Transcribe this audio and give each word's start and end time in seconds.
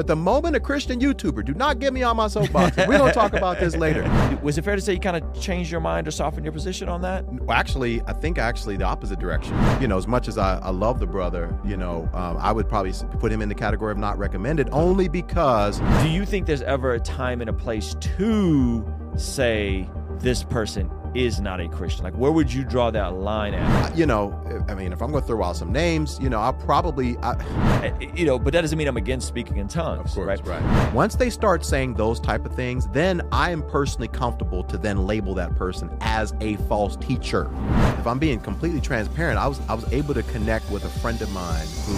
But 0.00 0.06
the 0.06 0.16
moment 0.16 0.56
a 0.56 0.60
Christian 0.60 0.98
YouTuber, 0.98 1.44
do 1.44 1.52
not 1.52 1.78
get 1.78 1.92
me 1.92 2.02
on 2.02 2.16
my 2.16 2.26
soapbox. 2.26 2.74
We're 2.78 2.96
gonna 2.96 3.12
talk 3.12 3.34
about 3.34 3.60
this 3.60 3.76
later. 3.76 4.02
Was 4.42 4.56
it 4.56 4.64
fair 4.64 4.74
to 4.74 4.80
say 4.80 4.94
you 4.94 4.98
kind 4.98 5.14
of 5.14 5.38
changed 5.38 5.70
your 5.70 5.82
mind 5.82 6.08
or 6.08 6.10
softened 6.10 6.42
your 6.46 6.54
position 6.54 6.88
on 6.88 7.02
that? 7.02 7.30
Well, 7.30 7.54
actually, 7.54 8.00
I 8.06 8.14
think 8.14 8.38
actually 8.38 8.78
the 8.78 8.86
opposite 8.86 9.18
direction. 9.18 9.54
You 9.78 9.88
know, 9.88 9.98
as 9.98 10.06
much 10.06 10.26
as 10.26 10.38
I, 10.38 10.58
I 10.60 10.70
love 10.70 11.00
the 11.00 11.06
brother, 11.06 11.54
you 11.66 11.76
know, 11.76 12.08
um, 12.14 12.38
I 12.38 12.50
would 12.50 12.66
probably 12.66 12.94
put 13.18 13.30
him 13.30 13.42
in 13.42 13.50
the 13.50 13.54
category 13.54 13.92
of 13.92 13.98
not 13.98 14.16
recommended 14.16 14.70
only 14.72 15.06
because. 15.06 15.80
Do 16.02 16.08
you 16.08 16.24
think 16.24 16.46
there's 16.46 16.62
ever 16.62 16.94
a 16.94 17.00
time 17.00 17.42
and 17.42 17.50
a 17.50 17.52
place 17.52 17.94
to 18.16 18.90
say 19.18 19.86
this 20.18 20.42
person 20.42 20.90
is 21.14 21.40
not 21.40 21.60
a 21.60 21.68
Christian? 21.68 22.04
Like, 22.04 22.14
where 22.14 22.32
would 22.32 22.52
you 22.52 22.64
draw 22.64 22.90
that 22.90 23.14
line 23.14 23.54
at? 23.54 23.96
You 23.96 24.06
know, 24.06 24.38
I 24.68 24.74
mean, 24.74 24.92
if 24.92 25.02
I'm 25.02 25.10
going 25.10 25.22
to 25.22 25.26
throw 25.26 25.42
out 25.42 25.56
some 25.56 25.72
names, 25.72 26.18
you 26.20 26.28
know, 26.28 26.40
I'll 26.40 26.52
probably, 26.52 27.16
I, 27.18 27.92
you 28.14 28.26
know, 28.26 28.38
but 28.38 28.52
that 28.52 28.62
doesn't 28.62 28.78
mean 28.78 28.88
I'm 28.88 28.96
against 28.96 29.28
speaking 29.28 29.56
in 29.56 29.68
tongues, 29.68 30.10
of 30.10 30.14
course, 30.14 30.40
right? 30.42 30.62
right? 30.62 30.94
Once 30.94 31.16
they 31.16 31.30
start 31.30 31.64
saying 31.64 31.94
those 31.94 32.20
type 32.20 32.44
of 32.44 32.54
things, 32.54 32.86
then 32.88 33.22
I 33.32 33.50
am 33.50 33.62
personally 33.62 34.08
comfortable 34.08 34.62
to 34.64 34.78
then 34.78 35.06
label 35.06 35.34
that 35.34 35.54
person 35.56 35.90
as 36.00 36.34
a 36.40 36.56
false 36.68 36.96
teacher. 36.96 37.50
If 37.98 38.06
I'm 38.06 38.18
being 38.18 38.40
completely 38.40 38.80
transparent, 38.80 39.38
I 39.38 39.46
was 39.46 39.60
I 39.68 39.74
was 39.74 39.90
able 39.92 40.14
to 40.14 40.22
connect 40.22 40.70
with 40.70 40.84
a 40.84 40.88
friend 40.88 41.20
of 41.20 41.30
mine 41.32 41.66
who 41.86 41.94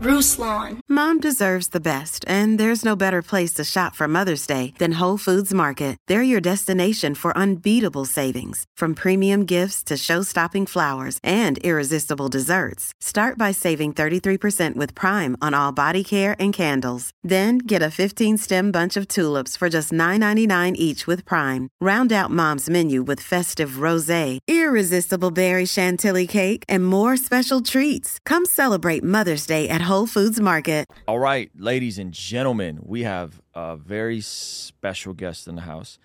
Ruslan. 0.00 0.80
Mom 0.88 1.20
deserves 1.20 1.68
the 1.68 1.80
best, 1.80 2.24
and 2.28 2.58
there's 2.58 2.84
no 2.84 2.96
better 2.96 3.22
place 3.22 3.52
to 3.54 3.64
shop 3.64 3.94
for 3.94 4.08
Mother's 4.08 4.46
Day 4.46 4.74
than 4.78 4.92
Whole 4.92 5.18
Foods 5.18 5.54
Market. 5.54 5.96
They're 6.08 6.22
your 6.22 6.40
destination 6.40 7.14
for 7.14 7.36
unbeatable 7.36 8.06
savings, 8.06 8.29
from 8.76 8.94
premium 8.94 9.44
gifts 9.44 9.82
to 9.84 9.96
show-stopping 9.96 10.66
flowers 10.66 11.18
and 11.22 11.56
irresistible 11.58 12.28
desserts. 12.28 12.92
Start 13.00 13.38
by 13.38 13.52
saving 13.52 13.92
33% 13.92 14.74
with 14.74 14.94
Prime 14.94 15.36
on 15.40 15.54
all 15.54 15.72
body 15.72 16.02
care 16.02 16.36
and 16.38 16.52
candles. 16.52 17.12
Then 17.22 17.58
get 17.58 17.82
a 17.82 17.94
15-stem 18.00 18.72
bunch 18.72 18.96
of 18.96 19.06
tulips 19.06 19.56
for 19.56 19.70
just 19.70 19.92
$9.99 19.92 20.74
each 20.74 21.06
with 21.06 21.24
Prime. 21.24 21.68
Round 21.80 22.12
out 22.12 22.30
Mom's 22.30 22.68
menu 22.68 23.02
with 23.02 23.20
festive 23.20 23.80
rosé, 23.86 24.38
irresistible 24.48 25.30
berry 25.30 25.66
chantilly 25.66 26.26
cake, 26.26 26.64
and 26.68 26.84
more 26.84 27.16
special 27.16 27.62
treats. 27.62 28.18
Come 28.26 28.44
celebrate 28.44 29.02
Mother's 29.02 29.46
Day 29.46 29.68
at 29.68 29.82
Whole 29.82 30.06
Foods 30.06 30.40
Market. 30.40 30.80
All 31.06 31.18
right, 31.18 31.50
ladies 31.56 31.98
and 31.98 32.12
gentlemen, 32.12 32.80
we 32.82 33.02
have 33.02 33.40
a 33.54 33.76
very 33.76 34.20
special 34.20 35.12
guest 35.12 35.48
in 35.48 35.56
the 35.56 35.62
house. 35.62 35.98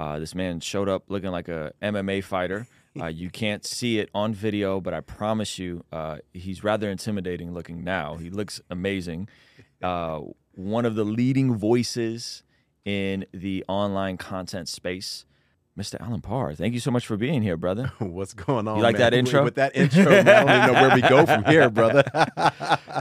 Uh, 0.00 0.18
this 0.18 0.34
man 0.34 0.60
showed 0.60 0.88
up 0.88 1.04
looking 1.08 1.30
like 1.30 1.48
a 1.48 1.72
MMA 1.82 2.24
fighter. 2.24 2.66
Uh, 3.00 3.06
you 3.06 3.30
can't 3.30 3.64
see 3.64 4.00
it 4.00 4.10
on 4.12 4.34
video, 4.34 4.80
but 4.80 4.92
I 4.92 5.00
promise 5.00 5.60
you, 5.60 5.84
uh, 5.92 6.18
he's 6.34 6.64
rather 6.64 6.90
intimidating 6.90 7.54
looking 7.54 7.84
now. 7.84 8.16
He 8.16 8.30
looks 8.30 8.60
amazing. 8.68 9.28
Uh, 9.80 10.20
one 10.56 10.84
of 10.84 10.94
the 10.94 11.04
leading 11.04 11.54
voices 11.54 12.42
in 12.84 13.24
the 13.32 13.64
online 13.66 14.18
content 14.18 14.68
space. 14.68 15.24
Mr. 15.80 15.98
Allen 15.98 16.20
Parr, 16.20 16.54
thank 16.54 16.74
you 16.74 16.80
so 16.80 16.90
much 16.90 17.06
for 17.06 17.16
being 17.16 17.40
here, 17.40 17.56
brother. 17.56 17.90
What's 17.98 18.34
going 18.34 18.68
on? 18.68 18.76
You 18.76 18.82
like 18.82 18.94
man? 18.94 19.00
that 19.00 19.14
intro? 19.14 19.42
With 19.42 19.54
that 19.54 19.74
intro, 19.74 20.04
man, 20.10 20.28
I 20.28 20.44
don't 20.44 20.56
even 20.62 20.74
know 20.74 20.80
where 20.88 20.94
we 20.94 21.00
go 21.00 21.24
from 21.24 21.44
here, 21.44 21.70
brother. 21.80 22.04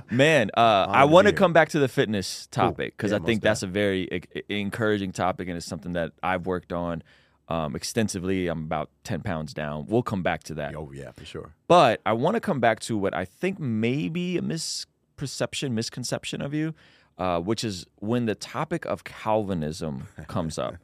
Man, 0.09 0.49
uh, 0.55 0.59
I 0.89 1.03
want 1.03 1.27
to 1.27 1.33
come 1.33 1.52
back 1.52 1.69
to 1.69 1.80
the 1.80 1.89
fitness 1.89 2.47
topic 2.47 2.95
because 2.95 3.11
Yeah, 3.11 3.17
I 3.17 3.19
think 3.25 3.41
that's 3.41 3.63
a 3.63 3.67
very 3.67 4.08
e- 4.11 4.41
encouraging 4.47 5.11
topic 5.11 5.49
and 5.49 5.58
it's 5.58 5.66
something 5.66 5.91
that 5.94 6.13
I've 6.23 6.45
worked 6.45 6.71
on 6.71 7.03
um, 7.49 7.75
extensively. 7.75 8.47
I'm 8.47 8.63
about 8.63 8.89
10 9.03 9.21
pounds 9.23 9.53
down. 9.53 9.86
We'll 9.88 10.02
come 10.03 10.23
back 10.23 10.43
to 10.43 10.53
that. 10.55 10.73
oh 10.75 10.91
yeah, 10.93 11.11
for 11.11 11.25
sure. 11.25 11.53
But 11.67 11.99
I 12.05 12.14
want 12.14 12.36
to 12.36 12.39
come 12.39 12.61
back 12.61 12.80
to 12.81 12.97
what 12.97 13.14
I 13.14 13.25
think 13.25 13.59
may 13.59 14.08
be 14.08 14.38
a 14.38 14.41
misperception, 14.41 15.71
misconception 15.71 16.41
of 16.41 16.53
you, 16.53 16.73
uh, 17.17 17.41
which 17.41 17.66
is 17.66 17.86
when 17.97 18.25
the 18.25 18.36
topic 18.36 18.86
of 18.86 19.03
Calvinism 19.03 20.08
comes 20.27 20.58
up, 20.58 20.75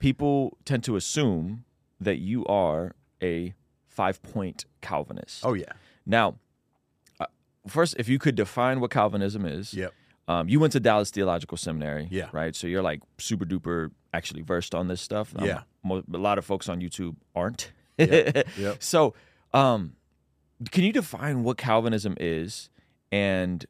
people 0.00 0.58
tend 0.64 0.82
to 0.84 0.96
assume 0.96 1.64
that 2.00 2.18
you 2.18 2.44
are 2.46 2.96
a 3.22 3.54
five 3.86 4.20
point 4.22 4.64
Calvinist. 4.80 5.44
Oh 5.46 5.52
yeah. 5.54 5.72
Now, 6.04 6.36
uh, 7.20 7.26
first, 7.68 7.94
if 7.98 8.08
you 8.08 8.18
could 8.18 8.34
define 8.34 8.80
what 8.80 8.90
Calvinism 8.90 9.46
is. 9.46 9.72
Yep. 9.74 9.94
Um, 10.28 10.48
you 10.48 10.60
went 10.60 10.72
to 10.74 10.80
Dallas 10.80 11.10
Theological 11.10 11.56
Seminary. 11.56 12.06
Yeah. 12.10 12.28
Right. 12.32 12.54
So 12.54 12.66
you're 12.68 12.82
like 12.82 13.00
super 13.18 13.44
duper 13.44 13.90
actually 14.14 14.42
versed 14.42 14.74
on 14.74 14.86
this 14.88 15.00
stuff. 15.00 15.32
Um, 15.36 15.44
Yeah. 15.44 15.62
mo- 15.82 16.04
a 16.12 16.18
lot 16.18 16.38
of 16.38 16.44
folks 16.44 16.68
on 16.68 16.80
YouTube 16.80 17.16
aren't. 17.34 17.72
Yep, 17.98 18.46
yep. 18.56 18.82
So, 18.82 19.14
um, 19.52 19.94
can 20.70 20.84
you 20.84 20.92
define 20.92 21.42
what 21.42 21.56
Calvinism 21.58 22.14
is 22.20 22.70
and 23.10 23.66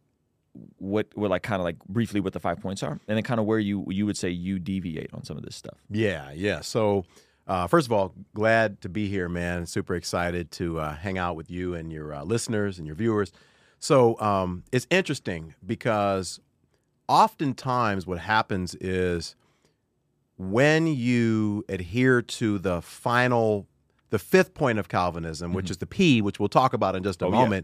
what, 0.78 1.06
what 1.14 1.30
like 1.30 1.42
kind 1.42 1.60
of 1.60 1.64
like 1.64 1.78
briefly 1.86 2.20
what 2.20 2.32
the 2.32 2.40
five 2.40 2.60
points 2.60 2.82
are, 2.82 2.98
and 3.06 3.16
then 3.16 3.22
kind 3.22 3.40
of 3.40 3.46
where 3.46 3.58
you 3.58 3.84
you 3.88 4.06
would 4.06 4.16
say 4.16 4.30
you 4.30 4.58
deviate 4.58 5.12
on 5.12 5.24
some 5.24 5.36
of 5.36 5.44
this 5.44 5.56
stuff? 5.56 5.78
Yeah, 5.90 6.32
yeah. 6.32 6.60
So, 6.60 7.04
uh, 7.46 7.66
first 7.66 7.86
of 7.86 7.92
all, 7.92 8.14
glad 8.34 8.80
to 8.80 8.88
be 8.88 9.08
here, 9.08 9.28
man. 9.28 9.66
Super 9.66 9.94
excited 9.94 10.50
to 10.52 10.80
uh, 10.80 10.94
hang 10.96 11.18
out 11.18 11.36
with 11.36 11.50
you 11.50 11.74
and 11.74 11.92
your 11.92 12.12
uh, 12.12 12.24
listeners 12.24 12.78
and 12.78 12.86
your 12.86 12.96
viewers. 12.96 13.32
So, 13.78 14.20
um, 14.20 14.64
it's 14.72 14.86
interesting 14.90 15.54
because 15.64 16.40
oftentimes 17.08 18.06
what 18.06 18.18
happens 18.18 18.74
is 18.76 19.34
when 20.36 20.86
you 20.86 21.64
adhere 21.68 22.22
to 22.22 22.58
the 22.58 22.80
final, 22.80 23.66
the 24.10 24.18
fifth 24.18 24.54
point 24.54 24.78
of 24.78 24.88
Calvinism, 24.88 25.52
which 25.52 25.70
is 25.70 25.78
the 25.78 25.86
P, 25.86 26.22
which 26.22 26.38
we'll 26.38 26.48
talk 26.48 26.72
about 26.72 26.96
in 26.96 27.02
just 27.02 27.20
a 27.20 27.26
Mm-hmm. 27.26 27.34
Oh, 27.34 27.40
yeah. 27.40 27.62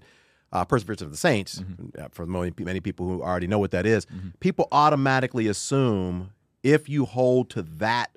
Mm-hmm. 0.56 0.62
Uh, 0.62 0.64
perseverance 0.64 1.02
of 1.02 1.10
the 1.10 1.16
saints, 1.16 1.62
uh, 1.98 2.08
for 2.10 2.26
many, 2.26 2.52
many 2.58 2.80
people 2.80 3.06
who 3.06 3.22
already 3.22 3.46
know 3.46 3.58
what 3.58 3.70
that 3.72 3.84
is, 3.86 4.06
people 4.40 4.68
automatically 4.72 5.46
assume 5.48 6.30
if 6.62 6.88
you 6.88 7.04
hold 7.04 7.50
to 7.50 7.62
that 7.62 8.10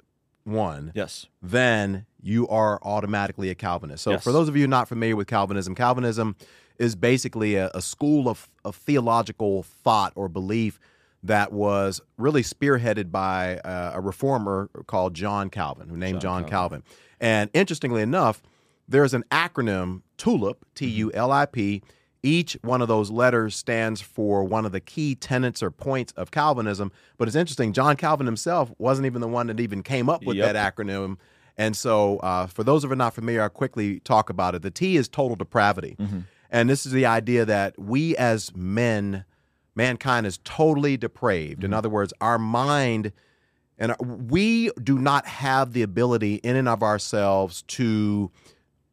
one, 0.45 0.91
Yes. 0.95 1.27
then 1.41 2.05
you 2.21 2.47
are 2.47 2.79
automatically 2.81 3.49
a 3.49 3.55
Calvinist. 3.55 4.03
So, 4.03 4.11
Yes. 4.11 4.23
for 4.23 4.31
those 4.31 4.47
of 4.49 4.55
you 4.57 4.67
not 4.67 4.87
familiar 4.87 5.15
with 5.15 5.27
Calvinism, 5.27 5.75
Calvinism 5.75 6.35
is 6.77 6.95
basically 6.95 7.55
a, 7.55 7.69
a 7.73 7.81
school 7.81 8.27
of, 8.29 8.47
of 8.63 8.75
theological 8.75 9.63
thought 9.63 10.13
or 10.15 10.29
belief 10.29 10.79
that 11.21 11.51
was 11.51 11.99
really 12.17 12.41
spearheaded 12.41 13.11
by 13.11 13.57
uh, 13.59 13.91
a 13.95 14.01
reformer 14.01 14.69
called 14.87 15.13
John 15.13 15.49
Calvin, 15.49 15.89
who 15.89 15.97
named 15.97 16.21
John, 16.21 16.45
Calvin. 16.45 16.83
And 17.19 17.49
interestingly 17.53 18.01
enough, 18.01 18.41
there's 18.87 19.13
an 19.13 19.23
acronym 19.29 20.01
TULIP, 20.17 20.63
T 20.73 20.87
U 20.87 21.11
L 21.13 21.31
I 21.31 21.45
P. 21.45 21.83
Each 22.21 22.57
one 22.63 22.81
of 22.81 22.87
those 22.87 23.09
letters 23.09 23.55
stands 23.55 24.01
for 24.01 24.43
one 24.43 24.65
of 24.65 24.71
the 24.71 24.81
key 24.81 25.15
tenets 25.15 25.63
or 25.63 25.71
points 25.71 26.11
of 26.13 26.31
Calvinism. 26.31 26.91
But 27.17 27.27
it's 27.27 27.35
interesting, 27.35 27.71
John 27.71 27.95
Calvin 27.95 28.25
himself 28.25 28.71
wasn't 28.77 29.05
even 29.05 29.21
the 29.21 29.27
one 29.27 29.47
that 29.47 29.59
even 29.59 29.83
came 29.83 30.09
up 30.09 30.25
with 30.25 30.37
Yep. 30.37 30.53
that 30.53 30.75
acronym. 30.75 31.17
And 31.57 31.75
so, 31.75 32.17
uh, 32.17 32.47
for 32.47 32.63
those 32.63 32.83
of 32.83 32.89
you 32.89 32.95
not 32.95 33.13
familiar, 33.13 33.41
I'll 33.41 33.49
quickly 33.49 33.99
talk 34.01 34.29
about 34.29 34.55
it. 34.55 34.61
The 34.61 34.71
T 34.71 34.97
is 34.97 35.07
total 35.07 35.35
depravity. 35.35 35.95
Mm-hmm. 35.99 36.19
And 36.49 36.69
this 36.69 36.85
is 36.85 36.91
the 36.91 37.05
idea 37.05 37.45
that 37.45 37.77
we 37.77 38.15
as 38.17 38.55
men, 38.55 39.23
mankind 39.75 40.25
is 40.25 40.39
totally 40.43 40.97
depraved. 40.97 41.63
In 41.63 41.71
mm-hmm. 41.71 41.77
other 41.77 41.89
words, 41.89 42.13
our 42.19 42.39
mind 42.39 43.13
and 43.77 43.91
our- 43.91 43.97
we 44.01 44.71
do 44.83 44.97
not 44.99 45.25
have 45.25 45.73
the 45.73 45.83
ability 45.83 46.35
in 46.35 46.55
and 46.55 46.67
of 46.67 46.83
ourselves 46.83 47.61
to 47.63 48.31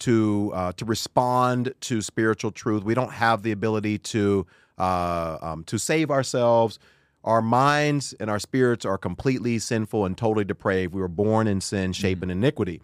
to 0.01 0.53
uh, 0.55 0.73
to 0.73 0.85
respond 0.85 1.75
to 1.81 2.03
spiritual 2.03 2.51
truth. 2.51 2.85
We 2.85 2.95
don't 2.95 3.13
have 3.13 3.43
the 3.43 3.53
ability 3.53 3.99
to 3.99 4.47
uh, 4.79 5.39
um, 5.41 5.65
to 5.65 5.79
save 5.79 6.11
ourselves. 6.11 6.79
Our 7.25 7.43
minds 7.43 8.15
and 8.21 8.31
our 8.31 8.39
spirits 8.39 8.85
are 8.85 8.99
completely 8.99 9.59
sinful 9.59 10.05
and 10.05 10.17
totally 10.17 10.45
depraved. 10.45 10.95
We 10.95 11.01
were 11.01 11.09
born 11.09 11.49
in 11.49 11.61
sin, 11.61 11.93
shaped 11.93 12.23
in 12.23 12.31
iniquity, 12.31 12.81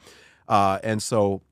uh, 0.49 0.81
and 0.83 1.03
so 1.03 1.43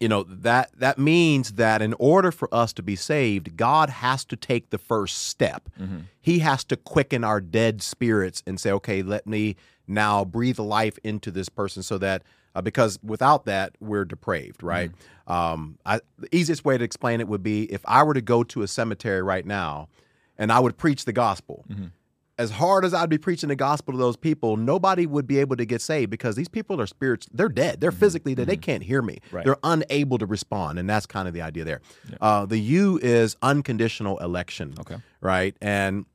you 0.00 0.08
know 0.08 0.22
that 0.24 0.70
that 0.78 0.98
means 0.98 1.52
that 1.52 1.82
in 1.82 1.94
order 1.98 2.30
for 2.30 2.52
us 2.54 2.72
to 2.72 2.82
be 2.82 2.94
saved 2.94 3.56
god 3.56 3.90
has 3.90 4.24
to 4.24 4.36
take 4.36 4.70
the 4.70 4.78
first 4.78 5.26
step 5.26 5.68
he 6.20 6.38
has 6.38 6.62
to 6.64 6.76
quicken 6.76 7.24
our 7.24 7.40
dead 7.40 7.82
spirits 7.82 8.40
and 8.46 8.60
say 8.60 8.70
okay 8.70 9.02
let 9.02 9.26
me 9.26 9.56
now 9.88 10.24
breathe 10.24 10.60
life 10.60 10.98
into 11.02 11.32
this 11.32 11.48
person 11.48 11.82
so 11.82 11.98
that 11.98 12.22
uh, 12.54 12.62
because 12.62 12.98
without 13.02 13.44
that 13.44 13.74
we're 13.80 14.04
depraved 14.04 14.62
right 14.62 14.90
um, 15.26 15.78
I, 15.84 16.00
the 16.18 16.34
easiest 16.34 16.64
way 16.64 16.78
to 16.78 16.84
explain 16.84 17.20
it 17.20 17.28
would 17.28 17.42
be 17.42 17.64
if 17.72 17.82
i 17.86 18.02
were 18.02 18.14
to 18.14 18.22
go 18.22 18.44
to 18.44 18.62
a 18.62 18.68
cemetery 18.68 19.22
right 19.22 19.46
now 19.46 19.88
and 20.36 20.52
i 20.52 20.58
would 20.60 20.76
preach 20.76 21.04
the 21.04 21.12
gospel 21.12 21.64
as 22.38 22.52
hard 22.52 22.84
as 22.84 22.94
I'd 22.94 23.10
be 23.10 23.18
preaching 23.18 23.48
the 23.48 23.56
gospel 23.56 23.92
to 23.92 23.98
those 23.98 24.16
people, 24.16 24.56
nobody 24.56 25.06
would 25.06 25.26
be 25.26 25.38
able 25.40 25.56
to 25.56 25.64
get 25.64 25.82
saved 25.82 26.10
because 26.10 26.36
these 26.36 26.48
people 26.48 26.80
are 26.80 26.86
spirits. 26.86 27.26
They're 27.32 27.48
dead. 27.48 27.80
They're 27.80 27.90
physically 27.90 28.34
dead. 28.34 28.46
They 28.46 28.56
can't 28.56 28.82
hear 28.82 29.02
me. 29.02 29.18
Right. 29.32 29.44
They're 29.44 29.58
unable 29.64 30.18
to 30.18 30.26
respond, 30.26 30.78
and 30.78 30.88
that's 30.88 31.04
kind 31.04 31.26
of 31.26 31.34
the 31.34 31.42
idea 31.42 31.64
there. 31.64 31.80
Uh, 32.20 32.46
the 32.46 32.58
U 32.58 32.98
is 33.02 33.36
unconditional 33.42 34.18
election. 34.18 34.74
Okay. 34.80 34.96
Right. 35.20 35.56
And 35.60 36.06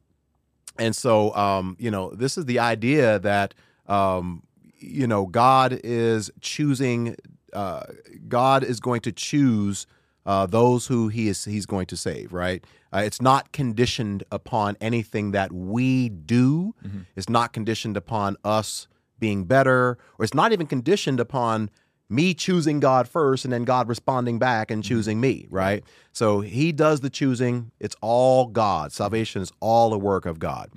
and 0.80 0.96
so 0.96 1.36
um, 1.36 1.76
you 1.78 1.92
know 1.92 2.12
this 2.12 2.38
is 2.38 2.46
the 2.46 2.60
idea 2.60 3.20
that 3.20 3.54
um, 3.88 4.44
you 4.84 5.08
know 5.08 5.26
God 5.26 5.80
is 5.84 6.32
choosing. 6.42 7.16
Uh, 7.52 7.84
God 8.28 8.64
is 8.64 8.80
going 8.80 9.02
to 9.02 9.12
choose 9.12 9.86
uh, 10.26 10.46
those 10.48 10.88
who 10.88 11.08
he 11.10 11.28
is 11.28 11.46
he's 11.46 11.66
going 11.68 11.86
to 11.86 11.96
save 11.98 12.34
right 12.34 12.64
uh, 12.94 13.00
it's 13.06 13.22
not 13.22 13.52
conditioned 13.52 14.24
upon 14.32 14.76
anything 14.82 15.32
that 15.32 15.52
we 15.52 16.10
do 16.10 16.74
It's 17.16 17.30
not 17.30 17.54
conditioned 17.54 17.96
upon 17.98 18.38
us 18.44 18.88
being 19.20 19.46
better, 19.46 19.98
or 20.18 20.24
it's 20.26 20.34
not 20.34 20.52
even 20.52 20.66
conditioned 20.68 21.20
upon 21.20 21.70
me 22.10 22.34
choosing 22.34 22.80
God 22.80 23.08
first 23.08 23.46
and 23.46 23.54
then 23.54 23.64
God 23.64 23.88
responding 23.88 24.38
back 24.40 24.70
and 24.72 24.84
choosing 24.84 25.20
me, 25.22 25.48
right? 25.50 25.84
So 26.12 26.42
he 26.42 26.72
does 26.72 27.00
the 27.02 27.10
choosing. 27.10 27.72
It's 27.80 27.96
all 28.02 28.48
God. 28.48 28.92
Salvation 28.92 29.42
is 29.42 29.52
all 29.60 29.94
a 29.94 29.98
work 29.98 30.26
of 30.26 30.40
God. 30.40 30.70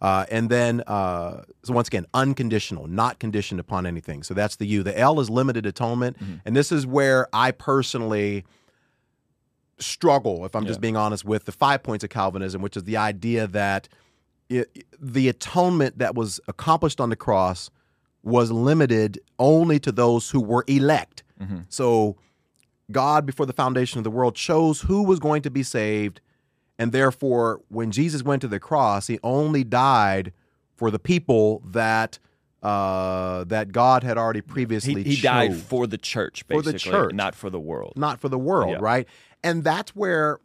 Uh, 0.00 0.26
and 0.30 0.50
then, 0.50 0.82
uh, 0.86 1.42
so 1.62 1.72
once 1.72 1.88
again, 1.88 2.06
unconditional, 2.12 2.86
not 2.86 3.18
conditioned 3.18 3.60
upon 3.60 3.86
anything. 3.86 4.22
So 4.22 4.34
that's 4.34 4.56
the 4.56 4.66
U. 4.66 4.82
The 4.82 4.98
L 4.98 5.20
is 5.20 5.30
limited 5.30 5.64
atonement. 5.66 6.16
And 6.44 6.54
this 6.54 6.70
is 6.70 6.86
where 6.86 7.28
I 7.32 7.50
personally 7.50 8.44
struggle, 9.78 10.44
if 10.44 10.54
I'm 10.54 10.66
just 10.66 10.80
being 10.80 10.96
honest, 10.96 11.24
with 11.24 11.44
the 11.44 11.52
five 11.52 11.82
points 11.82 12.02
of 12.04 12.10
Calvinism, 12.10 12.62
which 12.62 12.76
is 12.76 12.84
the 12.84 12.96
idea 12.96 13.46
that 13.46 13.88
it, 14.48 14.84
the 15.00 15.28
atonement 15.28 15.98
that 15.98 16.14
was 16.14 16.40
accomplished 16.48 17.00
on 17.00 17.10
the 17.10 17.16
cross 17.16 17.70
was 18.22 18.50
limited 18.50 19.18
only 19.38 19.78
to 19.80 19.92
those 19.92 20.30
who 20.30 20.40
were 20.40 20.64
elect. 20.66 21.22
So 21.68 22.16
God, 22.90 23.26
before 23.26 23.46
the 23.46 23.52
foundation 23.52 23.98
of 23.98 24.04
the 24.04 24.10
world, 24.10 24.34
chose 24.34 24.80
who 24.82 25.02
was 25.02 25.18
going 25.18 25.42
to 25.42 25.50
be 25.50 25.62
saved. 25.62 26.20
And 26.78 26.92
therefore, 26.92 27.60
when 27.68 27.90
Jesus 27.90 28.22
went 28.22 28.42
to 28.42 28.48
the 28.48 28.60
cross, 28.60 29.06
he 29.06 29.18
only 29.22 29.64
died 29.64 30.32
for 30.74 30.90
the 30.90 30.98
people 30.98 31.62
that 31.64 32.18
uh, 32.62 33.44
that 33.44 33.70
God 33.72 34.02
had 34.02 34.18
already 34.18 34.40
previously 34.40 35.02
He, 35.04 35.14
he 35.16 35.22
died 35.22 35.54
for 35.56 35.86
the 35.86 35.98
church, 35.98 36.42
For 36.48 36.62
the 36.62 36.72
basically, 36.72 36.90
church. 36.92 37.14
not 37.14 37.34
for 37.34 37.48
the 37.48 37.60
world. 37.60 37.92
not 37.96 38.18
for 38.20 38.28
the 38.28 38.38
world, 38.38 38.72
Yeah. 38.72 38.78
right? 38.80 39.06
And 39.44 39.62
that's 39.62 39.94
where 39.94 40.40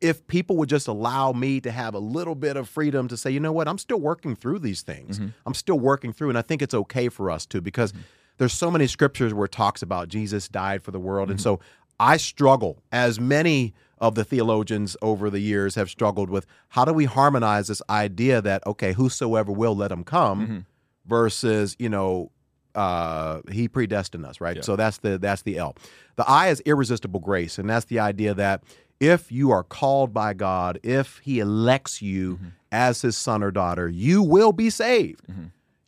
if 0.00 0.26
people 0.26 0.56
would 0.56 0.68
just 0.68 0.88
allow 0.88 1.32
me 1.32 1.60
to 1.60 1.70
have 1.70 1.94
a 1.94 1.98
little 1.98 2.34
bit 2.34 2.56
of 2.56 2.68
freedom 2.68 3.08
to 3.08 3.16
say, 3.16 3.30
you 3.30 3.40
know 3.40 3.52
what, 3.52 3.66
I'm 3.68 3.78
still 3.78 3.98
working 4.00 4.36
through 4.36 4.60
these 4.60 4.82
things. 4.82 5.18
Mm-hmm. 5.18 5.28
I'm 5.44 5.54
still 5.54 5.78
working 5.78 6.12
through, 6.12 6.28
and 6.30 6.38
I 6.38 6.42
think 6.42 6.62
it's 6.62 6.74
okay 6.74 7.08
for 7.08 7.30
us 7.30 7.44
to 7.46 7.60
because 7.60 7.92
there's 8.38 8.52
so 8.54 8.70
many 8.70 8.86
scriptures 8.86 9.34
where 9.34 9.46
it 9.46 9.52
talks 9.52 9.82
about 9.82 10.08
Jesus 10.08 10.48
died 10.48 10.82
for 10.82 10.90
the 10.92 11.00
world, 11.00 11.30
and 11.30 11.38
Mm-hmm. 11.38 11.44
so 11.44 11.60
I 11.98 12.16
struggle 12.18 12.82
as 12.92 13.18
many 13.20 13.74
of 13.98 14.14
the 14.14 14.24
theologians 14.24 14.96
over 15.00 15.30
the 15.30 15.40
years 15.40 15.74
have 15.74 15.88
struggled 15.88 16.28
with 16.30 16.46
how 16.70 16.84
do 16.84 16.92
we 16.92 17.04
harmonize 17.06 17.68
this 17.68 17.80
idea 17.88 18.42
that 18.42 18.66
okay, 18.66 18.92
whosoever 18.92 19.50
will 19.52 19.74
let 19.76 19.90
him 19.90 20.04
come 20.04 20.40
Mm-hmm. 20.42 20.58
versus 21.06 21.76
you 21.78 21.88
know 21.88 22.30
uh, 22.74 23.40
he 23.50 23.68
predestined 23.68 24.26
us, 24.26 24.40
right? 24.40 24.56
Yeah. 24.56 24.62
So 24.62 24.76
that's 24.76 24.98
the 24.98 25.16
that's 25.18 25.42
the 25.42 25.56
L. 25.58 25.76
The 26.16 26.28
I 26.28 26.48
is 26.48 26.60
irresistible 26.66 27.20
grace, 27.20 27.58
and 27.58 27.68
that's 27.70 27.86
the 27.86 27.98
idea 28.00 28.34
that 28.34 28.62
if 29.00 29.30
you 29.32 29.50
are 29.50 29.62
called 29.62 30.12
by 30.12 30.34
God, 30.34 30.78
if 30.82 31.18
He 31.24 31.38
elects 31.40 32.02
you 32.02 32.34
Mm-hmm. 32.36 32.46
as 32.72 33.00
His 33.02 33.16
son 33.16 33.42
or 33.42 33.50
daughter, 33.50 33.88
you 33.88 34.22
will 34.22 34.52
be 34.52 34.68
saved. 34.70 35.22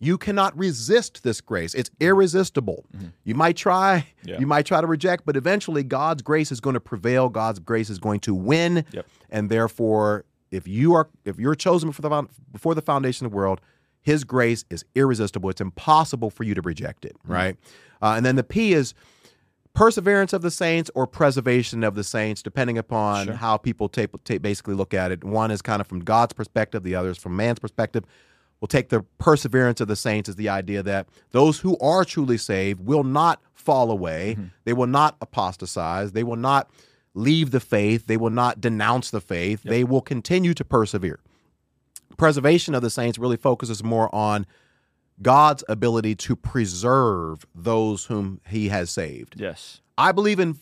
You 0.00 0.16
cannot 0.16 0.56
resist 0.56 1.24
this 1.24 1.40
grace. 1.40 1.74
It's 1.74 1.90
irresistible. 2.00 2.84
You 3.24 3.34
might 3.34 3.56
try, 3.56 4.06
Mm-hmm. 4.20 4.28
Yeah. 4.28 4.38
you 4.40 4.46
might 4.46 4.64
try 4.66 4.80
to 4.80 4.86
reject, 4.86 5.24
but 5.26 5.36
eventually 5.36 5.82
God's 5.82 6.22
grace 6.22 6.52
is 6.52 6.60
going 6.60 6.74
to 6.74 6.80
prevail. 6.80 7.28
God's 7.28 7.58
grace 7.58 7.90
is 7.90 7.98
going 7.98 8.20
to 8.20 8.34
win, 8.34 8.84
Yep. 8.92 9.06
and 9.30 9.50
therefore, 9.50 10.24
if 10.50 10.68
you 10.68 10.94
are 10.94 11.08
if 11.24 11.38
you're 11.38 11.54
chosen 11.56 11.88
before 11.90 12.08
the 12.08 12.28
before 12.52 12.74
the 12.74 12.82
foundation 12.82 13.26
of 13.26 13.32
the 13.32 13.36
world, 13.36 13.60
His 14.00 14.22
grace 14.24 14.64
is 14.70 14.84
irresistible. 14.94 15.50
It's 15.50 15.60
impossible 15.60 16.30
for 16.30 16.44
you 16.44 16.54
to 16.54 16.62
reject 16.62 17.04
it, 17.04 17.16
right? 17.24 17.56
Uh, 18.00 18.14
and 18.16 18.24
then 18.24 18.36
the 18.36 18.44
P 18.44 18.72
is 18.74 18.94
perseverance 19.74 20.32
of 20.32 20.42
the 20.42 20.50
saints 20.50 20.90
or 20.94 21.06
preservation 21.06 21.84
of 21.84 21.94
the 21.94 22.02
saints, 22.04 22.42
depending 22.42 22.78
upon 22.78 23.26
Sure. 23.26 23.34
how 23.34 23.56
people 23.56 23.88
basically 23.88 24.74
look 24.74 24.94
at 24.94 25.12
it. 25.12 25.22
One 25.24 25.50
is 25.50 25.62
kind 25.62 25.80
of 25.80 25.86
from 25.86 26.00
God's 26.00 26.32
perspective, 26.32 26.82
the 26.82 26.94
other 26.94 27.10
is 27.10 27.18
from 27.18 27.36
man's 27.36 27.58
perspective. 27.58 28.04
We'll 28.60 28.68
take 28.68 28.88
the 28.88 29.02
perseverance 29.18 29.80
of 29.80 29.88
the 29.88 29.96
saints 29.96 30.28
as 30.28 30.36
the 30.36 30.48
idea 30.48 30.82
that 30.82 31.08
those 31.30 31.60
who 31.60 31.78
are 31.78 32.04
truly 32.04 32.38
saved 32.38 32.80
will 32.84 33.04
not 33.04 33.40
fall 33.54 33.90
away. 33.90 34.34
Mm-hmm. 34.34 34.46
They 34.64 34.72
will 34.72 34.86
not 34.86 35.16
apostatize. 35.20 36.12
They 36.12 36.24
will 36.24 36.36
not 36.36 36.70
leave 37.14 37.50
the 37.50 37.60
faith. 37.60 38.06
They 38.06 38.16
will 38.16 38.30
not 38.30 38.60
denounce 38.60 39.10
the 39.10 39.20
faith. 39.20 39.62
They 39.62 39.84
will 39.84 40.00
continue 40.00 40.54
to 40.54 40.64
persevere. 40.64 41.20
Preservation 42.16 42.74
of 42.74 42.82
the 42.82 42.90
saints 42.90 43.18
really 43.18 43.36
focuses 43.36 43.84
more 43.84 44.12
on 44.12 44.44
God's 45.22 45.64
ability 45.68 46.14
to 46.16 46.36
preserve 46.36 47.46
those 47.54 48.06
whom 48.06 48.40
he 48.48 48.68
has 48.68 48.90
saved. 48.90 49.34
Yes. 49.38 49.80
I 49.96 50.12
believe 50.12 50.40
in 50.40 50.58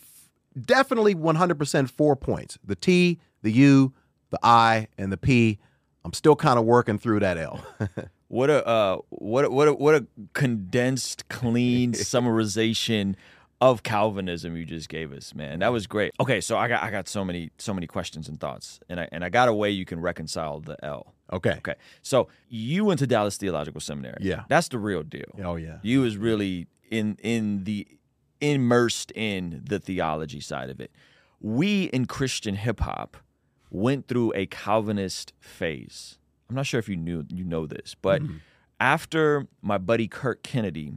definitely 0.58 1.14
100% 1.14 1.90
four 1.90 2.16
points 2.16 2.58
the 2.64 2.76
T, 2.76 3.20
the 3.42 3.50
U, 3.52 3.92
the 4.30 4.38
I, 4.42 4.88
and 4.98 5.12
the 5.12 5.16
P. 5.16 5.58
I'm 6.06 6.12
still 6.12 6.36
kind 6.36 6.56
of 6.56 6.64
working 6.64 6.98
through 6.98 7.20
that 7.20 7.36
L. 7.36 7.60
What 8.28 8.50
a 8.50 8.66
uh, 8.66 8.96
what 9.10 9.44
a, 9.44 9.50
what 9.50 9.68
a, 9.68 9.72
what 9.72 9.94
a 9.94 10.06
condensed, 10.32 11.28
clean 11.28 11.92
summarization 11.92 13.14
of 13.60 13.84
Calvinism 13.84 14.56
you 14.56 14.64
just 14.64 14.88
gave 14.88 15.12
us, 15.12 15.32
man. 15.32 15.60
That 15.60 15.70
was 15.70 15.86
great. 15.86 16.12
Okay, 16.18 16.40
so 16.40 16.58
I 16.58 16.66
got 16.66 16.82
I 16.82 16.90
got 16.90 17.06
so 17.08 17.24
many 17.24 17.50
so 17.58 17.72
many 17.72 17.86
questions 17.86 18.28
and 18.28 18.40
thoughts, 18.40 18.80
and 18.88 18.98
I 18.98 19.08
and 19.12 19.24
I 19.24 19.28
got 19.28 19.48
a 19.48 19.54
way 19.54 19.70
you 19.70 19.84
can 19.84 20.00
reconcile 20.00 20.58
the 20.58 20.76
L. 20.84 21.14
okay. 21.32 21.54
Okay, 21.58 21.76
so 22.02 22.26
you 22.48 22.84
went 22.84 22.98
to 22.98 23.06
Dallas 23.06 23.36
Theological 23.36 23.80
Seminary. 23.80 24.18
Yeah. 24.20 24.42
that's 24.48 24.68
the 24.68 24.78
real 24.78 25.04
deal. 25.04 25.30
Oh, 25.44 25.54
yeah. 25.54 25.78
You 25.82 26.00
was 26.00 26.16
really 26.16 26.66
in 26.90 27.16
in 27.22 27.62
the 27.62 27.86
immersed 28.40 29.12
in 29.12 29.62
the 29.64 29.78
theology 29.78 30.40
side 30.40 30.68
of 30.68 30.80
it. 30.80 30.90
We 31.40 31.84
in 31.84 32.06
Christian 32.06 32.56
hip 32.56 32.80
hop 32.80 33.16
went 33.70 34.08
through 34.08 34.32
a 34.34 34.46
Calvinist 34.46 35.32
phase. 35.40 36.18
I'm 36.48 36.56
not 36.56 36.66
sure 36.66 36.78
if 36.78 36.88
you 36.88 36.96
knew 36.96 37.24
you 37.28 37.44
know 37.44 37.66
this, 37.66 37.94
but 38.00 38.22
after 38.78 39.46
my 39.62 39.78
buddy 39.78 40.06
Kirk 40.08 40.42
Kennedy 40.42 40.92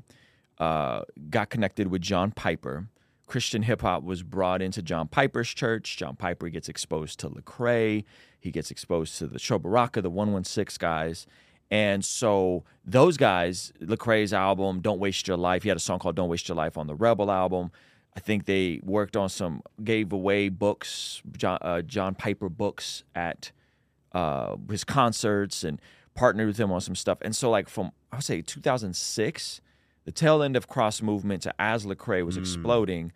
uh, 0.59 1.01
got 1.29 1.49
connected 1.49 1.87
with 1.87 2.01
John 2.01 2.31
Piper, 2.31 2.87
Christian 3.25 3.61
hip 3.63 3.81
hop 3.81 4.03
was 4.03 4.23
brought 4.23 4.61
into 4.61 4.81
John 4.81 5.07
Piper's 5.07 5.49
church. 5.53 5.97
John 5.97 6.15
Piper 6.15 6.49
gets 6.49 6.67
exposed 6.67 7.19
to 7.19 7.29
Lecrae. 7.29 8.03
He 8.39 8.51
gets 8.51 8.71
exposed 8.71 9.17
to 9.19 9.27
the 9.27 9.39
Sho 9.39 9.59
Baraka, 9.59 10.01
the 10.01 10.09
116 10.09 10.77
guys. 10.79 11.27
And 11.71 12.03
so 12.03 12.63
those 12.83 13.17
guys, 13.17 13.71
Lecrae's 13.79 14.33
album, 14.33 14.81
Don't 14.81 14.99
Waste 14.99 15.27
Your 15.27 15.37
Life, 15.37 15.63
he 15.63 15.69
had 15.69 15.77
a 15.77 15.81
song 15.81 15.99
called 15.99 16.15
Don't 16.15 16.29
Waste 16.29 16.49
Your 16.49 16.55
Life 16.55 16.77
on 16.77 16.87
the 16.87 16.95
Rebel 16.95 17.29
album. 17.29 17.71
I 18.15 18.19
think 18.19 18.45
they 18.45 18.81
worked 18.83 19.15
on 19.15 19.29
some, 19.29 19.61
gave 19.83 20.11
away 20.11 20.49
books, 20.49 21.21
John, 21.37 21.57
uh, 21.61 21.81
John 21.81 22.15
Piper 22.15 22.49
books 22.49 23.03
at 23.15 23.51
uh, 24.13 24.55
his 24.69 24.83
concerts 24.83 25.63
and 25.63 25.79
partnered 26.15 26.47
with 26.47 26.59
him 26.59 26.71
on 26.71 26.81
some 26.81 26.95
stuff. 26.95 27.19
And 27.21 27.35
so, 27.35 27.49
like, 27.49 27.69
from 27.69 27.91
I 28.11 28.17
would 28.17 28.25
say 28.25 28.41
2006, 28.41 29.61
the 30.05 30.11
tail 30.11 30.41
end 30.41 30.55
of 30.55 30.67
Cross 30.67 31.01
Movement 31.01 31.43
to 31.43 31.53
as 31.59 31.85
Lecrae 31.85 32.25
was 32.25 32.35
exploding, 32.35 33.11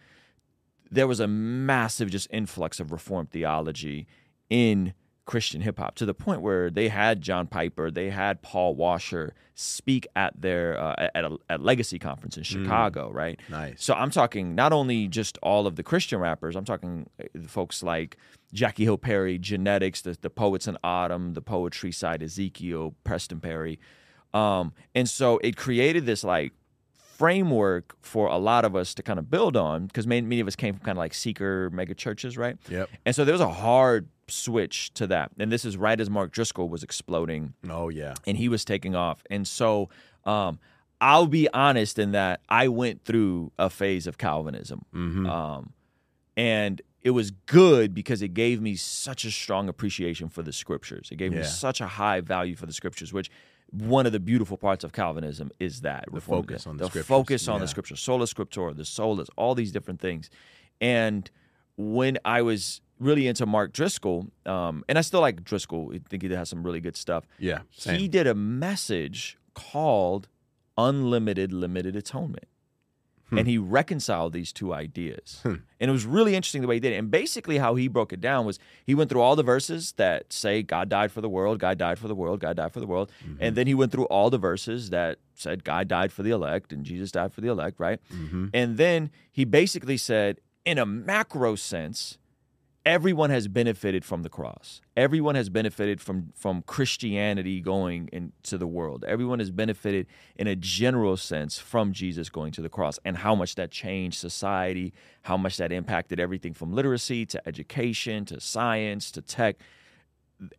there 0.91 1.08
was 1.08 1.20
a 1.20 1.27
massive 1.27 2.10
just 2.12 2.27
influx 2.29 2.79
of 2.79 2.91
Reformed 2.91 3.32
theology 3.32 4.06
in 4.50 4.94
Christian 5.25 5.62
hip 5.62 5.80
hop 5.80 5.96
to 5.96 6.06
the 6.06 6.13
point 6.13 6.42
where 6.42 6.70
they 6.70 6.89
had 6.89 7.22
John 7.22 7.48
Piper, 7.48 7.89
they 7.89 8.10
had 8.10 8.42
Paul 8.42 8.75
Washer 8.75 9.34
speak 9.56 10.08
at 10.15 10.34
their 10.39 10.80
uh, 10.80 11.10
at 11.15 11.24
a 11.24 11.38
at 11.50 11.62
Legacy 11.62 12.00
conference 12.00 12.38
in 12.38 12.44
Chicago, 12.44 13.10
right? 13.12 13.39
Nice. 13.50 13.84
So 13.84 13.94
I'm 13.94 14.10
talking 14.10 14.56
not 14.56 14.74
only 14.74 15.08
just 15.08 15.38
all 15.42 15.65
of 15.65 15.75
the 15.75 15.84
Christian 15.84 16.20
rappers, 16.20 16.56
I'm 16.56 16.65
talking 16.65 17.10
uh, 17.22 17.39
folks 17.48 17.84
like 17.84 18.18
Jackie 18.53 18.84
Hill 18.84 18.98
Perry, 18.98 19.38
Genetics, 19.38 20.01
the, 20.01 20.18
the 20.20 20.30
Poets 20.30 20.68
in 20.68 20.77
Autumn, 20.84 21.34
the 21.34 21.42
Poetry 21.42 21.92
Side, 21.92 22.22
Ezekiel, 22.22 22.94
Preston 23.03 23.39
Perry. 23.39 23.80
Um, 24.34 24.74
and 24.96 25.08
so 25.10 25.38
it 25.39 25.56
created 25.56 26.06
this 26.06 26.24
like 26.24 26.53
framework 27.24 27.96
for 28.01 28.27
a 28.27 28.38
lot 28.38 28.65
of 28.65 28.75
us 28.75 28.94
to 28.94 29.01
kind 29.01 29.18
of 29.18 29.32
build 29.32 29.56
on 29.56 29.86
because 29.88 30.06
many, 30.06 30.20
many 30.27 30.42
of 30.42 30.48
us 30.48 30.58
came 30.58 30.74
from 30.74 30.84
kind 30.84 30.98
of 30.98 31.00
like 31.00 31.13
seeker 31.13 31.70
mega 31.72 31.94
churches, 31.96 32.38
right? 32.38 32.58
Yep. 32.70 32.89
And 33.06 33.15
so 33.15 33.24
there 33.24 33.32
was 33.34 33.39
a 33.39 33.50
hard 33.50 34.10
switch 34.27 34.94
to 34.96 35.08
that. 35.08 35.32
And 35.39 35.50
this 35.50 35.63
is 35.63 35.77
right 35.77 35.98
as 36.01 36.10
Mark 36.10 36.34
Driscoll 36.34 36.68
was 36.68 36.84
exploding 36.84 37.53
Oh, 37.70 37.88
yeah. 37.88 38.15
and 38.27 38.36
he 38.36 38.50
was 38.50 38.65
taking 38.65 38.94
off. 38.94 39.24
And 39.30 39.48
so 39.48 39.88
um, 40.25 40.60
I'll 41.00 41.27
be 41.27 41.48
honest 41.53 41.98
in 41.98 42.12
that 42.12 42.42
I 42.50 42.68
went 42.68 43.06
through 43.06 43.53
a 43.58 43.70
phase 43.70 44.06
of 44.06 44.18
Calvinism. 44.18 44.84
Mm-hmm. 44.94 45.25
Um, 45.25 45.72
and 46.36 46.82
it 47.01 47.12
was 47.12 47.32
good 47.32 47.94
because 47.94 48.22
it 48.22 48.34
gave 48.34 48.62
me 48.62 48.75
such 48.75 49.24
a 49.24 49.32
strong 49.32 49.70
appreciation 49.70 50.27
for 50.27 50.42
the 50.44 50.51
scriptures. 50.51 51.08
It 51.10 51.15
gave 51.15 51.32
me 51.32 51.44
such 51.44 51.80
a 51.80 51.88
high 51.88 52.20
value 52.20 52.58
for 52.58 52.65
the 52.65 52.74
scriptures, 52.74 53.13
which 53.13 53.32
one 53.74 54.06
of 54.06 54.12
the 54.12 54.20
beautiful 54.20 54.56
parts 54.58 54.84
of 54.84 54.92
Calvinism 54.94 55.51
is 55.60 55.82
that 55.82 56.06
The 56.13 56.22
focus 56.22 56.68
on 56.68 56.77
the 56.77 56.84
the 56.84 56.89
scriptures. 56.89 57.08
focus 57.08 57.48
on 57.48 57.56
Yeah. 57.56 57.60
the 57.62 57.68
scriptures, 57.68 58.00
sola 58.00 58.25
scriptura, 58.25 58.75
the 58.75 58.84
solas, 58.84 59.27
all 59.36 59.56
these 59.56 59.72
different 59.72 60.00
things. 60.00 60.30
And 60.80 61.30
when 61.75 62.18
I 62.24 62.42
was 62.44 62.82
really 63.00 63.27
into 63.27 63.46
Mark 63.46 63.74
Driscoll, 63.74 64.27
um, 64.46 64.84
and 64.88 64.98
I 64.98 65.01
still 65.01 65.22
like 65.22 65.44
Driscoll, 65.44 65.92
I 65.94 66.00
think 66.08 66.22
he 66.24 66.30
has 66.30 66.50
some 66.50 66.63
really 66.63 66.80
good 66.82 66.96
stuff. 66.96 67.25
Yeah. 67.39 67.62
Same. 67.72 68.00
He 68.00 68.08
did 68.08 68.27
a 68.27 68.36
message 68.36 69.38
called 69.56 70.27
Unlimited 70.77 71.51
Limited 71.51 71.96
Atonement. 71.96 72.46
Hmm. 73.34 73.40
and 73.40 73.48
he 73.48 73.58
reconciled 73.58 74.34
these 74.34 74.54
two 74.54 74.74
ideas. 74.74 75.40
Hmm. 75.44 75.56
And 75.80 75.90
it 75.90 75.92
was 75.92 76.06
really 76.06 76.36
interesting 76.36 76.62
the 76.62 76.68
way 76.68 76.75
he 76.75 76.80
did 76.80 76.94
it. 76.94 76.98
And 76.98 77.12
basically, 77.12 77.58
how 77.58 77.75
he 77.75 77.88
broke 77.88 78.13
it 78.13 78.22
down 78.22 78.46
was 78.46 78.60
he 78.86 78.96
went 78.96 79.10
through 79.10 79.22
all 79.22 79.36
the 79.36 79.44
verses 79.44 79.94
that 79.94 80.32
say 80.32 80.62
God 80.63 80.88
died 80.88 81.12
for 81.12 81.22
the 81.22 81.30
world, 81.30 81.60
God 81.60 81.78
died 81.78 82.00
for 82.00 82.08
the 82.08 82.16
world, 82.16 82.40
God 82.40 82.58
died 82.58 82.72
for 82.72 82.80
the 82.80 82.88
world. 82.88 83.12
Mm-hmm. 83.24 83.44
And 83.44 83.56
then 83.56 83.68
he 83.68 83.74
went 83.74 83.92
through 83.92 84.06
all 84.06 84.30
the 84.30 84.38
verses 84.38 84.92
that 84.92 85.18
said 85.34 85.63
God 85.63 85.88
died 85.88 86.12
for 86.12 86.24
the 86.24 86.32
elect 86.32 86.72
and 86.72 86.86
Jesus 86.86 87.12
died 87.12 87.34
for 87.34 87.42
the 87.42 87.50
elect, 87.50 87.80
right? 87.80 88.00
Mm-hmm. 88.13 88.48
And 88.54 88.78
then 88.78 89.10
he 89.32 89.46
basically 89.46 89.98
said, 89.98 90.40
in 90.66 90.78
a 90.78 90.86
macro 90.86 91.56
sense, 91.56 92.18
everyone 92.86 93.30
has 93.30 93.48
benefited 93.48 94.04
from 94.04 94.24
the 94.24 94.30
cross. 94.30 94.82
Everyone 94.98 95.36
has 95.36 95.50
benefited 95.50 96.02
from 96.02 96.34
from 96.36 96.62
Christianity 96.63 97.62
going 97.62 98.10
into 98.12 98.58
the 98.58 98.68
world. 98.68 99.04
Everyone 99.08 99.40
has 99.40 99.52
benefited 99.52 100.08
in 100.36 100.48
a 100.48 100.56
general 100.56 101.18
sense 101.18 101.60
from 101.60 101.94
Jesus 101.94 102.30
going 102.30 102.52
to 102.54 102.62
the 102.62 102.70
cross 102.70 103.00
and 103.06 103.18
how 103.18 103.36
much 103.36 103.56
that 103.56 103.72
changed 103.72 104.18
society, 104.18 104.94
how 105.24 105.38
much 105.38 105.58
that 105.58 105.72
impacted 105.72 106.20
everything 106.20 106.54
from 106.54 106.74
literacy 106.74 107.25
to 107.28 107.48
education 107.48 108.25
to 108.25 108.40
science 108.40 109.12
to 109.12 109.22
tech. 109.22 109.58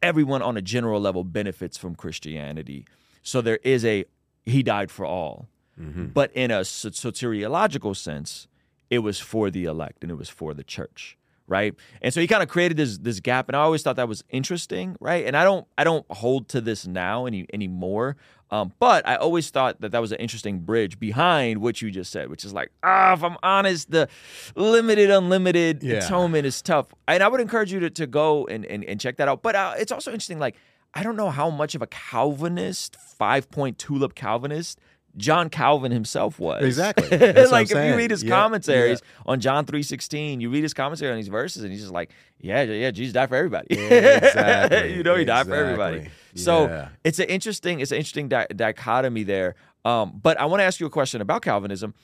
Everyone 0.03 0.41
on 0.41 0.57
a 0.57 0.63
general 0.63 1.01
level 1.01 1.25
benefits 1.25 1.77
from 1.77 1.95
Christianity. 1.95 2.87
So 3.23 3.41
there 3.41 3.59
is 3.63 3.85
a 3.85 4.05
he 4.45 4.63
died 4.63 4.91
for 4.91 5.05
all. 5.05 5.49
Mm-hmm. 5.79 6.07
But 6.07 6.31
in 6.35 6.51
a 6.51 6.65
so- 6.65 6.91
soteriological 6.91 7.97
sense, 7.97 8.47
it 8.91 9.01
was 9.01 9.19
for 9.19 9.51
the 9.51 9.65
elect 9.65 10.03
and 10.03 10.11
it 10.11 10.15
was 10.15 10.29
for 10.29 10.55
the 10.55 10.63
church 10.63 11.19
right? 11.47 11.75
And 12.03 12.13
so 12.15 12.21
he 12.21 12.27
kind 12.27 12.43
of 12.43 12.49
created 12.49 12.77
this 12.77 12.99
this 12.99 13.21
gap 13.21 13.49
and 13.49 13.57
i 13.57 13.61
always 13.61 13.83
thought 13.83 13.97
that 13.97 14.09
was 14.09 14.25
interesting 14.31 14.97
right? 15.01 15.27
And 15.27 15.37
i 15.37 15.45
don't 15.45 15.67
i 15.77 15.85
don't 15.85 16.07
hold 16.11 16.49
to 16.49 16.61
this 16.61 16.87
now 16.87 17.27
any 17.27 17.47
anymore 17.53 18.17
um, 18.51 18.73
but 18.79 19.07
i 19.07 19.17
always 19.17 19.51
thought 19.51 19.81
that 19.81 19.93
that 19.93 20.01
was 20.01 20.13
an 20.13 20.19
interesting 20.19 20.61
bridge 20.61 20.99
behind 20.99 21.61
what 21.61 21.83
you 21.83 21.91
just 21.91 22.11
said 22.13 22.29
which 22.31 22.45
is 22.45 22.53
like 22.55 22.71
ah 22.83 23.13
if 23.13 23.23
i'm 23.23 23.37
honest 23.43 23.91
the 23.91 24.09
limited 24.57 25.11
unlimited 25.11 25.83
Yeah. 25.83 25.97
atonement 25.99 26.47
is 26.47 26.63
tough. 26.63 26.87
And 27.09 27.23
i 27.23 27.29
would 27.29 27.41
encourage 27.41 27.73
you 27.73 27.81
to, 27.81 27.91
to 27.91 28.07
go 28.07 28.47
and, 28.47 28.65
and, 28.67 28.85
and 28.85 29.01
check 29.01 29.17
that 29.17 29.29
out 29.29 29.43
but 29.43 29.55
uh, 29.55 29.75
it's 29.77 29.93
also 29.93 30.11
interesting 30.13 30.39
like 30.39 30.57
i 30.95 31.03
don't 31.03 31.17
know 31.17 31.31
how 31.31 31.51
much 31.51 31.75
of 31.75 31.83
a 31.83 31.87
calvinist 31.87 32.97
five 32.97 33.51
point 33.51 33.79
tulip 33.79 34.15
calvinist 34.15 34.79
John 35.17 35.49
Calvin 35.49 35.93
himself 35.93 36.39
was 36.41 36.65
Exactly. 36.65 37.09
That's 37.17 37.37
what 37.37 37.45
I'm 37.47 37.51
like 37.53 37.71
if 37.71 37.77
you 37.77 37.97
read 37.97 38.11
his 38.11 38.23
Yeah, 38.25 38.31
commentaries 38.35 39.01
on 39.27 39.41
John 39.41 39.65
three 39.65 39.83
sixteen, 39.83 40.41
you 40.41 40.51
read 40.51 40.63
his 40.63 40.75
commentary 40.75 41.11
on 41.13 41.17
these 41.19 41.29
verses, 41.29 41.63
and 41.63 41.71
he's 41.73 41.81
just 41.83 41.93
like, 41.93 42.11
yeah, 42.41 42.63
yeah, 42.63 42.91
Jesus 42.91 43.13
died 43.13 43.29
for 43.29 43.37
everybody. 43.37 43.69
Exactly, 43.79 44.95
you 44.97 45.03
know, 45.03 45.15
he 45.17 45.25
died 45.25 45.47
for 45.47 45.55
everybody. 45.55 46.09
So 46.35 46.65
Yeah. 46.67 46.89
it's 47.05 47.19
an 47.19 47.29
interesting, 47.29 47.81
it's 47.81 47.93
an 47.93 47.99
interesting 47.99 48.29
di- 48.29 48.47
dichotomy 48.55 49.23
there. 49.23 49.55
Um, 49.85 50.19
but 50.23 50.39
I 50.41 50.47
want 50.47 50.61
to 50.61 50.65
ask 50.65 50.81
you 50.81 50.87
a 50.87 50.91
question 50.91 51.21
about 51.21 51.43
Calvinism. 51.43 51.95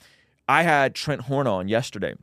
I 0.47 0.63
had 0.63 0.93
Trent 0.95 1.21
Horn 1.21 1.47
on 1.47 1.67
yesterday. 1.67 2.13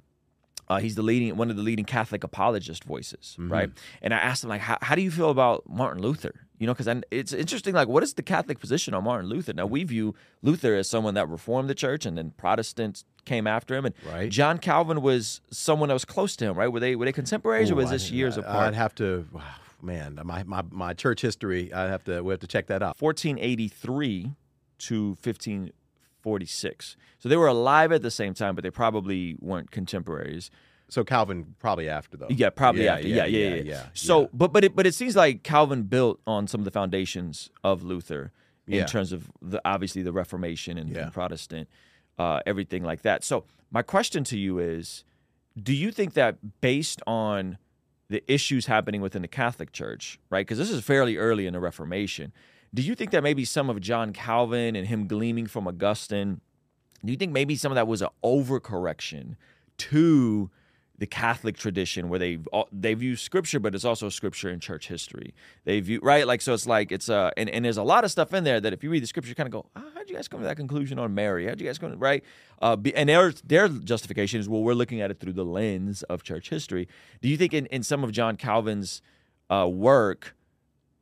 Uh, 0.68 0.78
he's 0.78 0.94
the 0.96 1.02
leading 1.02 1.36
one 1.36 1.50
of 1.50 1.56
the 1.56 1.62
leading 1.62 1.84
Catholic 1.84 2.22
apologist 2.24 2.84
voices, 2.84 3.36
Mm-hmm. 3.38 3.52
right? 3.52 3.70
And 4.02 4.12
I 4.14 4.18
asked 4.18 4.44
him 4.44 4.50
like, 4.50 4.60
how, 4.60 4.78
how 4.82 4.94
do 4.94 5.02
you 5.02 5.10
feel 5.10 5.30
about 5.30 5.64
Martin 5.68 6.02
Luther? 6.02 6.32
You 6.58 6.66
know, 6.66 6.74
because 6.74 6.88
it's 7.12 7.32
interesting. 7.32 7.72
Like, 7.74 7.86
what 7.88 8.02
is 8.02 8.14
the 8.14 8.22
Catholic 8.22 8.58
position 8.58 8.92
on 8.92 9.04
Martin 9.04 9.28
Luther? 9.30 9.52
Now 9.52 9.66
we 9.66 9.84
view 9.84 10.14
Luther 10.42 10.74
as 10.74 10.88
someone 10.88 11.14
that 11.14 11.28
reformed 11.28 11.70
the 11.70 11.74
church, 11.74 12.04
and 12.04 12.18
then 12.18 12.32
Protestants 12.36 13.04
came 13.24 13.46
after 13.46 13.76
him. 13.76 13.84
And 13.86 13.94
Right. 14.04 14.28
John 14.30 14.58
Calvin 14.58 15.00
was 15.00 15.40
someone 15.52 15.88
that 15.88 15.94
was 15.94 16.04
close 16.04 16.34
to 16.36 16.46
him, 16.46 16.56
right? 16.58 16.66
Were 16.68 16.80
they 16.80 16.96
were 16.96 17.04
they 17.04 17.12
contemporaries, 17.12 17.70
or 17.70 17.76
was 17.76 17.88
I- 17.90 17.92
this 17.92 18.10
years 18.10 18.36
I- 18.36 18.40
apart? 18.40 18.56
I'd 18.68 18.74
have 18.74 18.94
to, 18.96 19.26
man, 19.82 20.18
my, 20.24 20.42
my, 20.42 20.62
my 20.70 20.94
church 20.94 21.20
history, 21.20 21.72
I 21.72 21.84
have 21.84 22.02
to, 22.04 22.22
we 22.22 22.32
have 22.32 22.40
to 22.40 22.48
check 22.48 22.66
that 22.66 22.82
out. 22.82 22.96
1483 23.00 24.32
to 24.78 25.08
1546. 25.22 26.96
So 27.18 27.28
they 27.28 27.36
were 27.36 27.46
alive 27.46 27.92
at 27.92 28.02
the 28.02 28.10
same 28.10 28.34
time, 28.34 28.54
but 28.54 28.64
they 28.64 28.70
probably 28.70 29.36
weren't 29.40 29.70
contemporaries. 29.70 30.50
So 30.88 31.04
Calvin 31.04 31.54
probably 31.58 31.88
after 31.88 32.16
though. 32.16 32.28
Yeah, 32.30 32.50
probably 32.50 32.88
after. 32.88 33.06
Yeah, 33.08 33.26
yeah, 33.26 33.48
yeah. 33.48 33.62
yeah. 33.62 33.82
So, 33.94 34.22
yeah. 34.22 34.26
but 34.32 34.52
but 34.52 34.64
it 34.64 34.74
but 34.74 34.86
it 34.86 34.94
seems 34.94 35.14
like 35.16 35.42
Calvin 35.42 35.82
built 35.82 36.20
on 36.26 36.46
some 36.46 36.60
of 36.60 36.64
the 36.64 36.70
foundations 36.70 37.50
of 37.62 37.82
Luther 37.82 38.32
in 38.66 38.74
Yeah. 38.74 38.86
terms 38.86 39.12
of 39.12 39.30
the 39.42 39.60
obviously 39.64 40.02
the 40.02 40.12
Reformation 40.12 40.78
and, 40.78 40.96
and 40.96 41.12
Protestant, 41.12 41.68
uh, 42.18 42.40
everything 42.46 42.82
like 42.84 43.02
that. 43.02 43.24
So 43.24 43.44
my 43.70 43.82
question 43.82 44.24
to 44.24 44.38
you 44.38 44.58
is, 44.58 45.04
do 45.60 45.74
you 45.74 45.90
think 45.90 46.14
that 46.14 46.60
based 46.60 47.02
on 47.06 47.58
the 48.08 48.22
issues 48.32 48.66
happening 48.66 49.00
within 49.02 49.22
the 49.22 49.28
Catholic 49.28 49.72
Church, 49.72 50.18
right? 50.30 50.46
Because 50.46 50.58
this 50.58 50.70
is 50.70 50.82
fairly 50.82 51.16
early 51.16 51.46
in 51.46 51.52
the 51.52 51.60
Reformation. 51.60 52.32
Do 52.72 52.82
you 52.82 52.94
think 52.94 53.10
that 53.10 53.22
maybe 53.22 53.44
some 53.44 53.68
of 53.70 53.80
John 53.80 54.12
Calvin 54.12 54.76
and 54.76 54.86
him 54.86 55.06
gleaming 55.06 55.46
from 55.46 55.66
Augustine, 55.68 56.40
do 57.04 57.12
you 57.12 57.18
think 57.18 57.32
maybe 57.32 57.54
some 57.56 57.70
of 57.70 57.76
that 57.76 57.86
was 57.86 58.02
an 58.02 58.08
overcorrection 58.24 59.36
to 59.78 60.50
the 60.98 61.06
Catholic 61.06 61.56
tradition 61.56 62.08
where 62.08 62.18
they 62.18 62.38
they 62.72 62.94
view 62.94 63.14
Scripture, 63.14 63.60
but 63.60 63.74
it's 63.74 63.84
also 63.84 64.08
Scripture 64.08 64.50
in 64.50 64.58
church 64.58 64.88
history. 64.88 65.32
They 65.64 65.78
view 65.80 66.00
right, 66.02 66.26
like 66.26 66.40
so. 66.40 66.54
It's 66.54 66.66
like 66.66 66.90
it's 66.90 67.08
a 67.08 67.32
and, 67.36 67.48
and 67.48 67.64
there's 67.64 67.76
a 67.76 67.84
lot 67.84 68.04
of 68.04 68.10
stuff 68.10 68.34
in 68.34 68.44
there 68.44 68.60
that 68.60 68.72
if 68.72 68.82
you 68.82 68.90
read 68.90 69.02
the 69.02 69.06
Scripture, 69.06 69.28
you 69.28 69.34
kind 69.36 69.46
of 69.46 69.52
go, 69.52 69.66
ah, 69.76 69.84
how'd 69.94 70.10
you 70.10 70.16
guys 70.16 70.26
come 70.26 70.40
to 70.40 70.46
that 70.46 70.56
conclusion 70.56 70.98
on 70.98 71.14
Mary? 71.14 71.46
How'd 71.46 71.60
you 71.60 71.66
guys 71.66 71.78
come 71.78 71.92
to, 71.92 71.96
right? 71.96 72.24
Uh, 72.60 72.74
be, 72.74 72.94
and 72.94 73.08
their 73.08 73.32
their 73.44 73.68
justification 73.68 74.40
is 74.40 74.48
well, 74.48 74.62
we're 74.62 74.74
looking 74.74 75.00
at 75.00 75.10
it 75.10 75.20
through 75.20 75.34
the 75.34 75.44
lens 75.44 76.02
of 76.04 76.24
church 76.24 76.50
history. 76.50 76.88
Do 77.22 77.28
you 77.28 77.36
think 77.36 77.54
in, 77.54 77.66
in 77.66 77.84
some 77.84 78.02
of 78.02 78.10
John 78.10 78.36
Calvin's 78.36 79.00
uh, 79.50 79.68
work? 79.70 80.34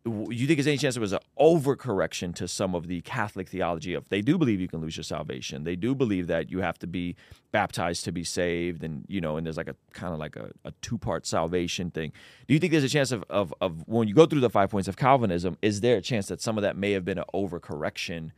You 0.07 0.47
think 0.47 0.59
there's 0.59 0.69
any 0.69 0.77
chance 0.77 0.95
there 0.95 1.01
was 1.01 1.13
an 1.13 1.19
overcorrection 1.37 2.33
to 2.37 2.47
some 2.47 2.77
of 2.77 2.87
the 2.87 3.01
Catholic 3.01 3.49
theology 3.49 3.93
of 3.93 4.09
they 4.09 4.23
do 4.23 4.39
believe 4.39 4.61
you 4.61 4.69
can 4.69 4.81
lose 4.81 4.97
your 4.97 5.03
salvation. 5.05 5.65
They 5.65 5.75
do 5.75 5.97
believe 5.97 6.29
that 6.29 6.49
you 6.49 6.61
have 6.61 6.79
to 6.79 6.87
be 6.87 7.17
baptized 7.51 8.05
to 8.05 8.13
be 8.13 8.23
saved, 8.23 8.85
and 8.85 9.05
you 9.09 9.21
know, 9.21 9.37
and 9.37 9.45
there's 9.45 9.57
like 9.57 9.69
a 9.69 9.75
kind 9.93 10.13
of 10.13 10.21
like 10.21 10.37
a, 10.37 10.53
a 10.65 10.71
two 10.81 10.97
part 10.97 11.27
salvation 11.27 11.91
thing. 11.91 12.13
Do 12.47 12.55
you 12.55 12.61
think 12.61 12.71
there's 12.71 12.85
a 12.85 12.89
chance 12.89 13.11
of, 13.11 13.25
of 13.29 13.53
of 13.61 13.83
when 13.89 14.07
you 14.07 14.15
go 14.15 14.27
through 14.27 14.41
the 14.41 14.51
five 14.51 14.71
points 14.71 14.87
of 14.87 14.97
Calvinism, 14.97 15.59
is 15.61 15.81
there 15.81 15.97
a 15.97 16.03
chance 16.03 16.29
that 16.29 16.41
some 16.41 16.57
of 16.57 16.63
that 16.63 16.77
may 16.77 16.93
have 16.93 17.05
been 17.05 17.19
an 17.19 17.25
overcorrection 17.35 18.31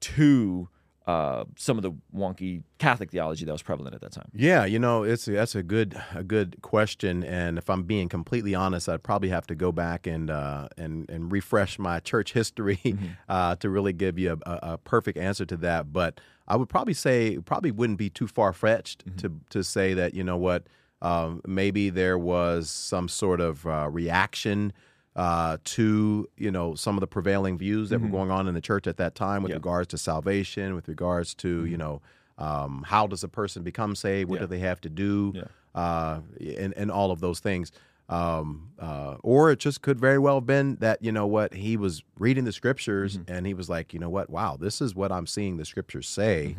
to 0.00 0.68
uh, 1.08 1.44
some 1.56 1.78
of 1.78 1.82
the 1.82 1.92
wonky 2.14 2.62
Catholic 2.76 3.10
theology 3.10 3.46
that 3.46 3.50
was 3.50 3.62
prevalent 3.62 3.94
at 3.94 4.02
that 4.02 4.12
time? 4.12 4.28
Yeah, 4.34 4.66
you 4.66 4.78
know, 4.78 5.04
it's 5.04 5.24
that's 5.24 5.54
a 5.54 5.62
good 5.62 5.98
a 6.14 6.22
good 6.22 6.60
question, 6.60 7.24
and 7.24 7.56
if 7.56 7.70
I'm 7.70 7.84
being 7.84 8.10
completely 8.10 8.54
honest, 8.54 8.90
I'd 8.90 9.02
probably 9.02 9.30
have 9.30 9.46
to 9.46 9.54
go 9.54 9.72
back 9.72 10.06
and 10.06 10.28
uh, 10.30 10.68
and 10.76 11.08
and 11.08 11.32
refresh 11.32 11.78
my 11.78 11.98
church 12.00 12.34
history 12.34 12.78
uh, 13.30 13.56
to 13.56 13.70
really 13.70 13.94
give 13.94 14.18
you 14.18 14.38
a, 14.44 14.58
a, 14.62 14.78
perfect 14.78 15.16
answer 15.16 15.46
to 15.46 15.56
that. 15.56 15.94
But 15.94 16.20
I 16.46 16.56
would 16.56 16.68
probably 16.68 16.92
say 16.92 17.38
probably 17.38 17.70
wouldn't 17.70 17.98
be 17.98 18.10
too 18.10 18.26
far 18.26 18.52
fetched 18.52 19.04
to 19.16 19.32
to 19.48 19.64
say 19.64 19.94
that 19.94 20.12
you 20.12 20.22
know 20.22 20.36
what 20.36 20.64
um, 21.00 21.40
maybe 21.46 21.88
there 21.88 22.18
was 22.18 22.68
some 22.68 23.08
sort 23.08 23.40
of 23.40 23.66
uh, 23.66 23.88
reaction. 23.90 24.74
Uh, 25.18 25.56
to 25.64 26.28
you 26.36 26.48
know 26.48 26.76
some 26.76 26.96
of 26.96 27.00
the 27.00 27.06
prevailing 27.08 27.58
views 27.58 27.90
that 27.90 28.00
were 28.00 28.06
going 28.08 28.30
on 28.30 28.46
in 28.46 28.54
the 28.54 28.60
church 28.60 28.86
at 28.86 28.98
that 28.98 29.16
time 29.16 29.42
with 29.42 29.50
Yeah. 29.50 29.56
regards 29.56 29.88
to 29.88 29.98
salvation, 29.98 30.76
with 30.76 30.86
regards 30.86 31.34
to 31.42 31.64
you 31.64 31.76
know 31.76 32.00
um, 32.38 32.84
how 32.86 33.08
does 33.08 33.24
a 33.24 33.28
person 33.28 33.64
become 33.64 33.96
saved? 33.96 34.30
What 34.30 34.36
Yeah. 34.36 34.46
do 34.46 34.46
they 34.46 34.60
have 34.60 34.80
to 34.82 34.88
do? 34.88 35.32
Yeah. 35.34 35.42
Uh, 35.74 36.20
and, 36.56 36.72
and 36.76 36.88
all 36.92 37.10
of 37.10 37.18
those 37.18 37.40
things. 37.40 37.72
Um, 38.08 38.70
uh, 38.78 39.16
or 39.24 39.50
it 39.50 39.58
just 39.58 39.82
could 39.82 39.98
very 39.98 40.18
well 40.20 40.36
have 40.36 40.46
been 40.46 40.76
that, 40.76 41.02
you 41.02 41.10
know 41.10 41.26
what, 41.26 41.52
he 41.52 41.76
was 41.76 42.04
reading 42.18 42.44
the 42.44 42.52
scriptures 42.52 43.18
and 43.26 43.44
he 43.44 43.54
was 43.54 43.68
like, 43.68 43.92
you 43.92 43.98
know 43.98 44.08
what, 44.08 44.30
wow, 44.30 44.56
this 44.58 44.80
is 44.80 44.94
what 44.94 45.10
I'm 45.10 45.26
seeing 45.26 45.56
the 45.56 45.64
scriptures 45.64 46.08
say. 46.08 46.56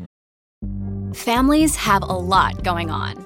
Families 1.14 1.76
have 1.78 2.04
a 2.04 2.14
lot 2.14 2.62
going 2.64 2.92
on. 2.92 3.26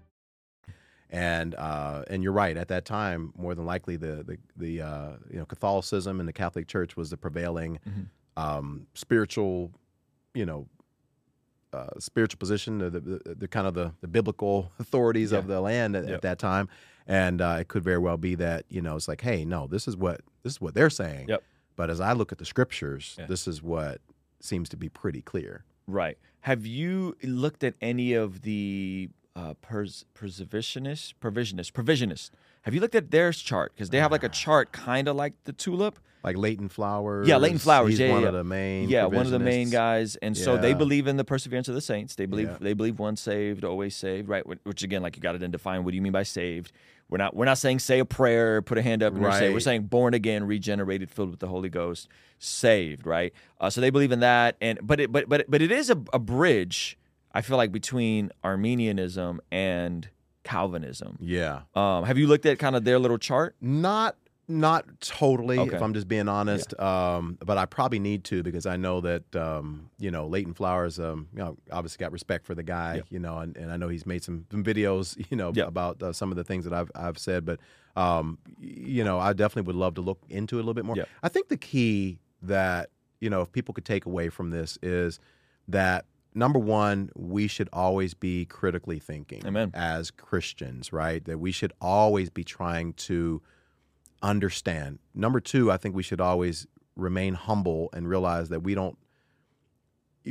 And 1.13 1.55
uh, 1.55 2.03
and 2.09 2.23
you're 2.23 2.31
right. 2.31 2.55
At 2.55 2.69
that 2.69 2.85
time, 2.85 3.33
more 3.37 3.53
than 3.53 3.65
likely, 3.65 3.97
the 3.97 4.23
the, 4.23 4.37
the 4.55 4.81
uh, 4.81 5.09
you 5.29 5.37
know 5.39 5.45
Catholicism 5.45 6.19
and 6.21 6.27
the 6.29 6.33
Catholic 6.33 6.67
Church 6.67 6.95
was 6.95 7.09
the 7.09 7.17
prevailing 7.17 7.79
um, 8.37 8.87
spiritual, 8.93 9.71
you 10.33 10.45
know, 10.45 10.67
uh, 11.73 11.87
spiritual 11.99 12.37
position, 12.37 12.77
the, 12.77 12.89
the, 12.89 13.35
the 13.35 13.47
kind 13.47 13.67
of 13.67 13.73
the, 13.73 13.93
the 13.99 14.07
biblical 14.07 14.71
authorities 14.79 15.31
of 15.33 15.47
the 15.47 15.59
land 15.59 15.95
at, 15.97 16.05
Yep. 16.05 16.13
at 16.15 16.21
that 16.21 16.39
time. 16.39 16.69
And 17.07 17.41
uh, 17.41 17.57
it 17.59 17.67
could 17.67 17.83
very 17.83 17.97
well 17.97 18.17
be 18.17 18.35
that 18.35 18.63
you 18.69 18.81
know 18.81 18.95
it's 18.95 19.07
like, 19.09 19.21
hey, 19.21 19.43
no, 19.43 19.67
this 19.67 19.87
is 19.89 19.97
what 19.97 20.21
this 20.43 20.53
is 20.53 20.61
what 20.61 20.75
they're 20.75 20.89
saying. 20.89 21.27
Yep. 21.27 21.43
But 21.75 21.89
as 21.89 21.99
I 21.99 22.13
look 22.13 22.31
at 22.31 22.37
the 22.37 22.45
scriptures, 22.45 23.15
Yeah. 23.19 23.25
this 23.25 23.47
is 23.47 23.61
what 23.61 23.99
seems 24.39 24.69
to 24.69 24.77
be 24.77 24.87
pretty 24.87 25.21
clear. 25.21 25.65
Right. 25.87 26.17
Have 26.41 26.65
you 26.65 27.17
looked 27.23 27.63
at 27.65 27.73
any 27.81 28.13
of 28.13 28.41
the 28.43 29.09
uh, 29.35 29.53
pers- 29.61 30.05
preservationist, 30.15 31.13
provisionist, 31.21 31.71
provisionist. 31.71 32.31
Have 32.63 32.73
you 32.73 32.81
looked 32.81 32.95
at 32.95 33.11
their 33.11 33.31
chart? 33.31 33.73
Because 33.73 33.89
they 33.89 33.97
have 33.99 34.11
like 34.11 34.23
a 34.23 34.29
chart 34.29 34.71
kind 34.71 35.07
of 35.07 35.15
like 35.15 35.33
the 35.45 35.53
tulip. 35.53 35.99
Like 36.23 36.37
Leighton 36.37 36.69
Flowers. 36.69 37.27
Yeah, 37.27 37.37
Leighton 37.37 37.57
Flowers. 37.57 37.89
He's 37.91 37.99
yeah, 37.99 38.11
one 38.11 38.21
yeah. 38.21 38.27
of 38.27 38.33
the 38.35 38.43
main. 38.43 38.89
Yeah, 38.89 39.05
one 39.05 39.25
of 39.25 39.31
the 39.31 39.39
main 39.39 39.71
guys, 39.71 40.17
and 40.17 40.37
so 40.37 40.55
they 40.55 40.75
believe 40.75 41.07
in 41.07 41.17
the 41.17 41.23
perseverance 41.23 41.67
of 41.67 41.73
the 41.73 41.81
saints. 41.81 42.13
They 42.13 42.27
believe 42.27 42.47
Yeah. 42.47 42.57
they 42.61 42.73
believe 42.73 42.99
once 42.99 43.21
saved, 43.21 43.65
always 43.65 43.95
saved, 43.95 44.29
right? 44.29 44.45
Which- 44.45 44.83
again, 44.83 45.01
like 45.01 45.15
you 45.15 45.21
got 45.23 45.31
to 45.31 45.39
then 45.39 45.49
define 45.49 45.83
what 45.83 45.91
do 45.91 45.95
you 45.95 46.01
mean 46.01 46.11
by 46.11 46.21
saved. 46.21 46.71
We're 47.09 47.17
not 47.17 47.35
we're 47.35 47.45
not 47.45 47.57
saying 47.57 47.79
say 47.79 47.99
a 47.99 48.05
prayer, 48.05 48.61
put 48.61 48.77
a 48.77 48.83
hand 48.83 49.01
up, 49.01 49.15
and 49.15 49.33
saved. 49.33 49.53
We're 49.53 49.59
saying 49.59 49.83
born 49.87 50.13
again, 50.13 50.45
regenerated, 50.45 51.09
filled 51.09 51.31
with 51.31 51.39
the 51.39 51.47
Holy 51.47 51.69
Ghost, 51.69 52.07
saved, 52.37 53.05
right? 53.07 53.33
Uh, 53.59 53.69
so 53.69 53.81
they 53.81 53.89
believe 53.89 54.11
in 54.11 54.19
that, 54.19 54.57
and 54.61 54.79
but 54.81 54.99
it 54.99 55.11
but 55.11 55.27
but 55.27 55.45
but 55.49 55.61
it 55.61 55.71
is 55.71 55.89
a, 55.89 55.99
a 56.13 56.19
bridge. 56.19 56.97
I 57.33 57.41
feel 57.41 57.57
like 57.57 57.71
between 57.71 58.31
Arminianism 58.43 59.41
and 59.51 60.09
Calvinism. 60.43 61.17
Yeah. 61.21 61.61
Um, 61.75 62.03
have 62.05 62.17
you 62.17 62.27
looked 62.27 62.45
at 62.45 62.59
kind 62.59 62.75
of 62.75 62.83
their 62.83 62.99
little 62.99 63.17
chart? 63.17 63.55
Not 63.61 64.15
not 64.47 64.85
totally, 64.99 65.57
Okay. 65.59 65.75
if 65.77 65.81
I'm 65.81 65.93
just 65.93 66.09
being 66.09 66.27
honest. 66.27 66.77
Um, 66.77 67.37
but 67.45 67.57
I 67.57 67.65
probably 67.65 67.99
need 67.99 68.25
to 68.25 68.43
because 68.43 68.65
I 68.65 68.75
know 68.75 68.99
that 68.99 69.33
um, 69.35 69.89
you 69.97 70.11
know 70.11 70.27
Leighton 70.27 70.53
Flowers. 70.53 70.99
Um, 70.99 71.27
you 71.31 71.39
know, 71.39 71.57
obviously 71.71 71.99
got 72.03 72.11
respect 72.11 72.45
for 72.45 72.53
the 72.53 72.63
guy. 72.63 72.95
Yep. 72.95 73.05
You 73.11 73.19
know, 73.19 73.37
and, 73.37 73.55
and 73.55 73.71
I 73.71 73.77
know 73.77 73.87
he's 73.87 74.05
made 74.05 74.23
some, 74.23 74.45
some 74.51 74.63
videos. 74.63 75.15
You 75.31 75.37
know 75.37 75.53
Yep. 75.55 75.67
about 75.67 76.03
uh, 76.03 76.11
some 76.11 76.31
of 76.31 76.37
the 76.37 76.43
things 76.43 76.65
that 76.65 76.73
I've 76.73 76.91
I've 76.95 77.17
said. 77.17 77.45
But 77.45 77.59
um, 77.95 78.39
you 78.59 79.03
know, 79.05 79.19
I 79.19 79.31
definitely 79.31 79.67
would 79.67 79.79
love 79.79 79.93
to 79.95 80.01
look 80.01 80.19
into 80.27 80.57
it 80.57 80.59
a 80.59 80.63
little 80.63 80.73
bit 80.73 80.85
more. 80.85 80.97
Yep. 80.97 81.07
I 81.23 81.29
think 81.29 81.47
the 81.47 81.57
key 81.57 82.19
that 82.41 82.89
you 83.21 83.29
know 83.29 83.41
if 83.41 83.51
people 83.53 83.73
could 83.73 83.85
take 83.85 84.05
away 84.05 84.27
from 84.29 84.49
this 84.49 84.77
is 84.81 85.19
that 85.69 86.05
number 86.33 86.59
one, 86.59 87.09
we 87.15 87.47
should 87.47 87.69
always 87.73 88.13
be 88.13 88.45
critically 88.45 88.99
thinking 88.99 89.45
Amen. 89.45 89.71
as 89.73 90.11
Christians, 90.11 90.93
right? 90.93 91.23
That 91.25 91.39
we 91.39 91.51
should 91.51 91.73
always 91.81 92.29
be 92.29 92.43
trying 92.43 92.93
to 92.93 93.41
understand. 94.21 94.99
Number 95.13 95.39
two, 95.39 95.71
I 95.71 95.77
think 95.77 95.95
we 95.95 96.03
should 96.03 96.21
always 96.21 96.67
remain 96.95 97.33
humble 97.33 97.89
and 97.93 98.07
realize 98.07 98.49
that 98.49 98.61
we 98.61 98.75
don't 98.75 98.97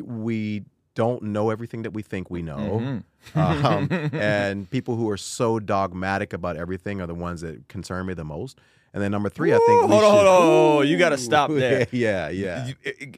we 0.02 0.64
don't 0.94 1.22
know 1.22 1.50
everything 1.50 1.82
that 1.82 1.92
we 1.92 2.02
think 2.02 2.30
we 2.30 2.42
know. 2.42 3.02
Mm-hmm. 3.34 3.66
Um, 3.66 3.88
and 4.12 4.70
people 4.70 4.96
who 4.96 5.08
are 5.10 5.16
so 5.16 5.58
dogmatic 5.58 6.32
about 6.32 6.56
everything 6.56 7.00
are 7.00 7.06
the 7.06 7.14
ones 7.14 7.40
that 7.40 7.68
concern 7.68 8.06
me 8.06 8.14
the 8.14 8.24
most. 8.24 8.58
And 8.92 9.00
then 9.02 9.12
number 9.12 9.28
three, 9.28 9.52
I 9.52 9.58
think 9.58 9.84
Ooh, 9.84 9.86
hold 9.86 10.02
on, 10.04 10.18
should, 10.18 10.26
hold 10.26 10.80
on. 10.82 10.88
You 10.88 10.98
gotta 10.98 11.18
stop 11.18 11.50
there. 11.50 11.86
Yeah, 11.92 12.28
yeah. 12.30 12.70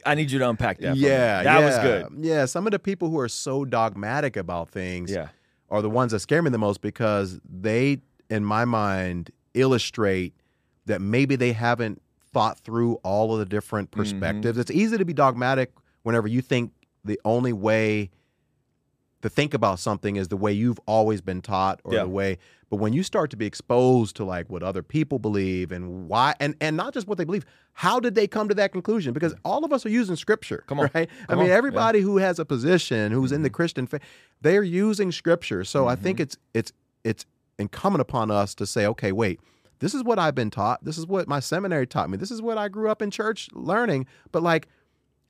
I 0.05 0.13
need 0.15 0.29
you 0.31 0.37
to 0.39 0.49
unpack 0.49 0.77
that. 0.79 0.97
Yeah, 0.97 1.41
that 1.43 1.61
was 1.63 1.77
good. 1.79 2.23
Yeah, 2.23 2.45
some 2.45 2.67
of 2.67 2.71
the 2.71 2.79
people 2.79 3.09
who 3.09 3.17
are 3.19 3.27
so 3.29 3.65
dogmatic 3.65 4.37
about 4.37 4.69
things 4.69 5.09
Yeah. 5.11 5.29
are 5.71 5.81
the 5.81 5.89
ones 5.89 6.11
that 6.11 6.19
scare 6.19 6.41
me 6.43 6.51
the 6.51 6.57
most 6.59 6.81
because 6.81 7.39
they, 7.49 7.97
in 8.29 8.45
my 8.45 8.65
mind, 8.65 9.31
illustrate 9.55 10.33
that 10.85 11.01
maybe 11.01 11.35
they 11.35 11.53
haven't 11.53 12.01
thought 12.33 12.59
through 12.59 12.95
all 13.03 13.33
of 13.33 13.39
the 13.39 13.45
different 13.45 13.89
Mm-hmm. 13.91 13.99
perspectives. 14.01 14.57
It's 14.59 14.71
easy 14.71 14.97
to 14.97 15.05
be 15.05 15.13
dogmatic 15.13 15.71
whenever 16.03 16.27
you 16.27 16.41
think 16.41 16.71
the 17.05 17.19
only 17.25 17.53
way 17.53 18.11
to 19.23 19.29
think 19.29 19.53
about 19.53 19.79
something 19.79 20.17
is 20.17 20.27
the 20.27 20.35
way 20.35 20.51
you've 20.51 20.79
always 20.85 21.21
been 21.21 21.41
taught 21.41 21.79
or 21.85 21.93
Yeah. 21.93 22.03
the 22.03 22.09
way 22.09 22.37
but 22.69 22.75
when 22.75 22.91
you 22.91 23.03
start 23.03 23.29
to 23.29 23.37
be 23.37 23.45
exposed 23.45 24.17
to 24.17 24.25
like 24.25 24.49
what 24.49 24.63
other 24.63 24.83
people 24.83 25.17
believe 25.17 25.71
and 25.71 26.09
why 26.09 26.35
and 26.41 26.55
and 26.59 26.75
not 26.75 26.93
just 26.93 27.07
what 27.07 27.17
they 27.17 27.23
believe 27.23 27.45
how 27.71 28.01
did 28.01 28.15
they 28.15 28.27
come 28.27 28.49
to 28.49 28.53
that 28.55 28.71
conclusion? 28.71 29.13
Because 29.13 29.33
mm. 29.33 29.39
all 29.45 29.63
of 29.63 29.71
us 29.71 29.85
are 29.85 29.89
using 29.89 30.15
scripture 30.15 30.63
Come 30.67 30.79
on. 30.79 30.89
right? 30.93 31.07
Come 31.07 31.25
i 31.29 31.33
mean 31.35 31.43
on. 31.43 31.47
Yeah. 31.47 31.55
everybody 31.55 32.01
who 32.01 32.17
has 32.17 32.37
a 32.37 32.45
position 32.45 33.13
who's 33.13 33.31
in 33.31 33.43
the 33.43 33.49
mm-hmm. 33.49 33.55
christian 33.55 33.87
faith 33.87 34.01
they're 34.41 34.61
using 34.61 35.11
scripture. 35.11 35.63
So 35.63 35.87
i 35.87 35.95
think 35.95 36.17
mm-hmm. 36.17 36.23
it's 36.23 36.37
it's 36.53 36.73
it's 37.05 37.25
incumbent 37.57 38.01
upon 38.01 38.29
us 38.29 38.53
to 38.55 38.65
say 38.65 38.85
okay 38.87 39.13
wait 39.13 39.39
this 39.79 39.93
is 39.93 40.03
what 40.03 40.19
i've 40.19 40.35
been 40.35 40.49
taught. 40.49 40.83
This 40.83 40.97
is 40.97 41.05
what 41.07 41.27
my 41.27 41.39
seminary 41.39 41.87
taught 41.87 42.09
me. 42.09 42.17
This 42.17 42.31
is 42.31 42.41
what 42.41 42.57
i 42.57 42.67
grew 42.69 42.89
up 42.89 43.01
in 43.01 43.11
church 43.11 43.49
learning. 43.53 44.05
But 44.31 44.41
like 44.41 44.67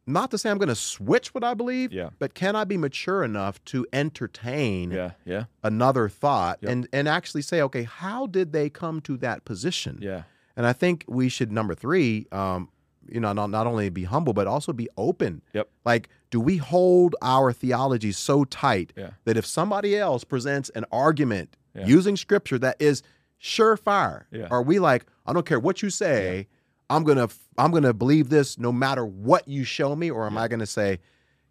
not 0.05 0.29
to 0.31 0.37
say 0.37 0.49
i'm 0.49 0.57
going 0.57 0.67
to 0.69 0.75
switch 0.75 1.33
what 1.33 1.43
i 1.43 1.53
believe 1.53 1.91
Yeah. 1.93 2.09
but 2.19 2.33
can 2.33 2.55
i 2.55 2.63
be 2.63 2.77
mature 2.77 3.23
enough 3.23 3.63
to 3.65 3.85
entertain 3.93 4.91
Yeah. 4.91 5.11
Yeah. 5.25 5.43
another 5.63 6.09
thought 6.09 6.59
Yep. 6.61 6.71
and 6.71 6.87
and 6.93 7.07
actually 7.07 7.41
say 7.41 7.61
okay 7.61 7.83
how 7.83 8.27
did 8.27 8.51
they 8.51 8.69
come 8.69 9.01
to 9.01 9.17
that 9.17 9.45
position 9.45 9.99
Yeah. 10.01 10.23
and 10.57 10.65
i 10.65 10.73
think 10.73 11.05
we 11.07 11.29
should 11.29 11.51
number 11.51 11.73
three 11.75 12.27
um 12.31 12.69
you 13.09 13.19
know 13.19 13.33
not, 13.33 13.49
not 13.49 13.67
only 13.67 13.89
be 13.89 14.03
humble 14.05 14.33
but 14.33 14.47
also 14.47 14.73
be 14.73 14.87
open 14.97 15.41
Yep. 15.53 15.69
like 15.85 16.09
do 16.31 16.39
we 16.39 16.57
hold 16.57 17.15
our 17.21 17.51
theology 17.53 18.11
so 18.11 18.43
tight 18.45 18.91
Yeah. 18.97 19.11
that 19.25 19.37
if 19.37 19.45
somebody 19.45 19.97
else 19.97 20.23
presents 20.23 20.69
an 20.71 20.85
argument 20.91 21.55
Yeah. 21.75 21.85
using 21.87 22.15
scripture 22.17 22.59
that 22.59 22.75
is 22.79 23.03
surefire 23.41 24.23
Yeah. 24.31 24.47
are 24.51 24.61
we 24.63 24.79
like 24.79 25.05
i 25.25 25.33
don't 25.33 25.45
care 25.45 25.59
what 25.59 25.81
you 25.83 25.89
say 25.89 26.47
i'm 26.95 27.03
gonna 27.03 27.27
i'm 27.57 27.71
gonna 27.71 27.93
believe 27.93 28.29
this 28.29 28.57
no 28.57 28.71
matter 28.71 29.05
what 29.05 29.47
you 29.47 29.63
show 29.63 29.95
me 29.95 30.09
or 30.11 30.25
am 30.25 30.37
i 30.37 30.47
gonna 30.47 30.65
say 30.65 30.99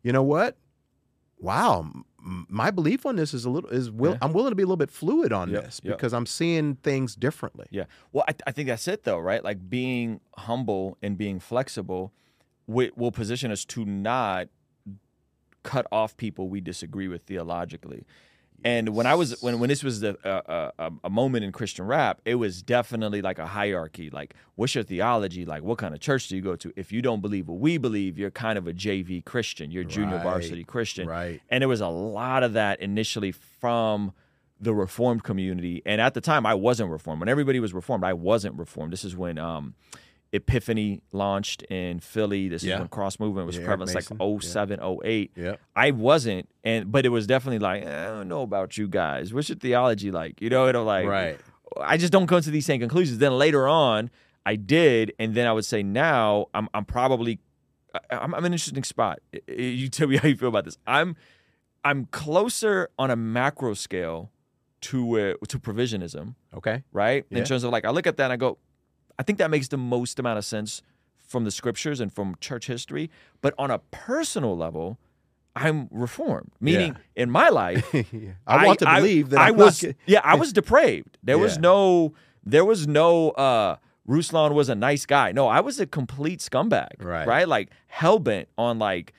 you 0.02 0.12
know 0.12 0.22
what 0.22 0.56
wow 1.38 1.80
m- 1.80 2.46
my 2.48 2.70
belief 2.70 3.04
on 3.04 3.16
this 3.16 3.34
is 3.34 3.44
a 3.44 3.50
little 3.50 3.70
is 3.70 3.90
will 3.90 4.12
Yeah. 4.12 4.18
i'm 4.22 4.32
willing 4.32 4.50
to 4.52 4.54
be 4.56 4.62
a 4.62 4.66
little 4.66 4.76
bit 4.76 4.90
fluid 4.90 5.32
on 5.32 5.50
Yep, 5.50 5.64
this 5.64 5.80
yep. 5.82 5.96
because 5.96 6.12
i'm 6.14 6.26
seeing 6.26 6.76
things 6.76 7.14
differently 7.16 7.66
Yeah. 7.70 7.84
Well, 8.12 8.24
I, 8.28 8.34
I 8.46 8.52
think 8.52 8.68
that's 8.68 8.86
it, 8.88 9.02
though, 9.04 9.18
right? 9.18 9.42
Like 9.42 9.68
being 9.68 10.20
humble 10.36 10.96
and 11.02 11.16
being 11.18 11.40
flexible 11.40 12.12
wi- 12.68 12.92
will 12.96 13.10
position 13.12 13.50
us 13.50 13.64
to 13.66 13.84
not 13.84 14.48
cut 15.62 15.86
off 15.92 16.16
people 16.16 16.48
we 16.48 16.60
disagree 16.60 17.08
with 17.08 17.22
theologically. 17.22 18.04
And 18.64 18.90
when 18.90 19.06
I 19.06 19.14
was 19.14 19.40
when 19.42 19.58
when 19.58 19.68
this 19.68 19.82
was 19.82 20.00
the 20.00 20.16
uh, 20.24 20.70
uh, 20.78 20.90
a 21.02 21.10
moment 21.10 21.44
in 21.44 21.52
Christian 21.52 21.86
rap, 21.86 22.20
it 22.24 22.36
was 22.36 22.62
definitely 22.62 23.20
like 23.22 23.38
a 23.38 23.46
hierarchy. 23.46 24.10
Like, 24.10 24.34
what's 24.54 24.74
your 24.74 24.84
theology? 24.84 25.44
Like, 25.44 25.62
what 25.62 25.78
kind 25.78 25.94
of 25.94 26.00
church 26.00 26.28
do 26.28 26.36
you 26.36 26.42
go 26.42 26.56
to? 26.56 26.72
If 26.76 26.92
you 26.92 27.02
don't 27.02 27.20
believe 27.20 27.48
what 27.48 27.58
we 27.58 27.78
believe, 27.78 28.18
you're 28.18 28.30
kind 28.30 28.58
of 28.58 28.66
a 28.68 28.72
JV 28.72 29.24
Christian. 29.24 29.70
You're 29.70 29.84
junior 29.84 30.16
Right, 30.16 30.22
varsity 30.22 30.64
Christian. 30.64 31.08
right. 31.08 31.40
And 31.50 31.62
there 31.62 31.68
was 31.68 31.80
a 31.80 31.88
lot 31.88 32.42
of 32.42 32.52
that 32.52 32.80
initially 32.80 33.32
from 33.32 34.12
the 34.60 34.72
reformed 34.72 35.24
community. 35.24 35.82
And 35.84 36.00
at 36.00 36.14
the 36.14 36.20
time, 36.20 36.46
I 36.46 36.54
wasn't 36.54 36.90
reformed. 36.90 37.20
When 37.20 37.28
everybody 37.28 37.58
was 37.58 37.74
reformed, 37.74 38.04
I 38.04 38.12
wasn't 38.12 38.56
reformed. 38.58 38.92
This 38.92 39.04
is 39.04 39.16
when 39.16 39.38
um, 39.38 39.74
Epiphany 40.32 41.02
launched 41.12 41.62
in 41.64 42.00
Philly. 42.00 42.48
This 42.48 42.64
Yeah. 42.64 42.74
is 42.74 42.78
when 42.80 42.88
cross 42.88 43.20
movement 43.20 43.46
was 43.46 43.58
Yeah, 43.58 43.64
prevalent. 43.66 43.94
It's 43.96 44.10
like 44.10 44.18
07, 44.42 44.80
08. 44.80 45.32
Yep. 45.36 45.60
I 45.76 45.90
wasn't, 45.90 46.48
and 46.64 46.90
but 46.90 47.04
it 47.04 47.10
was 47.10 47.26
definitely 47.26 47.58
like 47.58 47.84
eh, 47.84 48.02
I 48.04 48.06
don't 48.06 48.28
know 48.28 48.42
about 48.42 48.76
you 48.78 48.88
guys. 48.88 49.32
What's 49.34 49.48
your 49.48 49.58
theology 49.58 50.10
like? 50.10 50.40
You 50.40 50.48
know, 50.50 50.68
it'll 50.68 50.84
like 50.84 51.06
Right. 51.06 51.38
I 51.80 51.96
just 51.96 52.12
don't 52.12 52.26
come 52.26 52.40
to 52.42 52.50
these 52.50 52.66
same 52.66 52.80
conclusions. 52.80 53.18
Then 53.18 53.32
later 53.38 53.66
on, 53.68 54.10
I 54.44 54.56
did, 54.56 55.12
and 55.18 55.34
then 55.34 55.46
I 55.46 55.52
would 55.52 55.64
say 55.64 55.82
now 55.82 56.46
I'm 56.54 56.68
I'm 56.74 56.84
probably 56.84 57.38
I'm, 58.10 58.34
I'm 58.34 58.44
an 58.44 58.52
interesting 58.52 58.84
spot. 58.84 59.20
You 59.46 59.88
tell 59.88 60.08
me 60.08 60.16
how 60.16 60.28
you 60.28 60.36
feel 60.36 60.48
about 60.48 60.64
this. 60.64 60.78
I'm 60.86 61.14
I'm 61.84 62.06
closer 62.06 62.88
on 62.98 63.10
a 63.10 63.16
macro 63.16 63.74
scale 63.74 64.30
to 64.82 65.18
uh, 65.20 65.34
to 65.48 65.58
provisionism, 65.58 66.34
okay 66.56 66.82
right? 66.92 67.24
Yeah. 67.30 67.38
In 67.38 67.44
terms 67.44 67.64
of 67.64 67.70
like 67.70 67.84
I 67.84 67.90
look 67.90 68.06
at 68.06 68.16
that 68.16 68.24
and 68.24 68.32
I 68.32 68.36
go, 68.36 68.58
I 69.18 69.22
think 69.22 69.38
that 69.38 69.50
makes 69.50 69.68
the 69.68 69.76
most 69.78 70.18
amount 70.18 70.38
of 70.38 70.44
sense 70.44 70.82
from 71.16 71.44
the 71.44 71.50
scriptures 71.50 72.00
and 72.00 72.12
from 72.12 72.36
church 72.40 72.66
history. 72.66 73.10
But 73.40 73.54
on 73.58 73.70
a 73.70 73.78
personal 73.78 74.56
level, 74.56 74.98
I'm 75.56 75.88
reformed. 75.90 76.50
Meaning 76.60 76.96
in 77.16 77.30
my 77.30 77.48
life, 77.48 77.84
I, 78.46 78.66
want 78.66 78.78
to 78.80 78.86
believe 78.86 79.30
that 79.30 79.40
I 79.40 79.48
I'm 79.48 79.56
was 79.56 79.80
get- 79.80 79.96
yeah 80.06 80.20
I 80.24 80.34
was 80.34 80.52
depraved. 80.52 81.18
There 81.22 81.38
was 81.38 81.58
no 81.58 82.14
there 82.44 82.64
was 82.64 82.86
no 82.86 83.30
uh 83.30 83.76
Ruslan 84.08 84.52
was 84.52 84.68
a 84.68 84.74
nice 84.74 85.06
guy. 85.06 85.30
No, 85.32 85.46
I 85.48 85.60
was 85.60 85.78
a 85.78 85.86
complete 85.86 86.40
scumbag. 86.40 86.88
Right. 86.98 87.26
Right? 87.26 87.46
Like 87.48 87.70
hell 87.86 88.18
bent 88.18 88.48
on 88.58 88.78
like 88.78 89.12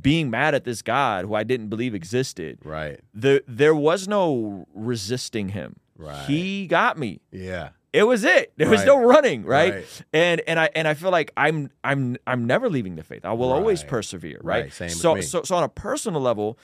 being 0.00 0.30
mad 0.30 0.54
at 0.54 0.64
this 0.64 0.82
God 0.82 1.26
who 1.26 1.34
I 1.34 1.44
didn't 1.44 1.68
believe 1.68 1.94
existed. 1.94 2.58
right 2.64 2.98
The 3.14 3.44
there 3.46 3.74
was 3.74 4.08
no 4.08 4.66
resisting 4.74 5.50
him. 5.50 5.76
Right. 5.98 6.24
He 6.26 6.66
got 6.66 6.98
me. 6.98 7.20
yeah 7.30 7.70
It 7.96 8.02
was 8.04 8.24
it. 8.24 8.52
There 8.56 8.68
was 8.68 8.80
Right. 8.80 8.86
no 8.86 9.04
running, 9.04 9.44
right? 9.44 9.74
Right. 9.74 10.02
And 10.12 10.42
and 10.46 10.60
I 10.60 10.68
and 10.74 10.86
I 10.86 10.94
feel 10.94 11.10
like 11.10 11.32
I'm 11.36 11.70
I'm 11.82 12.16
I'm 12.26 12.46
never 12.46 12.68
leaving 12.68 12.96
the 12.96 13.02
faith. 13.02 13.24
I 13.24 13.32
will 13.32 13.50
always 13.52 13.82
persevere, 13.82 14.38
right? 14.42 14.64
Right. 14.64 14.72
Same 14.72 14.90
so 14.90 15.20
so 15.22 15.42
so 15.42 15.56
on 15.56 15.62
a 15.62 15.68
personal 15.68 16.20
level, 16.20 16.58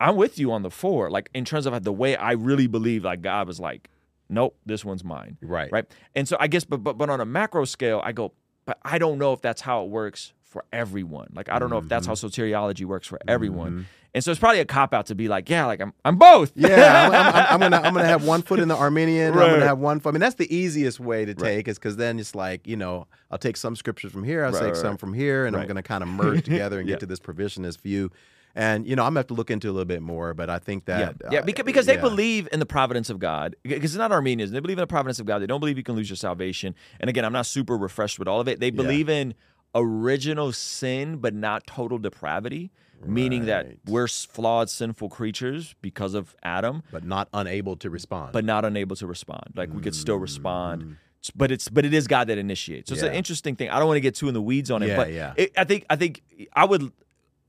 I'm 0.00 0.16
with 0.16 0.38
you 0.38 0.52
on 0.52 0.62
the 0.62 0.70
four. 0.70 1.10
Like 1.10 1.28
in 1.34 1.44
terms 1.44 1.66
of 1.66 1.82
the 1.82 1.92
way 1.92 2.14
I 2.16 2.32
really 2.32 2.66
believe, 2.68 3.04
like 3.04 3.20
God 3.22 3.48
was 3.48 3.58
like, 3.58 3.88
nope, 4.28 4.56
this 4.64 4.84
one's 4.84 5.02
mine, 5.04 5.38
Right. 5.42 5.70
right? 5.72 5.84
And 6.14 6.28
so 6.28 6.36
I 6.38 6.46
guess, 6.46 6.64
but 6.64 6.78
but 6.84 6.96
but 6.96 7.10
on 7.10 7.20
a 7.20 7.24
macro 7.26 7.64
scale, 7.64 8.00
I 8.04 8.12
go, 8.12 8.32
but 8.64 8.78
I 8.82 8.98
don't 8.98 9.18
know 9.18 9.32
if 9.32 9.40
that's 9.40 9.62
how 9.62 9.82
it 9.84 9.88
works 9.90 10.32
for 10.46 10.64
everyone. 10.72 11.28
Like 11.34 11.48
I 11.50 11.58
don't 11.58 11.70
know 11.70 11.78
if 11.78 11.88
that's 11.88 12.06
how 12.06 12.14
Mm-hmm. 12.14 12.42
soteriology 12.42 12.84
works 12.84 13.06
for 13.06 13.18
everyone. 13.28 13.86
And 14.14 14.24
so 14.24 14.30
it's 14.30 14.40
probably 14.40 14.60
a 14.60 14.64
cop 14.64 14.94
out 14.94 15.06
to 15.06 15.14
be 15.14 15.28
like, 15.28 15.50
yeah, 15.50 15.66
like 15.66 15.80
I'm 15.80 15.92
I'm 16.04 16.16
both. 16.16 16.52
Yeah, 16.54 17.08
I'm, 17.08 17.12
I'm, 17.12 17.46
I'm 17.50 17.60
gonna 17.70 17.76
I'm 17.86 17.92
gonna 17.94 18.06
have 18.06 18.24
one 18.24 18.40
foot 18.42 18.60
in 18.60 18.68
the 18.68 18.76
Arminian. 18.76 19.32
I'm 19.34 19.38
gonna 19.38 19.66
have 19.66 19.78
one 19.78 20.00
foot. 20.00 20.10
I 20.10 20.12
mean, 20.12 20.20
that's 20.20 20.36
the 20.36 20.54
easiest 20.54 20.98
way 21.00 21.24
to 21.26 21.34
take, 21.34 21.68
is 21.68 21.78
because 21.78 21.96
then 21.96 22.18
it's 22.18 22.34
like 22.34 22.66
you 22.66 22.76
know 22.76 23.06
I'll 23.30 23.38
take 23.38 23.56
some 23.58 23.76
scriptures 23.76 24.12
from 24.12 24.24
here, 24.24 24.44
I'll 24.44 24.52
Right, 24.52 24.60
take 24.60 24.68
right, 24.68 24.76
some 24.76 24.92
right. 24.92 25.00
from 25.00 25.12
here, 25.12 25.44
and 25.44 25.54
I'm 25.56 25.66
gonna 25.66 25.82
kind 25.82 26.02
of 26.02 26.08
merge 26.22 26.44
together 26.44 26.78
and 26.80 26.88
Yeah. 26.88 26.94
get 26.94 27.00
to 27.00 27.06
this 27.06 27.20
provisionist 27.20 27.82
view. 27.82 28.10
And 28.54 28.86
you 28.86 28.96
know, 28.96 29.02
I'm 29.02 29.08
gonna 29.10 29.18
have 29.20 29.26
to 29.26 29.34
look 29.34 29.50
into 29.50 29.68
a 29.68 29.72
little 29.72 29.84
bit 29.84 30.00
more, 30.00 30.32
but 30.32 30.48
I 30.48 30.58
think 30.60 30.86
that 30.86 31.16
yeah, 31.30 31.40
uh, 31.40 31.42
because, 31.42 31.66
because 31.66 31.84
they 31.84 31.96
yeah. 31.96 32.00
believe 32.00 32.48
in 32.52 32.58
the 32.58 32.64
providence 32.64 33.10
of 33.10 33.18
God. 33.18 33.54
Because 33.64 33.92
it's 33.94 33.98
not 33.98 34.12
Arminians. 34.12 34.50
They 34.50 34.60
believe 34.60 34.78
in 34.78 34.82
the 34.82 34.86
providence 34.86 35.18
of 35.20 35.26
God. 35.26 35.40
They 35.40 35.46
don't 35.46 35.60
believe 35.60 35.76
you 35.76 35.82
can 35.82 35.94
lose 35.94 36.08
your 36.08 36.16
salvation. 36.16 36.74
And 36.98 37.10
again, 37.10 37.26
I'm 37.26 37.34
not 37.34 37.44
super 37.44 37.76
refreshed 37.76 38.18
with 38.18 38.28
all 38.28 38.40
of 38.40 38.48
it. 38.48 38.58
They 38.58 38.70
believe 38.70 39.10
in 39.10 39.34
original 39.76 40.52
sin, 40.52 41.18
but 41.18 41.34
not 41.34 41.66
total 41.66 41.98
depravity, 41.98 42.70
meaning 43.04 43.44
that 43.46 43.66
we're 43.86 44.08
flawed, 44.08 44.70
sinful 44.70 45.08
creatures 45.10 45.74
because 45.82 46.14
of 46.14 46.34
Adam, 46.42 46.82
but 46.90 47.04
not 47.04 47.28
unable 47.34 47.76
to 47.76 47.90
respond. 47.90 48.32
but 48.32 48.44
not 48.44 48.64
unable 48.64 48.96
to 48.96 49.06
respond. 49.06 49.44
Like 49.54 49.72
we 49.72 49.82
could 49.82 49.94
still 49.94 50.16
respond. 50.16 50.96
But 51.34 51.50
it's 51.50 51.68
but 51.68 51.84
it 51.84 51.92
is 51.92 52.06
God 52.06 52.28
that 52.28 52.38
initiates. 52.38 52.88
So 52.88 52.94
it's 52.94 53.02
an 53.02 53.10
Mm. 53.12 53.16
Interesting 53.16 53.56
thing. 53.56 53.68
I 53.68 53.78
don't 53.78 53.88
want 53.88 53.96
to 53.96 54.00
get 54.00 54.14
too 54.14 54.28
in 54.28 54.34
the 54.34 54.40
weeds 54.42 54.70
on 54.70 54.82
it, 54.84 54.88
Yeah, 54.88 54.96
but 54.96 55.12
yeah. 55.12 55.34
it, 55.36 55.52
I 55.58 55.64
think 55.64 55.84
I 55.90 55.96
think 55.96 56.22
I 56.52 56.64
would 56.64 56.92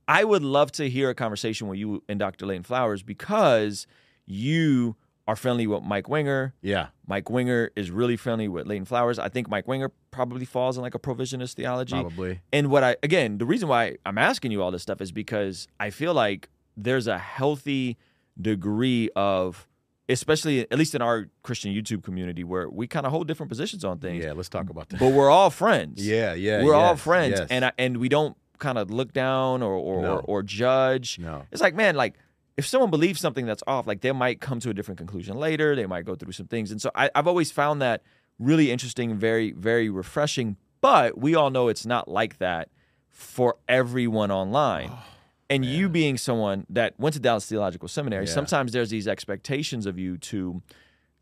I 0.08 0.24
would 0.24 0.42
love 0.42 0.72
to 0.74 0.90
hear 0.90 1.10
a 1.12 1.16
conversation 1.16 1.68
with 1.68 1.78
you 1.78 2.02
and 2.10 2.18
Dr. 2.18 2.46
Leighton 2.48 2.64
Flowers 2.64 3.04
because 3.04 3.86
you 4.26 4.96
are 5.28 5.36
friendly 5.36 5.68
with 5.68 5.84
Mike 5.84 6.08
Winger. 6.08 6.54
yeah, 6.62 6.88
Mike 7.06 7.30
Winger 7.30 7.72
is 7.76 7.92
really 7.92 8.16
friendly 8.16 8.48
with 8.48 8.66
Leighton 8.68 8.86
Flowers. 8.86 9.20
I 9.20 9.30
think 9.30 9.50
Mike 9.50 9.68
Winger 9.68 9.92
probably 10.12 10.46
falls 10.46 10.78
in 10.78 10.84
like 10.84 10.96
a 10.96 11.00
provisionist 11.00 11.54
theology. 11.56 11.94
probably. 12.00 12.42
And 12.54 12.70
what 12.70 12.84
I 12.84 12.96
again, 13.04 13.38
the 13.38 13.46
reason 13.46 13.68
why 13.68 13.98
I'm 14.06 14.18
asking 14.18 14.52
you 14.52 14.64
all 14.64 14.72
this 14.72 14.82
stuff 14.84 15.02
is 15.02 15.12
because 15.12 15.68
I 15.80 15.90
feel 15.90 16.14
like 16.14 16.50
there's 16.78 17.08
a 17.08 17.18
healthy 17.18 17.98
degree 18.40 19.10
of 19.16 19.68
especially 20.10 20.62
at 20.72 20.78
least 20.78 20.96
in 20.96 21.02
our 21.02 21.28
Christian 21.44 21.74
YouTube 21.74 22.04
community 22.04 22.44
where 22.44 22.70
we 22.70 22.88
kind 22.88 23.06
of 23.06 23.12
hold 23.12 23.28
different 23.28 23.50
positions 23.50 23.84
on 23.84 24.00
things. 24.00 24.24
Yeah, 24.24 24.32
let's 24.34 24.48
talk 24.48 24.70
about 24.70 24.88
that. 24.90 25.00
But 25.00 25.12
we're 25.12 25.30
all 25.30 25.50
friends. 25.50 26.06
Yeah, 26.08 26.34
yeah, 26.34 26.64
We're 26.64 26.76
all 26.76 26.96
friends 26.96 27.40
yes. 27.40 27.48
and 27.50 27.66
I, 27.66 27.72
and 27.78 27.98
we 27.98 28.08
don't 28.08 28.38
kind 28.60 28.78
of 28.78 28.90
look 28.90 29.12
down 29.12 29.62
or 29.62 29.74
or, 29.74 30.02
No. 30.02 30.14
or 30.16 30.22
or 30.22 30.44
judge. 30.44 31.20
No. 31.20 31.44
It's 31.52 31.62
like, 31.62 31.76
man, 31.76 31.96
like 31.96 32.16
if 32.58 32.66
someone 32.68 32.90
believes 32.90 33.20
something 33.20 33.46
that's 33.46 33.64
off, 33.68 33.86
like 33.88 34.02
they 34.02 34.12
might 34.12 34.42
come 34.42 34.60
to 34.62 34.70
a 34.70 34.74
different 34.74 34.98
conclusion 34.98 35.38
later. 35.38 35.76
They 35.76 35.86
might 35.86 36.06
go 36.06 36.16
through 36.16 36.32
some 36.34 36.48
things. 36.48 36.72
And 36.72 36.82
so 36.82 36.90
I, 36.96 37.10
I've 37.16 37.28
always 37.28 37.52
found 37.52 37.82
that 37.82 38.02
really 38.40 38.72
interesting, 38.72 39.16
very, 39.16 39.52
very 39.52 39.90
refreshing. 39.90 40.58
But 40.82 41.18
we 41.18 41.36
all 41.36 41.50
know 41.50 41.68
it's 41.70 41.86
not 41.86 42.08
like 42.08 42.38
that 42.40 42.70
for 43.10 43.58
everyone 43.68 44.32
online. 44.32 44.90
Oh, 44.92 45.04
and 45.50 45.64
you 45.64 45.88
being 45.88 46.18
someone 46.18 46.66
that 46.70 46.94
went 47.00 47.14
to 47.14 47.20
Dallas 47.22 47.46
Theological 47.46 47.88
Seminary, 47.88 48.26
Yeah. 48.26 48.32
sometimes 48.34 48.74
there's 48.74 48.90
these 48.90 49.08
expectations 49.08 49.86
of 49.86 49.98
you 49.98 50.18
to 50.18 50.62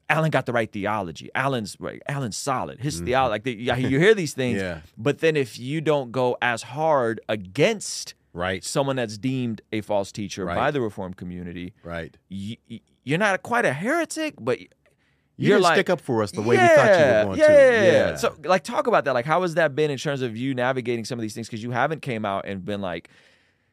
Allen 0.09 0.29
got 0.29 0.45
the 0.45 0.53
right 0.53 0.71
theology. 0.71 1.29
Allen's 1.33 1.77
right. 1.79 2.01
Allen's 2.07 2.37
solid. 2.37 2.79
His 2.79 2.99
theology, 3.01 3.31
like 3.31 3.43
the, 3.43 3.53
you 3.53 3.99
hear 3.99 4.13
these 4.13 4.33
things, 4.41 4.59
Mm-hmm. 4.59 4.65
Yeah. 4.77 4.81
but 4.97 5.19
then 5.19 5.35
if 5.35 5.57
you 5.59 5.81
don't 5.81 6.11
go 6.11 6.37
as 6.41 6.61
hard 6.63 7.21
against 7.27 8.13
Right, 8.35 8.63
someone 8.63 8.95
that's 8.97 9.17
deemed 9.17 9.61
a 9.71 9.81
false 9.81 10.11
teacher 10.11 10.45
Right. 10.45 10.55
by 10.55 10.71
the 10.71 10.81
Reformed 10.81 11.15
community, 11.17 11.73
right. 11.83 12.15
y- 12.29 12.57
y- 12.69 12.81
you're 13.03 13.17
not 13.17 13.41
quite 13.43 13.63
a 13.65 13.71
heretic, 13.73 14.33
but 14.39 14.59
You 14.59 14.67
you're 15.37 15.59
like 15.59 15.75
stick 15.75 15.89
up 15.89 16.01
for 16.01 16.21
us 16.21 16.31
the 16.31 16.41
way 16.41 16.57
we 16.57 16.67
thought 16.67 16.85
you 16.99 17.05
were 17.05 17.23
going 17.25 17.39
yeah, 17.39 17.47
to. 17.47 17.53
Yeah, 17.53 17.91
Yeah. 18.11 18.15
So, 18.15 18.35
like, 18.43 18.63
talk 18.63 18.87
about 18.87 19.05
that. 19.05 19.13
Like, 19.13 19.25
how 19.25 19.41
has 19.43 19.55
that 19.55 19.75
been 19.75 19.89
in 19.89 19.97
terms 19.97 20.21
of 20.21 20.35
you 20.35 20.53
navigating 20.53 21.05
some 21.05 21.17
of 21.17 21.21
these 21.21 21.33
things? 21.33 21.47
Because 21.47 21.63
you 21.63 21.71
haven't 21.71 22.01
came 22.01 22.25
out 22.25 22.45
and 22.45 22.63
been 22.65 22.81
like, 22.81 23.09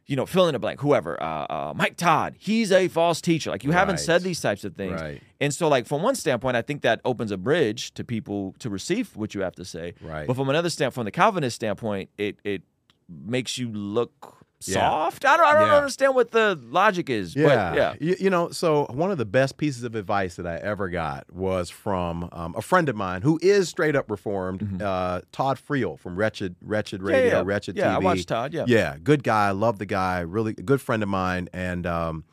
you 0.07 0.17
know, 0.17 0.27
fill 0.27 0.49
in 0.49 0.53
the 0.53 0.59
blank, 0.59 0.81
whoever, 0.81 1.21
uh, 1.23 1.47
uh, 1.49 1.73
Mike 1.77 1.97
Todd, 1.97 2.35
he's 2.39 2.73
a 2.73 2.89
false 2.89 3.21
teacher. 3.21 3.51
Like, 3.51 3.63
you 3.65 3.71
haven't 3.71 3.99
said 3.99 4.23
these 4.23 4.41
types 4.41 4.65
of 4.65 4.75
things. 4.75 5.01
Right. 5.01 5.23
And 5.41 5.55
so, 5.55 5.69
like, 5.69 5.87
from 5.87 6.03
one 6.03 6.17
standpoint, 6.17 6.57
I 6.57 6.63
think 6.63 6.83
that 6.83 7.01
opens 7.05 7.31
a 7.31 7.37
bridge 7.37 7.95
to 7.95 8.03
people 8.05 8.55
to 8.59 8.69
receive 8.69 9.17
what 9.17 9.35
you 9.35 9.43
have 9.43 9.55
to 9.55 9.65
say. 9.65 9.95
Right. 10.01 10.27
But 10.27 10.35
from 10.37 10.49
another 10.49 10.71
standpoint, 10.71 10.95
from 10.95 11.05
the 11.05 11.11
Calvinist 11.13 11.55
standpoint, 11.57 12.11
it 12.19 12.39
it 12.45 12.63
makes 13.09 13.59
you 13.59 13.69
look 13.71 14.42
Yeah. 14.67 14.75
soft. 14.75 15.25
I 15.25 15.37
don't, 15.37 15.47
I 15.47 15.53
don't 15.59 15.69
Yeah. 15.69 15.77
understand 15.77 16.15
what 16.15 16.31
the 16.31 16.59
logic 16.63 17.11
is. 17.11 17.35
Yeah, 17.37 17.47
But 17.47 17.77
yeah. 17.77 17.95
You, 18.01 18.17
you 18.21 18.31
know, 18.31 18.51
so 18.51 18.87
one 18.91 19.11
of 19.11 19.19
the 19.19 19.25
best 19.25 19.57
pieces 19.57 19.83
of 19.85 19.95
advice 19.95 20.37
that 20.37 20.47
I 20.47 20.57
ever 20.57 20.89
got 20.89 21.33
was 21.33 21.71
from 21.71 22.29
um, 22.33 22.55
a 22.57 22.63
friend 22.63 22.89
of 22.89 22.97
mine 22.97 23.23
who 23.23 23.39
is 23.43 23.69
straight 23.69 23.97
up 23.97 24.11
reformed, 24.11 24.83
uh, 24.83 25.23
Todd 25.33 25.59
Friel 25.59 25.99
from 25.99 26.17
Wretched 26.17 26.57
Wretched 26.63 27.03
Radio, 27.03 27.21
Mm-hmm. 27.23 27.37
yeah. 27.37 27.43
Wretched 27.45 27.77
Yeah, 27.77 27.95
I 27.97 27.99
watched 27.99 28.29
Todd, 28.29 28.53
yeah. 28.55 28.65
yeah, 28.67 28.97
good 29.03 29.23
guy. 29.23 29.51
Love 29.51 29.79
the 29.79 29.87
guy. 29.87 30.21
Really 30.21 30.53
good 30.53 30.81
friend 30.81 31.03
of 31.03 31.09
mine. 31.09 31.49
And 31.53 31.87
um, 31.87 32.25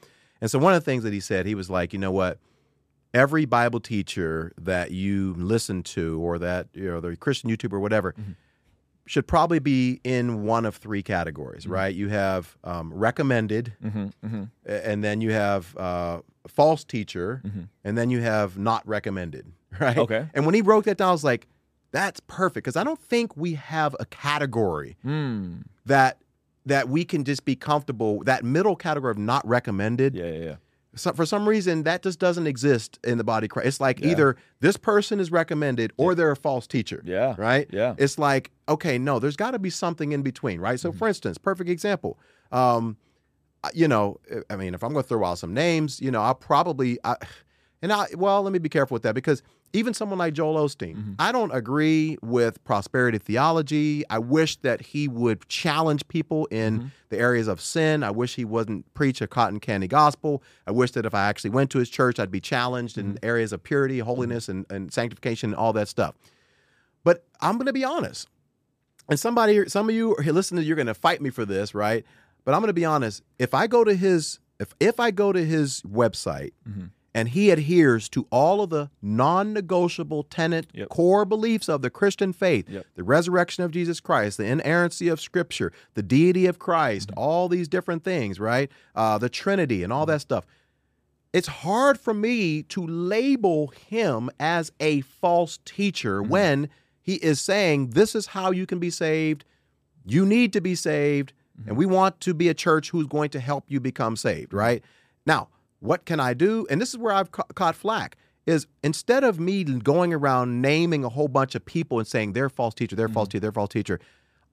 and 0.42 0.50
so 0.50 0.58
one 0.60 0.74
of 0.74 0.82
the 0.82 0.86
things 0.86 1.04
that 1.04 1.14
he 1.14 1.20
said, 1.20 1.46
he 1.46 1.56
was 1.56 1.70
like, 1.70 1.94
you 1.94 2.00
know 2.00 2.12
what? 2.12 2.40
Every 3.14 3.46
Bible 3.46 3.80
teacher 3.80 4.54
that 4.62 4.92
you 4.92 5.34
listen 5.38 5.82
to, 5.84 6.22
or 6.22 6.38
that 6.40 6.68
you 6.74 6.86
know, 6.92 7.00
the 7.00 7.16
Christian 7.16 7.50
YouTuber, 7.50 7.74
or 7.74 7.80
whatever, 7.80 8.14
Mm-hmm. 8.14 8.32
Should 9.10 9.26
probably 9.26 9.58
be 9.58 10.00
in 10.04 10.44
one 10.44 10.68
of 10.68 10.76
three 10.76 11.02
categories, 11.02 11.66
right? 11.66 11.96
You 11.96 12.10
have 12.10 12.56
um, 12.64 12.94
recommended, 12.94 13.74
Mm-hmm, 13.84 14.44
a- 14.68 14.88
and 14.88 15.04
then 15.04 15.20
you 15.20 15.32
have 15.32 15.76
uh, 15.78 16.22
false 16.48 16.84
teacher, 16.84 17.42
and 17.84 17.98
then 17.98 18.12
you 18.12 18.22
have 18.22 18.60
not 18.60 18.88
recommended, 18.88 19.48
right? 19.80 19.92
Mm-hmm. 19.94 20.00
Okay. 20.02 20.28
And 20.36 20.46
when 20.46 20.54
he 20.54 20.62
wrote 20.62 20.86
that 20.86 20.98
down, 21.00 21.10
I 21.10 21.12
was 21.12 21.24
like, 21.24 21.48
that's 21.92 22.20
perfect 22.28 22.66
because 22.66 22.76
I 22.76 22.84
don't 22.84 23.00
think 23.00 23.36
we 23.36 23.56
have 23.56 23.96
a 24.00 24.06
category 24.06 24.96
Mm. 25.04 25.64
that 25.88 26.20
that 26.68 26.88
we 26.88 27.04
can 27.04 27.24
just 27.24 27.46
be 27.46 27.56
comfortable. 27.56 28.22
That 28.26 28.44
middle 28.44 28.76
category 28.76 29.10
of 29.10 29.18
not 29.18 29.48
recommended, 29.48 30.14
Yeah, 30.14 30.26
yeah, 30.26 30.44
yeah. 30.46 30.56
So 31.00 31.14
for 31.14 31.26
some 31.26 31.48
reason 31.48 31.84
that 31.84 32.04
just 32.04 32.20
doesn't 32.20 32.46
exist 32.48 33.00
in 33.04 33.18
the 33.18 33.24
body 33.24 33.46
of 33.46 33.52
Christ. 33.52 33.68
It's 33.68 33.80
like 33.80 34.00
Yeah. 34.00 34.12
either 34.12 34.36
this 34.60 34.78
person 34.78 35.20
is 35.20 35.32
recommended 35.32 35.92
or 35.98 36.14
they're 36.16 36.32
a 36.32 36.36
false 36.36 36.68
teacher. 36.68 37.02
Yeah. 37.06 37.36
Right? 37.38 37.68
Yeah. 37.72 37.96
It's 37.98 38.20
like, 38.20 38.52
okay, 38.68 38.98
no, 38.98 39.20
there's 39.20 39.36
got 39.36 39.52
to 39.52 39.60
be 39.60 39.70
something 39.70 40.12
in 40.12 40.22
between, 40.22 40.60
right? 40.60 40.76
Mm-hmm. 40.78 40.88
So 40.90 40.92
for 40.92 41.08
instance, 41.08 41.38
perfect 41.38 41.70
example. 41.70 42.20
Um, 42.52 42.98
you 43.74 43.88
know, 43.88 44.20
I 44.50 44.56
mean, 44.56 44.74
if 44.74 44.84
I'm 44.84 44.94
going 44.94 45.04
to 45.04 45.08
throw 45.10 45.26
out 45.26 45.38
some 45.38 45.54
names, 45.54 46.00
you 46.00 46.12
know, 46.12 46.22
I'll 46.22 46.36
probably, 46.36 46.98
I, 47.04 47.16
and 47.82 47.92
I, 47.92 48.08
well, 48.16 48.42
let 48.42 48.54
me 48.54 48.60
be 48.60 48.70
careful 48.70 48.96
with 48.96 49.04
that 49.04 49.16
because 49.16 49.42
even 49.74 49.94
someone 49.94 50.18
like 50.20 50.34
Joel 50.34 50.56
Osteen, 50.56 50.96
Mm-hmm. 50.96 51.14
I 51.20 51.32
don't 51.32 51.52
agree 51.54 52.18
with 52.22 52.64
prosperity 52.64 53.18
theology. 53.18 54.04
I 54.10 54.20
wish 54.20 54.58
that 54.58 54.82
he 54.82 55.08
would 55.08 55.48
challenge 55.48 56.08
people 56.08 56.46
in 56.48 56.80
Mm-hmm. 56.80 56.88
the 57.10 57.18
areas 57.18 57.48
of 57.48 57.60
sin. 57.62 58.04
I 58.04 58.12
wish 58.12 58.36
he 58.36 58.46
wouldn't 58.46 58.92
preach 58.94 59.22
a 59.22 59.28
cotton 59.28 59.60
candy 59.60 59.88
gospel. 59.88 60.42
I 60.68 60.72
wish 60.72 60.92
that 60.92 61.06
if 61.06 61.14
I 61.14 61.28
actually 61.28 61.52
went 61.52 61.70
to 61.72 61.80
his 61.80 61.90
church, 61.90 62.20
I'd 62.20 62.32
be 62.32 62.42
challenged 62.42 62.98
in 62.98 63.14
Mm-hmm. 63.14 63.26
areas 63.26 63.54
of 63.54 63.64
purity, 63.64 64.00
holiness, 64.00 64.50
and, 64.50 64.66
and 64.70 64.92
sanctification, 64.92 65.52
and 65.52 65.56
all 65.56 65.74
that 65.74 65.88
stuff. 65.88 66.16
But 67.04 67.26
I'm 67.42 67.56
going 67.56 67.68
to 67.68 67.74
be 67.74 67.84
honest. 67.86 68.28
And 69.10 69.20
somebody, 69.20 69.68
some 69.70 69.90
of 69.90 69.96
you 69.96 70.16
are 70.18 70.24
listening, 70.24 70.66
you're 70.66 70.76
going 70.76 70.86
to 70.88 70.94
fight 70.94 71.22
me 71.22 71.30
for 71.32 71.46
this, 71.46 71.74
right? 71.74 72.04
But 72.46 72.54
I'm 72.54 72.62
going 72.62 72.68
to 72.68 72.74
be 72.74 72.86
honest. 72.86 73.24
If 73.40 73.54
I 73.54 73.68
go 73.68 73.84
to 73.84 73.96
his, 73.96 74.40
if 74.60 74.74
if 74.80 75.00
I 75.00 75.12
go 75.12 75.32
to 75.32 75.44
his 75.44 75.82
website 75.84 76.52
Mm-hmm. 76.68 76.86
And 77.14 77.30
he 77.30 77.50
adheres 77.50 78.08
to 78.10 78.28
all 78.32 78.62
of 78.62 78.70
the 78.70 78.90
non-negotiable 79.02 80.24
tenet 80.24 80.68
Yep. 80.74 80.90
core 80.90 81.26
beliefs 81.26 81.68
of 81.70 81.82
the 81.82 81.90
Christian 81.90 82.34
faith, 82.34 82.70
Yep. 82.70 82.86
the 82.96 83.04
resurrection 83.04 83.64
of 83.64 83.72
Jesus 83.72 84.00
Christ, 84.00 84.38
the 84.38 84.46
inerrancy 84.46 85.08
of 85.08 85.20
Scripture, 85.20 85.72
the 85.96 86.04
deity 86.04 86.46
of 86.46 86.60
Christ, 86.60 87.10
Mm-hmm. 87.10 87.20
all 87.20 87.48
these 87.50 87.68
different 87.68 88.04
things, 88.04 88.40
right? 88.40 88.70
Uh, 88.96 89.18
the 89.18 89.30
Trinity 89.30 89.84
and 89.84 89.92
all 89.94 90.06
that 90.06 90.22
stuff. 90.22 90.46
It's 91.32 91.48
hard 91.48 92.00
for 92.00 92.14
me 92.14 92.64
to 92.64 92.86
label 92.86 93.68
him 93.68 94.30
as 94.40 94.72
a 94.80 95.02
false 95.02 95.60
teacher 95.66 96.22
Mm-hmm. 96.22 96.30
when 96.32 96.70
he 97.02 97.16
is 97.16 97.42
saying 97.42 97.92
this 97.92 98.14
is 98.14 98.28
how 98.28 98.52
you 98.52 98.66
can 98.68 98.78
be 98.80 98.90
saved. 98.92 99.46
You 100.06 100.26
need 100.26 100.54
to 100.54 100.62
be 100.62 100.76
saved, 100.76 101.34
Mm-hmm. 101.60 101.70
and 101.70 101.78
we 101.78 101.86
want 101.86 102.20
to 102.22 102.34
be 102.34 102.48
a 102.50 102.54
church 102.54 102.90
who's 102.92 103.08
going 103.08 103.30
to 103.32 103.40
help 103.40 103.66
you 103.68 103.80
become 103.82 104.16
saved, 104.16 104.54
right? 104.54 104.82
Now, 105.26 105.50
what 105.80 106.06
can 106.06 106.20
I 106.20 106.34
do? 106.34 106.66
And 106.70 106.80
this 106.82 106.90
is 106.90 106.98
where 106.98 107.14
I've 107.14 107.32
ca- 107.32 107.44
caught 107.56 107.76
flack 107.76 108.18
is 108.46 108.68
instead 108.84 109.24
of 109.24 109.40
me 109.40 109.64
going 109.64 110.14
around 110.14 110.62
naming 110.62 111.04
a 111.04 111.10
whole 111.10 111.28
bunch 111.28 111.56
of 111.56 111.64
people 111.66 112.00
and 112.00 112.08
saying 112.08 112.34
they're 112.34 112.50
false 112.50 112.74
teacher, 112.74 112.96
they're 112.96 113.08
Mm-hmm. 113.08 113.14
false 113.14 113.28
teacher, 113.30 113.42
they're 113.42 113.52
false 113.52 113.70
teacher, 113.70 114.00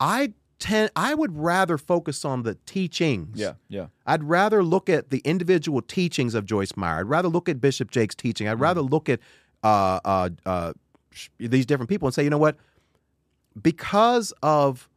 I 0.00 0.32
tend 0.58 0.90
I 0.96 1.14
would 1.14 1.36
rather 1.36 1.78
focus 1.78 2.24
on 2.24 2.42
the 2.42 2.54
teachings. 2.66 3.38
Yeah, 3.38 3.54
yeah. 3.68 3.86
I'd 4.06 4.24
rather 4.24 4.62
look 4.62 4.88
at 4.88 5.10
the 5.10 5.18
individual 5.18 5.82
teachings 5.82 6.34
of 6.34 6.44
Joyce 6.46 6.76
Meyer. 6.76 7.00
I'd 7.00 7.08
rather 7.08 7.28
look 7.28 7.48
at 7.48 7.60
Bishop 7.60 7.90
Jakes' 7.90 8.14
teaching. 8.14 8.48
I'd 8.48 8.60
rather 8.60 8.82
look 8.82 9.08
at 9.08 9.20
uh, 9.64 10.00
uh, 10.04 10.28
uh, 10.44 10.72
these 11.38 11.66
different 11.66 11.88
people 11.88 12.06
and 12.08 12.14
say, 12.14 12.24
you 12.24 12.30
know 12.30 12.38
what? 12.38 12.56
Because 13.60 14.32
of 14.42 14.88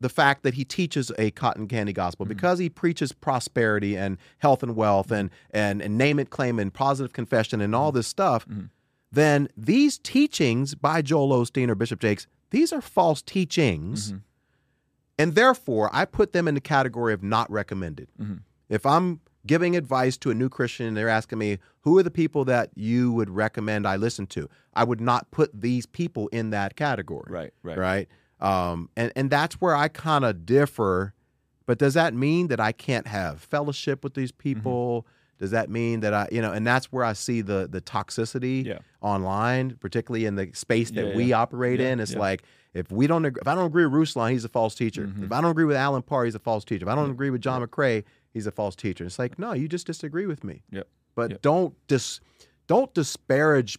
the 0.00 0.08
fact 0.08 0.42
that 0.42 0.54
he 0.54 0.64
teaches 0.64 1.12
a 1.18 1.30
cotton 1.30 1.68
candy 1.68 1.92
gospel, 1.92 2.24
mm-hmm. 2.24 2.34
because 2.34 2.58
he 2.58 2.68
preaches 2.68 3.12
prosperity 3.12 3.96
and 3.96 4.18
health 4.38 4.62
and 4.62 4.74
wealth 4.74 5.10
and 5.10 5.30
and, 5.50 5.82
and 5.82 5.98
name 5.98 6.18
it, 6.18 6.30
claim 6.30 6.58
and 6.58 6.72
positive 6.72 7.12
confession 7.12 7.60
and 7.60 7.74
all 7.74 7.90
mm-hmm. 7.90 7.98
this 7.98 8.06
stuff, 8.06 8.46
mm-hmm. 8.48 8.66
then 9.12 9.48
these 9.56 9.98
teachings 9.98 10.74
by 10.74 11.02
Joel 11.02 11.30
Osteen 11.30 11.68
or 11.68 11.74
Bishop 11.74 12.00
Jakes, 12.00 12.26
these 12.50 12.72
are 12.72 12.80
false 12.80 13.22
teachings. 13.22 14.14
And 15.18 15.34
therefore, 15.34 15.90
I 15.92 16.06
put 16.06 16.32
them 16.32 16.48
in 16.48 16.54
the 16.54 16.62
category 16.62 17.12
of 17.12 17.22
not 17.22 17.50
recommended. 17.50 18.08
If 18.70 18.86
I'm 18.86 19.20
giving 19.46 19.76
advice 19.76 20.16
to 20.16 20.30
a 20.30 20.34
new 20.34 20.48
Christian 20.48 20.86
and 20.86 20.96
they're 20.96 21.10
asking 21.10 21.38
me, 21.38 21.58
who 21.80 21.98
are 21.98 22.02
the 22.02 22.10
people 22.10 22.44
that 22.46 22.70
you 22.74 23.12
would 23.12 23.28
recommend 23.28 23.86
I 23.86 23.96
listen 23.96 24.26
to? 24.28 24.48
I 24.72 24.84
would 24.84 25.00
not 25.00 25.30
put 25.30 25.60
these 25.60 25.84
people 25.84 26.28
in 26.28 26.50
that 26.50 26.74
category. 26.74 27.26
Right, 27.30 27.52
right. 27.62 27.76
Right. 27.76 28.08
Um, 28.40 28.88
and, 28.96 29.12
and 29.16 29.30
that's 29.30 29.56
where 29.60 29.74
I 29.76 29.88
kind 29.88 30.24
of 30.24 30.46
differ. 30.46 31.14
But 31.66 31.78
does 31.78 31.94
that 31.94 32.14
mean 32.14 32.48
that 32.48 32.58
I 32.60 32.72
can't 32.72 33.06
have 33.06 33.40
fellowship 33.40 34.02
with 34.02 34.14
these 34.14 34.32
people? 34.32 35.06
Does 35.38 35.52
that 35.52 35.70
mean 35.70 36.00
that 36.00 36.12
I, 36.12 36.28
you 36.32 36.42
know, 36.42 36.52
and 36.52 36.66
that's 36.66 36.92
where 36.92 37.04
I 37.04 37.12
see 37.14 37.40
the 37.40 37.68
the 37.70 37.80
toxicity 37.80 38.64
Yeah. 38.66 38.78
online, 39.00 39.76
particularly 39.80 40.26
in 40.26 40.34
the 40.34 40.50
space 40.52 40.90
that 40.92 41.08
Yeah, 41.08 41.14
we 41.16 41.24
yeah. 41.26 41.40
operate 41.40 41.80
in. 41.80 42.00
It's 42.00 42.14
like 42.14 42.42
if 42.74 42.90
we 42.92 43.06
don't, 43.06 43.24
if 43.24 43.46
I 43.48 43.54
don't 43.54 43.66
agree 43.66 43.86
with 43.86 43.94
Ruslan, 43.94 44.32
he's 44.32 44.44
a 44.44 44.48
false 44.48 44.74
teacher. 44.74 45.06
Mm-hmm. 45.06 45.24
If 45.24 45.32
I 45.32 45.40
don't 45.40 45.50
agree 45.50 45.64
with 45.64 45.76
Allen 45.76 46.02
Parr, 46.02 46.24
he's 46.24 46.34
a 46.34 46.38
false 46.40 46.64
teacher. 46.64 46.84
If 46.84 46.88
I 46.90 46.94
don't 46.94 47.10
agree 47.10 47.30
with 47.30 47.40
John 47.40 47.66
McCrae, 47.66 48.04
he's 48.34 48.46
a 48.46 48.50
false 48.52 48.76
teacher. 48.76 49.04
It's 49.04 49.18
like 49.18 49.38
no, 49.38 49.52
you 49.52 49.66
just 49.68 49.86
disagree 49.86 50.26
with 50.26 50.44
me. 50.44 50.62
Yep. 50.72 50.88
But 51.14 51.30
Yep. 51.30 51.42
don't 51.42 51.74
dis, 51.88 52.20
don't 52.66 52.92
disparage. 52.94 53.78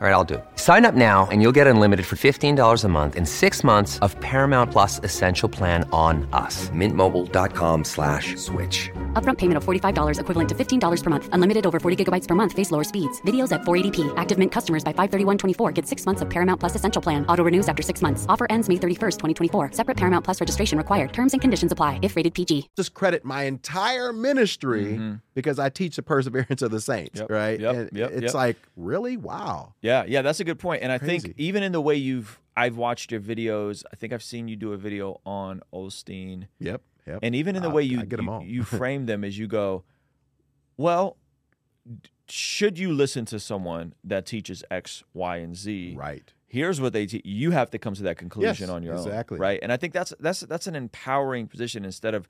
All 0.00 0.06
right, 0.06 0.14
I'll 0.14 0.24
do 0.24 0.36
it. 0.36 0.44
Sign 0.56 0.86
up 0.86 0.94
now 0.94 1.28
and 1.30 1.42
you'll 1.42 1.52
get 1.52 1.66
unlimited 1.66 2.06
for 2.06 2.16
$15 2.16 2.84
a 2.84 2.88
month 2.88 3.16
in 3.16 3.26
six 3.26 3.62
months 3.62 3.98
of 3.98 4.18
Paramount 4.20 4.72
Plus 4.72 4.98
Essential 5.04 5.46
Plan 5.46 5.86
on 5.92 6.26
us. 6.32 6.70
Mintmobile.com 6.70 7.84
slash 7.84 8.34
switch. 8.36 8.88
Upfront 9.12 9.36
payment 9.36 9.58
of 9.58 9.64
$45 9.66 10.18
equivalent 10.18 10.48
to 10.48 10.54
$15 10.54 11.02
per 11.02 11.10
month. 11.10 11.28
Unlimited 11.34 11.66
over 11.66 11.78
40 11.78 12.02
gigabytes 12.02 12.26
per 12.26 12.34
month. 12.34 12.54
Face 12.54 12.70
lower 12.70 12.82
speeds. 12.82 13.20
Videos 13.26 13.52
at 13.52 13.60
480p. 13.60 14.10
Active 14.16 14.38
Mint 14.38 14.50
customers 14.50 14.82
by 14.82 14.94
531.24 14.94 15.74
get 15.74 15.86
six 15.86 16.06
months 16.06 16.22
of 16.22 16.30
Paramount 16.30 16.60
Plus 16.60 16.74
Essential 16.76 17.02
Plan. 17.02 17.26
Auto 17.26 17.44
renews 17.44 17.68
after 17.68 17.82
six 17.82 18.00
months. 18.00 18.24
Offer 18.26 18.46
ends 18.48 18.70
May 18.70 18.76
31st, 18.76 19.18
2024. 19.18 19.72
Separate 19.72 19.98
Paramount 19.98 20.24
Plus 20.24 20.40
registration 20.40 20.78
required. 20.78 21.12
Terms 21.12 21.34
and 21.34 21.42
conditions 21.42 21.72
apply 21.72 21.98
if 22.00 22.16
rated 22.16 22.32
PG. 22.32 22.70
discredit 22.74 23.22
my 23.22 23.42
entire 23.42 24.14
ministry 24.14 24.92
mm-hmm. 24.94 25.14
because 25.34 25.58
I 25.58 25.68
teach 25.68 25.96
the 25.96 26.02
perseverance 26.02 26.62
of 26.62 26.70
the 26.70 26.80
saints, 26.80 27.20
Yep, 27.20 27.30
right? 27.30 27.60
yep, 27.60 27.74
And 27.74 27.90
yep, 27.92 28.12
it's 28.12 28.22
yep. 28.22 28.34
like 28.34 28.56
really, 28.78 29.18
wow. 29.18 29.74
Yeah, 29.82 29.89
yeah, 29.90 30.04
yeah, 30.06 30.22
that's 30.22 30.40
a 30.40 30.44
good 30.44 30.58
point. 30.58 30.82
And 30.82 30.90
I 30.92 30.98
Crazy. 30.98 31.18
think 31.28 31.34
even 31.38 31.62
in 31.62 31.72
the 31.72 31.80
way 31.80 31.96
you've 31.96 32.40
I've 32.56 32.76
watched 32.76 33.10
your 33.12 33.20
videos, 33.20 33.84
I 33.92 33.96
think 33.96 34.12
I've 34.12 34.22
seen 34.32 34.48
you 34.48 34.56
do 34.56 34.72
a 34.72 34.76
video 34.76 35.20
on 35.24 35.62
Osteen. 35.72 36.46
Yep, 36.58 36.80
yep. 37.06 37.18
And 37.22 37.34
even 37.34 37.56
in 37.56 37.62
the 37.62 37.70
I- 37.70 37.72
way 37.76 37.82
you 37.82 38.00
I 38.00 38.06
you, 38.10 38.28
all. 38.28 38.42
you 38.42 38.62
frame 38.80 39.06
them 39.06 39.24
as 39.24 39.38
you 39.38 39.46
go, 39.46 39.84
well, 40.76 41.16
should 42.28 42.78
you 42.78 42.92
listen 42.92 43.24
to 43.26 43.40
someone 43.40 43.94
that 44.04 44.26
teaches 44.26 44.62
X, 44.70 45.02
Y, 45.14 45.36
and 45.38 45.56
Z? 45.56 45.94
right. 45.98 46.32
Here's 46.52 46.80
what 46.80 46.92
they 46.92 47.06
teach. 47.06 47.22
You 47.24 47.52
have 47.52 47.70
to 47.70 47.78
come 47.78 47.94
to 47.94 48.02
that 48.02 48.16
conclusion 48.18 48.66
Yes, 48.66 48.68
on 48.68 48.82
your 48.82 48.94
exactly. 48.94 49.10
own, 49.12 49.14
Exactly. 49.14 49.38
right? 49.38 49.60
And 49.62 49.72
I 49.72 49.76
think 49.76 49.92
that's 49.92 50.12
that's 50.18 50.40
that's 50.40 50.66
an 50.66 50.74
empowering 50.74 51.46
position 51.46 51.84
instead 51.84 52.12
of 52.12 52.26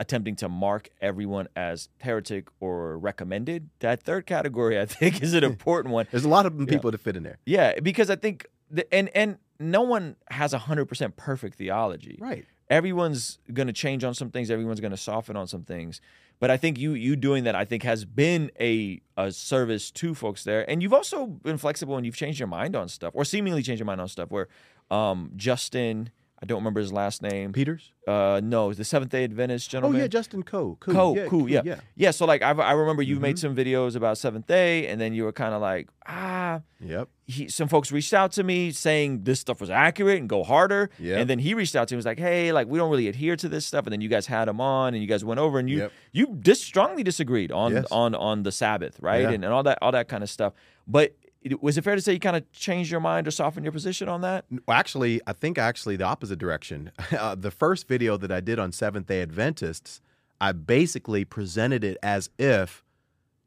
attempting 0.00 0.34
to 0.34 0.48
mark 0.48 0.88
everyone 1.00 1.46
as 1.54 1.90
heretic 2.00 2.48
or 2.58 2.98
recommended. 2.98 3.68
That 3.80 4.02
third 4.02 4.26
category, 4.26 4.80
I 4.80 4.86
think, 4.86 5.22
is 5.22 5.34
an 5.34 5.44
important 5.54 5.92
one. 5.92 6.08
There's 6.10 6.24
a 6.24 6.28
lot 6.28 6.46
of 6.46 6.58
people 6.66 6.90
that 6.90 6.98
fit 6.98 7.16
in 7.16 7.22
there. 7.22 7.38
Yeah, 7.44 7.78
because 7.78 8.10
I 8.10 8.16
think 8.16 8.46
the, 8.70 8.92
and 8.92 9.10
and 9.14 9.38
no 9.60 9.82
one 9.82 10.16
has 10.30 10.52
hundred 10.52 10.86
percent 10.86 11.16
perfect 11.16 11.56
theology. 11.56 12.18
Right. 12.20 12.46
Everyone's 12.70 13.38
going 13.52 13.66
to 13.66 13.72
change 13.72 14.02
on 14.04 14.14
some 14.14 14.30
things. 14.30 14.50
Everyone's 14.50 14.80
going 14.80 14.92
to 14.92 14.96
soften 14.96 15.36
on 15.36 15.46
some 15.46 15.64
things. 15.64 16.00
But 16.38 16.50
I 16.50 16.56
think 16.56 16.78
you 16.78 16.94
you 16.94 17.14
doing 17.14 17.44
that 17.44 17.54
I 17.54 17.66
think 17.66 17.82
has 17.82 18.06
been 18.06 18.50
a 18.58 19.02
a 19.18 19.30
service 19.30 19.90
to 19.92 20.14
folks 20.14 20.44
there. 20.44 20.68
And 20.68 20.82
you've 20.82 20.94
also 20.94 21.26
been 21.26 21.58
flexible 21.58 21.96
and 21.96 22.06
you've 22.06 22.16
changed 22.16 22.38
your 22.40 22.48
mind 22.48 22.74
on 22.74 22.88
stuff 22.88 23.12
or 23.14 23.26
seemingly 23.26 23.62
changed 23.62 23.80
your 23.80 23.86
mind 23.86 24.00
on 24.00 24.08
stuff 24.08 24.30
where 24.30 24.48
um 24.90 25.32
Justin 25.36 26.10
I 26.42 26.46
don't 26.46 26.58
remember 26.58 26.80
his 26.80 26.90
last 26.92 27.20
name. 27.20 27.52
Peters? 27.52 27.92
Uh 28.08 28.40
no, 28.42 28.72
the 28.72 28.82
Seventh 28.84 29.10
Day 29.12 29.24
Adventist 29.24 29.68
gentleman. 29.70 30.00
Oh 30.00 30.02
yeah, 30.04 30.08
Justin 30.08 30.42
Coe. 30.42 30.76
Coe, 30.80 30.92
Cool, 30.92 31.16
yeah, 31.16 31.26
Coe, 31.26 31.46
yeah. 31.46 31.60
yeah. 31.64 31.80
yeah. 31.96 32.10
So 32.12 32.24
like 32.24 32.40
I, 32.42 32.50
I 32.52 32.72
remember 32.72 33.02
you 33.02 33.16
Mm-hmm. 33.16 33.22
made 33.22 33.38
some 33.38 33.54
videos 33.54 33.94
about 33.94 34.16
Seventh 34.16 34.46
Day, 34.46 34.86
and 34.86 34.98
then 35.00 35.12
you 35.12 35.24
were 35.24 35.32
kind 35.32 35.52
of 35.54 35.60
like, 35.60 35.88
ah, 36.06 36.62
Yep. 36.80 37.08
he, 37.26 37.48
some 37.48 37.68
folks 37.68 37.92
reached 37.92 38.14
out 38.14 38.32
to 38.32 38.42
me 38.42 38.70
saying 38.72 39.24
this 39.24 39.38
stuff 39.38 39.60
was 39.60 39.68
accurate 39.68 40.18
and 40.18 40.30
go 40.30 40.42
harder. 40.42 40.88
Yep. 40.98 41.20
And 41.20 41.28
then 41.30 41.38
he 41.40 41.52
reached 41.52 41.76
out 41.76 41.88
to 41.88 41.94
me 41.94 41.96
was 41.96 42.06
like, 42.06 42.18
hey, 42.18 42.52
like 42.52 42.68
we 42.68 42.78
don't 42.78 42.90
really 42.90 43.06
adhere 43.08 43.36
to 43.36 43.48
this 43.48 43.66
stuff. 43.66 43.84
And 43.84 43.92
then 43.92 44.00
you 44.00 44.08
guys 44.08 44.26
had 44.26 44.48
him 44.48 44.62
on 44.62 44.94
and 44.94 45.02
you 45.02 45.08
guys 45.08 45.22
went 45.22 45.40
over 45.40 45.58
and 45.58 45.68
you 45.68 45.78
Yep. 45.80 45.92
you 46.12 46.38
dis- 46.40 46.62
strongly 46.62 47.02
disagreed 47.02 47.52
on 47.52 47.72
Yes. 47.72 47.84
on 47.90 48.14
on 48.14 48.44
the 48.44 48.52
Sabbath, 48.52 48.96
right? 49.00 49.22
Yeah. 49.22 49.30
And, 49.32 49.44
and 49.44 49.52
all 49.52 49.62
that 49.64 49.78
all 49.82 49.92
that 49.92 50.08
kind 50.08 50.22
of 50.22 50.30
stuff. 50.30 50.54
But 50.88 51.14
was 51.60 51.78
it 51.78 51.84
fair 51.84 51.94
to 51.94 52.00
say 52.02 52.12
you 52.12 52.20
kind 52.20 52.36
of 52.36 52.50
changed 52.52 52.90
your 52.90 53.00
mind 53.00 53.26
or 53.26 53.30
softened 53.30 53.64
your 53.64 53.72
position 53.72 54.08
on 54.08 54.20
that? 54.20 54.44
Well, 54.50 54.76
actually, 54.76 55.20
I 55.26 55.32
think 55.32 55.56
actually 55.58 55.96
the 55.96 56.04
opposite 56.04 56.38
direction. 56.38 56.90
Uh, 57.12 57.34
the 57.34 57.50
first 57.50 57.88
video 57.88 58.16
that 58.16 58.30
I 58.30 58.40
did 58.40 58.58
on 58.58 58.72
Seventh 58.72 59.06
Day 59.06 59.20
Adventists, 59.22 60.00
I 60.40 60.52
basically 60.52 61.24
presented 61.24 61.82
it 61.84 61.96
as 62.02 62.30
if, 62.38 62.84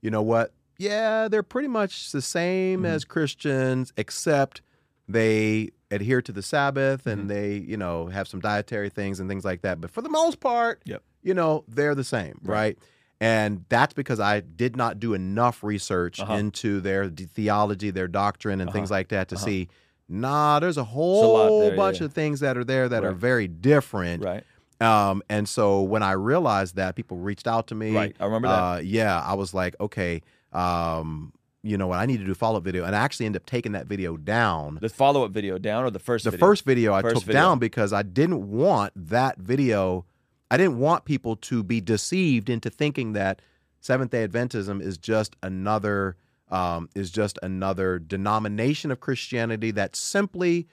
you 0.01 0.09
know 0.11 0.21
what? 0.21 0.53
Yeah, 0.77 1.27
they're 1.27 1.43
pretty 1.43 1.67
much 1.69 2.11
the 2.11 2.21
same 2.21 2.79
Mm-hmm. 2.79 2.85
as 2.87 3.05
Christians, 3.05 3.93
except 3.95 4.61
they 5.07 5.69
adhere 5.91 6.21
to 6.21 6.31
the 6.31 6.41
Sabbath 6.41 7.05
and 7.05 7.21
Mm-hmm. 7.21 7.27
they, 7.29 7.53
you 7.57 7.77
know, 7.77 8.07
have 8.07 8.27
some 8.27 8.39
dietary 8.39 8.89
things 8.89 9.19
and 9.19 9.29
things 9.29 9.45
like 9.45 9.61
that. 9.61 9.79
But 9.81 9.91
for 9.91 10.01
the 10.01 10.09
most 10.09 10.39
part, 10.39 10.81
Yep. 10.85 11.03
you 11.21 11.33
know, 11.33 11.63
they're 11.67 11.95
the 11.95 12.03
same, 12.03 12.39
right? 12.43 12.77
And 13.23 13.63
that's 13.69 13.93
because 13.93 14.19
I 14.19 14.41
did 14.41 14.75
not 14.75 14.99
do 14.99 15.13
enough 15.13 15.63
research 15.63 16.19
Uh-huh. 16.19 16.33
into 16.33 16.81
their 16.81 17.07
theology, 17.09 17.89
their 17.89 18.09
doctrine, 18.09 18.59
and 18.59 18.69
things 18.71 18.91
like 18.91 19.07
that 19.09 19.29
to 19.29 19.35
Uh-huh. 19.35 19.45
see, 19.45 19.69
nah, 20.09 20.59
there's 20.59 20.77
a 20.77 20.83
whole 20.83 21.61
there, 21.61 21.75
bunch 21.77 21.99
yeah. 22.01 22.05
of 22.07 22.13
things 22.13 22.41
that 22.41 22.57
are 22.57 22.65
there 22.65 22.89
that 22.89 23.05
are 23.05 23.13
very 23.13 23.47
different. 23.47 24.23
Right. 24.25 24.43
Um, 24.81 25.23
and 25.29 25.47
so 25.47 25.81
when 25.81 26.03
I 26.03 26.11
realized 26.11 26.75
that, 26.75 26.95
people 26.95 27.15
reached 27.15 27.47
out 27.47 27.67
to 27.67 27.75
me. 27.75 27.95
Right. 27.95 28.13
I 28.19 28.25
remember 28.25 28.49
that. 28.49 28.53
Uh, 28.61 28.79
yeah, 28.83 29.21
I 29.21 29.35
was 29.35 29.53
like, 29.53 29.75
okay, 29.79 30.21
um, 30.51 31.31
you 31.61 31.77
know 31.77 31.87
what? 31.87 31.99
I 31.99 32.05
need 32.05 32.17
to 32.17 32.25
do 32.25 32.33
a 32.33 32.35
follow 32.35 32.57
up 32.57 32.63
video, 32.65 32.83
and 32.83 32.93
I 32.93 32.99
actually 32.99 33.25
ended 33.27 33.41
up 33.41 33.45
taking 33.45 33.71
that 33.71 33.85
video 33.87 34.17
down. 34.17 34.79
The 34.81 34.89
follow 34.89 35.23
up 35.23 35.31
video 35.31 35.57
down 35.57 35.85
or 35.85 35.91
the 35.91 35.99
first 35.99 36.25
The 36.25 36.31
video? 36.31 36.45
first 36.45 36.65
video 36.65 36.93
I 36.93 37.01
First 37.01 37.15
took 37.15 37.23
video. 37.23 37.41
down 37.41 37.59
because 37.59 37.93
I 37.93 38.01
didn't 38.03 38.49
want 38.51 38.91
that 38.97 39.37
video. 39.37 40.05
I 40.53 40.57
didn't 40.57 40.77
want 40.77 41.03
people 41.05 41.35
to 41.37 41.63
be 41.63 41.81
deceived 41.81 42.47
into 42.47 42.69
thinking 42.69 43.13
that 43.13 43.41
Seventh 43.79 44.11
Day 44.11 44.27
Adventism 44.27 44.83
is 44.83 44.99
just 44.99 45.35
another 45.41 46.15
um, 46.51 46.89
is 46.93 47.09
just 47.09 47.39
another 47.41 47.97
denomination 47.97 48.91
of 48.91 48.99
Christianity 48.99 49.71
that 49.71 49.95
simply 49.95 50.67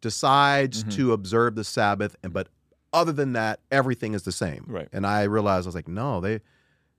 decides 0.00 0.84
Mhm. 0.84 0.92
to 0.92 1.12
observe 1.12 1.56
the 1.56 1.64
Sabbath, 1.64 2.14
and 2.22 2.32
but 2.32 2.48
other 2.92 3.10
than 3.10 3.32
that, 3.32 3.58
everything 3.72 4.14
is 4.14 4.22
the 4.22 4.30
same. 4.30 4.64
Right. 4.68 4.88
And 4.92 5.04
I 5.04 5.24
realized 5.24 5.66
I 5.66 5.68
was 5.68 5.74
like, 5.74 5.88
no, 5.88 6.20
they 6.20 6.40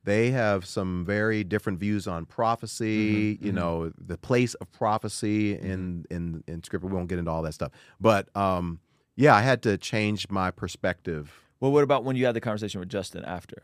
they 0.03 0.31
have 0.31 0.65
some 0.65 1.05
very 1.05 1.45
different 1.45 1.79
views 1.79 2.07
on 2.07 2.25
prophecy. 2.25 3.35
Mm-hmm, 3.35 3.45
You 3.45 3.51
know, 3.53 3.91
the 3.97 4.17
place 4.17 4.53
of 4.55 4.69
prophecy 4.73 5.53
in 5.57 6.05
in 6.11 6.43
in 6.45 6.61
scripture. 6.61 6.87
We 6.87 6.93
won't 6.93 7.07
get 7.07 7.19
into 7.19 7.31
all 7.31 7.43
that 7.43 7.53
stuff, 7.53 7.71
but 8.01 8.35
um, 8.35 8.81
yeah, 9.15 9.33
I 9.33 9.41
had 9.43 9.61
to 9.63 9.77
change 9.77 10.29
my 10.29 10.51
perspective. 10.51 11.31
Well, 11.65 11.71
what 11.71 11.83
about 11.83 12.03
when 12.03 12.15
you 12.15 12.27
had 12.27 12.35
the 12.35 12.41
conversation 12.41 12.79
with 12.79 12.89
Justin 12.89 13.25
after? 13.25 13.63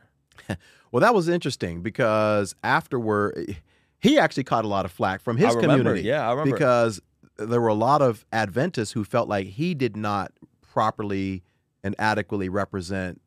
Well, 0.92 1.02
that 1.02 1.14
was 1.14 1.30
interesting 1.30 1.82
because 1.84 2.56
afterward, 2.64 3.56
he 4.00 4.18
actually 4.20 4.44
caught 4.44 4.66
a 4.66 4.68
lot 4.68 4.86
of 4.86 4.92
flack 4.92 5.22
from 5.22 5.38
his 5.38 5.56
remember, 5.56 5.78
community. 5.78 6.02
yeah, 6.02 6.28
I 6.28 6.32
remember. 6.32 6.52
because 6.52 7.00
there 7.38 7.62
were 7.62 7.70
a 7.70 7.74
lot 7.74 8.02
of 8.02 8.26
Adventists 8.34 8.92
who 8.92 9.06
felt 9.06 9.30
like 9.30 9.48
he 9.48 9.74
did 9.74 9.96
not 9.96 10.34
properly 10.60 11.44
and 11.82 11.96
adequately 11.98 12.50
represent 12.50 13.22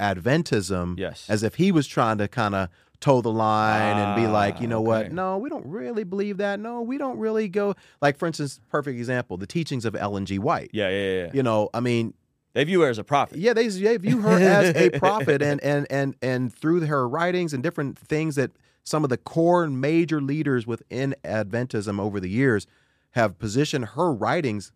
Adventism. 0.00 0.98
Yes. 0.98 1.26
as 1.28 1.42
if 1.42 1.56
he 1.56 1.70
was 1.70 1.86
trying 1.86 2.18
to 2.18 2.26
kind 2.26 2.54
of 2.56 2.70
toe 2.98 3.20
the 3.20 3.30
line 3.30 3.96
and 3.96 4.16
be 4.16 4.26
like, 4.26 4.56
Ah, 4.56 4.60
you 4.62 4.66
know 4.66 4.80
what? 4.80 5.12
No, 5.12 5.38
we 5.38 5.48
don't 5.48 5.66
really 5.66 6.04
believe 6.04 6.38
that. 6.38 6.58
No, 6.58 6.82
we 6.82 6.98
don't 6.98 7.18
really 7.18 7.48
go. 7.48 7.74
Like, 8.00 8.18
for 8.18 8.26
instance, 8.26 8.60
perfect 8.68 8.98
example: 8.98 9.36
the 9.36 9.46
teachings 9.46 9.84
of 9.84 9.94
Ellen 9.94 10.26
G. 10.26 10.38
White. 10.38 10.70
Yeah, 10.72 10.88
yeah. 10.88 11.22
yeah. 11.24 11.30
You 11.32 11.42
know, 11.42 11.70
I 11.72 11.80
mean, 11.80 12.14
They 12.52 12.64
view 12.64 12.80
her 12.80 12.90
as 12.90 12.98
a 12.98 13.04
prophet. 13.04 13.38
yeah, 13.38 13.52
they, 13.52 13.68
they 13.68 13.96
view 13.96 14.20
her 14.22 14.38
as 14.38 14.74
a 14.74 14.90
prophet, 14.98 15.40
and 15.42 15.62
and 15.62 15.86
and 15.90 16.16
and 16.20 16.52
through 16.54 16.80
her 16.86 17.08
writings 17.08 17.52
and 17.52 17.62
different 17.62 17.98
things 17.98 18.34
that 18.34 18.50
some 18.82 19.04
of 19.04 19.10
the 19.10 19.16
core 19.16 19.62
and 19.62 19.80
major 19.80 20.20
leaders 20.20 20.66
within 20.66 21.14
Adventism 21.24 22.00
over 22.00 22.18
the 22.18 22.28
years 22.28 22.66
have 23.12 23.38
positioned 23.38 23.86
her 23.86 24.12
writings 24.12 24.72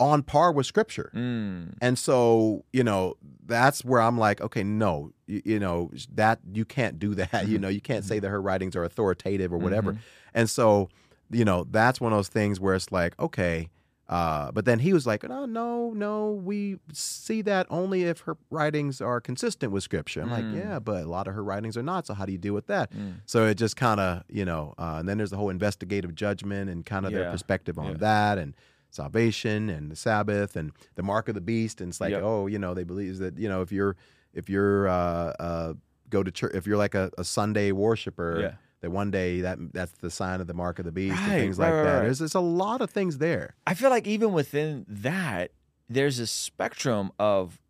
on 0.00 0.22
par 0.22 0.52
with 0.52 0.66
Scripture. 0.66 1.10
Mm. 1.14 1.74
And 1.80 1.98
so, 1.98 2.64
you 2.72 2.84
know, 2.84 3.16
that's 3.44 3.84
where 3.84 4.00
I'm 4.00 4.18
like, 4.18 4.40
okay, 4.40 4.62
no, 4.62 5.12
you, 5.26 5.42
you 5.44 5.58
know, 5.58 5.90
that 6.14 6.40
you 6.52 6.64
can't 6.64 6.98
do 6.98 7.14
that. 7.14 7.30
Mm-hmm. 7.30 7.52
You 7.52 7.58
know, 7.58 7.68
you 7.68 7.80
can't 7.80 8.04
say 8.04 8.18
that 8.18 8.28
her 8.28 8.40
writings 8.40 8.76
are 8.76 8.84
authoritative 8.84 9.52
or 9.52 9.58
whatever. 9.58 9.98
And 10.34 10.48
so, 10.48 10.88
you 11.30 11.44
know, 11.44 11.66
that's 11.70 12.00
one 12.00 12.12
of 12.12 12.18
those 12.18 12.28
things 12.28 12.60
where 12.60 12.74
it's 12.74 12.92
like, 12.92 13.18
okay. 13.18 13.70
Uh, 14.08 14.50
but 14.52 14.64
then 14.64 14.78
he 14.78 14.92
was 14.94 15.06
like, 15.06 15.22
no, 15.28 15.44
no, 15.44 15.92
no, 15.92 16.30
we 16.32 16.78
see 16.92 17.42
that 17.42 17.66
only 17.68 18.04
if 18.04 18.20
her 18.20 18.38
writings 18.50 19.00
are 19.02 19.20
consistent 19.20 19.70
with 19.70 19.82
scripture. 19.82 20.22
I'm 20.22 20.28
Mm. 20.28 20.32
like, 20.32 20.46
yeah, 20.54 20.78
but 20.78 21.04
a 21.04 21.08
lot 21.08 21.28
of 21.28 21.34
her 21.34 21.44
writings 21.44 21.76
are 21.76 21.82
not. 21.82 22.06
So 22.06 22.14
how 22.14 22.24
do 22.24 22.32
you 22.32 22.38
deal 22.38 22.54
with 22.54 22.68
that? 22.68 22.90
So 23.26 23.44
it 23.46 23.56
just 23.56 23.76
kind 23.76 24.00
of, 24.00 24.22
you 24.28 24.46
know, 24.46 24.72
uh, 24.78 24.96
and 24.98 25.06
then 25.08 25.18
there's 25.18 25.28
the 25.30 25.36
whole 25.36 25.50
investigative 25.50 26.14
judgment 26.14 26.70
and 26.70 26.86
kind 26.86 27.04
of 27.04 27.12
their 27.12 27.30
perspective 27.30 27.78
on 27.78 27.92
Yeah. 27.92 27.98
that 27.98 28.38
and 28.38 28.54
salvation 28.90 29.68
and 29.68 29.90
the 29.90 29.96
Sabbath 29.96 30.56
and 30.56 30.72
the 30.94 31.02
mark 31.02 31.28
of 31.28 31.34
the 31.34 31.40
beast. 31.42 31.80
And 31.80 31.90
it's 31.90 32.00
like, 32.00 32.12
Yep. 32.12 32.22
oh, 32.24 32.46
you 32.46 32.58
know, 32.58 32.72
they 32.74 32.84
believe 32.84 33.18
that, 33.18 33.38
you 33.38 33.48
know, 33.48 33.60
if 33.62 33.70
you're, 33.70 33.94
if 34.32 34.48
you're, 34.48 34.88
uh, 34.88 35.32
uh, 35.38 35.74
go 36.08 36.22
to 36.22 36.30
church, 36.30 36.52
if 36.54 36.66
you're 36.66 36.78
like 36.78 36.94
a, 36.94 37.10
a 37.18 37.24
Sunday 37.24 37.72
worshiper, 37.72 38.40
Yeah. 38.40 38.52
That 38.80 38.90
one 38.90 39.10
day 39.10 39.40
that 39.40 39.58
that's 39.72 39.92
the 40.00 40.10
sign 40.10 40.40
of 40.40 40.46
the 40.46 40.54
mark 40.54 40.78
of 40.78 40.84
the 40.84 40.92
beast 40.92 41.16
and 41.18 41.32
things 41.32 41.58
right, 41.58 41.66
like 41.66 41.74
right, 41.74 41.82
that. 41.84 41.94
right. 41.96 42.02
There's 42.04 42.18
there's 42.20 42.34
a 42.34 42.40
lot 42.40 42.80
of 42.80 42.90
things 42.90 43.18
there. 43.18 43.54
I 43.66 43.74
feel 43.74 43.90
like 43.90 44.06
even 44.06 44.32
within 44.32 44.84
that, 44.88 45.50
there's 45.88 46.18
a 46.18 46.26
spectrum 46.26 47.10
of. 47.18 47.60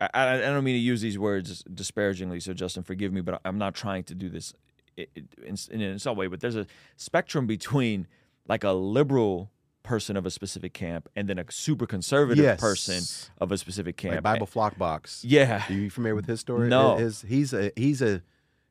I, 0.00 0.08
I 0.12 0.34
I 0.34 0.38
don't 0.40 0.64
mean 0.64 0.74
to 0.74 0.78
use 0.80 1.00
these 1.00 1.18
words 1.18 1.62
disparagingly, 1.72 2.40
so 2.40 2.52
Justin, 2.52 2.82
forgive 2.82 3.12
me, 3.12 3.20
but 3.20 3.40
I'm 3.44 3.58
not 3.58 3.74
trying 3.74 4.04
to 4.04 4.14
do 4.14 4.28
this 4.28 4.52
in, 4.96 5.06
in 5.44 5.56
an 5.80 5.92
insult 5.92 6.16
way. 6.16 6.26
But 6.26 6.40
there's 6.40 6.56
a 6.56 6.66
spectrum 6.96 7.46
between 7.46 8.06
like 8.48 8.64
a 8.64 8.72
liberal 8.72 9.50
person 9.82 10.16
of 10.16 10.24
a 10.26 10.30
specific 10.30 10.72
camp 10.72 11.08
and 11.14 11.28
then 11.28 11.38
a 11.38 11.44
super 11.50 11.86
conservative 11.86 12.42
Yes. 12.42 12.58
person 12.58 13.28
of 13.38 13.52
a 13.52 13.58
specific 13.58 13.96
camp. 13.96 14.14
Like 14.14 14.22
Bible 14.22 14.46
flock 14.46 14.78
box. 14.78 15.22
Yeah. 15.24 15.62
Are 15.68 15.72
you 15.72 15.90
familiar 15.90 16.14
with 16.14 16.26
his 16.26 16.40
story? 16.40 16.68
No. 16.68 16.96
His, 16.96 17.22
he's 17.22 17.52
a 17.52 17.70
he's 17.76 18.00
a 18.02 18.22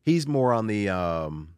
he's 0.02 0.28
more 0.28 0.54
on 0.54 0.67
the 0.67 0.89
um, 0.89 1.50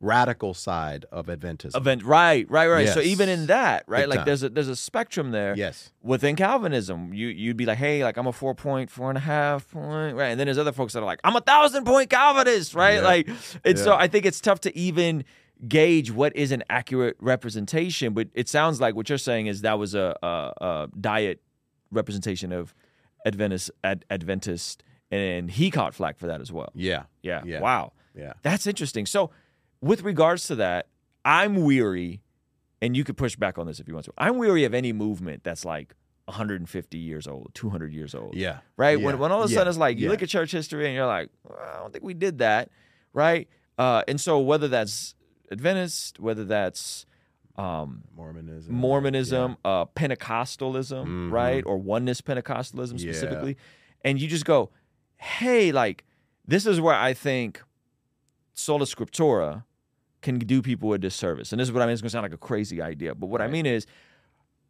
radical 0.00 0.54
side 0.54 1.06
of 1.10 1.26
Adventism. 1.26 1.76
Event 1.76 2.04
right, 2.04 2.48
right, 2.50 2.68
right. 2.68 2.88
So 2.88 3.00
even 3.00 3.28
in 3.28 3.46
that, 3.46 3.84
right, 3.86 4.02
Big 4.02 4.08
like 4.08 4.18
time. 4.18 4.26
there's 4.26 4.42
a 4.42 4.48
there's 4.48 4.68
a 4.68 4.76
spectrum 4.76 5.30
there. 5.30 5.54
Yes. 5.56 5.90
Within 6.02 6.36
Calvinism, 6.36 7.12
you 7.14 7.28
you'd 7.28 7.56
be 7.56 7.66
like, 7.66 7.78
hey, 7.78 8.04
like 8.04 8.16
I'm 8.16 8.26
a 8.26 8.32
four 8.32 8.54
point, 8.54 8.90
four 8.90 9.08
and 9.08 9.16
a 9.16 9.22
half 9.22 9.70
point, 9.70 10.16
right? 10.16 10.28
And 10.28 10.38
then 10.38 10.46
there's 10.46 10.58
other 10.58 10.72
folks 10.72 10.92
that 10.92 11.00
are 11.00 11.06
like, 11.06 11.20
I'm 11.24 11.36
a 11.36 11.40
thousand 11.40 11.84
point 11.84 12.10
Calvinist, 12.10 12.74
right? 12.74 12.96
Yeah. 12.96 13.00
Like, 13.00 13.28
and 13.64 13.78
so 13.78 13.94
I 13.94 14.08
think 14.08 14.26
it's 14.26 14.40
tough 14.40 14.60
to 14.60 14.76
even 14.76 15.24
gauge 15.66 16.10
what 16.10 16.36
is 16.36 16.52
an 16.52 16.62
accurate 16.68 17.16
representation. 17.20 18.12
But 18.12 18.28
it 18.34 18.48
sounds 18.48 18.80
like 18.80 18.94
what 18.94 19.08
you're 19.08 19.18
saying 19.18 19.46
is 19.46 19.62
that 19.62 19.78
was 19.78 19.94
a 19.94 20.14
a, 20.22 20.26
a 20.60 20.88
diet 21.00 21.40
representation 21.90 22.52
of 22.52 22.74
Adventist 23.24 23.70
Ad, 23.82 24.04
Adventist, 24.10 24.82
and 25.10 25.50
he 25.50 25.70
caught 25.70 25.94
flack 25.94 26.18
for 26.18 26.26
that 26.26 26.40
as 26.40 26.52
well. 26.52 26.70
Yeah. 26.74 27.04
Yeah. 27.22 27.42
Yeah. 27.44 27.60
Wow. 27.60 27.92
Yeah. 28.14 28.34
That's 28.42 28.66
interesting. 28.66 29.04
So, 29.06 29.30
with 29.86 30.02
regards 30.02 30.46
to 30.48 30.54
that, 30.56 30.88
I'm 31.24 31.56
weary, 31.56 32.22
and 32.82 32.96
you 32.96 33.04
could 33.04 33.16
push 33.16 33.36
back 33.36 33.58
on 33.58 33.66
this 33.66 33.80
if 33.80 33.88
you 33.88 33.94
want 33.94 34.06
to. 34.06 34.12
I'm 34.18 34.38
weary 34.38 34.64
of 34.64 34.74
any 34.74 34.92
movement 34.92 35.42
that's 35.44 35.64
like 35.64 35.94
150 36.26 36.98
years 36.98 37.26
old, 37.26 37.50
200 37.54 37.92
years 37.92 38.14
old. 38.14 38.34
Yeah. 38.34 38.58
Right? 38.76 38.98
Yeah. 38.98 39.04
When, 39.06 39.18
when 39.18 39.32
all 39.32 39.42
of 39.42 39.48
a 39.48 39.52
Yeah. 39.52 39.58
sudden 39.58 39.70
it's 39.70 39.78
like, 39.78 39.96
you 39.98 40.04
Yeah. 40.04 40.10
look 40.10 40.22
at 40.22 40.28
church 40.28 40.52
history 40.52 40.86
and 40.86 40.94
you're 40.94 41.06
like, 41.06 41.30
well, 41.44 41.58
I 41.58 41.78
don't 41.78 41.92
think 41.92 42.04
we 42.04 42.14
did 42.14 42.38
that. 42.38 42.70
Right? 43.12 43.48
Uh, 43.78 44.02
and 44.08 44.20
so, 44.20 44.40
whether 44.40 44.68
that's 44.68 45.14
Adventist, 45.50 46.18
whether 46.20 46.44
that's 46.44 47.06
um, 47.58 48.02
Mormonism. 48.14 48.74
Mormonism, 48.74 49.56
uh, 49.64 49.86
Pentecostalism, 49.86 51.06
Mhm. 51.06 51.30
right? 51.32 51.62
Or 51.64 51.78
oneness 51.78 52.20
Pentecostalism 52.20 52.92
Yeah. 53.00 53.12
specifically. 53.12 53.56
And 54.04 54.20
you 54.20 54.28
just 54.28 54.44
go, 54.44 54.70
hey, 55.16 55.72
like, 55.72 56.04
this 56.46 56.66
is 56.66 56.80
where 56.82 56.94
I 56.94 57.14
think 57.14 57.62
sola 58.52 58.84
scriptura 58.84 59.64
can 60.26 60.38
do 60.38 60.60
people 60.60 60.92
a 60.92 60.98
disservice. 60.98 61.52
And 61.52 61.60
this 61.60 61.68
is 61.68 61.72
what 61.72 61.82
I 61.82 61.86
mean. 61.86 61.92
It's 61.94 62.02
going 62.02 62.08
to 62.08 62.12
sound 62.12 62.24
like 62.24 62.32
a 62.32 62.36
crazy 62.36 62.82
idea. 62.82 63.14
But 63.14 63.28
what 63.28 63.40
I 63.40 63.46
mean 63.46 63.64
is, 63.64 63.86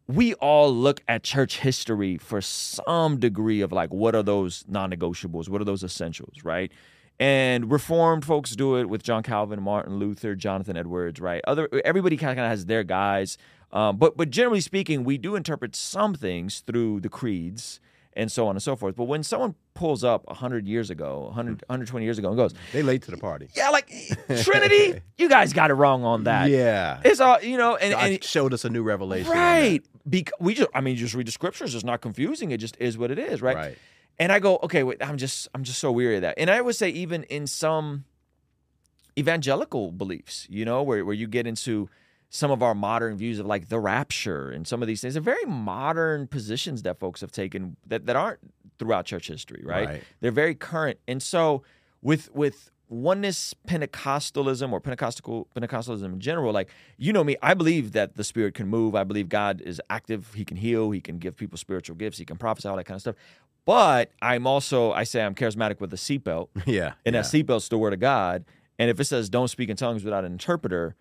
we 0.07 0.33
all 0.35 0.73
look 0.73 1.01
at 1.07 1.23
church 1.23 1.59
history 1.59 2.17
for 2.17 2.39
some 2.41 3.19
degree 3.19 3.59
of 3.61 3.73
like, 3.73 3.91
what 3.91 4.15
are 4.15 4.23
those 4.23 4.63
non 4.67 4.91
negotiables? 4.91 5.49
What 5.49 5.59
are 5.59 5.65
those 5.65 5.83
essentials, 5.83 6.43
right? 6.43 6.71
And 7.19 7.71
Reformed 7.71 8.23
folks 8.23 8.55
do 8.55 8.77
it 8.77 8.87
with 8.87 9.03
John 9.03 9.23
Calvin, 9.23 9.61
Martin 9.61 9.97
Luther, 9.97 10.35
Jonathan 10.35 10.77
Edwards, 10.77 11.19
right? 11.19 11.41
Other 11.47 11.67
everybody 11.83 12.15
kind 12.15 12.39
of 12.39 12.45
has 12.45 12.67
their 12.67 12.83
guys, 12.83 13.37
um, 13.71 13.97
but 13.97 14.15
but 14.15 14.29
generally 14.29 14.61
speaking, 14.61 15.03
we 15.03 15.17
do 15.17 15.35
interpret 15.35 15.75
some 15.75 16.13
things 16.13 16.59
through 16.61 17.01
the 17.01 17.09
creeds 17.09 17.79
and 18.17 18.31
so 18.31 18.47
on 18.47 18.55
and 18.55 18.63
so 18.63 18.75
forth. 18.75 18.95
But 18.95 19.05
when 19.05 19.23
someone 19.23 19.55
pulls 19.75 20.03
up 20.03 20.27
100 20.27 20.67
years 20.67 20.89
ago, 20.89 21.25
100, 21.27 21.63
120 21.67 22.03
hmm. 22.03 22.05
years 22.05 22.17
ago, 22.17 22.29
and 22.29 22.37
goes, 22.37 22.53
They 22.73 22.81
late 22.81 23.03
to 23.03 23.11
the 23.11 23.17
party. 23.17 23.47
"Yeah, 23.55 23.69
like 23.69 23.87
Trinity, 24.41 24.99
you 25.17 25.29
guys 25.29 25.53
got 25.53 25.69
it 25.69 25.75
wrong 25.75 26.03
on 26.03 26.25
that." 26.25 26.49
Yeah. 26.49 26.99
it's 27.05 27.19
all 27.19 27.41
you 27.41 27.57
know, 27.57 27.75
and, 27.75 27.93
and 27.93 28.23
showed 28.23 28.53
us 28.53 28.65
a 28.65 28.69
new 28.69 28.83
revelation. 28.83 29.31
Right. 29.31 29.83
Because 30.09 30.33
we 30.39 30.55
just, 30.55 30.69
I 30.73 30.81
mean, 30.81 30.95
just 30.95 31.13
read 31.13 31.27
the 31.27 31.31
scriptures. 31.31 31.75
It's 31.75 31.83
not 31.83 32.01
confusing. 32.01 32.51
It 32.51 32.57
just 32.57 32.77
is 32.79 32.97
what 32.97 33.11
it 33.11 33.19
is, 33.19 33.41
right? 33.41 33.55
Right. 33.55 33.77
And 34.19 34.31
I 34.31 34.39
go, 34.39 34.57
okay, 34.63 34.83
wait, 34.83 34.97
I'm 35.03 35.17
just, 35.17 35.47
I'm 35.53 35.63
just 35.63 35.79
so 35.79 35.91
weary 35.91 36.15
of 36.15 36.21
that. 36.21 36.35
And 36.37 36.49
I 36.49 36.61
would 36.61 36.75
say, 36.75 36.89
even 36.89 37.23
in 37.23 37.45
some 37.45 38.05
evangelical 39.19 39.91
beliefs, 39.91 40.47
you 40.49 40.65
know, 40.65 40.81
where 40.81 41.05
where 41.05 41.13
you 41.13 41.27
get 41.27 41.45
into 41.45 41.89
some 42.29 42.51
of 42.51 42.61
our 42.61 42.75
modern 42.75 43.15
views 43.17 43.39
of 43.39 43.45
like 43.45 43.69
the 43.69 43.79
rapture 43.79 44.49
and 44.49 44.67
some 44.67 44.81
of 44.81 44.87
these 44.87 45.01
things, 45.01 45.13
they're 45.13 45.23
very 45.23 45.45
modern 45.45 46.27
positions 46.27 46.83
that 46.83 46.99
folks 46.99 47.21
have 47.21 47.31
taken 47.31 47.77
that 47.85 48.05
that 48.05 48.15
aren't 48.15 48.39
throughout 48.79 49.05
church 49.05 49.27
history, 49.27 49.63
right? 49.65 49.87
Right. 49.87 50.03
They're 50.19 50.31
very 50.31 50.55
current. 50.55 50.99
And 51.07 51.21
so 51.23 51.63
with 52.01 52.29
with 52.33 52.69
oneness 52.89 53.53
Pentecostalism 53.67 54.71
or 54.71 54.79
Pentecostal 54.79 55.47
Pentecostalism 55.55 56.05
in 56.05 56.19
general, 56.19 56.51
like 56.53 56.69
you 56.97 57.13
know 57.13 57.23
me, 57.23 57.35
I 57.41 57.53
believe 57.53 57.93
that 57.93 58.15
the 58.15 58.23
Spirit 58.23 58.53
can 58.53 58.67
move. 58.67 58.95
I 58.95 59.03
believe 59.03 59.29
God 59.29 59.61
is 59.61 59.81
active. 59.89 60.33
He 60.33 60.45
can 60.45 60.57
heal. 60.57 60.91
He 60.91 61.01
can 61.01 61.17
give 61.19 61.35
people 61.37 61.57
spiritual 61.57 61.95
gifts. 61.95 62.17
He 62.17 62.25
can 62.25 62.37
prophesy, 62.37 62.67
all 62.67 62.75
that 62.77 62.85
kind 62.85 62.95
of 62.95 63.01
stuff. 63.01 63.15
But 63.65 64.11
I'm 64.21 64.47
also, 64.47 64.93
I 64.93 65.03
say 65.03 65.21
I'm 65.21 65.35
charismatic 65.35 65.81
with 65.81 65.91
a 65.93 65.97
seatbelt, 65.97 66.47
Yeah. 66.65 66.93
and 67.05 67.13
yeah. 67.13 67.21
that 67.21 67.25
seatbelt's 67.25 67.67
the 67.67 67.77
word 67.77 67.93
of 67.93 67.99
God. 67.99 68.45
And 68.79 68.89
if 68.89 68.99
it 68.99 69.05
says 69.05 69.29
don't 69.29 69.49
speak 69.49 69.69
in 69.69 69.75
tongues 69.75 70.03
without 70.05 70.23
an 70.23 70.31
interpreter, 70.31 70.95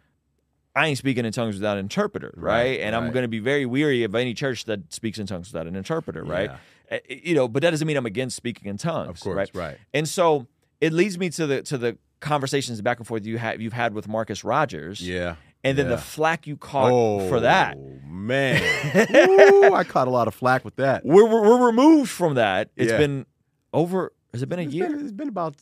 I 0.77 0.89
ain't 0.89 0.99
speaking 0.99 1.25
in 1.25 1.33
tongues 1.33 1.55
without 1.55 1.79
an 1.79 1.85
interpreter, 1.87 2.35
right? 2.37 2.53
Right, 2.53 2.81
and 2.81 2.95
I'm 2.95 3.11
going 3.11 3.23
to 3.23 3.29
be 3.29 3.39
very 3.39 3.65
weary 3.65 4.05
of 4.05 4.15
any 4.15 4.35
church 4.35 4.67
that 4.67 4.93
speaks 4.93 5.19
in 5.19 5.27
tongues 5.27 5.51
without 5.53 5.67
an 5.67 5.75
interpreter, 5.75 6.23
right? 6.23 6.51
Yeah. 6.91 6.97
Uh, 6.97 6.99
You 7.09 7.35
know, 7.35 7.49
but 7.49 7.63
that 7.63 7.71
doesn't 7.71 7.87
mean 7.87 7.97
I'm 7.97 8.05
against 8.07 8.37
speaking 8.37 8.69
in 8.69 8.77
tongues, 8.77 9.09
Of 9.09 9.21
course, 9.21 9.37
right? 9.37 9.51
right. 9.55 9.79
And 9.95 10.07
so 10.09 10.47
it 10.83 10.93
leads 10.93 11.17
me 11.19 11.31
to 11.31 11.47
the 11.47 11.63
to 11.63 11.79
the 11.79 11.97
conversations 12.21 12.81
back 12.83 12.99
and 12.99 13.07
forth 13.07 13.25
you 13.25 13.39
have 13.39 13.61
you've 13.61 13.73
had 13.73 13.95
with 13.95 14.07
Marcus 14.07 14.45
Rogers, 14.45 15.01
Yeah. 15.01 15.37
and 15.65 15.77
then 15.79 15.89
the 15.89 15.99
flack 15.99 16.47
you 16.47 16.57
caught 16.57 16.93
oh, 16.93 17.27
for 17.29 17.41
that. 17.41 17.77
Oh 17.79 17.99
man, 18.07 18.61
Ooh, 19.29 19.75
I 19.75 19.83
caught 19.85 20.09
a 20.09 20.11
lot 20.11 20.29
of 20.29 20.35
flack 20.35 20.65
with 20.65 20.77
that. 20.77 21.05
We're, 21.05 21.25
we're 21.27 21.43
we're 21.49 21.67
removed 21.67 22.11
from 22.11 22.35
that. 22.35 22.71
It's 22.77 22.93
Yeah. 22.93 22.99
been 22.99 23.27
over. 23.73 24.13
Has 24.33 24.43
it 24.43 24.49
been 24.51 24.59
a 24.59 24.63
It's 24.63 24.75
year? 24.75 24.89
been, 24.91 25.01
it's 25.01 25.13
been 25.13 25.29
about 25.29 25.57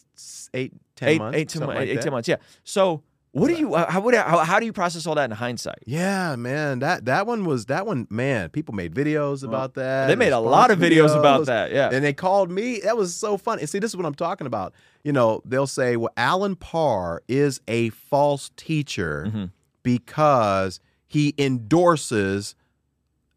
eight, 0.52 0.72
ten 0.96 1.08
eight, 1.08 1.18
months, 1.18 1.38
eight, 1.38 1.48
two 1.48 1.60
like 1.60 1.88
eight, 1.88 2.00
that. 2.02 2.10
months. 2.10 2.28
Yeah. 2.28 2.36
So 2.64 3.02
what 3.34 3.48
do 3.48 3.54
you? 3.54 3.74
How 3.74 4.00
would 4.00 4.14
how, 4.14 4.38
how 4.38 4.60
do 4.60 4.64
you 4.66 4.72
process 4.72 5.08
all 5.08 5.16
that 5.16 5.24
in 5.24 5.32
hindsight? 5.32 5.80
Yeah, 5.86 6.36
man, 6.36 6.78
that 6.78 7.04
that 7.06 7.26
one 7.26 7.44
was 7.44 7.66
that 7.66 7.84
one. 7.84 8.06
Man, 8.08 8.48
people 8.50 8.74
made 8.74 8.94
videos 8.94 9.42
about 9.42 9.74
that. 9.74 10.06
They 10.06 10.14
made 10.14 10.32
a 10.32 10.38
lot 10.38 10.70
of 10.70 10.78
videos 10.78 11.18
about 11.18 11.46
that, 11.46 11.72
yeah. 11.72 11.90
and 11.92 12.04
they 12.04 12.12
called 12.12 12.50
me. 12.52 12.78
That 12.84 12.96
was 12.96 13.12
so 13.12 13.36
funny. 13.36 13.62
And 13.62 13.68
see, 13.68 13.80
this 13.80 13.90
is 13.90 13.96
what 13.96 14.06
I'm 14.06 14.14
talking 14.14 14.46
about. 14.46 14.72
You 15.02 15.12
know, 15.12 15.42
they'll 15.44 15.66
say, 15.66 15.96
"Well, 15.96 16.12
Allen 16.16 16.54
Parr 16.54 17.22
is 17.26 17.60
a 17.66 17.88
false 17.90 18.52
teacher 18.56 19.24
Mm-hmm. 19.26 19.44
because 19.82 20.78
he 21.06 21.34
endorses." 21.38 22.54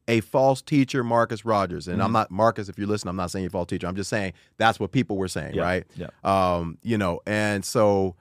A 0.10 0.22
false 0.22 0.62
teacher, 0.62 1.04
Marcus 1.04 1.44
Rogers, 1.44 1.86
and 1.90 1.98
Mm-hmm. 1.98 2.06
I'm 2.06 2.12
not 2.14 2.32
Marcus. 2.32 2.70
If 2.70 2.78
you're 2.78 2.88
listening, 2.88 3.10
I'm 3.10 3.18
not 3.18 3.30
saying 3.30 3.44
you're 3.44 3.50
a 3.50 3.52
false 3.52 3.68
teacher. 3.68 3.88
I'm 3.88 3.96
just 3.98 4.10
saying 4.10 4.32
that's 4.56 4.80
what 4.80 4.94
people 4.94 5.18
were 5.18 5.28
saying, 5.28 5.56
Yeah, 5.56 5.64
right? 5.64 5.84
yeah. 5.98 6.08
Um, 6.24 6.78
you 6.82 6.98
know, 6.98 7.20
and 7.28 7.66
so 7.66 8.16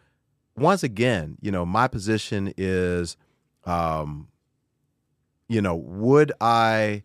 once 0.57 0.83
again, 0.83 1.37
you 1.41 1.51
know, 1.51 1.65
my 1.67 1.89
position 1.89 2.53
is, 2.57 3.17
um, 3.65 4.29
you 5.49 5.61
know, 5.63 5.77
would 5.77 6.33
I 6.41 7.03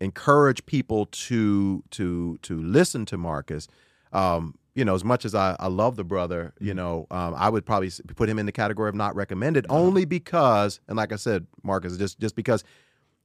encourage 0.00 0.64
people 0.66 1.06
to 1.06 1.82
to 1.90 2.38
to 2.42 2.62
listen 2.62 3.04
to 3.06 3.16
Marcus? 3.18 3.68
Um, 4.12 4.54
you 4.74 4.84
know, 4.84 4.94
as 4.94 5.04
much 5.04 5.24
as 5.24 5.34
I, 5.36 5.54
I 5.60 5.68
love 5.68 5.94
the 5.96 6.04
brother, 6.04 6.52
you 6.58 6.68
Mm-hmm. 6.70 6.76
know, 6.76 7.06
um, 7.10 7.34
I 7.36 7.48
would 7.48 7.64
probably 7.64 7.90
put 8.16 8.28
him 8.28 8.38
in 8.40 8.46
the 8.46 8.52
category 8.52 8.88
of 8.88 8.94
not 8.94 9.14
recommended, 9.14 9.66
Uh-huh. 9.68 9.78
only 9.80 10.04
because, 10.04 10.80
and 10.88 10.96
like 10.96 11.12
I 11.12 11.16
said, 11.16 11.46
Marcus, 11.62 11.96
just 11.96 12.18
just 12.18 12.34
because, 12.34 12.64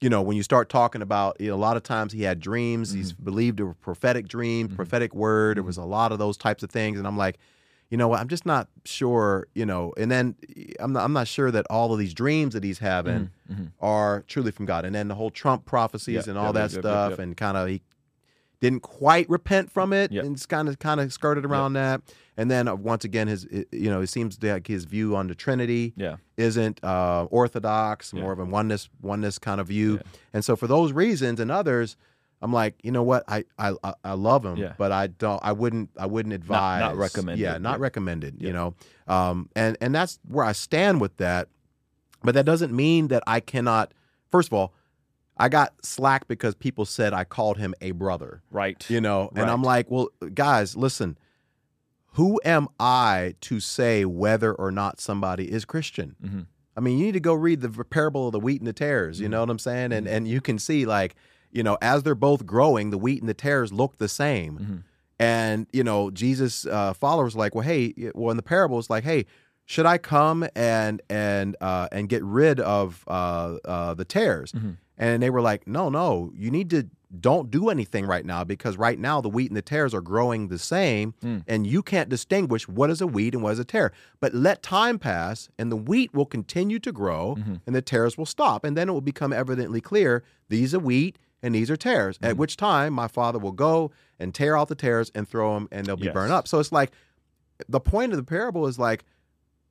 you 0.02 0.10
know, 0.10 0.22
when 0.22 0.38
you 0.38 0.44
start 0.44 0.70
talking 0.70 1.02
about, 1.02 1.40
you 1.40 1.50
know, 1.50 1.56
a 1.56 1.58
lot 1.58 1.76
of 1.78 1.84
times 1.84 2.14
he 2.14 2.24
had 2.24 2.40
dreams, 2.40 2.92
he's 2.94 3.14
Mm-hmm. 3.14 3.24
believed 3.24 3.58
there 3.60 3.66
were 3.66 3.74
prophetic 3.76 4.28
dreams, 4.28 4.74
prophetic 4.76 5.16
word. 5.16 5.58
There 5.58 5.64
was 5.64 5.78
a 5.78 5.84
lot 5.86 6.12
of 6.12 6.20
those 6.20 6.38
types 6.38 6.62
of 6.64 6.70
things, 6.70 6.98
and 7.00 7.08
I'm 7.08 7.18
like, 7.18 7.38
you 7.90 7.98
know 7.98 8.08
what, 8.08 8.20
I'm 8.20 8.28
just 8.28 8.46
not 8.46 8.68
sure, 8.86 9.48
you 9.56 9.66
know, 9.66 9.94
and 9.98 10.12
then 10.12 10.36
I'm 10.80 10.94
not, 10.94 11.04
I'm 11.04 11.14
not 11.14 11.28
sure 11.28 11.50
that 11.52 11.66
all 11.70 11.92
of 11.92 12.00
these 12.00 12.14
dreams 12.14 12.54
that 12.54 12.64
he's 12.64 12.80
having 12.80 13.32
are 13.80 14.24
truly 14.28 14.52
from 14.52 14.66
God, 14.66 14.86
and 14.86 14.94
then 14.94 15.08
the 15.08 15.16
whole 15.16 15.32
Trump 15.32 15.66
prophecies 15.66 16.22
Mm-hmm. 16.22 16.30
And 16.30 16.40
all 16.40 16.46
yep, 16.48 16.54
that 16.56 16.62
yep, 16.62 16.72
yep, 16.74 16.82
stuff, 16.84 17.10
yep, 17.12 17.20
yep. 17.20 17.24
and 17.24 17.38
kind 17.38 17.58
of 17.58 17.68
he 17.68 17.82
didn't 18.62 18.82
quite 18.82 19.30
repent 19.30 19.72
from 19.72 19.94
it 19.94 20.12
Yep. 20.12 20.24
and 20.26 20.36
it's 20.36 20.46
kind 20.46 20.68
of 20.68 20.80
kind 20.80 21.00
of 21.00 21.14
skirted 21.14 21.46
around 21.46 21.74
that 21.74 22.02
and 22.36 22.52
then 22.52 22.68
uh, 22.68 22.76
once 22.76 23.06
again 23.06 23.30
his 23.30 23.48
you 23.72 23.90
know 23.90 24.02
it 24.02 24.08
seems 24.08 24.38
like 24.44 24.68
his 24.68 24.84
view 24.84 25.16
on 25.16 25.28
the 25.28 25.36
trinity 25.36 25.94
Yeah. 25.96 26.18
isn't 26.36 26.84
uh, 26.84 27.24
orthodox 27.32 28.14
more 28.14 28.34
of 28.34 28.40
a 28.40 28.44
oneness 28.44 28.90
oneness 29.02 29.40
kind 29.40 29.62
of 29.62 29.68
view 29.68 30.02
and 30.34 30.44
so 30.44 30.58
for 30.58 30.68
those 30.68 30.92
reasons 30.92 31.40
and 31.40 31.50
others 31.50 31.96
i'm 32.42 32.54
like 32.54 32.76
you 32.84 32.92
know 32.92 33.04
what 33.04 33.24
i 33.28 33.44
i 33.58 33.74
i- 34.04 34.14
love 34.14 34.46
him 34.46 34.56
Yeah. 34.58 34.74
but 34.78 34.92
i 34.92 35.08
don't 35.08 35.40
i 35.44 35.52
wouldn't 35.52 35.90
i 36.00 36.06
wouldn't 36.06 36.34
advise 36.34 36.82
not 36.82 36.96
recommended. 36.98 37.42
yeah 37.44 37.58
not 37.58 37.74
Yep. 37.74 37.80
recommended 37.82 38.42
you 38.42 38.54
know 38.54 38.76
um 39.08 39.50
and 39.56 39.78
and 39.82 39.94
that's 39.94 40.20
where 40.28 40.46
i 40.46 40.52
stand 40.54 41.02
with 41.02 41.18
that 41.18 41.50
but 42.24 42.34
that 42.36 42.46
doesn't 42.46 42.74
mean 42.74 43.08
that 43.10 43.24
i 43.28 43.40
cannot 43.40 43.94
first 44.32 44.50
of 44.50 44.54
all 44.54 44.74
I 45.42 45.48
got 45.48 45.74
slack 45.86 46.28
because 46.28 46.54
people 46.54 46.84
said 46.84 47.14
I 47.14 47.24
called 47.24 47.58
him 47.60 47.74
a 47.80 47.92
brother 47.92 48.42
Right. 48.52 48.86
you 48.90 49.00
know 49.00 49.30
and 49.36 49.50
i'm 49.50 49.64
like 49.64 49.90
well 49.90 50.10
guys 50.34 50.76
listen 50.76 51.18
who 52.14 52.42
am 52.44 52.68
I 52.80 53.36
to 53.42 53.60
say 53.60 54.04
whether 54.04 54.54
or 54.54 54.72
not 54.72 55.00
somebody 55.00 55.50
is 55.52 55.64
Christian? 55.64 56.16
Mm-hmm. 56.24 56.40
I 56.76 56.80
mean, 56.82 56.98
you 56.98 57.06
need 57.06 57.12
to 57.14 57.20
go 57.20 57.34
read 57.36 57.62
the 57.62 57.70
parable 57.86 58.28
of 58.28 58.32
the 58.32 58.40
wheat 58.40 58.60
and 58.60 58.68
the 58.68 58.74
tares. 58.74 59.20
You 59.20 59.30
know 59.30 59.42
what 59.42 59.50
I'm 59.50 59.60
saying? 59.60 59.92
And 59.92 60.08
and 60.08 60.28
you 60.28 60.42
can 60.42 60.58
see 60.58 60.86
like, 60.88 61.16
you 61.52 61.64
know, 61.64 61.78
as 61.82 62.04
they're 62.04 62.16
both 62.16 62.46
growing, 62.46 62.90
the 62.90 62.98
wheat 62.98 63.20
and 63.22 63.30
the 63.30 63.34
tares 63.34 63.72
look 63.74 63.98
the 63.98 64.08
same. 64.08 64.84
And 65.20 65.68
you 65.74 65.84
know, 65.84 66.12
Jesus 66.12 66.66
uh, 66.66 66.94
followers 66.94 67.36
like, 67.36 67.54
well, 67.56 67.66
hey, 67.66 67.94
well, 68.16 68.32
in 68.32 68.38
the 68.38 68.44
parable, 68.44 68.80
it's 68.80 68.90
like, 68.90 69.04
hey, 69.04 69.26
should 69.66 69.86
I 69.86 69.98
come 69.98 70.48
and 70.56 71.02
and 71.10 71.56
uh, 71.62 71.88
and 71.92 72.08
get 72.10 72.24
rid 72.24 72.60
of 72.60 73.04
uh, 73.08 73.58
uh, 73.66 73.94
the 73.96 74.06
tares? 74.06 74.54
And 74.98 75.24
they 75.24 75.30
were 75.30 75.42
like, 75.42 75.66
no, 75.68 75.90
no, 75.90 76.32
you 76.36 76.52
need 76.52 76.70
to 76.72 76.90
don't 77.20 77.50
do 77.50 77.70
anything 77.70 78.06
right 78.06 78.26
now 78.26 78.44
because 78.44 78.78
right 78.78 79.00
now 79.00 79.20
the 79.20 79.30
wheat 79.30 79.50
and 79.50 79.58
the 79.58 79.62
tares 79.64 79.94
are 79.96 80.02
growing 80.02 80.48
the 80.50 80.60
same, 80.60 81.14
and 81.48 81.66
you 81.66 81.82
can't 81.82 82.08
distinguish 82.10 82.68
what 82.68 82.90
is 82.92 83.02
a 83.02 83.08
wheat 83.08 83.34
and 83.34 83.42
what 83.42 83.54
is 83.54 83.60
a 83.60 83.66
tare. 83.66 83.92
But 84.20 84.34
let 84.36 84.62
time 84.62 85.00
pass, 85.00 85.50
and 85.58 85.72
the 85.72 85.76
wheat 85.78 86.14
will 86.14 86.26
continue 86.28 86.80
to 86.80 86.92
grow, 86.92 87.36
and 87.66 87.76
the 87.76 87.82
tares 87.82 88.18
will 88.18 88.28
stop, 88.28 88.64
and 88.64 88.78
then 88.78 88.90
it 88.90 88.92
will 88.92 89.02
become 89.02 89.34
evidently 89.34 89.82
clear 89.82 90.24
these 90.50 90.74
are 90.76 90.80
wheat 90.80 91.18
and 91.42 91.56
these 91.56 91.70
are 91.72 91.78
tares. 91.78 92.18
At 92.22 92.38
which 92.38 92.58
time 92.58 92.94
my 92.94 93.08
father 93.08 93.40
will 93.40 93.52
go 93.54 93.92
and 94.20 94.34
tear 94.34 94.58
out 94.58 94.68
the 94.68 94.76
tares 94.76 95.12
and 95.16 95.28
throw 95.28 95.54
them, 95.54 95.68
and 95.72 95.86
they'll 95.88 95.96
be 95.96 96.06
Yes. 96.06 96.14
burned 96.14 96.34
up. 96.34 96.48
So 96.48 96.60
it's 96.60 96.72
like 96.72 96.92
the 97.68 97.80
point 97.80 98.12
of 98.14 98.18
the 98.18 98.24
parable 98.24 98.68
is 98.68 98.78
like 98.80 99.06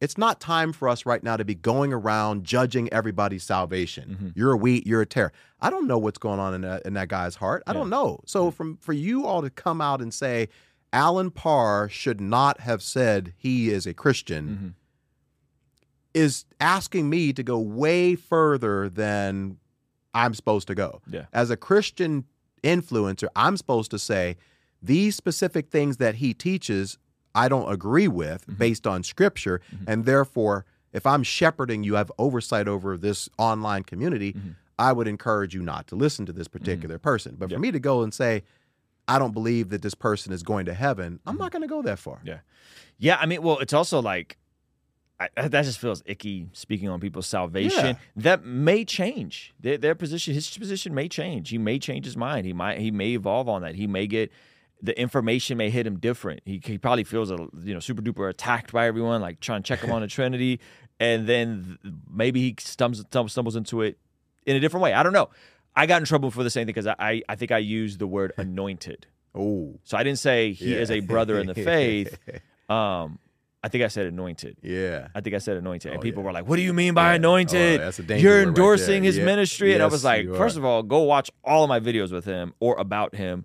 it's 0.01 0.16
not 0.16 0.41
time 0.41 0.73
for 0.73 0.89
us 0.89 1.05
right 1.05 1.23
now 1.25 1.37
to 1.37 1.45
be 1.45 1.57
going 1.57 1.93
around 1.93 2.45
judging 2.45 2.93
everybody's 2.93 3.43
salvation. 3.43 4.11
Mm-hmm. 4.11 4.29
You're 4.37 4.53
a 4.53 4.57
wheat, 4.57 4.87
you're 4.87 5.01
a 5.01 5.07
tear. 5.07 5.33
I 5.61 5.71
don't 5.71 5.89
know 5.89 5.99
what's 5.99 6.19
going 6.19 6.39
on 6.39 6.55
in 6.55 6.61
that, 6.61 6.83
in 6.87 6.95
that 6.95 7.09
guy's 7.09 7.35
heart. 7.35 7.64
I 7.66 7.73
don't 7.73 7.91
know. 7.91 8.21
So 8.25 8.51
from 8.53 8.77
for 8.77 8.93
you 8.93 9.27
all 9.27 9.43
to 9.43 9.51
come 9.51 9.81
out 9.81 10.01
and 10.01 10.14
say 10.14 10.49
Allen 10.93 11.31
Parr 11.33 11.89
should 11.89 12.21
not 12.21 12.61
have 12.61 12.81
said 12.81 13.35
he 13.37 13.71
is 13.71 13.87
a 13.87 13.93
Christian 13.95 14.47
Mm-hmm. 14.49 14.69
is 16.14 16.45
asking 16.61 17.11
me 17.11 17.33
to 17.33 17.43
go 17.43 17.59
way 17.59 18.14
further 18.14 18.89
than 18.89 19.59
I'm 20.15 20.35
supposed 20.35 20.67
to 20.69 20.75
go. 20.75 21.01
Yeah. 21.11 21.27
As 21.33 21.51
a 21.51 21.57
Christian 21.57 22.25
influencer, 22.63 23.29
I'm 23.37 23.57
supposed 23.57 23.91
to 23.93 23.99
say 23.99 24.37
these 24.83 25.17
specific 25.17 25.71
things 25.71 25.97
that 25.99 26.17
he 26.17 26.35
teaches 26.35 26.99
I 27.35 27.49
don't 27.49 27.71
agree 27.71 28.09
with 28.09 28.43
Mm-hmm. 28.47 28.55
based 28.59 28.87
on 28.87 29.03
scripture 29.03 29.61
and 29.87 30.05
therefore 30.05 30.65
if 30.93 31.05
I'm 31.07 31.23
shepherding 31.23 31.85
you 31.85 31.95
I 31.97 31.99
have 31.99 32.13
oversight 32.19 32.67
over 32.69 32.97
this 32.97 33.29
online 33.39 33.83
community, 33.85 34.33
Mm-hmm. 34.33 34.51
I 34.81 34.93
would 34.93 35.09
encourage 35.09 35.55
you 35.55 35.63
not 35.63 35.89
to 35.89 35.97
listen 35.97 36.25
to 36.27 36.33
this 36.33 36.47
particular 36.47 36.99
person. 37.01 37.35
But 37.37 37.51
for 37.51 37.59
me 37.59 37.73
to 37.73 37.81
go 37.81 38.03
and 38.03 38.15
say 38.15 38.45
I 39.09 39.19
don't 39.19 39.33
believe 39.33 39.71
that 39.71 39.83
this 39.83 39.95
person 39.95 40.33
is 40.33 40.43
going 40.43 40.67
to 40.67 40.75
heaven, 40.75 41.19
I'm 41.27 41.37
not 41.37 41.51
going 41.51 41.63
to 41.63 41.69
go 41.69 41.83
that 41.83 41.99
far. 41.99 42.17
Mm-hmm. 42.19 42.27
Yeah. 42.29 42.39
Yeah. 42.99 43.17
I 43.21 43.27
mean, 43.27 43.43
well, 43.43 43.59
it's 43.59 43.73
also 43.73 44.01
like, 44.01 44.37
I, 45.21 45.29
that 45.49 45.64
just 45.64 45.81
feels 45.81 46.03
icky 46.07 46.47
speaking 46.53 46.89
on 46.89 47.01
people's 47.01 47.27
salvation. 47.27 47.85
Yeah. 47.87 47.95
That 48.16 48.45
may 48.45 48.85
change. 48.85 49.53
Their, 49.59 49.77
their 49.77 49.95
position, 49.97 50.33
his 50.35 50.49
position 50.57 50.95
may 50.95 51.09
change. 51.09 51.51
He 51.51 51.59
may 51.59 51.79
change 51.81 52.05
his 52.05 52.16
mind. 52.16 52.47
He 52.47 52.53
might, 52.53 52.79
he 52.79 52.91
may 52.93 53.09
evolve 53.14 53.49
on 53.49 53.62
that. 53.62 53.75
He 53.75 53.87
may 53.89 54.07
get, 54.07 54.31
the 54.81 54.97
information 55.01 55.59
may 55.59 55.71
hit 55.71 55.87
him 55.89 55.99
different. 55.99 56.41
He, 56.45 56.61
he 56.64 56.79
probably 56.79 57.03
feels, 57.03 57.33
a, 57.33 57.37
you 57.64 57.75
know, 57.75 57.81
super 57.81 58.01
duper 58.01 58.31
attacked 58.31 58.71
by 58.73 58.87
everyone, 58.87 59.21
like 59.21 59.41
trying 59.41 59.62
to 59.62 59.66
check 59.66 59.81
him 59.81 59.91
on 59.91 60.03
the 60.03 60.07
Trinity. 60.19 60.61
And 61.01 61.27
then 61.27 61.79
th- 61.83 61.95
maybe 62.09 62.41
he 62.41 62.55
stumbles, 62.61 63.05
stumbles 63.33 63.57
into 63.57 63.83
it 63.83 63.99
in 64.47 64.55
a 64.55 64.61
different 64.61 64.83
way. 64.85 64.93
I 64.93 65.03
don't 65.03 65.12
know. 65.12 65.31
I 65.75 65.87
got 65.87 66.01
in 66.01 66.07
trouble 66.07 66.31
for 66.31 66.45
the 66.45 66.51
same 66.51 66.62
thing 66.62 66.75
because 66.75 66.87
I, 66.87 66.95
I, 66.99 67.23
I 67.29 67.35
think 67.35 67.51
I 67.51 67.59
used 67.59 67.99
the 67.99 68.07
word 68.07 68.33
anointed. 68.39 69.09
Oh. 69.35 69.81
So 69.83 69.97
I 69.97 70.05
didn't 70.05 70.19
say 70.21 70.53
he 70.53 70.75
Yeah. 70.75 70.81
is 70.81 70.93
a 70.93 71.01
brother 71.01 71.41
in 71.41 71.49
the 71.49 71.55
faith. 71.73 72.16
Um, 72.69 73.19
I 73.63 73.69
think 73.69 73.83
I 73.83 73.89
said 73.89 74.07
anointed. 74.07 74.57
Yeah. 74.63 75.09
I 75.15 75.21
think 75.21 75.35
I 75.35 75.39
said 75.39 75.57
anointed, 75.57 75.91
and 75.91 75.99
Oh, 75.99 76.03
people 76.03 76.23
yeah. 76.23 76.27
were 76.27 76.33
like, 76.33 76.47
"What 76.49 76.57
do 76.57 76.63
you 76.63 76.73
mean 76.73 76.95
by 76.95 77.11
Yeah. 77.11 77.17
anointed? 77.17 77.81
Oh, 77.81 77.85
that's 77.85 77.99
a 77.99 78.03
You're 78.21 78.35
word 78.35 78.39
right 78.39 78.49
endorsing 78.49 79.03
his 79.05 79.19
Yeah. 79.19 79.25
ministry." 79.25 79.75
And 79.75 79.83
I 79.83 79.87
was 79.87 80.05
like, 80.05 80.27
first 80.37 80.57
are. 80.57 80.61
of 80.61 80.65
all, 80.65 80.83
go 80.85 81.01
watch 81.01 81.31
all 81.43 81.65
of 81.65 81.69
my 81.69 81.81
videos 81.81 82.13
with 82.13 82.25
him 82.25 82.55
or 82.61 82.77
about 82.79 83.17
him. 83.17 83.45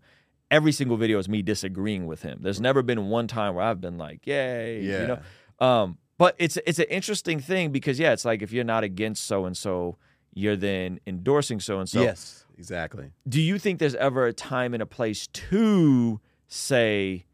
Every 0.52 0.72
single 0.72 0.98
video 0.98 1.18
is 1.18 1.28
me 1.28 1.42
disagreeing 1.42 2.06
with 2.06 2.22
him. 2.22 2.40
There's 2.44 2.62
never 2.62 2.84
been 2.84 3.10
one 3.10 3.28
time 3.28 3.56
where 3.56 3.64
I've 3.66 3.82
been 3.82 3.98
like, 3.98 4.28
"Yay!" 4.28 4.84
You 4.84 5.08
know. 5.08 5.20
Um, 5.66 5.98
but 6.20 6.36
it's 6.38 6.58
it's 6.68 6.78
an 6.78 6.86
interesting 6.92 7.40
thing 7.40 7.72
because 7.72 8.00
yeah, 8.00 8.12
it's 8.14 8.24
like 8.24 8.44
if 8.44 8.52
you're 8.54 8.64
not 8.64 8.84
against 8.84 9.26
so 9.26 9.46
and 9.46 9.58
so, 9.58 9.98
you're 10.36 10.56
then 10.56 11.00
endorsing 11.08 11.60
so 11.60 11.80
and 11.80 11.90
so. 11.90 12.02
yes, 12.04 12.46
exactly. 12.56 13.14
Do 13.28 13.42
you 13.42 13.58
think 13.58 13.80
there's 13.80 13.96
ever 13.96 14.28
a 14.28 14.34
time 14.34 14.76
and 14.76 14.84
a 14.84 14.86
place 14.86 15.26
to 15.28 16.20
say 16.48 17.26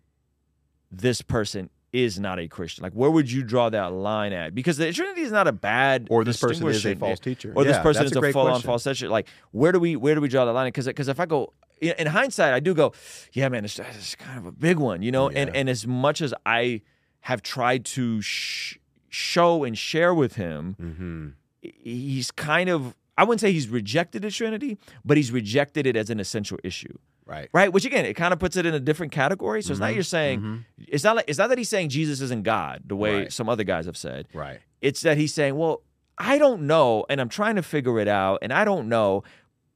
this 0.89 1.21
person 1.21 1.69
is 1.91 2.19
not 2.19 2.39
a 2.39 2.47
Christian? 2.47 2.83
Like, 2.83 2.93
where 2.93 3.09
would 3.09 3.31
you 3.31 3.43
draw 3.43 3.69
that 3.69 3.91
line 3.93 4.31
at? 4.33 4.53
Because 4.53 4.77
the 4.77 4.91
Trinity 4.93 5.21
is 5.21 5.31
not 5.31 5.47
a 5.47 5.51
bad 5.51 6.07
Or 6.09 6.23
this 6.23 6.39
person 6.39 6.67
is 6.67 6.85
a 6.85 6.95
false 6.95 7.19
teacher. 7.19 7.51
or 7.55 7.63
this 7.63 7.77
person 7.79 8.05
is 8.05 8.11
a 8.13 8.17
a, 8.17 8.21
great 8.21 8.33
full-on 8.33 8.61
false 8.61 8.83
teacher. 8.83 9.09
Like, 9.09 9.27
where 9.51 9.71
do 9.71 9.79
we 9.79 9.95
where 9.95 10.15
do 10.15 10.21
we 10.21 10.27
draw 10.27 10.45
the 10.45 10.53
line? 10.53 10.67
Because 10.67 10.85
because 10.87 11.07
if 11.07 11.19
I 11.19 11.25
go 11.25 11.53
in 11.81 11.93
in 11.97 12.07
hindsight, 12.07 12.53
I 12.53 12.59
do 12.59 12.73
go, 12.73 12.93
yeah, 13.33 13.49
man, 13.49 13.65
it's, 13.65 13.79
it's 13.79 14.15
kind 14.15 14.37
of 14.37 14.45
a 14.45 14.51
big 14.51 14.77
one, 14.77 15.01
you 15.01 15.11
know. 15.11 15.29
And 15.29 15.55
and 15.55 15.69
as 15.69 15.87
much 15.87 16.21
as 16.21 16.33
I 16.45 16.81
have 17.21 17.41
tried 17.41 17.85
to 17.85 18.21
sh- 18.21 18.77
show 19.09 19.63
and 19.63 19.77
share 19.77 20.13
with 20.13 20.35
him, 20.35 20.75
Mm-hmm. 20.79 21.27
he's 21.61 22.31
kind 22.31 22.69
of 22.69 22.95
I 23.19 23.23
wouldn't 23.23 23.41
say 23.41 23.51
he's 23.51 23.67
rejected 23.67 24.21
the 24.21 24.31
Trinity, 24.31 24.77
but 25.03 25.17
he's 25.17 25.31
rejected 25.31 25.85
it 25.85 25.95
as 25.95 26.09
an 26.09 26.19
essential 26.19 26.57
issue. 26.63 26.93
Right. 27.25 27.49
Right? 27.53 27.71
Which 27.71 27.85
again, 27.85 28.05
it 28.05 28.15
kind 28.15 28.33
of 28.33 28.39
puts 28.39 28.55
it 28.57 28.65
in 28.65 28.73
a 28.73 28.79
different 28.79 29.11
category. 29.11 29.61
So 29.61 29.71
it's 29.71 29.79
Mm-hmm. 29.79 29.87
not 29.87 29.93
you're 29.93 30.03
saying 30.03 30.65
it's 30.87 31.03
not 31.03 31.15
like 31.17 31.25
it's 31.27 31.37
not 31.37 31.49
that 31.49 31.57
he's 31.57 31.69
saying 31.69 31.89
Jesus 31.89 32.21
isn't 32.21 32.43
God, 32.43 32.83
the 32.85 32.95
way 32.95 33.13
Right. 33.23 33.33
some 33.33 33.49
other 33.49 33.63
guys 33.63 33.85
have 33.85 33.97
said. 33.97 34.27
Right. 34.33 34.59
It's 34.81 35.01
that 35.01 35.17
he's 35.17 35.33
saying, 35.33 35.55
Well, 35.55 35.83
I 36.17 36.37
don't 36.37 36.63
know, 36.63 37.05
and 37.09 37.21
I'm 37.21 37.29
trying 37.29 37.55
to 37.57 37.61
figure 37.63 37.99
it 37.99 38.07
out, 38.07 38.39
and 38.41 38.51
I 38.51 38.65
don't 38.65 38.89
know, 38.89 39.23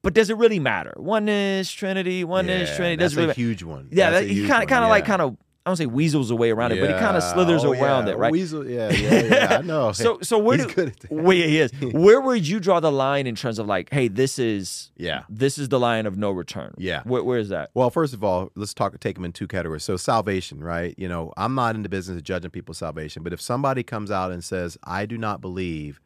but 0.01 0.13
does 0.13 0.29
it 0.29 0.37
really 0.37 0.59
matter? 0.59 0.93
Oneness, 0.97 1.71
Trinity, 1.71 2.23
oneness, 2.23 2.69
Yeah, 2.71 2.75
Trinity. 2.75 2.95
that's 2.97 3.11
Does 3.13 3.17
it 3.17 3.21
really 3.21 3.31
a 3.31 3.35
huge 3.35 3.63
one. 3.63 3.87
Yeah, 3.91 4.09
That's 4.09 4.25
that, 4.27 4.33
he 4.33 4.47
kind 4.47 4.63
of 4.63 4.67
kind 4.69 4.83
of 4.83 4.89
like 4.89 5.05
kind 5.05 5.21
of 5.21 5.37
I 5.65 5.69
don't 5.69 5.77
say 5.77 5.85
weasels 5.85 6.29
away 6.29 6.51
around 6.51 6.73
it, 6.73 6.81
but 6.81 6.89
he 6.89 6.95
kind 6.99 7.15
of 7.15 7.23
slithers 7.23 7.63
Oh, 7.63 7.71
around 7.71 8.07
yeah. 8.07 8.13
it, 8.13 8.17
right? 8.17 8.31
Weasel, 8.33 8.69
yeah, 8.69 8.91
yeah, 8.91 9.23
yeah. 9.23 9.57
I 9.59 9.61
know. 9.61 9.91
So 9.93 10.19
so 10.21 10.37
where 10.37 10.57
He's 10.57 10.65
do 10.67 10.73
good 10.73 10.87
at 10.89 10.99
that. 10.99 11.11
where 11.11 11.35
he 11.47 11.57
is? 11.59 11.71
Where 11.81 12.19
would 12.19 12.45
you 12.45 12.59
draw 12.59 12.81
the 12.81 12.91
line 12.91 13.27
in 13.27 13.35
terms 13.35 13.59
of 13.59 13.65
like, 13.67 13.89
hey, 13.91 14.09
this 14.09 14.37
is 14.39 14.91
Yeah. 14.97 15.23
this 15.29 15.57
is 15.57 15.69
the 15.69 15.79
line 15.79 16.05
of 16.05 16.17
no 16.17 16.31
return. 16.31 16.73
Yeah. 16.77 17.03
Where, 17.05 17.23
where 17.23 17.39
is 17.39 17.47
that? 17.49 17.69
Well, 17.73 17.89
first 17.89 18.13
of 18.13 18.23
all, 18.25 18.51
let's 18.55 18.73
talk. 18.73 18.99
Take 18.99 19.15
them 19.15 19.23
in 19.23 19.31
two 19.31 19.47
categories. 19.47 19.83
So 19.85 19.95
salvation, 19.95 20.61
right? 20.61 20.93
You 20.97 21.07
know, 21.07 21.31
I'm 21.37 21.55
not 21.55 21.75
in 21.75 21.83
the 21.83 21.89
business 21.89 22.17
of 22.17 22.23
judging 22.23 22.51
people's 22.51 22.79
salvation, 22.79 23.23
but 23.23 23.31
if 23.31 23.39
somebody 23.39 23.83
comes 23.83 24.11
out 24.11 24.31
and 24.33 24.43
says, 24.43 24.77
"I 24.83 25.05
do 25.05 25.17
not 25.17 25.39
believe 25.39 26.01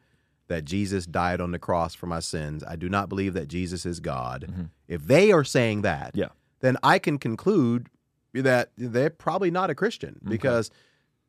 that 0.46 0.64
Jesus 0.64 1.04
died 1.04 1.40
on 1.40 1.50
the 1.50 1.58
cross 1.58 1.94
for 1.94 2.06
my 2.06 2.20
sins. 2.20 2.62
I 2.66 2.76
do 2.76 2.88
not 2.88 3.08
believe 3.08 3.34
that 3.34 3.48
Jesus 3.48 3.84
is 3.84 3.98
God," 3.98 4.46
mm-hmm. 4.48 4.62
if 4.86 5.02
they 5.04 5.32
are 5.32 5.44
saying 5.44 5.82
that, 5.82 6.12
Yeah. 6.14 6.28
then 6.60 6.76
I 6.82 6.98
can 7.00 7.18
conclude 7.18 7.88
that 8.34 8.70
they're 8.76 9.10
probably 9.10 9.50
not 9.50 9.70
a 9.70 9.74
Christian 9.74 10.20
because 10.24 10.70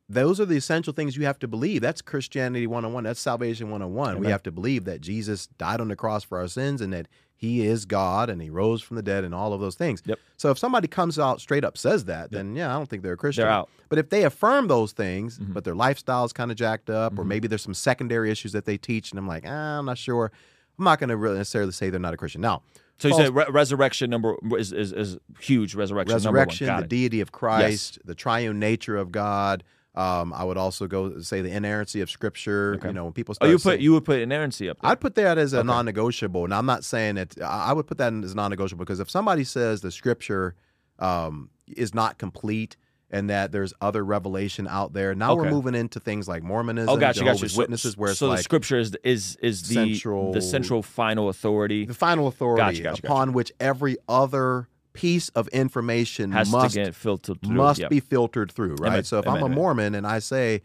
those 0.08 0.40
are 0.40 0.44
the 0.44 0.56
essential 0.56 0.92
things 0.92 1.16
you 1.16 1.24
have 1.24 1.38
to 1.38 1.48
believe. 1.48 1.80
That's 1.80 2.02
Christianity 2.02 2.66
101. 2.66 3.04
That's 3.04 3.20
salvation 3.20 3.70
101. 3.70 4.18
We 4.18 4.26
have 4.26 4.42
to 4.42 4.50
believe 4.50 4.84
that 4.84 5.00
Jesus 5.00 5.46
died 5.46 5.80
on 5.80 5.88
the 5.88 5.96
cross 5.96 6.24
for 6.24 6.38
our 6.38 6.48
sins 6.48 6.80
and 6.80 6.92
that 6.92 7.06
he 7.36 7.66
is 7.66 7.86
God 7.86 8.28
and 8.28 8.42
he 8.42 8.50
rose 8.50 8.82
from 8.82 8.96
the 8.96 9.02
dead 9.02 9.24
and 9.24 9.34
all 9.34 9.54
of 9.54 9.60
those 9.60 9.76
things. 9.76 10.02
Yep. 10.04 10.18
So 10.36 10.50
if 10.50 10.58
somebody 10.58 10.88
comes 10.88 11.18
out 11.18 11.40
straight 11.40 11.64
up 11.64 11.78
says 11.78 12.04
that, 12.04 12.32
then 12.32 12.54
yeah, 12.54 12.68
I 12.68 12.76
don't 12.76 12.90
think 12.90 13.02
they're 13.02 13.14
a 13.14 13.16
Christian. 13.16 13.44
They're 13.44 13.52
out. 13.52 13.68
Mm-hmm. 13.68 13.84
But 13.88 13.98
if 13.98 14.10
they 14.10 14.24
affirm 14.24 14.68
those 14.68 14.92
things, 14.92 15.38
but 15.38 15.64
their 15.64 15.74
lifestyle 15.74 16.24
is 16.24 16.34
kind 16.34 16.50
of 16.50 16.56
jacked 16.56 16.90
up, 16.90 17.18
or 17.18 17.24
maybe 17.24 17.48
there's 17.48 17.62
some 17.62 17.72
secondary 17.72 18.30
issues 18.30 18.52
that 18.52 18.66
they 18.66 18.76
teach, 18.76 19.10
and 19.10 19.18
I'm 19.18 19.26
like, 19.26 19.44
ah, 19.46 19.78
I'm 19.78 19.86
not 19.86 19.96
sure. 19.96 20.30
I'm 20.78 20.84
not 20.84 20.98
going 20.98 21.08
to 21.08 21.16
really 21.16 21.38
necessarily 21.38 21.72
say 21.72 21.88
they're 21.88 21.98
not 21.98 22.14
a 22.14 22.16
Christian. 22.18 22.40
Now, 22.40 22.62
So 23.00 23.08
you 23.08 23.14
said 23.14 23.34
re- 23.34 23.46
resurrection 23.50 24.10
number 24.10 24.36
is, 24.58 24.72
is 24.72 24.92
is 24.92 25.18
huge. 25.40 25.74
Resurrection, 25.74 26.14
resurrection, 26.14 26.66
number 26.66 26.82
one. 26.82 26.88
the 26.88 26.94
it. 26.94 27.00
deity 27.00 27.20
of 27.20 27.32
Christ, 27.32 27.98
the 28.04 28.14
triune 28.14 28.58
nature 28.58 28.96
of 28.96 29.10
God. 29.10 29.64
Um, 29.94 30.32
I 30.32 30.44
would 30.44 30.56
also 30.56 30.86
go 30.86 31.18
say 31.20 31.40
the 31.40 31.50
inerrancy 31.50 32.00
of 32.00 32.08
Scripture. 32.10 32.78
You 32.84 32.92
know, 32.92 33.04
when 33.04 33.12
people 33.12 33.34
Oh, 33.40 33.46
you 33.46 33.54
put 33.54 33.62
saying- 33.62 33.80
you 33.80 33.92
would 33.92 34.04
put 34.04 34.20
inerrancy 34.20 34.68
up 34.68 34.80
there. 34.80 34.90
I'd 34.90 35.00
put 35.00 35.16
that 35.16 35.36
as 35.36 35.52
a 35.52 35.64
non-negotiable. 35.64 36.46
Now, 36.46 36.58
I'm 36.58 36.66
not 36.66 36.84
saying 36.84 37.16
that 37.16 37.34
I 37.42 37.70
I 37.70 37.72
would 37.72 37.86
put 37.86 37.98
that 37.98 38.12
as 38.12 38.34
non-negotiable 38.34 38.84
because 38.84 39.00
if 39.00 39.10
somebody 39.10 39.42
says 39.44 39.80
the 39.80 39.90
Scripture 39.90 40.54
um, 41.00 41.50
is 41.66 41.94
not 41.94 42.18
complete 42.18 42.76
and 43.10 43.28
that 43.30 43.50
there's 43.52 43.72
other 43.80 44.04
revelation 44.04 44.66
out 44.68 44.92
there, 44.92 45.14
now 45.14 45.34
we're 45.34 45.50
moving 45.50 45.74
into 45.74 45.98
things 46.00 46.28
like 46.28 46.42
Mormonism, 46.42 46.88
oh, 46.90 46.96
gotcha, 46.96 47.20
gotcha. 47.20 47.24
Jehovah's 47.32 47.52
So, 47.54 47.58
Witnesses, 47.58 47.96
where 47.96 48.10
it's 48.10 48.18
so 48.20 48.28
like 48.28 48.38
the 48.38 48.42
scripture 48.44 48.78
is 48.78 48.96
is 49.04 49.36
is 49.42 49.68
the 49.68 49.74
central- 49.94 50.32
the 50.32 50.40
central 50.42 50.82
final 50.82 51.28
authority 51.28 51.86
the 51.86 51.94
final 51.94 52.26
authority 52.28 52.60
Gotcha, 52.62 52.82
gotcha, 52.82 53.06
upon 53.06 53.32
which 53.32 53.50
every 53.60 53.96
other 54.08 54.68
piece 54.92 55.28
of 55.30 55.46
information 55.48 56.32
has 56.32 56.50
must 56.50 56.74
get 56.74 56.94
filtered 56.94 57.40
through. 57.42 57.54
must 57.54 57.80
Yep. 57.80 57.90
be 57.90 58.00
filtered 58.00 58.50
through, 58.52 58.74
right? 58.76 58.88
Amen, 58.88 59.04
So 59.04 59.18
if 59.20 59.26
amen, 59.26 59.36
I'm 59.36 59.42
a 59.42 59.46
amen. 59.46 59.56
Mormon 59.56 59.94
and 59.94 60.06
I 60.06 60.18
say 60.18 60.62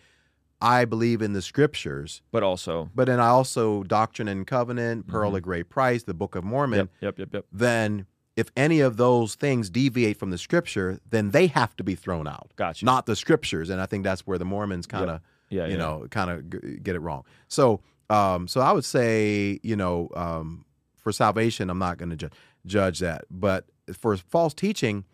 I 0.62 0.86
believe 0.86 1.22
in 1.22 1.34
the 1.34 1.42
scriptures, 1.42 2.22
but 2.32 2.42
also 2.42 2.90
but 2.96 3.06
then 3.08 3.20
I 3.20 3.28
also 3.28 3.84
Doctrine 3.84 4.28
and 4.28 4.48
Covenant, 4.48 5.06
Pearl 5.08 5.36
of 5.36 5.42
Great 5.44 5.70
Price, 5.70 6.04
the 6.04 6.14
Book 6.14 6.36
of 6.36 6.44
Mormon, 6.44 6.88
Mm-hmm. 6.88 7.06
yep, 7.06 7.20
yep, 7.20 7.28
yep, 7.28 7.34
yep. 7.34 7.46
then 7.52 8.06
if 8.36 8.50
any 8.58 8.80
of 8.82 8.98
those 8.98 9.36
things 9.36 9.70
deviate 9.70 10.18
from 10.18 10.30
the 10.30 10.38
scripture, 10.38 11.00
then 11.10 11.32
they 11.32 11.48
have 11.48 11.76
to 11.78 11.84
be 11.84 11.96
thrown 11.96 12.28
out. 12.28 12.52
Gotcha. 12.56 12.84
Not 12.86 13.06
the 13.06 13.16
scriptures, 13.16 13.70
and 13.70 13.80
I 13.82 13.86
think 13.86 14.04
that's 14.04 14.28
where 14.28 14.38
the 14.38 14.46
Mormons 14.46 14.88
kind 14.88 15.10
of, 15.10 15.22
Yeah, 15.50 15.66
you 15.66 15.74
yeah. 15.74 15.78
know, 15.78 16.08
kind 16.10 16.30
of 16.30 16.50
g- 16.50 16.78
get 16.84 16.96
it 16.96 17.00
wrong. 17.00 17.24
So, 17.48 17.82
um, 18.10 18.48
so 18.48 18.62
I 18.62 18.72
would 18.72 18.86
say, 18.86 19.60
you 19.64 19.76
know, 19.76 20.10
um, 20.16 20.66
for 20.98 21.12
salvation, 21.12 21.70
I'm 21.70 21.80
not 21.80 21.98
going 21.98 22.10
to 22.10 22.16
ju- 22.18 22.30
judge 22.66 23.00
that, 23.00 23.26
but 23.32 23.66
for 23.94 24.18
false 24.18 24.54
teaching, 24.54 25.06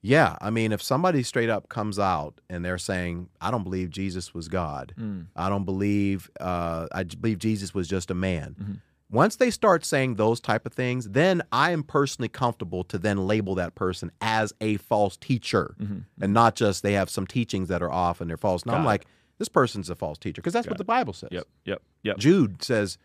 yeah, 0.00 0.36
I 0.40 0.50
mean, 0.50 0.72
if 0.72 0.82
somebody 0.82 1.22
straight 1.22 1.48
up 1.48 1.68
comes 1.68 1.98
out 1.98 2.40
and 2.50 2.62
they're 2.64 2.76
saying, 2.78 3.30
"I 3.40 3.50
don't 3.50 3.64
believe 3.64 3.88
Jesus 3.88 4.34
was 4.34 4.48
God. 4.48 4.92
Mm. 5.00 5.28
I 5.34 5.48
don't 5.48 5.64
believe 5.64 6.30
uh, 6.40 6.88
I 6.92 7.04
believe 7.04 7.38
Jesus 7.38 7.72
was 7.72 7.88
just 7.88 8.10
a 8.10 8.14
man." 8.14 8.54
Mm-hmm. 8.60 8.72
Once 9.14 9.36
they 9.36 9.50
start 9.50 9.84
saying 9.84 10.16
those 10.16 10.40
type 10.40 10.66
of 10.66 10.72
things, 10.72 11.08
then 11.10 11.40
I 11.52 11.70
am 11.70 11.82
personally 11.84 12.28
comfortable 12.28 12.82
to 12.84 12.98
then 12.98 13.26
label 13.26 13.54
that 13.54 13.74
person 13.74 14.10
as 14.20 14.52
a 14.60 14.76
false 14.76 15.16
teacher, 15.16 15.74
and 16.20 16.32
not 16.34 16.56
just 16.56 16.82
they 16.82 16.92
have 16.94 17.08
some 17.08 17.26
teachings 17.26 17.68
that 17.68 17.80
are 17.80 17.90
off 17.92 18.20
and 18.20 18.28
they're 18.28 18.36
false. 18.36 18.66
Now 18.66 18.72
I'm 18.74 18.78
Mm-hmm. 18.80 18.86
It. 18.86 18.88
like, 18.88 19.06
this 19.38 19.48
person's 19.48 19.88
a 19.88 19.94
false 19.94 20.18
teacher 20.18 20.42
because 20.42 20.52
that's 20.52 20.66
what 20.68 20.78
the 20.78 20.84
Bible 20.84 21.12
says. 21.12 21.28
Yep. 21.32 21.44
Yep. 21.64 21.82
Yep. 22.02 22.18
Jude 22.18 22.62
says 22.62 22.98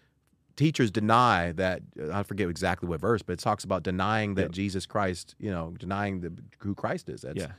teachers 0.55 0.91
deny 0.91 1.51
that 1.53 1.81
I 2.11 2.23
forget 2.23 2.49
exactly 2.49 2.89
what 2.89 2.99
verse, 2.99 3.21
but 3.21 3.33
it 3.33 3.39
talks 3.39 3.63
about 3.63 3.83
denying 3.83 4.35
that 4.35 4.41
Yep. 4.43 4.51
Jesus 4.51 4.85
Christ, 4.85 5.35
you 5.39 5.49
know, 5.51 5.73
denying 5.79 6.21
the, 6.21 6.33
who 6.59 6.75
Christ 6.75 7.07
is. 7.09 7.21
That's 7.21 7.37
Yeah. 7.39 7.51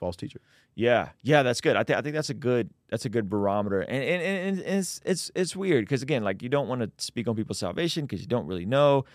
false 0.00 0.16
teacher. 0.16 0.40
Yeah, 0.76 1.08
yeah, 1.22 1.42
that's 1.42 1.62
good. 1.62 1.74
I 1.74 1.84
think 1.84 1.98
I 1.98 2.02
think 2.02 2.14
that's 2.14 2.28
a 2.28 2.34
good 2.34 2.68
that's 2.90 3.06
a 3.06 3.08
good 3.08 3.30
barometer, 3.30 3.80
and 3.80 4.04
and, 4.04 4.22
and, 4.22 4.58
it's 4.60 5.00
it's 5.06 5.30
it's 5.34 5.56
weird 5.56 5.86
because 5.86 6.02
again, 6.02 6.22
like 6.22 6.42
you 6.42 6.50
don't 6.50 6.68
want 6.68 6.82
to 6.82 6.90
speak 7.02 7.26
on 7.26 7.34
people's 7.34 7.58
salvation 7.58 8.04
because 8.04 8.20
you 8.20 8.26
don't 8.26 8.46
really 8.46 8.66
know, 8.66 9.06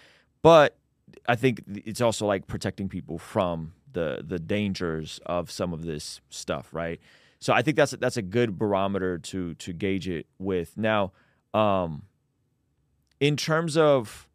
but 0.42 0.76
I 1.28 1.36
think 1.36 1.62
it's 1.68 2.02
also 2.02 2.26
like 2.26 2.48
protecting 2.48 2.90
people 2.90 3.20
from 3.20 3.74
the 3.94 4.24
the 4.26 4.40
dangers 4.40 5.20
of 5.28 5.52
some 5.52 5.72
of 5.72 5.86
this 5.86 6.20
stuff, 6.30 6.74
right? 6.74 7.00
So 7.40 7.54
I 7.54 7.62
think 7.62 7.78
that's 7.78 7.92
that's 7.92 8.18
a 8.18 8.24
good 8.24 8.58
barometer 8.58 9.20
to 9.20 9.54
to 9.54 9.72
gauge 9.72 10.10
it 10.10 10.26
with. 10.40 10.76
Now, 10.78 11.12
um, 11.54 12.04
in 13.20 13.38
terms 13.38 13.78
of 13.78 14.28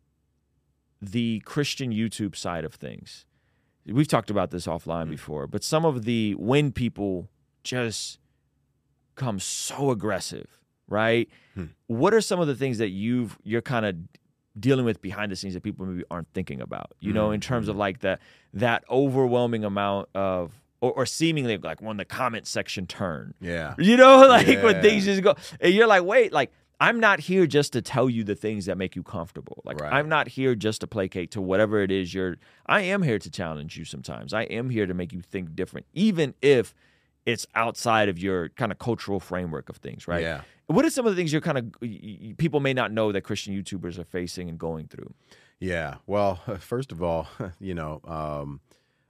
the 1.02 1.40
Christian 1.40 1.92
YouTube 1.92 2.36
side 2.36 2.64
of 2.64 2.74
things, 2.74 3.25
we've 3.86 4.08
talked 4.08 4.30
about 4.30 4.50
this 4.50 4.66
offline 4.66 5.04
hmm. 5.04 5.10
before, 5.10 5.46
but 5.46 5.62
some 5.62 5.84
of 5.84 6.04
the 6.04 6.34
when 6.34 6.72
people 6.72 7.28
just 7.64 8.18
come 9.14 9.40
so 9.40 9.90
aggressive, 9.90 10.60
right? 10.88 11.28
Hmm. 11.54 11.66
What 11.86 12.14
are 12.14 12.20
some 12.20 12.40
of 12.40 12.46
the 12.46 12.54
things 12.54 12.78
that 12.78 12.88
you've 12.88 13.38
you're 13.42 13.62
kind 13.62 13.86
of 13.86 13.96
dealing 14.58 14.84
with 14.84 15.02
behind 15.02 15.30
the 15.30 15.36
scenes 15.36 15.54
that 15.54 15.62
people 15.62 15.86
maybe 15.86 16.04
aren't 16.10 16.32
thinking 16.32 16.60
about? 16.60 16.92
You 17.00 17.12
know, 17.12 17.30
in 17.30 17.40
hmm. 17.40 17.48
terms 17.48 17.68
of 17.68 17.76
like 17.76 18.00
that 18.00 18.20
that 18.54 18.84
overwhelming 18.90 19.64
amount 19.64 20.08
of 20.14 20.52
or, 20.80 20.92
or 20.92 21.06
seemingly 21.06 21.56
like 21.56 21.80
when 21.80 21.96
the 21.96 22.04
comment 22.04 22.46
section 22.46 22.86
turn. 22.86 23.34
Yeah. 23.40 23.74
You 23.78 23.96
know, 23.96 24.18
like 24.28 24.46
when 24.62 24.82
things 24.82 25.04
just 25.04 25.22
go, 25.22 25.34
and 25.60 25.74
you're 25.74 25.86
like, 25.86 26.04
wait, 26.04 26.32
like 26.32 26.52
I'm 26.78 27.00
not 27.00 27.20
here 27.20 27.46
just 27.46 27.72
to 27.72 27.82
tell 27.82 28.10
you 28.10 28.22
the 28.22 28.34
things 28.34 28.66
that 28.66 28.76
make 28.76 28.96
you 28.96 29.02
comfortable. 29.02 29.62
Like 29.64 29.80
Right. 29.80 29.92
I'm 29.92 30.08
not 30.08 30.28
here 30.28 30.54
just 30.54 30.82
to 30.82 30.86
placate 30.86 31.30
to 31.32 31.40
whatever 31.40 31.80
it 31.80 31.90
is 31.90 32.12
you're. 32.12 32.36
I 32.66 32.82
am 32.82 33.02
here 33.02 33.18
to 33.18 33.30
challenge 33.30 33.78
you 33.78 33.84
sometimes. 33.84 34.34
I 34.34 34.42
am 34.42 34.68
here 34.68 34.86
to 34.86 34.94
make 34.94 35.12
you 35.12 35.22
think 35.22 35.54
different, 35.56 35.86
even 35.94 36.34
if 36.42 36.74
it's 37.24 37.46
outside 37.54 38.08
of 38.08 38.18
your 38.18 38.50
kind 38.50 38.70
of 38.70 38.78
cultural 38.78 39.20
framework 39.20 39.68
of 39.68 39.78
things, 39.78 40.06
right? 40.06 40.22
Yeah. 40.22 40.42
What 40.66 40.84
are 40.84 40.90
some 40.90 41.06
of 41.06 41.12
the 41.14 41.16
things 41.16 41.32
you're 41.32 41.40
kind 41.40 41.58
of 41.58 42.36
people 42.38 42.60
may 42.60 42.74
not 42.74 42.92
know 42.92 43.10
that 43.12 43.22
Christian 43.22 43.54
YouTubers 43.54 43.98
are 43.98 44.04
facing 44.04 44.48
and 44.48 44.58
going 44.58 44.86
through? 44.88 45.14
Yeah. 45.58 45.96
Well, 46.06 46.36
first 46.58 46.92
of 46.92 47.02
all, 47.02 47.26
you 47.58 47.74
know, 47.74 48.00
um, 48.04 48.60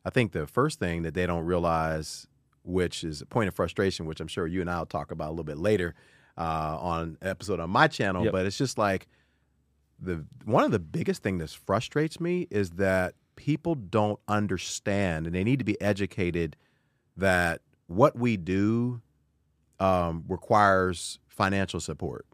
I 0.04 0.10
think 0.10 0.32
the 0.32 0.46
first 0.46 0.78
thing 0.78 1.02
that 1.02 1.14
they 1.14 1.26
don't 1.26 1.44
realize, 1.44 2.28
which 2.62 3.02
is 3.02 3.22
a 3.22 3.26
point 3.26 3.48
of 3.48 3.54
frustration, 3.54 4.06
which 4.06 4.20
I'm 4.20 4.28
sure 4.28 4.46
you 4.46 4.60
and 4.60 4.70
I'll 4.70 4.86
talk 4.86 5.10
about 5.10 5.28
a 5.28 5.30
little 5.30 5.44
bit 5.44 5.58
later 5.58 5.94
uh, 6.36 6.78
on 6.80 7.16
episode 7.22 7.60
on 7.60 7.70
my 7.70 7.88
channel, 7.88 8.24
Yep. 8.24 8.32
but 8.32 8.46
it's 8.46 8.58
just 8.58 8.78
like 8.78 9.06
the 10.00 10.24
one 10.44 10.64
of 10.64 10.70
the 10.70 10.78
biggest 10.78 11.22
thing 11.22 11.38
that 11.38 11.50
frustrates 11.50 12.20
me 12.20 12.46
is 12.50 12.70
that 12.72 13.14
people 13.36 13.74
don't 13.74 14.18
understand 14.28 15.26
and 15.26 15.34
they 15.34 15.44
need 15.44 15.58
to 15.58 15.64
be 15.64 15.80
educated 15.80 16.56
that 17.16 17.60
what 17.86 18.16
we 18.18 18.36
do 18.36 19.00
um, 19.80 20.24
requires 20.28 21.18
financial 21.28 21.80
support 21.80 22.24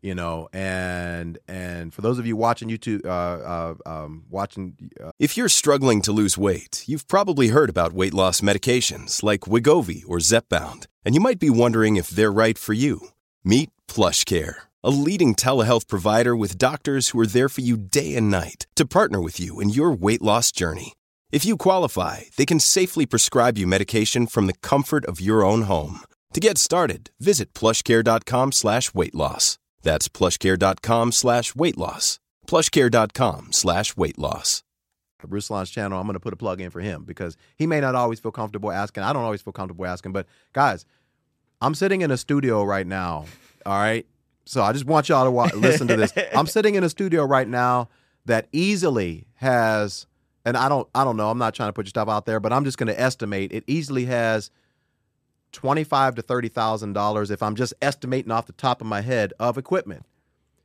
you 0.00 0.14
know 0.16 0.48
and 0.52 1.38
and 1.46 1.94
for 1.94 2.02
those 2.02 2.18
of 2.18 2.26
you 2.26 2.36
watching 2.36 2.68
youtube 2.68 3.04
uh, 3.06 3.08
uh 3.08 3.74
um 3.86 4.24
watching 4.28 4.76
uh, 5.02 5.10
If 5.20 5.36
you're 5.36 5.48
struggling 5.48 6.02
to 6.02 6.12
lose 6.12 6.36
weight, 6.36 6.82
you've 6.88 7.06
probably 7.06 7.48
heard 7.48 7.70
about 7.70 7.92
weight 7.92 8.14
loss 8.14 8.40
medications 8.40 9.22
like 9.22 9.42
Wegovy 9.42 10.02
or 10.08 10.18
Zepbound, 10.18 10.86
and 11.04 11.14
you 11.14 11.20
might 11.20 11.38
be 11.38 11.50
wondering 11.50 11.96
if 11.96 12.08
they're 12.08 12.32
right 12.32 12.58
for 12.58 12.72
you. 12.72 13.10
Meet 13.48 13.70
PlushCare, 13.88 14.56
a 14.84 14.90
leading 14.90 15.34
telehealth 15.34 15.88
provider 15.88 16.36
with 16.36 16.58
doctors 16.58 17.08
who 17.08 17.18
are 17.18 17.26
there 17.26 17.48
for 17.48 17.62
you 17.62 17.78
day 17.78 18.14
and 18.14 18.30
night 18.30 18.66
to 18.76 18.84
partner 18.84 19.22
with 19.22 19.40
you 19.40 19.58
in 19.58 19.70
your 19.70 19.90
weight 19.90 20.20
loss 20.20 20.52
journey. 20.52 20.92
If 21.32 21.46
you 21.46 21.56
qualify, 21.56 22.24
they 22.36 22.44
can 22.44 22.60
safely 22.60 23.06
prescribe 23.06 23.56
you 23.56 23.66
medication 23.66 24.26
from 24.26 24.48
the 24.48 24.58
comfort 24.62 25.06
of 25.06 25.18
your 25.18 25.46
own 25.46 25.62
home. 25.62 26.00
To 26.34 26.40
get 26.40 26.58
started, 26.58 27.08
visit 27.20 27.54
plushcare.com 27.54 28.52
slash 28.52 28.92
weight 28.92 29.14
loss. 29.14 29.58
That's 29.80 30.08
plushcare.com 30.08 31.12
slash 31.12 31.54
weight 31.54 31.78
loss. 31.78 32.20
plushcare.com 32.46 33.52
slash 33.52 33.96
weight 33.96 34.18
loss. 34.18 34.62
Ruslan's 35.26 35.70
channel 35.70 35.98
i'm 35.98 36.06
going 36.06 36.14
to 36.14 36.20
put 36.20 36.32
a 36.32 36.36
plug 36.36 36.60
in 36.60 36.70
for 36.70 36.80
him 36.80 37.02
because 37.04 37.36
he 37.56 37.66
may 37.66 37.80
not 37.80 37.94
always 37.94 38.20
feel 38.20 38.30
comfortable 38.30 38.70
asking 38.70 39.02
i 39.02 39.12
don't 39.12 39.24
always 39.24 39.42
feel 39.42 39.52
comfortable 39.52 39.84
asking 39.84 40.12
but 40.12 40.26
guys 40.52 40.84
i'm 41.60 41.74
sitting 41.74 42.00
in 42.02 42.10
a 42.10 42.16
studio 42.16 42.62
right 42.62 42.86
now 42.86 43.24
all 43.66 43.78
right? 43.78 44.06
So 44.44 44.62
i 44.62 44.72
just 44.72 44.86
want 44.86 45.08
y'all 45.08 45.48
to 45.48 45.56
listen 45.56 45.88
to 45.88 45.96
this. 45.96 46.12
I'm 46.34 46.46
sitting 46.46 46.74
in 46.74 46.84
a 46.84 46.88
studio 46.88 47.24
right 47.24 47.48
now 47.48 47.88
that 48.24 48.46
easily 48.52 49.26
has 49.34 50.06
and 50.44 50.56
i 50.56 50.68
don't 50.68 50.88
i 50.94 51.04
don't 51.04 51.16
know 51.16 51.30
i'm 51.30 51.38
not 51.38 51.54
trying 51.54 51.68
to 51.68 51.72
put 51.72 51.86
your 51.86 51.90
stuff 51.90 52.08
out 52.08 52.26
there 52.26 52.40
but 52.40 52.52
i'm 52.52 52.64
just 52.64 52.78
going 52.78 52.86
to 52.86 53.00
estimate 53.00 53.52
it 53.52 53.64
easily 53.66 54.04
has 54.06 54.50
twenty-five 55.52 56.14
to 56.14 56.22
thirty 56.22 56.48
thousand 56.48 56.92
dollars 56.92 57.30
if 57.30 57.42
I'm 57.42 57.54
just 57.54 57.74
estimating 57.80 58.30
off 58.30 58.46
the 58.46 58.52
top 58.52 58.80
of 58.80 58.86
my 58.86 59.00
head 59.00 59.32
of 59.38 59.58
equipment. 59.58 60.04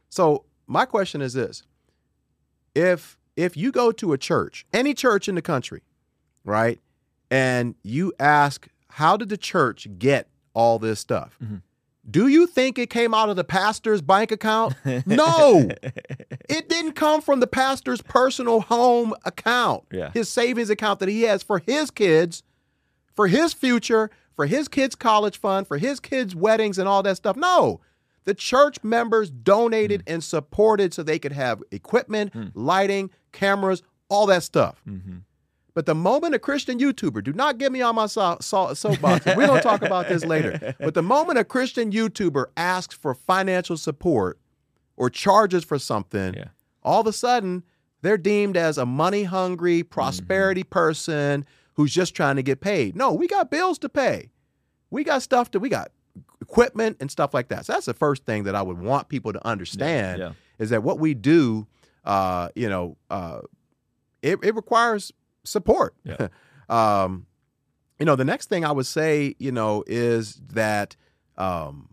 So 0.10 0.46
my 0.68 0.86
question 0.86 1.22
is 1.22 1.34
this: 1.34 1.64
if 2.76 3.18
if 3.36 3.58
you 3.58 3.72
go 3.72 3.92
to 3.92 4.14
a 4.14 4.18
church, 4.18 4.66
any 4.74 4.94
church 4.94 5.28
in 5.28 5.36
the 5.36 5.42
country, 5.42 5.84
right, 6.44 6.80
and 7.32 7.76
you 7.84 8.14
ask 8.20 8.68
how 8.90 9.18
did 9.18 9.30
the 9.30 9.38
church 9.38 9.88
get 9.98 10.28
all 10.54 10.80
this 10.80 11.00
stuff? 11.00 11.38
Mm-hmm. 11.44 11.58
Do 12.10 12.28
you 12.28 12.48
think 12.48 12.78
it 12.78 12.90
came 12.90 13.14
out 13.14 13.30
of 13.30 13.38
the 13.38 13.46
pastor's 13.46 14.02
bank 14.02 14.32
account? 14.32 14.76
No. 15.06 15.70
it 16.50 16.68
didn't 16.68 16.94
come 16.94 17.22
from 17.22 17.40
the 17.40 17.48
pastor's 17.48 18.02
personal 18.02 18.62
home 18.62 19.14
account, 19.24 19.86
Yeah. 19.92 20.12
his 20.12 20.28
savings 20.28 20.70
account 20.70 21.00
that 21.00 21.10
he 21.10 21.22
has 21.24 21.44
for 21.44 21.60
his 21.60 21.92
kids, 21.92 22.44
for 23.14 23.28
his 23.28 23.54
future, 23.54 24.10
for 24.36 24.46
his 24.46 24.68
kids' 24.68 24.96
college 24.96 25.38
fund, 25.38 25.68
for 25.68 25.78
his 25.78 26.00
kids' 26.00 26.36
weddings 26.36 26.78
and 26.78 26.90
all 26.90 27.04
that 27.04 27.18
stuff. 27.18 27.38
No. 27.38 27.80
The 28.26 28.34
church 28.34 28.84
members 28.84 29.30
donated 29.30 30.02
mm. 30.06 30.14
and 30.14 30.24
supported 30.24 30.94
so 30.94 31.04
they 31.04 31.20
could 31.20 31.34
have 31.34 31.62
equipment, 31.72 32.34
mm. 32.34 32.52
lighting, 32.54 33.12
cameras, 33.32 33.84
all 34.10 34.26
that 34.28 34.44
stuff. 34.44 34.82
Mm-hmm. 34.88 35.18
But 35.74 35.86
the 35.88 35.96
moment 35.96 36.36
a 36.36 36.40
Christian 36.40 36.80
YouTuber, 36.80 37.24
do 37.24 37.34
not 37.34 37.58
get 37.58 37.72
me 37.72 37.82
on 37.82 37.96
my 37.96 38.06
so- 38.06 38.38
so- 38.42 38.74
soapbox. 38.74 39.26
We're 39.26 39.48
going 39.48 39.58
to 39.58 39.62
talk 39.62 39.82
about 39.82 40.08
this 40.08 40.24
later. 40.24 40.76
But 40.80 40.94
the 40.94 41.02
moment 41.02 41.40
a 41.40 41.44
Christian 41.44 41.92
YouTuber 41.92 42.46
asks 42.56 42.96
for 42.96 43.14
financial 43.16 43.78
support 43.78 44.40
or 44.98 45.10
charges 45.10 45.64
for 45.64 45.80
something, 45.80 46.36
Yeah. 46.36 46.46
all 46.84 47.02
of 47.02 47.08
a 47.08 47.14
sudden 47.14 47.64
they're 48.02 48.18
deemed 48.18 48.56
as 48.58 48.78
a 48.78 48.86
money 48.86 49.24
hungry, 49.24 49.82
prosperity 49.82 50.64
person 50.64 51.46
who's 51.76 51.92
just 51.94 52.14
trying 52.14 52.36
to 52.36 52.44
get 52.44 52.62
paid. 52.62 52.96
No, 52.96 53.12
we 53.14 53.28
got 53.28 53.50
bills 53.50 53.80
to 53.80 53.90
pay. 53.90 54.30
We 54.92 55.04
got 55.04 55.24
stuff 55.24 55.50
to, 55.52 55.60
we 55.60 55.70
got 55.70 55.92
equipment 56.40 56.98
and 57.00 57.10
stuff 57.10 57.34
like 57.34 57.48
that. 57.48 57.66
So 57.66 57.74
that's 57.74 57.88
the 57.88 57.96
first 57.96 58.26
thing 58.26 58.44
that 58.44 58.54
I 58.54 58.62
would 58.62 58.78
want 58.78 59.10
people 59.10 59.34
to 59.34 59.48
understand 59.48 60.20
yeah. 60.20 60.34
is 60.60 60.70
that 60.70 60.84
what 60.84 61.00
we 61.00 61.16
do, 61.16 61.66
uh, 62.06 62.50
you 62.56 62.70
know, 62.70 62.98
uh, 63.10 63.40
it, 64.22 64.38
it 64.44 64.54
requires 64.54 65.12
support. 65.44 65.96
Yeah. 66.04 66.28
um, 66.70 67.26
you 68.00 68.06
know, 68.06 68.16
the 68.16 68.26
next 68.26 68.50
thing 68.50 68.66
I 68.66 68.72
would 68.72 68.86
say, 68.88 69.36
you 69.40 69.52
know, 69.52 69.84
is 69.88 70.36
that, 70.54 70.96
um, 71.38 71.90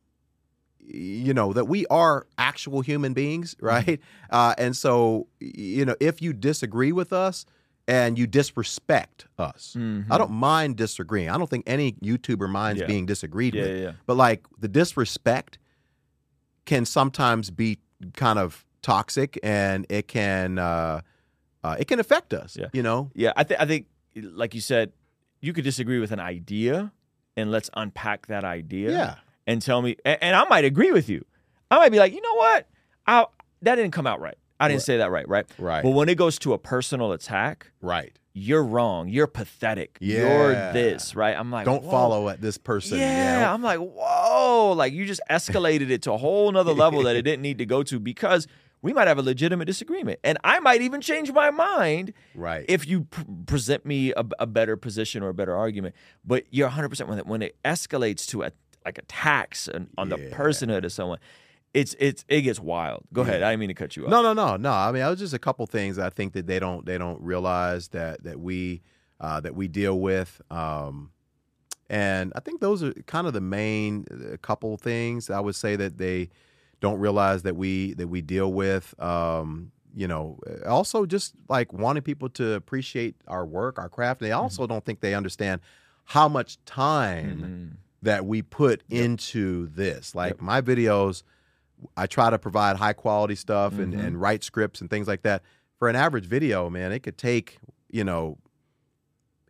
you 0.78 1.32
know, 1.34 1.52
that 1.52 1.66
we 1.66 1.86
are 1.86 2.26
actual 2.38 2.80
human 2.80 3.12
beings, 3.12 3.54
right? 3.60 4.00
Uh, 4.30 4.54
and 4.58 4.76
so, 4.76 5.28
you 5.38 5.84
know, 5.84 5.94
if 6.00 6.20
you 6.22 6.32
disagree 6.32 6.90
with 6.90 7.12
us 7.12 7.44
and 7.86 8.18
you 8.18 8.26
disrespect 8.26 9.26
us, 9.38 9.76
I 10.10 10.18
don't 10.18 10.32
mind 10.32 10.76
disagreeing. 10.76 11.28
I 11.28 11.38
don't 11.38 11.48
think 11.50 11.64
any 11.66 11.92
YouTuber 11.92 12.48
minds 12.50 12.80
Yeah. 12.80 12.86
being 12.86 13.06
disagreed 13.06 13.54
Yeah, 13.54 13.62
with. 13.62 13.82
yeah. 13.82 13.92
But 14.06 14.16
like 14.16 14.46
the 14.58 14.68
disrespect 14.68 15.58
can 16.64 16.84
sometimes 16.84 17.50
be 17.50 17.78
kind 18.14 18.38
of 18.38 18.64
toxic 18.82 19.38
and 19.42 19.86
it 19.88 20.08
can 20.08 20.58
uh, 20.58 21.02
uh, 21.64 21.76
it 21.78 21.86
can 21.88 22.00
affect 22.00 22.32
us. 22.34 22.56
Yeah. 22.58 22.68
You 22.72 22.82
know. 22.82 23.10
Yeah, 23.14 23.32
I 23.36 23.44
think 23.44 23.60
I 23.60 23.66
think 23.66 23.86
like 24.16 24.54
you 24.54 24.60
said, 24.60 24.92
you 25.40 25.52
could 25.52 25.64
disagree 25.64 25.98
with 26.00 26.12
an 26.12 26.20
idea, 26.20 26.92
and 27.36 27.50
let's 27.50 27.70
unpack 27.74 28.26
that 28.28 28.44
idea. 28.44 28.90
Yeah. 28.90 29.14
and 29.46 29.62
tell 29.62 29.80
me, 29.82 29.96
and, 30.04 30.18
and 30.22 30.36
I 30.36 30.44
might 30.48 30.64
agree 30.64 30.92
with 30.92 31.08
you. 31.08 31.24
I 31.70 31.76
might 31.76 31.90
be 31.92 31.98
like, 31.98 32.12
you 32.12 32.20
know 32.20 32.34
what, 32.34 32.68
I 33.06 33.26
that 33.62 33.76
didn't 33.76 33.92
come 33.92 34.06
out 34.06 34.20
right. 34.20 34.36
I 34.58 34.68
didn't 34.68 34.82
say 34.82 34.98
that 34.98 35.10
right, 35.10 35.26
right? 35.28 35.46
Right. 35.58 35.82
But 35.82 35.90
when 35.90 36.08
it 36.10 36.16
goes 36.18 36.38
to 36.40 36.52
a 36.52 36.58
personal 36.58 37.12
attack, 37.12 37.70
Right. 37.80 38.12
you're 38.34 38.62
wrong. 38.62 39.08
You're 39.08 39.26
pathetic. 39.26 39.96
Yeah. 40.02 40.18
You're 40.18 40.72
this, 40.74 41.14
right? 41.16 41.34
I'm 41.34 41.50
like, 41.50 41.64
Don't 41.64 41.82
whoa. 41.84 41.90
follow 41.90 42.28
at 42.28 42.42
this 42.42 42.58
person. 42.58 42.98
Yeah, 42.98 43.50
I'm 43.54 43.62
like, 43.62 43.78
whoa, 43.78 44.72
like 44.76 44.92
you 44.92 45.06
just 45.06 45.22
escalated 45.30 45.88
it 45.88 46.02
to 46.02 46.12
a 46.12 46.18
whole 46.18 46.52
nother 46.52 46.74
level 46.74 47.02
that 47.04 47.16
it 47.16 47.22
didn't 47.22 47.40
need 47.42 47.56
to 47.58 47.64
go 47.66 47.82
to 47.84 47.98
because 47.98 48.46
we 48.82 48.92
might 48.92 49.08
have 49.08 49.18
a 49.18 49.22
legitimate 49.22 49.66
disagreement, 49.66 50.20
and 50.24 50.38
I 50.44 50.58
might 50.60 50.80
even 50.82 51.00
change 51.00 51.30
my 51.32 51.50
mind 51.50 52.12
Right. 52.34 52.64
if 52.68 52.86
you 52.88 53.02
pr- 53.02 53.22
present 53.46 53.84
me 53.84 54.12
a, 54.12 54.24
a 54.38 54.46
better 54.46 54.76
position 54.76 55.22
or 55.22 55.28
a 55.28 55.34
better 55.34 55.54
argument. 55.56 55.94
But 56.24 56.44
you're 56.50 56.68
100 56.68 56.88
percent 56.88 57.08
when 57.08 57.18
it 57.18 57.26
when 57.26 57.42
it 57.42 57.56
escalates 57.64 58.26
to 58.28 58.44
a 58.44 58.52
like 58.86 58.96
attacks 58.98 59.68
on, 59.68 59.88
on 59.98 60.08
the 60.08 60.16
personhood 60.16 60.84
of 60.84 60.92
someone, 60.92 61.18
it's 61.74 61.94
it's 61.98 62.24
it 62.28 62.40
gets 62.40 62.58
wild. 62.58 63.04
Go 63.12 63.20
ahead, 63.20 63.42
I 63.42 63.50
didn't 63.52 63.60
mean 63.60 63.68
to 63.68 63.74
cut 63.74 63.96
you 63.96 64.04
off. 64.04 64.10
No, 64.10 64.22
no, 64.22 64.32
no, 64.32 64.56
no. 64.56 64.72
I 64.72 64.90
mean, 64.92 65.02
I 65.02 65.10
was 65.10 65.18
just 65.18 65.34
a 65.34 65.38
couple 65.38 65.66
things 65.66 65.98
I 65.98 66.08
think 66.08 66.32
that 66.32 66.46
they 66.46 66.58
don't 66.58 66.86
they 66.86 66.96
don't 66.96 67.20
realize 67.20 67.88
that 67.88 68.24
that 68.24 68.40
we 68.40 68.80
uh, 69.20 69.40
that 69.40 69.54
we 69.54 69.68
deal 69.68 70.00
with, 70.00 70.40
um, 70.50 71.10
and 71.90 72.32
I 72.34 72.40
think 72.40 72.60
those 72.62 72.82
are 72.82 72.92
kind 73.06 73.26
of 73.26 73.32
the 73.34 73.40
main 73.42 74.06
uh, 74.10 74.36
couple 74.38 74.76
things 74.78 75.28
I 75.28 75.40
would 75.40 75.54
say 75.56 75.76
that 75.76 75.98
they 75.98 76.30
don't 76.80 76.98
realize 76.98 77.42
that 77.42 77.56
we 77.56 77.94
that 77.94 78.08
we 78.08 78.20
deal 78.20 78.52
with. 78.52 78.94
Um, 79.00 79.72
you 79.94 80.06
know, 80.06 80.38
also 80.66 81.04
just 81.04 81.34
like 81.48 81.72
wanting 81.72 82.02
people 82.02 82.28
to 82.30 82.52
appreciate 82.52 83.16
our 83.26 83.44
work, 83.44 83.78
our 83.78 83.88
craft. 83.88 84.20
They 84.20 84.32
also 84.32 84.66
don't 84.66 84.84
think 84.84 85.00
they 85.00 85.14
understand 85.14 85.60
how 86.04 86.28
much 86.28 86.64
time 86.64 87.78
that 88.02 88.24
we 88.24 88.40
put 88.42 88.82
into 88.88 89.66
this. 89.68 90.14
Like 90.14 90.40
my 90.40 90.60
videos, 90.60 91.22
I 91.96 92.06
try 92.06 92.30
to 92.30 92.38
provide 92.38 92.76
high 92.76 92.92
quality 92.92 93.34
stuff 93.34 93.78
and, 93.78 93.92
Mm-hmm. 93.92 94.06
and 94.06 94.20
write 94.20 94.44
scripts 94.44 94.80
and 94.80 94.88
things 94.88 95.08
like 95.08 95.22
that. 95.22 95.42
For 95.78 95.88
an 95.88 95.96
average 95.96 96.26
video, 96.26 96.70
man, 96.70 96.92
it 96.92 97.00
could 97.00 97.18
take, 97.18 97.58
you 97.90 98.04
know, 98.04 98.38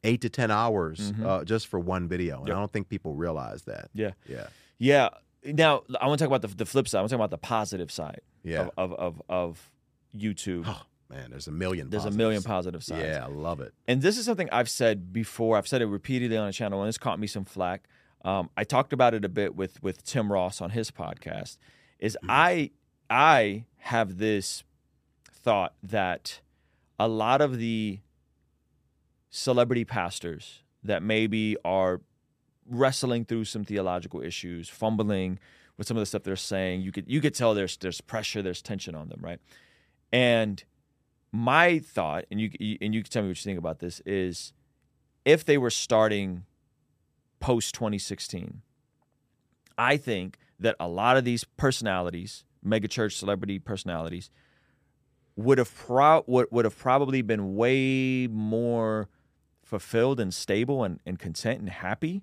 eight 0.05 0.23
to 0.23 0.31
10 0.31 0.51
hours 0.51 1.13
uh, 1.25 1.45
just 1.45 1.67
for 1.67 1.79
one 1.79 2.09
video. 2.09 2.37
And 2.37 2.45
Mm-hmm. 2.45 2.49
Yep. 2.49 2.57
I 2.57 2.61
don't 2.61 2.73
think 2.73 2.89
people 2.89 3.15
realize 3.15 3.63
that. 3.65 3.91
Yeah, 3.93 4.13
Yeah. 4.27 4.47
yeah. 4.79 5.09
Now 5.45 5.83
I 6.01 6.07
want 6.07 6.19
to 6.19 6.25
talk 6.25 6.35
about 6.35 6.43
the, 6.49 6.55
the 6.57 6.67
flip 6.67 6.87
side. 6.89 6.99
I 6.99 7.03
want 7.03 7.11
to 7.11 7.15
talk 7.17 7.21
about 7.21 7.31
the 7.31 7.39
positive 7.39 7.91
side 7.91 8.21
Yeah. 8.43 8.69
of, 8.77 8.93
of 8.93 8.93
of 8.99 9.23
of 9.29 9.71
YouTube. 10.17 10.65
Oh, 10.67 10.83
man, 11.09 11.31
there's 11.31 11.49
a 11.49 11.53
million. 11.53 11.89
There's 11.91 12.05
a 12.05 12.11
million 12.11 12.43
positive 12.43 12.83
sides. 12.85 13.03
Yeah, 13.05 13.25
I 13.25 13.29
love 13.29 13.61
it. 13.61 13.73
and 13.89 14.03
this 14.03 14.19
is 14.19 14.25
something 14.27 14.49
I've 14.51 14.69
said 14.69 15.13
before. 15.13 15.57
I've 15.57 15.69
said 15.69 15.83
it 15.83 15.87
repeatedly 15.87 16.37
on 16.37 16.47
the 16.47 16.53
channel, 16.53 16.81
and 16.83 16.89
it's 16.89 16.99
caught 16.99 17.19
me 17.19 17.27
some 17.27 17.45
flack. 17.45 17.85
Um, 18.25 18.51
I 18.57 18.65
talked 18.65 18.93
about 18.93 19.15
it 19.15 19.25
a 19.25 19.29
bit 19.31 19.57
with 19.57 19.83
with 19.83 20.05
Tim 20.05 20.31
Ross 20.31 20.61
on 20.61 20.71
his 20.71 20.91
podcast. 20.91 21.57
Is 21.99 22.19
I 22.29 22.71
I 23.09 23.65
have 23.79 24.19
this 24.19 24.63
thought 25.33 25.75
that 25.83 26.41
a 26.99 27.09
lot 27.09 27.41
of 27.41 27.57
the 27.57 28.01
celebrity 29.31 29.85
pastors 29.85 30.63
that 30.83 31.03
maybe 31.03 31.57
are 31.65 32.01
wrestling 32.71 33.25
through 33.25 33.45
some 33.45 33.65
theological 33.65 34.23
issues, 34.23 34.69
fumbling 34.69 35.39
with 35.77 35.87
some 35.87 35.97
of 35.97 36.01
the 36.01 36.07
stuff 36.07 36.23
they're 36.23 36.37
saying, 36.37 36.83
you 36.83 36.93
could 36.93 37.11
you 37.11 37.21
could 37.21 37.35
tell 37.35 37.55
there's 37.55 37.77
there's 37.77 38.01
pressure, 38.01 38.43
there's 38.43 38.63
tension 38.63 38.95
on 38.95 39.09
them, 39.09 39.21
right? 39.23 39.41
And 40.13 40.63
my 41.33 41.79
thought, 41.79 42.25
and 42.31 42.41
you 42.41 42.51
and 42.81 42.95
you 42.95 43.03
can 43.03 43.11
tell 43.11 43.23
me 43.23 43.29
what 43.29 43.39
you 43.39 43.43
think 43.43 43.59
about 43.59 43.79
this, 43.81 44.01
is 44.07 44.53
if 45.25 45.45
they 45.45 45.59
were 45.59 45.71
starting 45.71 46.45
post 47.41 47.75
2016, 47.75 48.63
I 49.79 49.97
think 49.97 50.39
that 50.59 50.77
a 50.79 50.89
lot 50.89 51.17
of 51.17 51.25
these 51.25 51.45
personalities, 51.45 52.45
mega 52.63 52.89
church 52.89 53.17
celebrity 53.17 53.59
personalities, 53.59 54.31
would 55.37 55.59
have 55.59 55.75
pro- 55.75 56.25
would, 56.27 56.49
would 56.51 56.65
have 56.65 56.79
probably 56.79 57.23
been 57.23 57.57
way 57.57 58.27
more 58.31 59.09
fulfilled 59.65 60.21
and 60.21 60.35
stable 60.35 60.85
and, 60.85 61.01
and 61.07 61.19
content 61.19 61.61
and 61.61 61.71
happy 61.71 62.23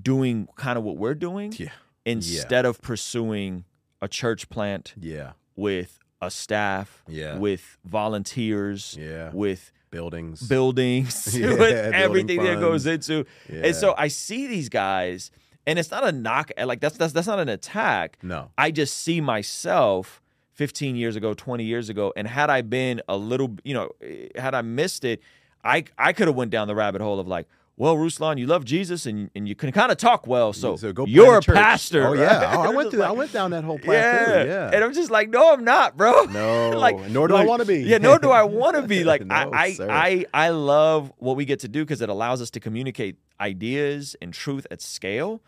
doing 0.00 0.48
kind 0.56 0.78
of 0.78 0.84
what 0.84 0.96
we're 0.96 1.14
doing 1.14 1.52
Yeah. 1.56 1.70
instead 2.04 2.64
of 2.66 2.80
pursuing 2.82 3.64
a 4.00 4.08
church 4.08 4.48
plant 4.48 4.94
Yeah. 4.98 5.32
with 5.56 5.98
a 6.20 6.30
staff, 6.30 7.02
Yeah. 7.08 7.38
with 7.38 7.78
volunteers, 7.84 8.96
Yeah. 8.98 9.30
with 9.32 9.72
Buildings. 9.90 10.42
buildings, 10.48 11.34
Yeah, 11.38 11.48
with 11.50 11.58
building 11.58 11.94
everything 11.94 12.42
that 12.44 12.60
goes 12.60 12.86
into. 12.86 13.24
Yeah. 13.50 13.66
And 13.66 13.76
so 13.76 13.94
I 13.96 14.08
see 14.08 14.46
these 14.46 14.68
guys, 14.68 15.30
and 15.66 15.78
it's 15.78 15.90
not 15.90 16.04
a 16.06 16.12
knock. 16.12 16.50
Like 16.62 16.80
that's 16.80 16.96
that's 16.96 17.12
that's 17.12 17.26
not 17.26 17.38
an 17.40 17.48
attack. 17.48 18.18
No. 18.22 18.50
I 18.58 18.70
just 18.70 18.96
see 18.98 19.20
myself 19.20 20.20
15 20.52 20.96
years 20.96 21.14
ago, 21.16 21.34
20 21.34 21.64
years 21.64 21.88
ago, 21.88 22.12
and 22.16 22.26
had 22.28 22.50
I 22.50 22.62
been 22.62 23.00
a 23.08 23.16
little, 23.16 23.56
you 23.64 23.74
know, 23.74 23.90
eh, 24.02 24.28
had 24.36 24.54
I 24.54 24.62
missed 24.62 25.04
it, 25.04 25.20
I 25.64 25.84
I 25.96 26.12
could 26.12 26.26
have 26.26 26.36
went 26.36 26.50
down 26.50 26.68
the 26.68 26.74
rabbit 26.74 27.00
hole 27.00 27.18
of 27.20 27.26
like. 27.28 27.46
Well, 27.78 27.96
Ruslan, 27.96 28.38
you 28.38 28.48
love 28.48 28.64
Jesus 28.64 29.06
and, 29.06 29.30
and 29.36 29.48
you 29.48 29.54
can 29.54 29.70
kind 29.70 29.92
of 29.92 29.98
talk 29.98 30.26
well, 30.26 30.52
so, 30.52 30.74
So 30.74 30.92
go 30.92 31.06
you're 31.06 31.38
a 31.38 31.40
pastor. 31.42 32.08
Oh 32.08 32.12
yeah. 32.12 32.44
right? 32.44 32.54
Oh, 32.58 32.62
I 32.62 32.70
went 32.70 32.90
through. 32.90 33.02
I 33.02 33.12
went 33.12 33.32
down 33.32 33.52
that 33.52 33.62
whole 33.62 33.78
path 33.78 33.86
yeah. 33.88 34.42
Yeah. 34.42 34.70
And 34.72 34.82
I'm 34.82 34.92
just 34.92 35.12
like, 35.12 35.30
no, 35.30 35.52
I'm 35.52 35.62
not, 35.64 35.96
bro. 35.96 36.24
No, 36.28 36.70
like, 36.70 37.08
nor 37.08 37.28
do 37.28 37.36
I 37.36 37.44
wanna 37.44 37.64
be. 37.64 37.78
Yeah, 37.84 37.98
nor 37.98 38.18
do 38.18 38.30
I 38.30 38.42
want 38.42 38.76
to 38.76 38.82
be. 38.82 39.04
Like, 39.04 39.24
No, 39.24 39.34
I, 39.34 39.48
I, 39.52 39.72
sir. 39.72 39.88
I, 39.88 40.26
I 40.34 40.48
love 40.50 41.12
what 41.18 41.36
we 41.36 41.44
get 41.44 41.60
to 41.60 41.68
do 41.68 41.84
because 41.84 42.02
it 42.02 42.08
allows 42.08 42.42
us 42.42 42.50
to 42.50 42.60
communicate 42.60 43.16
ideas 43.40 44.16
and 44.20 44.34
truth 44.34 44.66
at 44.72 44.82
scale. 44.82 45.40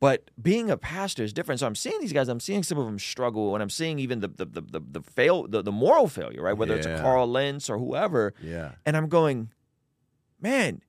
But 0.00 0.30
being 0.40 0.70
a 0.70 0.76
pastor 0.76 1.22
is 1.22 1.32
different. 1.32 1.60
So 1.60 1.66
I'm 1.66 1.74
seeing 1.74 2.00
these 2.00 2.12
guys. 2.12 2.28
I'm 2.28 2.40
seeing 2.40 2.62
some 2.62 2.78
of 2.78 2.86
them 2.86 2.98
struggle, 2.98 3.54
and 3.54 3.62
I'm 3.62 3.70
seeing 3.70 3.98
even 3.98 4.20
the 4.20 4.28
the 4.28 4.44
the 4.46 4.60
the, 4.60 4.80
the 4.80 5.02
fail 5.02 5.46
the, 5.46 5.62
the 5.62 5.72
moral 5.72 6.08
failure, 6.08 6.42
right? 6.42 6.56
Whether 6.56 6.76
it's 6.76 6.86
a 6.86 6.98
Carl 6.98 7.26
Lentz 7.26 7.70
or 7.70 7.78
whoever. 7.78 8.34
Yeah. 8.42 8.72
And 8.84 8.96
I'm 8.96 9.08
going, 9.08 9.50
man, 10.40 10.82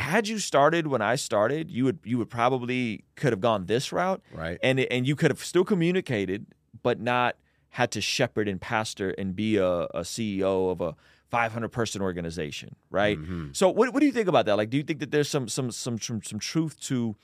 had 0.00 0.28
you 0.28 0.38
started 0.38 0.86
when 0.86 1.02
I 1.02 1.16
started, 1.16 1.70
you 1.70 1.84
would 1.84 1.98
you 2.04 2.18
would 2.18 2.30
probably 2.30 3.04
could 3.16 3.32
have 3.32 3.40
gone 3.40 3.66
this 3.66 3.92
route, 3.92 4.22
Right. 4.32 4.58
And 4.62 4.80
and 4.80 5.06
you 5.06 5.16
could 5.16 5.30
have 5.30 5.44
still 5.44 5.64
communicated, 5.64 6.46
but 6.82 7.00
not 7.00 7.36
had 7.70 7.90
to 7.92 8.00
shepherd 8.00 8.48
and 8.48 8.60
pastor 8.60 9.10
and 9.10 9.36
be 9.36 9.56
a, 9.56 9.68
a 9.68 10.00
CEO 10.00 10.70
of 10.72 10.80
a 10.80 10.96
500 11.30 11.68
person 11.68 12.02
organization, 12.02 12.74
right? 12.90 13.18
Mm-hmm. 13.18 13.50
So 13.52 13.68
what 13.68 13.92
what 13.92 14.00
do 14.00 14.06
you 14.06 14.12
think 14.12 14.28
about 14.28 14.46
that? 14.46 14.56
Like, 14.56 14.70
do 14.70 14.76
you 14.76 14.82
think 14.82 14.98
that 15.00 15.10
there's 15.10 15.28
some 15.28 15.48
some 15.48 15.70
some 15.70 15.98
some, 16.00 16.22
some 16.22 16.38
truth 16.38 16.80
to 16.82 17.16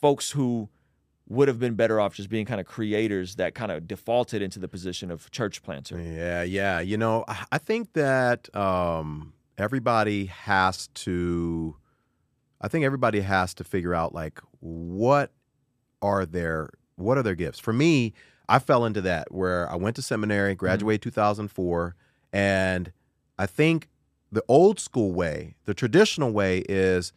folks 0.00 0.30
who 0.30 0.68
would 1.28 1.48
have 1.48 1.58
been 1.58 1.74
better 1.74 2.00
off 2.00 2.14
just 2.14 2.28
being 2.28 2.44
kind 2.44 2.60
of 2.60 2.66
creators 2.66 3.36
that 3.36 3.54
kind 3.54 3.72
of 3.72 3.88
defaulted 3.88 4.42
into 4.42 4.58
the 4.58 4.68
position 4.68 5.10
of 5.10 5.30
church 5.30 5.62
planter? 5.62 6.00
Yeah, 6.00 6.42
yeah. 6.42 6.80
You 6.80 6.96
know, 6.96 7.24
I 7.26 7.44
I 7.52 7.58
think 7.58 7.94
that 7.94 8.54
um, 8.54 9.32
everybody 9.58 10.26
has 10.26 10.88
to. 10.88 11.76
I 12.62 12.68
think 12.68 12.84
everybody 12.84 13.20
has 13.20 13.54
to 13.54 13.64
figure 13.64 13.94
out 13.94 14.14
like 14.14 14.40
what 14.60 15.32
are 16.00 16.24
their 16.24 16.70
what 16.96 17.18
are 17.18 17.22
their 17.22 17.34
gifts. 17.34 17.58
For 17.58 17.72
me, 17.72 18.12
I 18.48 18.58
fell 18.58 18.84
into 18.84 19.00
that 19.02 19.32
where 19.32 19.70
I 19.70 19.76
went 19.76 19.96
to 19.96 20.02
seminary, 20.02 20.52
mm-hmm. 20.52 20.58
graduated 20.58 21.02
2004, 21.02 21.96
and 22.32 22.92
I 23.38 23.46
think 23.46 23.88
the 24.30 24.44
old 24.48 24.78
school 24.78 25.12
way, 25.12 25.56
the 25.64 25.74
traditional 25.74 26.32
way 26.32 26.58
is 26.68 27.12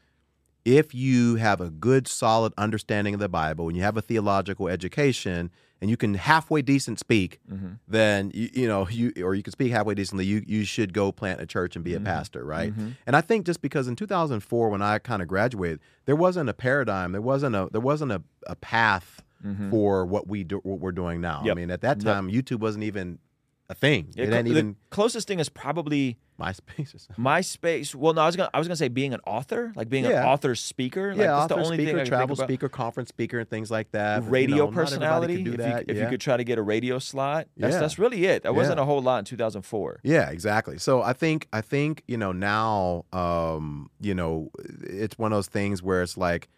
if 0.66 0.96
you 0.96 1.36
have 1.36 1.62
a 1.62 1.70
good 1.70 2.08
solid 2.08 2.52
understanding 2.58 3.14
of 3.14 3.20
the 3.20 3.30
Bible 3.30 3.68
and 3.68 3.78
you 3.78 3.84
have 3.84 3.98
a 3.98 4.02
theological 4.02 4.68
education 4.68 5.52
and 5.82 5.90
you 5.90 5.98
can 5.98 6.14
halfway 6.14 6.62
decent 6.62 7.00
speak, 7.00 7.40
mm-hmm. 7.52 7.74
then 7.88 8.32
you, 8.34 8.50
you 8.54 8.68
know 8.68 8.88
you 8.88 9.12
or 9.22 9.36
you 9.36 9.44
can 9.44 9.52
speak 9.52 9.72
halfway 9.72 9.94
decently. 9.94 10.26
You 10.26 10.44
you 10.46 10.66
should 10.66 10.94
go 10.94 11.12
plant 11.12 11.42
a 11.42 11.46
church 11.46 11.76
and 11.76 11.84
be 11.84 11.94
a 11.94 11.98
mm-hmm. 11.98 12.06
pastor, 12.06 12.44
right? 12.46 12.72
Mm-hmm. 12.72 12.90
And 13.06 13.16
I 13.16 13.22
think 13.22 13.46
just 13.46 13.62
because 13.62 13.88
in 13.88 13.96
2004 13.96 14.70
when 14.70 14.82
I 14.82 15.00
kind 15.00 15.22
of 15.22 15.28
graduated, 15.28 15.80
there 16.06 16.16
wasn't 16.16 16.50
a 16.50 16.54
paradigm, 16.54 17.12
there 17.12 17.22
wasn't 17.22 17.56
a 17.56 17.70
there 17.72 17.82
wasn't 17.82 18.12
a, 18.12 18.22
a 18.48 18.56
path 18.56 19.22
for 19.70 20.06
what 20.06 20.28
we 20.28 20.44
do, 20.44 20.58
what 20.64 20.80
we're 20.80 20.92
doing 20.92 21.22
now. 21.22 21.44
I 21.48 21.54
mean, 21.54 21.70
at 21.70 21.82
that 21.82 21.98
Yep. 21.98 22.04
time, 22.04 22.32
YouTube 22.32 22.60
wasn't 22.60 22.84
even 22.84 23.20
a 23.70 23.76
thing. 23.76 24.08
Yeah, 24.16 24.26
it 24.26 24.34
ain't 24.34 24.46
the 24.46 24.52
even 24.52 24.76
closest 24.90 25.28
thing 25.28 25.40
is 25.40 25.50
probably 25.50 26.18
MySpace. 26.40 26.94
Or 26.96 27.00
something. 27.00 27.24
MySpace. 27.24 27.96
Well, 27.96 28.14
no, 28.14 28.22
I 28.22 28.26
was 28.26 28.36
gonna 28.36 28.50
I 28.54 28.60
was 28.60 28.68
gonna 28.68 28.76
say 28.76 28.88
being 28.90 29.14
an 29.14 29.22
author, 29.26 29.72
like 29.76 29.90
being 29.90 30.06
an 30.06 30.14
author 30.14 30.54
speaker. 30.56 31.10
Like, 31.12 31.20
yeah, 31.20 31.28
that's 31.28 31.52
author, 31.52 31.56
the 31.56 31.66
only 31.66 31.78
speaker, 31.78 31.98
thing 32.00 32.06
travel 32.06 32.36
speaker, 32.36 32.70
conference 32.70 33.10
speaker, 33.10 33.40
and 33.40 33.50
things 33.50 33.72
like 33.72 33.92
that. 33.92 34.24
You 34.24 34.30
radio 34.30 34.56
know, 34.66 34.68
personality. 34.72 35.44
do 35.44 35.52
if, 35.54 35.58
that. 35.58 35.80
you, 35.82 35.86
if 35.90 35.98
yeah. 35.98 36.04
you 36.04 36.10
could 36.10 36.22
try 36.22 36.36
to 36.38 36.44
get 36.44 36.58
a 36.58 36.62
radio 36.62 37.00
slot, 37.00 37.48
that's 37.58 37.74
Yeah. 37.76 37.80
that's 37.80 37.98
really 37.98 38.26
it. 38.26 38.44
That 38.44 38.54
wasn't 38.56 38.78
Yeah. 38.78 38.84
a 38.84 38.86
whole 38.86 39.02
lot 39.02 39.20
in 39.20 39.26
2004. 39.26 40.02
Yeah, 40.04 40.30
exactly. 40.30 40.78
So 40.78 41.02
I 41.02 41.14
think 41.14 41.48
I 41.54 41.62
think 41.62 42.04
you 42.08 42.18
know 42.18 42.32
now, 42.32 43.06
um, 43.14 43.90
you 44.02 44.14
know, 44.14 44.52
it's 44.84 45.18
one 45.18 45.32
of 45.32 45.38
those 45.38 45.48
things 45.48 45.82
where 45.82 46.02
it's 46.02 46.18
like 46.18 46.50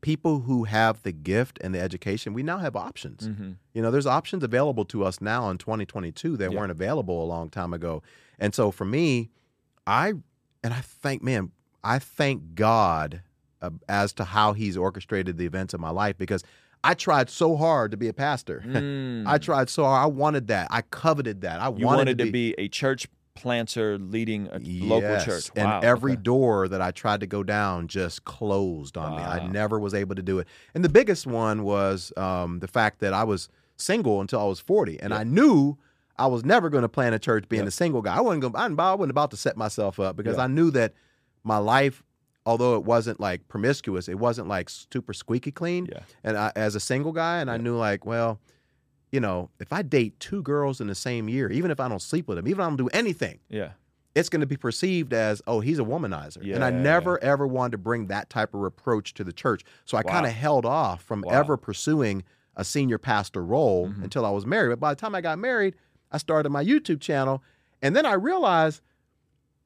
people 0.00 0.40
who 0.40 0.64
have 0.64 1.02
the 1.02 1.10
gift 1.12 1.58
and 1.60 1.74
the 1.74 1.80
education, 1.80 2.32
we 2.32 2.42
now 2.42 2.58
have 2.58 2.76
options. 2.76 3.26
Mm-hmm. 3.26 3.52
You 3.74 3.82
know, 3.82 3.90
there's 3.90 4.06
options 4.06 4.44
available 4.44 4.84
to 4.86 5.04
us 5.04 5.20
now 5.20 5.50
in 5.50 5.58
2022 5.58 6.36
that 6.36 6.52
Yeah. 6.52 6.58
weren't 6.58 6.70
available 6.70 7.22
a 7.22 7.26
long 7.26 7.50
time 7.50 7.72
ago. 7.74 8.02
And 8.38 8.54
so 8.54 8.70
for 8.70 8.84
me, 8.84 9.30
I 9.86 10.08
and 10.62 10.74
I 10.74 10.80
thank 10.80 11.22
man, 11.22 11.52
I 11.82 11.98
thank 11.98 12.54
God 12.54 13.22
uh, 13.62 13.70
as 13.88 14.12
to 14.14 14.24
how 14.24 14.52
He's 14.52 14.76
orchestrated 14.76 15.38
the 15.38 15.46
events 15.46 15.74
of 15.74 15.80
my 15.80 15.90
life 15.90 16.16
because 16.18 16.42
I 16.84 16.94
tried 16.94 17.28
so 17.28 17.56
hard 17.56 17.90
to 17.90 17.96
be 17.96 18.08
a 18.08 18.12
pastor. 18.12 18.62
I 19.26 19.38
tried 19.38 19.68
so 19.68 19.84
hard. 19.84 20.02
I 20.02 20.06
wanted 20.06 20.46
that. 20.48 20.68
I 20.70 20.82
coveted 20.82 21.40
that. 21.40 21.60
I 21.60 21.68
Mm. 21.70 21.80
You 21.80 21.86
wanted, 21.86 22.18
to, 22.18 22.30
be, 22.30 22.54
a 22.56 22.68
church 22.68 23.08
planter 23.34 23.98
leading 23.98 24.46
a 24.48 24.58
local 24.84 25.10
Yes. 25.10 25.24
church. 25.24 25.50
And 25.56 25.66
Wow, 25.66 25.80
every 25.82 26.12
okay. 26.12 26.22
door 26.22 26.68
that 26.68 26.80
I 26.80 26.90
tried 26.92 27.20
to 27.20 27.26
go 27.26 27.42
down 27.42 27.88
just 27.88 28.24
closed 28.24 28.96
on 28.96 29.16
me. 29.16 29.22
I 29.22 29.46
never 29.48 29.78
was 29.78 29.92
able 29.94 30.14
to 30.14 30.22
do 30.22 30.38
it. 30.38 30.46
And 30.74 30.84
the 30.84 30.88
biggest 30.88 31.26
one 31.26 31.62
was 31.64 32.12
um, 32.16 32.60
the 32.60 32.68
fact 32.68 33.00
that 33.00 33.12
I 33.12 33.24
was 33.24 33.48
single 33.76 34.20
until 34.20 34.40
I 34.40 34.44
was 34.44 34.60
40. 34.60 35.00
And 35.00 35.12
I 35.14 35.24
knew 35.24 35.78
I 36.18 36.26
was 36.26 36.44
never 36.44 36.68
going 36.68 36.82
to 36.82 36.88
plan 36.88 37.12
a 37.14 37.18
church 37.18 37.48
being 37.48 37.66
a 37.66 37.70
single 37.70 38.02
guy. 38.02 38.16
I 38.16 38.20
wasn't 38.20 38.42
going 38.42 38.56
I 38.56 38.94
wasn't 38.94 39.10
about 39.10 39.30
to 39.30 39.36
set 39.36 39.56
myself 39.56 40.00
up 40.00 40.16
because 40.16 40.36
Yeah. 40.36 40.44
I 40.44 40.46
knew 40.48 40.70
that 40.72 40.94
my 41.44 41.58
life, 41.58 42.02
although 42.44 42.74
it 42.76 42.84
wasn't 42.84 43.20
like 43.20 43.46
promiscuous, 43.48 44.08
it 44.08 44.18
wasn't 44.18 44.48
like 44.48 44.68
super 44.70 45.12
squeaky 45.12 45.52
clean. 45.52 45.86
Yeah. 45.90 46.00
And 46.24 46.36
I, 46.36 46.52
as 46.56 46.74
a 46.74 46.80
single 46.80 47.12
guy, 47.12 47.40
and 47.40 47.50
I 47.50 47.56
knew 47.56 47.76
like, 47.76 48.04
well, 48.04 48.40
you 49.12 49.20
know, 49.20 49.50
if 49.60 49.72
I 49.72 49.82
date 49.82 50.18
two 50.20 50.42
girls 50.42 50.80
in 50.80 50.86
the 50.86 50.94
same 50.94 51.28
year, 51.28 51.50
even 51.50 51.70
if 51.70 51.80
I 51.80 51.88
don't 51.88 52.02
sleep 52.02 52.28
with 52.28 52.36
them, 52.36 52.46
even 52.48 52.60
if 52.60 52.64
I 52.66 52.68
don't 52.68 52.76
do 52.76 52.88
anything, 52.88 53.38
Yeah. 53.48 53.70
it's 54.14 54.28
going 54.28 54.40
to 54.40 54.46
be 54.46 54.56
perceived 54.56 55.12
as, 55.14 55.40
oh, 55.46 55.60
he's 55.60 55.78
a 55.78 55.82
womanizer. 55.84 56.42
and 56.54 56.62
I 56.64 56.70
Yeah. 56.70 56.80
never, 56.82 57.22
ever 57.22 57.46
wanted 57.46 57.72
to 57.72 57.78
bring 57.78 58.08
that 58.08 58.28
type 58.28 58.52
of 58.54 58.60
reproach 58.60 59.14
to 59.14 59.24
the 59.24 59.32
church. 59.32 59.62
So 59.84 59.96
I 59.96 60.02
kind 60.02 60.26
of 60.26 60.32
held 60.32 60.66
off 60.66 61.02
from 61.02 61.22
Wow. 61.22 61.30
Mm-hmm. 61.30 61.38
ever 61.40 61.56
pursuing 61.56 62.24
a 62.56 62.64
senior 62.64 62.98
pastor 62.98 63.42
role 63.44 63.92
until 64.02 64.26
I 64.26 64.30
was 64.30 64.44
married. 64.44 64.70
But 64.70 64.80
by 64.80 64.92
the 64.92 65.00
time 65.00 65.14
I 65.14 65.20
got 65.20 65.38
married, 65.38 65.76
I 66.10 66.18
started 66.18 66.50
my 66.50 66.64
YouTube 66.64 67.00
channel. 67.00 67.42
And 67.82 67.94
then 67.94 68.06
I 68.06 68.14
realized, 68.14 68.80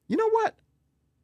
you 0.09 0.17
know 0.17 0.29
what? 0.31 0.55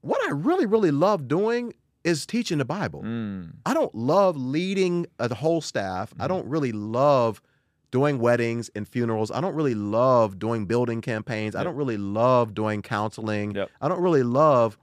What 0.01 0.21
I 0.29 0.33
really, 0.33 0.67
really 0.67 0.91
love 0.91 1.29
doing 1.29 1.75
is 2.05 2.25
teaching 2.25 2.59
the 2.59 2.65
Bible. 2.65 3.03
Mm. 3.03 3.53
I 3.67 3.75
don't 3.75 3.95
love 3.95 4.37
leading 4.37 5.07
the 5.19 5.35
whole 5.35 5.61
staff. 5.61 6.11
Mm-hmm. 6.11 6.23
I 6.23 6.29
don't 6.29 6.47
really 6.47 6.73
love 6.73 7.43
doing 7.91 8.19
weddings 8.19 8.71
and 8.75 8.87
funerals. 8.87 9.31
I 9.31 9.41
don't 9.41 9.55
really 9.55 9.75
love 9.75 10.39
doing 10.39 10.67
building 10.67 11.01
campaigns. 11.01 11.57
I 11.57 11.65
don't 11.65 11.77
really 11.77 11.97
love 11.97 12.55
doing 12.55 12.83
counseling. 12.83 13.55
Yep. 13.55 13.71
I 13.81 13.89
don't 13.89 14.01
really 14.01 14.23
love 14.23 14.79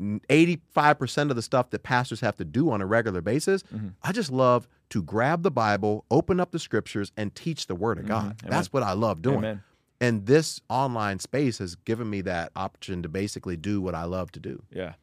85% 0.00 1.30
of 1.30 1.36
the 1.36 1.42
stuff 1.42 1.70
that 1.70 1.82
pastors 1.82 2.20
have 2.20 2.36
to 2.36 2.44
do 2.44 2.70
on 2.70 2.80
a 2.80 2.86
regular 2.86 3.20
basis. 3.20 3.62
Mm-hmm. 3.64 3.88
I 4.02 4.12
just 4.12 4.30
love 4.30 4.68
to 4.92 5.02
grab 5.02 5.42
the 5.42 5.50
Bible, 5.50 6.04
open 6.10 6.38
up 6.40 6.50
the 6.50 6.58
scriptures, 6.58 7.12
and 7.16 7.34
teach 7.34 7.66
the 7.66 7.74
Word 7.74 7.98
of 7.98 8.06
God. 8.06 8.36
Mm-hmm. 8.38 8.50
That's 8.50 8.72
what 8.72 8.82
I 8.82 8.92
love 8.92 9.22
doing. 9.22 9.38
Amen. 9.38 9.62
And 10.00 10.26
this 10.26 10.60
online 10.68 11.18
space 11.18 11.58
has 11.58 11.76
given 11.76 12.10
me 12.10 12.20
that 12.22 12.50
option 12.56 13.02
to 13.02 13.08
basically 13.08 13.56
do 13.56 13.80
what 13.80 13.94
I 13.94 14.04
love 14.04 14.32
to 14.32 14.40
do, 14.40 14.62
Yeah. 14.70 14.94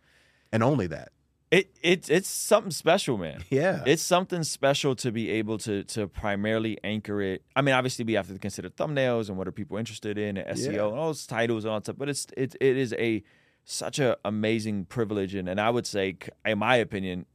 and 0.51 0.61
only 0.63 0.87
that. 0.87 1.09
It 1.51 1.71
it's 1.81 2.09
it's 2.09 2.29
something 2.29 2.69
special, 2.69 3.17
man. 3.17 3.43
Yeah. 3.49 3.81
It's 3.87 4.03
something 4.03 4.43
special 4.43 4.95
to 4.97 5.11
be 5.11 5.31
able 5.31 5.57
to 5.59 5.83
to 5.85 6.07
primarily 6.07 6.77
anchor 6.83 7.21
it. 7.23 7.41
I 7.55 7.63
mean, 7.63 7.73
obviously 7.73 8.05
we 8.05 8.13
have 8.13 8.27
to 8.27 8.37
consider 8.37 8.69
thumbnails 8.69 9.29
and 9.29 9.37
what 9.37 9.47
are 9.47 9.51
people 9.51 9.75
interested 9.77 10.19
in, 10.19 10.37
and 10.37 10.47
SEO 10.55 10.65
Yeah. 10.73 10.85
and 10.89 10.97
all 10.99 11.07
those 11.07 11.25
titles 11.25 11.63
and 11.63 11.71
all 11.71 11.79
that 11.79 11.85
stuff. 11.85 11.95
But 11.97 12.09
it's 12.09 12.27
it 12.37 12.55
it 12.61 12.77
is 12.77 12.93
a 12.99 13.23
such 13.65 13.97
a 13.97 14.17
amazing 14.23 14.85
privilege, 14.85 15.33
and 15.33 15.49
and 15.49 15.59
I 15.59 15.71
would 15.71 15.87
say, 15.87 16.17
in 16.45 16.59
my 16.59 16.75
opinion, 16.75 17.25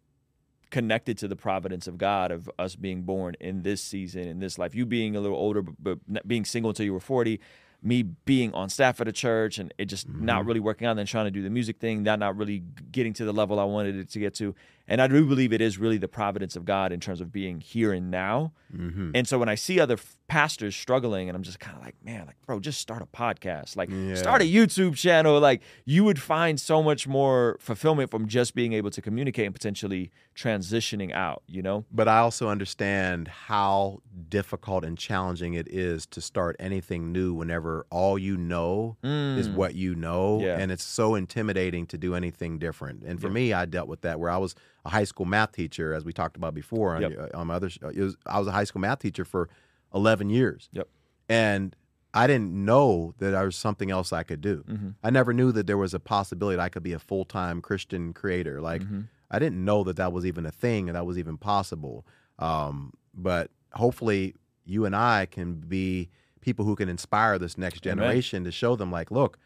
connected 0.74 1.16
to 1.18 1.28
the 1.28 1.36
providence 1.36 1.86
of 1.86 1.96
God 1.98 2.32
of 2.32 2.50
us 2.58 2.74
being 2.74 3.02
born 3.02 3.36
in 3.38 3.62
this 3.62 3.80
season 3.80 4.22
in 4.22 4.40
this 4.40 4.58
life. 4.58 4.74
You 4.74 4.84
being 4.84 5.14
a 5.14 5.20
little 5.20 5.38
older, 5.46 5.62
but, 5.62 5.76
but 6.08 6.26
being 6.26 6.44
single 6.44 6.70
until 6.70 6.84
you 6.84 6.92
were 6.92 7.06
forty. 7.14 7.38
Me 7.80 8.02
being 8.02 8.50
on 8.54 8.70
staff 8.70 9.00
at 9.02 9.06
a 9.06 9.12
church 9.12 9.58
and 9.58 9.72
it 9.76 9.84
just 9.84 10.08
not 10.08 10.38
mm-hmm. 10.38 10.48
really 10.48 10.60
working 10.60 10.86
out, 10.86 10.92
and 10.92 10.98
then 10.98 11.06
trying 11.06 11.26
to 11.26 11.30
do 11.30 11.42
the 11.42 11.50
music 11.50 11.76
thing, 11.78 12.04
that 12.04 12.18
not 12.18 12.34
really 12.36 12.62
getting 12.90 13.12
to 13.12 13.24
the 13.24 13.32
level 13.32 13.60
I 13.60 13.64
wanted 13.64 13.94
it 13.96 14.08
to 14.14 14.18
get 14.18 14.34
to. 14.36 14.54
And 14.86 15.00
I 15.00 15.06
do 15.06 15.24
believe 15.24 15.52
it 15.52 15.60
is 15.62 15.78
really 15.78 15.96
the 15.96 16.08
providence 16.08 16.56
of 16.56 16.64
God 16.64 16.92
in 16.92 17.00
terms 17.00 17.20
of 17.20 17.32
being 17.32 17.60
here 17.60 17.92
and 17.92 18.10
now. 18.10 18.52
Mm-hmm. 18.74 19.12
And 19.14 19.26
so 19.26 19.38
when 19.38 19.48
I 19.48 19.54
see 19.54 19.80
other 19.80 19.94
f- 19.94 20.18
pastors 20.26 20.76
struggling, 20.76 21.28
and 21.28 21.36
I'm 21.36 21.42
just 21.42 21.58
kind 21.58 21.76
of 21.76 21.82
like, 21.82 21.94
man, 22.04 22.26
like, 22.26 22.36
bro, 22.44 22.60
just 22.60 22.80
start 22.80 23.00
a 23.00 23.06
podcast, 23.06 23.76
like, 23.76 23.88
start 24.16 24.42
a 24.42 24.44
YouTube 24.44 24.96
channel. 24.96 25.40
Like, 25.40 25.62
you 25.86 26.04
would 26.04 26.20
find 26.20 26.60
so 26.60 26.82
much 26.82 27.06
more 27.06 27.56
fulfillment 27.60 28.10
from 28.10 28.28
just 28.28 28.54
being 28.54 28.72
able 28.74 28.90
to 28.90 29.00
communicate 29.00 29.46
and 29.46 29.54
potentially 29.54 30.10
transitioning 30.34 31.12
out, 31.12 31.42
you 31.46 31.62
know? 31.62 31.84
But 31.90 32.08
I 32.08 32.18
also 32.18 32.48
understand 32.48 33.28
how 33.28 34.02
difficult 34.28 34.84
and 34.84 34.98
challenging 34.98 35.54
it 35.54 35.68
is 35.68 36.04
to 36.06 36.20
start 36.20 36.56
anything 36.58 37.12
new 37.12 37.32
whenever 37.32 37.86
all 37.90 38.18
you 38.18 38.36
know 38.36 38.96
is 39.02 39.48
what 39.48 39.74
you 39.74 39.94
know. 39.94 40.40
Mm. 40.40 40.42
Yeah. 40.42 40.58
And 40.58 40.72
it's 40.72 40.84
so 40.84 41.14
intimidating 41.14 41.86
to 41.86 41.96
do 41.96 42.14
anything 42.14 42.58
different. 42.58 43.02
And 43.04 43.20
for 43.20 43.30
me, 43.30 43.52
I 43.52 43.64
dealt 43.64 43.88
with 43.88 44.02
that 44.02 44.20
where 44.20 44.30
I 44.30 44.36
was 44.36 44.54
a 44.84 44.90
high 44.90 45.04
school 45.04 45.26
math 45.26 45.52
teacher, 45.52 45.94
as 45.94 46.04
we 46.04 46.12
talked 46.12 46.36
about 46.36 46.54
before 46.54 46.94
on, 46.96 47.02
Yep. 47.02 47.12
your- 47.12 47.36
on 47.36 47.46
my 47.46 47.54
other, 47.54 47.68
it 47.68 48.00
was, 48.00 48.16
I 48.26 48.38
was 48.38 48.48
a 48.48 48.52
high 48.52 48.64
school 48.64 48.80
math 48.80 48.98
teacher 48.98 49.24
for 49.24 49.48
11 49.94 50.28
years. 50.30 50.68
Yep. 50.72 50.88
And 51.28 51.74
I 52.12 52.26
didn't 52.26 52.52
know 52.52 53.14
that 53.18 53.30
there 53.30 53.44
was 53.44 53.56
something 53.56 53.90
else 53.90 54.12
I 54.12 54.22
could 54.22 54.40
do. 54.40 54.62
Mm-hmm. 54.68 54.88
I 55.02 55.10
never 55.10 55.32
knew 55.32 55.52
that 55.52 55.66
there 55.66 55.78
was 55.78 55.94
a 55.94 55.98
possibility 56.00 56.56
that 56.56 56.62
I 56.62 56.68
could 56.68 56.82
be 56.82 56.92
a 56.92 56.98
full 56.98 57.24
time 57.24 57.60
Christian 57.62 58.12
creator. 58.12 58.60
Like, 58.60 58.82
Mm-hmm. 58.82 59.00
I 59.30 59.38
didn't 59.40 59.64
know 59.64 59.82
that 59.84 59.96
that 59.96 60.12
was 60.12 60.24
even 60.26 60.46
a 60.46 60.52
thing 60.52 60.88
and 60.88 60.94
that 60.94 61.06
was 61.06 61.18
even 61.18 61.38
possible. 61.38 62.06
Um, 62.38 62.92
but 63.14 63.50
hopefully, 63.72 64.36
you 64.64 64.84
and 64.84 64.94
I 64.94 65.26
can 65.26 65.54
be 65.54 66.08
people 66.40 66.64
who 66.64 66.76
can 66.76 66.88
inspire 66.88 67.38
this 67.38 67.58
next 67.58 67.84
Amen. 67.86 67.96
generation 67.98 68.44
to 68.44 68.52
show 68.52 68.76
them, 68.76 68.92
like, 68.92 69.10
look, 69.10 69.38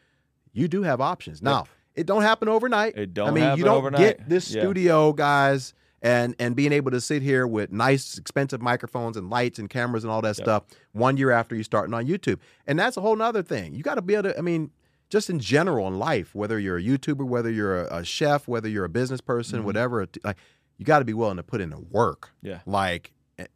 you 0.52 0.68
do 0.68 0.82
have 0.82 1.00
options. 1.00 1.40
Now, 1.40 1.66
it 1.98 2.06
don't 2.06 2.22
happen 2.22 2.48
overnight. 2.48 2.96
It 2.96 3.12
don't 3.12 3.28
I 3.28 3.30
mean, 3.32 3.58
you 3.58 3.64
don't 3.64 3.76
overnight. 3.78 4.00
get 4.00 4.28
this 4.28 4.54
Yeah. 4.54 4.62
studio, 4.62 5.12
guys, 5.12 5.74
and 6.00 6.34
and 6.38 6.54
being 6.54 6.72
able 6.72 6.90
to 6.92 7.00
sit 7.00 7.22
here 7.22 7.46
with 7.46 7.72
nice, 7.72 8.16
expensive 8.18 8.62
microphones 8.62 9.16
and 9.16 9.28
lights 9.30 9.58
and 9.58 9.68
cameras 9.68 10.04
and 10.04 10.10
all 10.10 10.22
that 10.22 10.36
stuff 10.36 10.64
one 10.92 11.16
year 11.16 11.30
after 11.30 11.56
you 11.56 11.62
starting 11.62 11.92
on 11.94 12.06
YouTube. 12.06 12.38
And 12.66 12.78
that's 12.78 12.96
a 12.96 13.00
whole 13.00 13.16
nother 13.16 13.42
thing. 13.42 13.74
You 13.74 13.82
got 13.82 13.96
to 13.96 14.02
be 14.02 14.14
able 14.14 14.30
to. 14.30 14.38
I 14.38 14.42
mean, 14.42 14.70
just 15.10 15.28
in 15.28 15.40
general 15.40 15.88
in 15.88 15.98
life, 15.98 16.34
whether 16.34 16.58
you're 16.58 16.78
a 16.78 16.82
YouTuber, 16.82 17.26
whether 17.26 17.50
you're 17.50 17.84
a, 17.84 17.98
a 17.98 18.04
chef, 18.04 18.46
whether 18.46 18.68
you're 18.68 18.84
a 18.84 18.88
business 18.90 19.20
person, 19.20 19.58
mm-hmm. 19.58 19.66
whatever, 19.66 20.06
like 20.22 20.36
you 20.76 20.84
got 20.84 21.00
to 21.00 21.04
be 21.04 21.14
willing 21.14 21.36
to 21.38 21.42
put 21.42 21.60
in 21.60 21.70
the 21.70 21.78
work. 21.78 22.30
Yeah. 22.42 22.60
Like, 22.66 23.12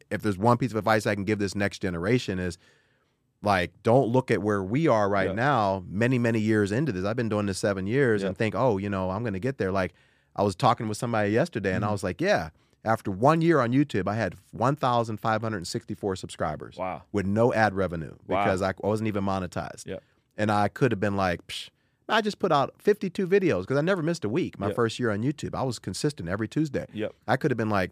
if 0.09 0.21
there's 0.21 0.37
one 0.37 0.57
piece 0.57 0.71
of 0.71 0.77
advice 0.77 1.05
I 1.05 1.15
can 1.15 1.23
give 1.23 1.39
this 1.39 1.55
next 1.55 1.79
generation 1.79 2.39
is 2.39 2.57
like 3.43 3.71
don't 3.83 4.07
look 4.07 4.31
at 4.31 4.41
where 4.41 4.63
we 4.63 4.87
are 4.87 5.07
right 5.09 5.27
Yeah. 5.29 5.33
now 5.35 5.83
many 5.87 6.17
many 6.17 6.39
years 6.39 6.71
into 6.71 6.91
this 6.91 7.05
i've 7.05 7.15
been 7.17 7.29
doing 7.29 7.45
this 7.45 7.59
seven 7.59 7.85
years 7.85 8.21
Yeah. 8.21 8.29
and 8.29 8.37
think 8.37 8.55
oh 8.55 8.77
you 8.77 8.89
know 8.89 9.09
i'm 9.11 9.21
going 9.23 9.33
to 9.33 9.39
get 9.39 9.57
there 9.57 9.71
like 9.71 9.93
i 10.35 10.41
was 10.43 10.55
talking 10.55 10.87
with 10.87 10.97
somebody 10.97 11.31
yesterday 11.31 11.73
and 11.75 11.83
i 11.83 11.87
Mm-hmm. 11.87 11.91
was 11.93 12.03
like 12.03 12.21
yeah 12.21 12.49
after 12.85 13.11
one 13.11 13.41
year 13.41 13.59
on 13.59 13.71
youtube 13.71 14.07
i 14.07 14.15
had 14.15 14.35
1564 15.21 16.15
subscribers 16.15 16.77
Wow. 16.77 17.03
with 17.11 17.25
no 17.25 17.53
ad 17.53 17.73
revenue 17.73 18.15
Wow. 18.27 18.43
because 18.43 18.61
I 18.61 18.73
wasn't 18.79 19.07
even 19.07 19.23
monetized 19.23 19.87
Yep. 19.87 20.03
and 20.37 20.51
i 20.51 20.67
could 20.67 20.91
have 20.91 20.99
been 20.99 21.15
like 21.15 21.45
Psh, 21.47 21.69
i 22.09 22.21
just 22.21 22.39
put 22.39 22.51
out 22.51 22.73
52 22.79 23.27
videos 23.27 23.61
because 23.61 23.77
i 23.77 23.81
never 23.81 24.01
missed 24.01 24.25
a 24.25 24.29
week 24.29 24.59
my 24.59 24.67
Yep. 24.67 24.75
first 24.75 24.99
year 24.99 25.11
on 25.11 25.21
youtube 25.23 25.55
i 25.55 25.63
was 25.63 25.79
consistent 25.79 26.29
every 26.29 26.47
tuesday 26.47 26.85
Yep. 26.93 27.13
I 27.27 27.37
could 27.37 27.51
have 27.51 27.57
been 27.57 27.69
like, 27.69 27.91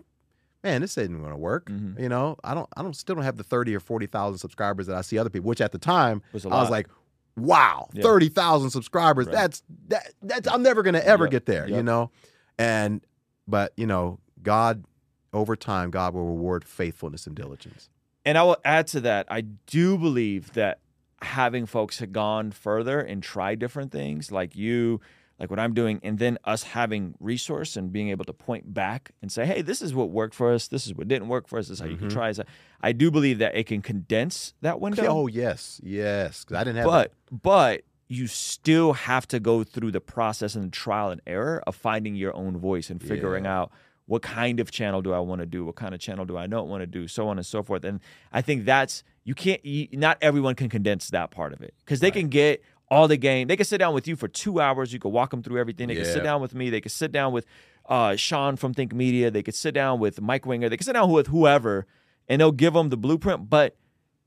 man, 0.63 0.81
this 0.81 0.97
isn't 0.97 1.17
going 1.19 1.31
to 1.31 1.37
work. 1.37 1.69
Mm-hmm. 1.69 2.01
You 2.01 2.09
know, 2.09 2.37
I 2.43 2.53
don't, 2.53 2.67
I 2.77 2.83
don't, 2.83 2.95
still 2.95 3.15
don't 3.15 3.23
have 3.23 3.37
the 3.37 3.43
thirty 3.43 3.75
or 3.75 3.79
forty 3.79 4.05
thousand 4.05 4.37
subscribers 4.39 4.87
that 4.87 4.95
I 4.95 5.01
see 5.01 5.17
other 5.17 5.29
people. 5.29 5.47
Which 5.49 5.61
at 5.61 5.71
the 5.71 5.77
time, 5.77 6.21
Was 6.33 6.45
I 6.45 6.49
was 6.49 6.69
like, 6.69 6.87
wow, 7.35 7.89
Yeah. 7.93 8.03
thirty 8.03 8.29
thousand 8.29 8.69
subscribers. 8.71 9.27
Right. 9.27 9.33
That's 9.35 9.63
that, 9.87 10.11
that's 10.21 10.47
I'm 10.47 10.63
never 10.63 10.83
going 10.83 10.93
to 10.95 11.05
ever 11.05 11.25
Yep. 11.25 11.31
get 11.31 11.45
there. 11.45 11.67
You 11.69 11.83
know, 11.83 12.11
and 12.57 13.01
but 13.47 13.73
you 13.77 13.87
know, 13.87 14.19
God, 14.43 14.85
over 15.33 15.55
time, 15.55 15.91
God 15.91 16.13
will 16.13 16.25
reward 16.25 16.63
faithfulness 16.65 17.25
and 17.27 17.35
diligence. 17.35 17.89
And 18.23 18.37
I 18.37 18.43
will 18.43 18.57
add 18.63 18.85
to 18.87 18.99
that, 19.01 19.25
I 19.29 19.41
do 19.41 19.97
believe 19.97 20.53
that 20.53 20.79
having 21.23 21.65
folks 21.65 21.99
have 21.99 22.11
gone 22.11 22.51
further 22.51 22.99
and 22.99 23.23
tried 23.23 23.57
different 23.59 23.91
things, 23.91 24.31
like 24.31 24.55
you, 24.55 25.01
like 25.41 25.49
what 25.49 25.59
I'm 25.59 25.73
doing, 25.73 25.99
and 26.03 26.19
then 26.19 26.37
us 26.45 26.63
having 26.63 27.15
resource 27.19 27.75
and 27.75 27.91
being 27.91 28.09
able 28.09 28.23
to 28.25 28.31
point 28.33 28.73
back 28.73 29.11
and 29.21 29.29
say, 29.31 29.45
hey, 29.45 29.61
this 29.63 29.81
is 29.81 29.93
what 29.93 30.09
worked 30.11 30.35
for 30.35 30.53
us, 30.53 30.67
this 30.69 30.85
is 30.87 30.93
what 30.93 31.07
didn't 31.09 31.27
work 31.27 31.47
for 31.49 31.57
us, 31.59 31.67
this 31.67 31.75
is 31.77 31.79
how 31.81 31.87
you 31.87 31.95
Mm-hmm. 31.95 32.07
can 32.07 32.15
try 32.15 32.29
it. 32.29 32.39
I 32.81 32.91
do 32.93 33.09
believe 33.11 33.39
that 33.39 33.55
it 33.55 33.65
can 33.65 33.81
condense 33.81 34.53
that 34.61 34.79
window. 34.79 35.05
Oh 35.07 35.27
yes, 35.27 35.81
yes. 35.83 36.43
'Cause 36.45 36.55
I 36.57 36.63
didn't 36.63 36.77
have. 36.77 36.85
but 36.85 37.13
but 37.31 37.81
you 38.07 38.27
still 38.27 38.93
have 38.93 39.27
to 39.29 39.39
go 39.39 39.63
through 39.63 39.91
the 39.91 40.01
process 40.01 40.53
and 40.55 40.65
the 40.65 40.69
trial 40.69 41.09
and 41.09 41.21
error 41.25 41.63
of 41.65 41.75
finding 41.75 42.13
your 42.15 42.35
own 42.35 42.57
voice 42.57 42.89
and 42.89 43.01
figuring 43.01 43.45
Yeah. 43.45 43.57
out 43.59 43.71
what 44.05 44.21
kind 44.21 44.59
of 44.59 44.69
channel 44.69 45.01
do 45.01 45.13
I 45.13 45.19
want 45.19 45.39
to 45.39 45.45
do, 45.45 45.63
what 45.63 45.75
kind 45.75 45.93
of 45.95 46.01
channel 46.01 46.25
do 46.25 46.35
I 46.37 46.45
not 46.45 46.67
want 46.67 46.81
to 46.81 46.87
do, 46.87 47.07
so 47.07 47.29
on 47.29 47.37
and 47.37 47.45
so 47.45 47.63
forth. 47.63 47.83
And 47.85 47.99
I 48.33 48.41
think 48.41 48.65
that's 48.65 49.03
you 49.23 49.33
can't. 49.33 49.63
You, 49.65 49.87
not 49.93 50.17
everyone 50.21 50.55
can 50.55 50.67
condense 50.69 51.09
that 51.11 51.31
part 51.31 51.53
of 51.53 51.61
it 51.61 51.73
because 51.85 51.99
they 52.01 52.11
can 52.11 52.27
get 52.27 52.61
all 52.91 53.07
the 53.07 53.17
game. 53.17 53.47
They 53.47 53.55
can 53.55 53.65
sit 53.65 53.79
down 53.79 53.93
with 53.95 54.07
you 54.07 54.15
for 54.15 54.27
two 54.27 54.59
hours. 54.61 54.91
You 54.93 54.99
can 54.99 55.11
walk 55.11 55.31
them 55.31 55.41
through 55.41 55.59
everything. 55.59 55.87
They 55.87 55.95
can 55.95 56.05
sit 56.05 56.23
down 56.23 56.41
with 56.41 56.53
me. 56.53 56.69
They 56.69 56.81
can 56.81 56.89
sit 56.91 57.11
down 57.11 57.31
with 57.33 57.45
uh, 57.89 58.15
Sean 58.17 58.57
from 58.57 58.73
Think 58.73 58.93
Media. 58.93 59.31
They 59.31 59.41
could 59.41 59.55
sit 59.55 59.73
down 59.73 59.99
with 59.99 60.21
Mike 60.21 60.45
Winger. 60.45 60.67
They 60.69 60.77
can 60.77 60.85
sit 60.85 60.93
down 60.93 61.09
with 61.09 61.27
whoever, 61.27 61.87
and 62.27 62.39
they'll 62.41 62.51
give 62.51 62.73
them 62.73 62.89
the 62.89 62.97
blueprint. 62.97 63.49
But 63.49 63.77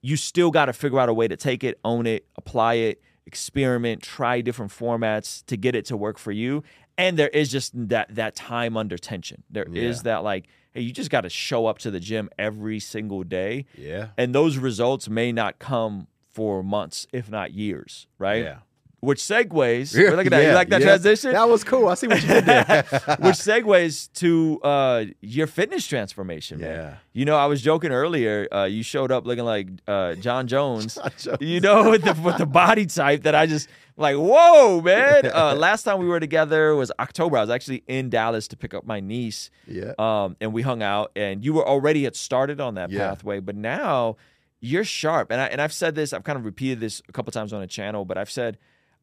you 0.03 0.17
still 0.17 0.51
got 0.51 0.67
to 0.67 0.73
figure 0.73 0.99
out 0.99 1.09
a 1.09 1.15
way 1.15 1.29
to 1.29 1.37
take 1.37 1.63
it, 1.63 1.79
own 1.85 2.07
it, 2.07 2.27
apply 2.37 2.75
it, 2.75 3.03
experiment, 3.27 4.03
try 4.03 4.41
different 4.41 4.73
formats 4.73 5.45
to 5.47 5.57
get 5.57 5.75
it 5.75 5.85
to 5.87 5.97
work 5.97 6.19
for 6.19 6.33
you. 6.33 6.63
And 6.97 7.19
there 7.19 7.29
is 7.29 7.51
just 7.51 7.73
that 7.89 8.15
that 8.15 8.35
time 8.35 8.77
under 8.77 8.97
tension. 8.97 9.43
There 9.51 9.65
is 9.73 9.99
Yeah. 9.99 10.03
that 10.05 10.25
like, 10.25 10.47
hey, 10.73 10.81
you 10.83 10.93
just 10.93 11.11
got 11.11 11.23
to 11.23 11.29
show 11.29 11.67
up 11.67 11.79
to 11.79 11.91
the 11.91 12.01
gym 12.01 12.31
every 12.39 12.81
single 12.81 13.25
day, 13.25 13.67
Yeah. 13.77 14.09
and 14.17 14.35
those 14.35 14.57
results 14.59 15.09
may 15.09 15.33
not 15.33 15.59
come 15.59 16.07
for 16.35 16.63
months, 16.65 17.07
if 17.13 17.31
not 17.31 17.55
years, 17.55 18.09
right? 18.19 18.43
Yeah. 18.43 18.57
Which 19.01 19.21
segues. 19.21 19.95
look 19.95 20.27
at 20.27 20.31
that. 20.31 20.47
You 20.47 20.53
like 20.53 20.71
that 20.71 20.81
yeah. 20.81 20.87
transition? 20.87 21.33
That 21.33 21.47
was 21.47 21.63
cool. 21.63 21.89
I 21.89 21.95
see 21.95 22.07
what 22.07 22.23
you 22.23 22.29
did 22.29 22.47
there. 22.47 22.65
which 23.21 23.37
segues 23.37 24.11
to 24.15 24.61
uh, 24.63 25.05
your 25.21 25.47
fitness 25.47 25.87
transformation, 25.87 26.61
man. 26.61 26.71
Yeah. 26.71 26.95
You 27.13 27.27
know, 27.27 27.37
I 27.37 27.45
was 27.45 27.61
joking 27.61 27.93
earlier. 27.93 28.49
Uh, 28.51 28.65
you 28.65 28.83
showed 28.83 29.13
up 29.13 29.27
looking 29.27 29.45
like 29.45 29.69
uh, 29.87 30.15
Jon 30.15 30.47
Jones. 30.47 30.99
Jones. 31.19 31.39
You 31.41 31.61
know, 31.61 31.91
with 31.91 32.03
the, 32.03 32.15
with 32.15 32.39
the 32.39 32.47
body 32.47 32.87
type 32.87 33.25
that 33.25 33.35
I 33.35 33.45
just 33.47 33.69
like. 33.99 34.17
Whoa, 34.17 34.81
man! 34.81 35.31
Uh, 35.33 35.55
last 35.55 35.83
time 35.83 35.99
we 35.99 36.07
were 36.07 36.21
together 36.21 36.75
was 36.75 36.91
October. 36.99 37.37
I 37.37 37.43
was 37.43 37.51
actually 37.51 37.85
in 37.87 38.09
Dallas 38.09 38.49
to 38.49 38.57
pick 38.57 38.73
up 38.73 38.87
my 38.87 39.01
niece. 39.01 39.51
Yeah. 39.67 39.93
Um, 39.99 40.37
and 40.41 40.55
we 40.55 40.63
hung 40.63 40.83
out, 40.83 41.13
and 41.15 41.45
you 41.45 41.53
were 41.53 41.67
already 41.69 42.05
had 42.05 42.17
started 42.17 42.59
on 42.59 42.77
that 42.77 42.91
Yeah. 42.91 43.11
pathway, 43.11 43.41
but 43.41 43.55
now 43.55 44.17
you're 44.65 44.85
sharp. 44.85 45.31
And 45.31 45.41
I 45.41 45.47
and 45.47 45.61
I've 45.61 45.73
said 45.73 45.95
this. 45.95 46.13
I've 46.13 46.25
kind 46.25 46.39
of 46.39 46.45
repeated 46.45 46.81
this 46.81 47.03
a 47.09 47.13
couple 47.13 47.31
times 47.33 47.53
on 47.53 47.61
the 47.61 47.67
channel, 47.67 48.05
but 48.05 48.19
I've 48.19 48.31
said. 48.31 48.59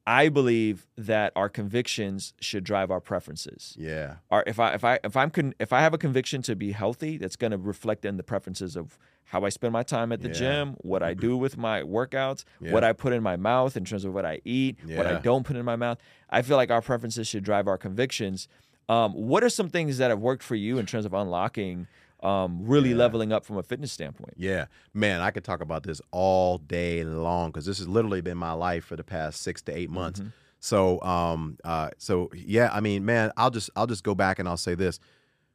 I 0.07 0.30
believe 0.30 0.88
that 0.97 1.32
our 1.36 1.47
convictions 1.47 2.34
should 2.39 2.64
drive 2.64 2.89
our 2.89 2.99
preferences 2.99 3.76
yeah. 3.78 4.16
are 4.32 4.43
if 4.47 4.59
I 4.59 4.74
if 4.74 4.84
I 4.84 4.97
if 5.03 5.16
I'm 5.16 5.30
con, 5.30 5.53
if 5.59 5.72
I 5.72 5.82
have 5.82 5.93
a 5.93 5.99
conviction 5.99 6.41
to 6.41 6.55
be 6.55 6.72
healthy, 6.72 7.18
that's 7.18 7.36
going 7.36 7.51
to 7.51 7.57
reflect 7.57 8.03
in 8.03 8.18
the 8.18 8.24
preferences 8.24 8.76
of 8.76 8.97
how 9.26 9.45
I 9.45 9.49
spend 9.49 9.74
my 9.74 9.84
time 9.84 10.12
at 10.12 10.22
the 10.22 10.30
Yeah. 10.30 10.34
gym, 10.34 10.76
what 10.80 11.03
I 11.03 11.14
do 11.14 11.38
with 11.43 11.55
my 11.55 11.84
workouts, 11.84 12.45
Yeah. 12.59 12.72
what 12.74 12.84
I 12.84 12.93
put 12.93 13.14
in 13.14 13.22
my 13.22 13.36
mouth 13.36 13.78
in 13.78 13.86
terms 13.86 14.03
of 14.03 14.12
what 14.12 14.26
I 14.26 14.41
eat, 14.43 14.78
what 14.84 15.05
I 15.05 15.20
don't 15.20 15.45
put 15.45 15.55
in 15.55 15.64
my 15.64 15.76
mouth. 15.76 15.99
I 16.32 16.41
feel 16.41 16.57
like 16.57 16.72
our 16.72 16.82
preferences 16.82 17.28
should 17.28 17.43
drive 17.43 17.68
our 17.68 17.78
convictions. 17.78 18.47
Um, 18.89 19.14
what 19.14 19.43
are 19.43 19.49
some 19.49 19.70
things 19.70 19.99
that 19.99 20.09
have 20.09 20.20
worked 20.20 20.41
for 20.41 20.55
you 20.55 20.80
in 20.80 20.88
terms 20.88 21.05
of 21.05 21.14
unlocking, 21.14 21.86
um, 22.22 22.60
really 22.64 22.94
leveling 22.94 23.32
up 23.32 23.46
from 23.46 23.58
a 23.58 23.64
fitness 23.64 23.92
standpoint? 23.92 24.34
Yeah, 24.38 24.66
man, 24.94 25.22
I 25.22 25.32
could 25.32 25.44
talk 25.44 25.62
about 25.62 25.84
this 25.84 26.02
all 26.12 26.58
day 26.58 27.04
long 27.04 27.50
because 27.50 27.66
this 27.66 27.78
has 27.80 27.88
literally 27.88 28.22
been 28.22 28.38
my 28.38 28.54
life 28.54 28.86
for 28.86 28.96
the 28.96 29.04
past 29.04 29.42
six 29.42 29.62
to 29.64 29.76
eight 29.78 29.90
months. 29.90 30.20
Mm-hmm. 30.20 30.30
So, 30.60 31.02
um, 31.02 31.58
uh, 31.64 31.90
so 31.98 32.30
yeah, 32.36 32.70
I 32.72 32.80
mean, 32.82 33.04
man, 33.06 33.32
I'll 33.38 33.50
just 33.50 33.70
I'll 33.76 33.88
just 33.88 34.04
go 34.04 34.14
back 34.14 34.38
and 34.38 34.48
I'll 34.48 34.58
say 34.58 34.76
this: 34.76 35.00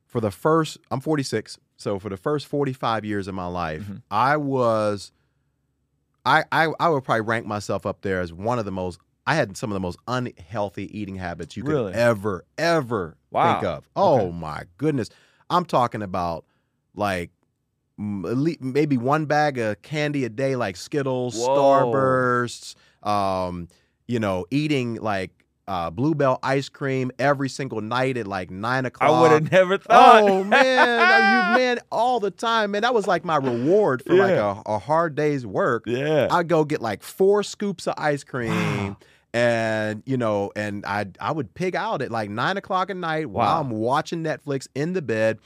for 0.06 0.20
the 0.20 0.30
first, 0.32 0.78
I'm 0.90 1.00
46, 1.00 1.58
so 1.76 1.98
for 2.00 2.08
the 2.08 2.16
first 2.16 2.46
45 2.48 3.04
years 3.04 3.28
of 3.28 3.34
my 3.34 3.46
life, 3.46 3.82
Mm-hmm. 3.82 3.96
I 4.10 4.36
was, 4.36 5.12
I, 6.24 6.44
I 6.50 6.72
I 6.80 6.88
would 6.88 7.04
probably 7.04 7.20
rank 7.22 7.46
myself 7.46 7.86
up 7.86 8.02
there 8.02 8.20
as 8.20 8.32
one 8.32 8.58
of 8.58 8.64
the 8.64 8.72
most. 8.72 8.98
I 9.28 9.34
had 9.34 9.56
some 9.56 9.70
of 9.70 9.74
the 9.74 9.80
most 9.80 9.98
unhealthy 10.06 10.96
eating 10.96 11.16
habits 11.16 11.56
you 11.56 11.62
could 11.64 11.72
Really? 11.72 11.92
ever 11.94 12.44
ever 12.58 13.16
Wow. 13.30 13.54
think 13.60 13.64
of. 13.64 13.88
Oh 13.96 14.26
Okay. 14.28 14.32
my 14.32 14.64
goodness, 14.76 15.08
I'm 15.50 15.64
talking 15.64 16.02
about 16.02 16.44
like 16.96 17.30
m- 17.98 18.24
at 18.26 18.36
lea- 18.36 18.58
maybe 18.60 18.96
one 18.96 19.26
bag 19.26 19.58
of 19.58 19.80
candy 19.82 20.24
a 20.24 20.28
day, 20.28 20.56
like 20.56 20.76
Skittles, 20.76 21.36
Whoa. 21.36 21.46
Starbursts. 21.92 22.74
Um, 23.02 23.68
you 24.08 24.18
know, 24.18 24.46
eating 24.50 24.96
like 24.96 25.30
uh, 25.68 25.90
Blue 25.90 26.14
Bell 26.14 26.38
ice 26.44 26.68
cream 26.68 27.10
every 27.18 27.48
single 27.48 27.80
night 27.80 28.16
at 28.16 28.26
like 28.26 28.50
nine 28.50 28.86
o'clock. 28.86 29.10
I 29.10 29.20
would 29.20 29.30
have 29.32 29.50
never 29.52 29.78
thought. 29.78 30.22
Oh 30.22 30.44
man, 30.44 31.52
you 31.52 31.58
man 31.58 31.78
all 31.90 32.20
the 32.20 32.30
time, 32.30 32.70
man. 32.72 32.82
That 32.82 32.94
was 32.94 33.06
like 33.06 33.24
my 33.24 33.36
reward 33.36 34.02
for 34.06 34.14
like 34.14 34.30
a, 34.32 34.62
a 34.66 34.78
hard 34.78 35.14
day's 35.16 35.44
work. 35.44 35.84
yeah. 35.86 36.28
I'd 36.30 36.48
go 36.48 36.64
get 36.64 36.80
like 36.80 37.02
four 37.02 37.42
scoops 37.42 37.86
of 37.88 37.94
ice 37.98 38.22
cream. 38.24 38.96
And 39.34 40.02
you 40.06 40.16
know, 40.16 40.50
and 40.56 40.86
I 40.86 41.06
I 41.20 41.30
would 41.32 41.52
pig 41.52 41.76
out 41.76 42.00
at 42.00 42.10
like 42.10 42.30
nine 42.30 42.56
o'clock 42.56 42.88
at 42.88 42.96
night 42.96 43.28
while 43.28 43.60
I'm 43.60 43.70
watching 43.70 44.22
Netflix 44.22 44.66
in 44.74 44.92
the 44.94 45.02
bed. 45.02 45.38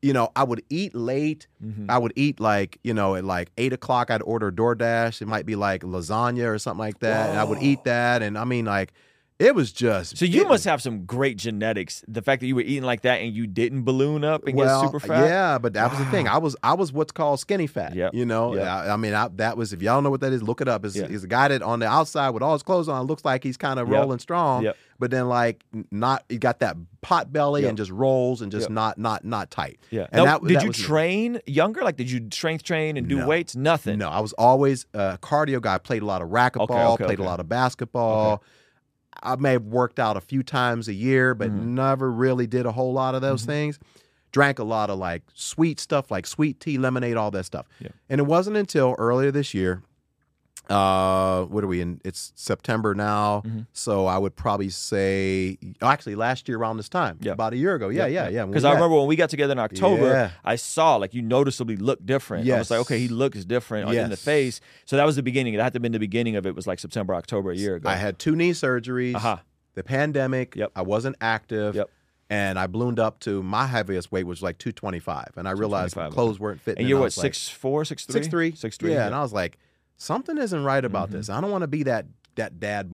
You 0.00 0.12
know, 0.12 0.30
I 0.36 0.44
would 0.44 0.62
eat 0.70 0.94
late. 0.94 1.48
Mm-hmm. 1.64 1.90
I 1.90 1.98
would 1.98 2.12
eat 2.14 2.38
like 2.38 2.78
you 2.84 2.94
know 2.94 3.16
at 3.16 3.24
like 3.24 3.50
eight 3.58 3.72
o'clock. 3.72 4.10
I'd 4.10 4.22
order 4.22 4.52
DoorDash. 4.52 5.20
It 5.20 5.26
might 5.26 5.44
be 5.46 5.56
like 5.56 5.82
lasagna 5.82 6.48
or 6.48 6.58
something 6.58 6.78
like 6.78 7.00
that, 7.00 7.30
and 7.30 7.38
I 7.38 7.44
would 7.44 7.60
eat 7.62 7.82
that. 7.84 8.22
And 8.22 8.38
I 8.38 8.44
mean, 8.44 8.64
like, 8.64 8.92
it 9.40 9.56
was 9.56 9.72
just. 9.72 10.16
So 10.16 10.24
you 10.24 10.42
it 10.42 10.48
must 10.48 10.64
have 10.66 10.80
some 10.80 11.04
great 11.04 11.36
genetics. 11.36 12.04
The 12.06 12.22
fact 12.22 12.40
that 12.40 12.46
you 12.46 12.54
were 12.54 12.60
eating 12.60 12.84
like 12.84 13.02
that 13.02 13.20
and 13.20 13.34
you 13.34 13.48
didn't 13.48 13.82
balloon 13.82 14.22
up 14.22 14.46
and 14.46 14.56
well, 14.56 14.82
get 14.82 14.86
super 14.86 15.00
fat. 15.00 15.24
Yeah, 15.28 15.58
but 15.58 15.72
that 15.72 15.90
was 15.90 15.98
the 15.98 16.06
thing. 16.06 16.28
I 16.28 16.38
was 16.38 16.54
I 16.62 16.74
was 16.74 16.92
what's 16.92 17.10
called 17.12 17.40
skinny 17.40 17.66
fat. 17.66 17.94
Yep. 17.96 18.14
You 18.14 18.24
know, 18.24 18.54
Yep. 18.54 18.66
I, 18.66 18.90
I 18.90 18.96
mean, 18.96 19.14
I, 19.14 19.28
that 19.36 19.56
was 19.56 19.72
if 19.72 19.82
y'all 19.82 19.96
don't 19.96 20.04
know 20.04 20.10
what 20.10 20.20
that 20.20 20.32
is, 20.32 20.44
look 20.44 20.60
it 20.60 20.68
up. 20.68 20.84
It's, 20.84 20.94
Yeah. 20.94 21.06
it's 21.10 21.24
a 21.24 21.28
guy 21.28 21.48
that 21.48 21.62
on 21.62 21.80
the 21.80 21.86
outside 21.86 22.30
with 22.30 22.42
all 22.44 22.52
his 22.52 22.62
clothes 22.62 22.88
on 22.88 23.06
looks 23.06 23.24
like 23.24 23.42
he's 23.42 23.56
kind 23.56 23.80
of 23.80 23.88
Yep. 23.88 23.96
rolling 24.00 24.18
strong, 24.20 24.62
Yep. 24.64 24.76
But 24.98 25.10
then 25.10 25.28
like 25.28 25.64
not 25.90 26.24
you 26.28 26.38
got 26.38 26.58
that 26.60 26.76
pot 27.02 27.32
belly 27.32 27.62
Yep. 27.62 27.68
and 27.68 27.78
just 27.78 27.90
rolls 27.90 28.42
and 28.42 28.50
just 28.50 28.64
Yep. 28.64 28.70
not 28.72 28.98
not 28.98 29.24
not 29.24 29.50
tight. 29.50 29.78
Yeah. 29.90 30.06
And 30.12 30.24
Now, 30.24 30.38
that- 30.38 30.46
did 30.46 30.56
that 30.56 30.62
you 30.64 30.68
was 30.68 30.78
me. 30.78 30.84
train 30.84 31.40
younger? 31.46 31.82
Like, 31.82 31.96
did 31.96 32.10
you 32.10 32.26
strength 32.32 32.64
train 32.64 32.96
and 32.96 33.08
do 33.08 33.18
No. 33.18 33.26
weights? 33.26 33.54
Nothing. 33.56 33.98
No, 33.98 34.08
I 34.08 34.20
was 34.20 34.32
always 34.34 34.86
a 34.94 35.18
cardio 35.22 35.60
guy. 35.60 35.78
Played 35.78 36.02
a 36.02 36.06
lot 36.06 36.22
of 36.22 36.28
racquetball, 36.28 36.94
okay, 36.94 37.04
played 37.04 37.18
a 37.20 37.24
lot 37.24 37.40
of 37.40 37.48
basketball. 37.48 38.42
I 39.22 39.34
may 39.36 39.52
have 39.52 39.64
worked 39.64 39.98
out 39.98 40.16
a 40.16 40.20
few 40.20 40.42
times 40.42 40.86
a 40.88 40.94
year, 40.94 41.34
but 41.34 41.50
Mm-hmm. 41.50 41.74
never 41.74 42.10
really 42.10 42.46
did 42.46 42.66
a 42.66 42.72
whole 42.72 42.92
lot 42.92 43.14
of 43.14 43.20
those 43.22 43.44
things. 43.44 43.78
Drank 44.30 44.58
a 44.58 44.64
lot 44.64 44.90
of 44.90 44.98
like 44.98 45.22
sweet 45.34 45.80
stuff, 45.80 46.10
like 46.10 46.26
sweet 46.26 46.60
tea, 46.60 46.76
lemonade, 46.78 47.16
all 47.16 47.30
that 47.30 47.44
stuff. 47.44 47.66
Yeah. 47.80 47.88
And 48.10 48.20
it 48.20 48.24
wasn't 48.26 48.56
until 48.56 48.94
earlier 48.98 49.30
this 49.30 49.54
year. 49.54 49.82
Uh, 50.68 51.44
what 51.44 51.64
are 51.64 51.66
we 51.66 51.80
in? 51.80 52.00
It's 52.04 52.32
September 52.36 52.94
now, 52.94 53.42
Mm-hmm. 53.46 53.60
so 53.72 54.06
I 54.06 54.18
would 54.18 54.36
probably 54.36 54.68
say, 54.68 55.56
actually, 55.80 56.14
last 56.14 56.46
year 56.48 56.58
around 56.58 56.76
this 56.76 56.88
time, 56.88 57.18
Yeah. 57.20 57.32
about 57.32 57.52
a 57.54 57.56
year 57.56 57.74
ago. 57.74 57.88
Yeah, 57.88 58.06
yeah, 58.06 58.28
yeah. 58.28 58.42
when 58.42 58.50
Because 58.50 58.64
I 58.64 58.72
remember 58.74 58.96
when 58.96 59.06
we 59.06 59.16
got 59.16 59.30
together 59.30 59.52
in 59.52 59.58
October, 59.58 60.08
Yeah. 60.10 60.30
I 60.44 60.56
saw 60.56 60.96
like 60.96 61.14
you 61.14 61.22
noticeably 61.22 61.76
look 61.76 62.04
different. 62.04 62.48
I 62.50 62.58
was 62.58 62.70
like, 62.70 62.80
okay, 62.80 62.98
he 62.98 63.08
looks 63.08 63.44
different 63.44 63.90
in 63.92 64.10
the 64.10 64.16
face. 64.16 64.60
So 64.84 64.96
that 64.96 65.04
was 65.06 65.16
the 65.16 65.22
beginning. 65.22 65.56
That 65.56 65.62
had 65.62 65.72
to 65.72 65.76
have 65.76 65.82
been 65.82 65.92
the 65.92 65.98
beginning 65.98 66.36
of 66.36 66.46
it. 66.46 66.54
Was 66.54 66.66
like 66.66 66.78
September, 66.80 67.14
October 67.14 67.50
a 67.50 67.56
year 67.56 67.76
ago. 67.76 67.88
I 67.88 67.94
had 67.96 68.18
two 68.18 68.36
knee 68.36 68.50
surgeries. 68.52 69.14
Uh-huh. 69.14 69.38
The 69.74 69.84
pandemic. 69.84 70.56
Yep. 70.56 70.72
I 70.76 70.82
wasn't 70.82 71.16
active. 71.20 71.76
Yep. 71.76 71.88
And 72.30 72.58
I 72.58 72.66
ballooned 72.66 72.98
up 72.98 73.20
to 73.20 73.42
my 73.42 73.66
heaviest 73.66 74.12
weight 74.12 74.26
was 74.26 74.42
like 74.42 74.58
225, 74.58 75.28
and 75.36 75.48
I 75.48 75.52
realized 75.52 75.96
my 75.96 76.10
clothes 76.10 76.38
weren't 76.38 76.60
fitting. 76.60 76.80
and 76.82 76.88
you're 76.88 76.98
I 76.98 77.00
what 77.00 77.16
like, 77.16 77.24
six 77.24 77.48
four, 77.48 77.86
six 77.86 78.04
three, 78.04 78.12
six 78.12 78.28
three, 78.28 78.54
six 78.54 78.76
three. 78.76 78.92
Yeah, 78.92 79.06
and 79.06 79.14
I 79.14 79.22
was 79.22 79.32
like, 79.32 79.56
something 79.98 80.38
isn't 80.38 80.64
right 80.64 80.84
about 80.84 81.08
mm-hmm. 81.08 81.18
this. 81.18 81.28
I 81.28 81.40
don't 81.40 81.50
want 81.50 81.62
to 81.62 81.68
be 81.68 81.82
that 81.82 82.06
that 82.36 82.58
dad. 82.58 82.90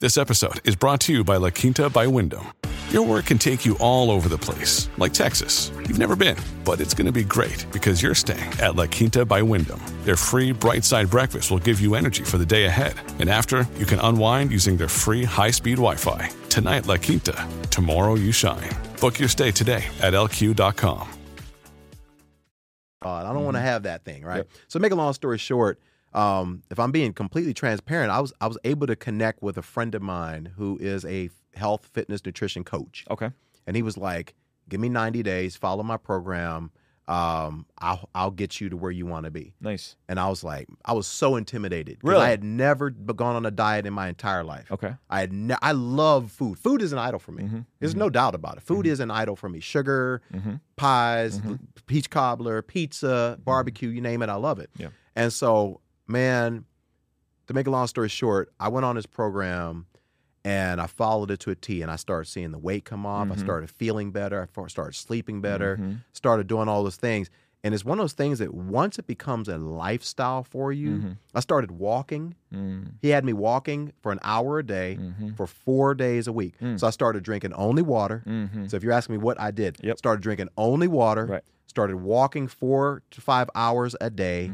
This 0.00 0.16
episode 0.16 0.60
is 0.66 0.76
brought 0.76 1.00
to 1.02 1.12
you 1.12 1.24
by 1.24 1.36
La 1.36 1.50
Quinta 1.50 1.90
by 1.90 2.06
Wyndham. 2.06 2.46
Your 2.90 3.02
work 3.02 3.26
can 3.26 3.36
take 3.36 3.66
you 3.66 3.76
all 3.80 4.10
over 4.10 4.30
the 4.30 4.38
place, 4.38 4.88
like 4.96 5.12
Texas. 5.12 5.70
You've 5.76 5.98
never 5.98 6.16
been, 6.16 6.38
but 6.64 6.80
it's 6.80 6.94
going 6.94 7.06
to 7.06 7.12
be 7.12 7.22
great 7.22 7.66
because 7.70 8.02
you're 8.02 8.14
staying 8.14 8.50
at 8.62 8.76
La 8.76 8.86
Quinta 8.86 9.26
by 9.26 9.42
Wyndham. 9.42 9.78
Their 10.04 10.16
free 10.16 10.52
bright 10.52 10.84
side 10.84 11.10
breakfast 11.10 11.50
will 11.50 11.58
give 11.58 11.82
you 11.82 11.96
energy 11.96 12.24
for 12.24 12.38
the 12.38 12.46
day 12.46 12.64
ahead. 12.64 12.94
And 13.18 13.28
after, 13.28 13.66
you 13.76 13.84
can 13.84 13.98
unwind 13.98 14.50
using 14.52 14.78
their 14.78 14.88
free 14.88 15.24
high 15.24 15.50
speed 15.50 15.76
Wi 15.76 15.96
Fi. 15.96 16.30
Tonight, 16.48 16.86
La 16.86 16.96
Quinta. 16.96 17.46
Tomorrow, 17.68 18.14
you 18.14 18.32
shine. 18.32 18.70
Book 19.00 19.18
your 19.18 19.28
stay 19.28 19.50
today 19.50 19.84
at 20.00 20.14
lq.com. 20.14 21.08
God, 23.02 23.26
I 23.26 23.32
don't 23.34 23.44
want 23.44 23.56
to 23.56 23.58
mm-hmm. 23.58 23.66
have 23.66 23.82
that 23.82 24.04
thing, 24.04 24.24
right? 24.24 24.44
So, 24.68 24.78
make 24.78 24.92
a 24.92 24.96
long 24.96 25.12
story 25.12 25.38
short, 25.38 25.78
um, 26.14 26.62
if 26.70 26.78
I'm 26.78 26.90
being 26.92 27.12
completely 27.12 27.54
transparent, 27.54 28.10
I 28.10 28.20
was 28.20 28.32
I 28.40 28.46
was 28.46 28.58
able 28.64 28.86
to 28.86 28.96
connect 28.96 29.42
with 29.42 29.56
a 29.58 29.62
friend 29.62 29.94
of 29.94 30.02
mine 30.02 30.52
who 30.56 30.78
is 30.80 31.04
a 31.04 31.30
health, 31.54 31.88
fitness, 31.92 32.24
nutrition 32.24 32.64
coach. 32.64 33.04
Okay. 33.10 33.30
and 33.66 33.76
he 33.76 33.82
was 33.82 33.96
like, 33.96 34.34
"Give 34.68 34.80
me 34.80 34.88
90 34.88 35.22
days, 35.22 35.56
follow 35.56 35.82
my 35.82 35.96
program. 35.96 36.70
Um, 37.08 37.64
I'll 37.78 38.08
I'll 38.14 38.30
get 38.30 38.60
you 38.60 38.68
to 38.68 38.76
where 38.76 38.90
you 38.90 39.06
want 39.06 39.24
to 39.24 39.30
be." 39.30 39.54
Nice. 39.60 39.96
And 40.10 40.20
I 40.20 40.28
was 40.28 40.44
like, 40.44 40.68
I 40.84 40.92
was 40.92 41.06
so 41.06 41.36
intimidated. 41.36 41.98
Really? 42.02 42.22
I 42.22 42.28
had 42.28 42.44
never 42.44 42.90
gone 42.90 43.34
on 43.36 43.46
a 43.46 43.50
diet 43.50 43.86
in 43.86 43.94
my 43.94 44.08
entire 44.08 44.44
life. 44.44 44.70
Okay. 44.70 44.94
I 45.08 45.20
had 45.20 45.32
ne- 45.32 45.56
I 45.62 45.72
love 45.72 46.30
food. 46.30 46.58
Food 46.58 46.82
is 46.82 46.92
an 46.92 46.98
idol 46.98 47.18
for 47.18 47.32
me. 47.32 47.44
Mm-hmm. 47.44 47.60
There's 47.80 47.94
no 47.96 48.10
doubt 48.10 48.34
about 48.34 48.58
it. 48.58 48.62
Food 48.62 48.86
is 48.86 49.00
an 49.00 49.10
idol 49.10 49.36
for 49.36 49.48
me. 49.48 49.60
Sugar, 49.60 50.20
pies, 50.76 51.38
Mm-hmm. 51.38 51.54
peach 51.86 52.10
cobbler, 52.10 52.62
pizza, 52.62 53.38
barbecue, 53.44 53.88
you 53.88 54.00
name 54.00 54.22
it, 54.22 54.28
I 54.28 54.34
love 54.34 54.58
it. 54.58 54.70
Yeah. 54.76 54.88
And 55.16 55.32
so, 55.32 55.80
man, 56.08 56.64
to 57.46 57.54
make 57.54 57.66
a 57.66 57.70
long 57.70 57.86
story 57.86 58.08
short, 58.08 58.52
I 58.58 58.68
went 58.68 58.84
on 58.84 58.96
this 58.96 59.06
program 59.06 59.86
and 60.44 60.80
I 60.80 60.86
followed 60.86 61.30
it 61.30 61.40
to 61.40 61.50
a 61.50 61.54
T 61.54 61.82
and 61.82 61.90
I 61.90 61.96
started 61.96 62.26
seeing 62.28 62.52
the 62.52 62.58
weight 62.58 62.84
come 62.84 63.04
off. 63.06 63.28
I 63.28 63.32
Mm-hmm. 63.32 63.40
started 63.44 63.70
feeling 63.70 64.10
better. 64.10 64.48
I 64.56 64.66
started 64.68 64.94
sleeping 64.94 65.40
better, 65.40 65.78
started 66.12 66.46
doing 66.46 66.68
all 66.68 66.82
those 66.84 66.96
things. 66.96 67.28
And 67.64 67.74
it's 67.74 67.84
one 67.84 67.98
of 67.98 68.04
those 68.04 68.12
things 68.12 68.38
that 68.38 68.54
once 68.54 69.00
it 69.00 69.08
becomes 69.08 69.48
a 69.48 69.58
lifestyle 69.58 70.44
for 70.44 70.72
you, 70.72 70.90
Mm-hmm. 70.90 71.10
I 71.34 71.40
started 71.40 71.72
walking. 71.72 72.36
Mm. 72.54 72.92
He 73.02 73.08
had 73.08 73.24
me 73.24 73.32
walking 73.32 73.92
for 74.00 74.12
an 74.12 74.20
hour 74.22 74.60
a 74.60 74.62
day 74.64 74.96
Mm-hmm. 75.00 75.34
for 75.34 75.46
four 75.48 75.94
days 75.94 76.28
a 76.28 76.32
week. 76.32 76.54
So 76.76 76.86
I 76.86 76.90
started 76.90 77.24
drinking 77.24 77.52
only 77.54 77.82
water. 77.82 78.22
Mm-hmm. 78.26 78.68
So 78.68 78.76
if 78.76 78.84
you're 78.84 78.92
asking 78.92 79.16
me 79.16 79.22
what 79.22 79.40
I 79.40 79.50
did, 79.50 79.76
Yep. 79.82 79.98
started 79.98 80.22
drinking 80.22 80.48
only 80.56 80.86
water, 80.86 81.26
Right. 81.26 81.42
started 81.66 81.96
walking 81.96 82.46
four 82.46 83.02
to 83.10 83.20
five 83.20 83.50
hours 83.56 83.96
a 84.00 84.08
day. 84.08 84.52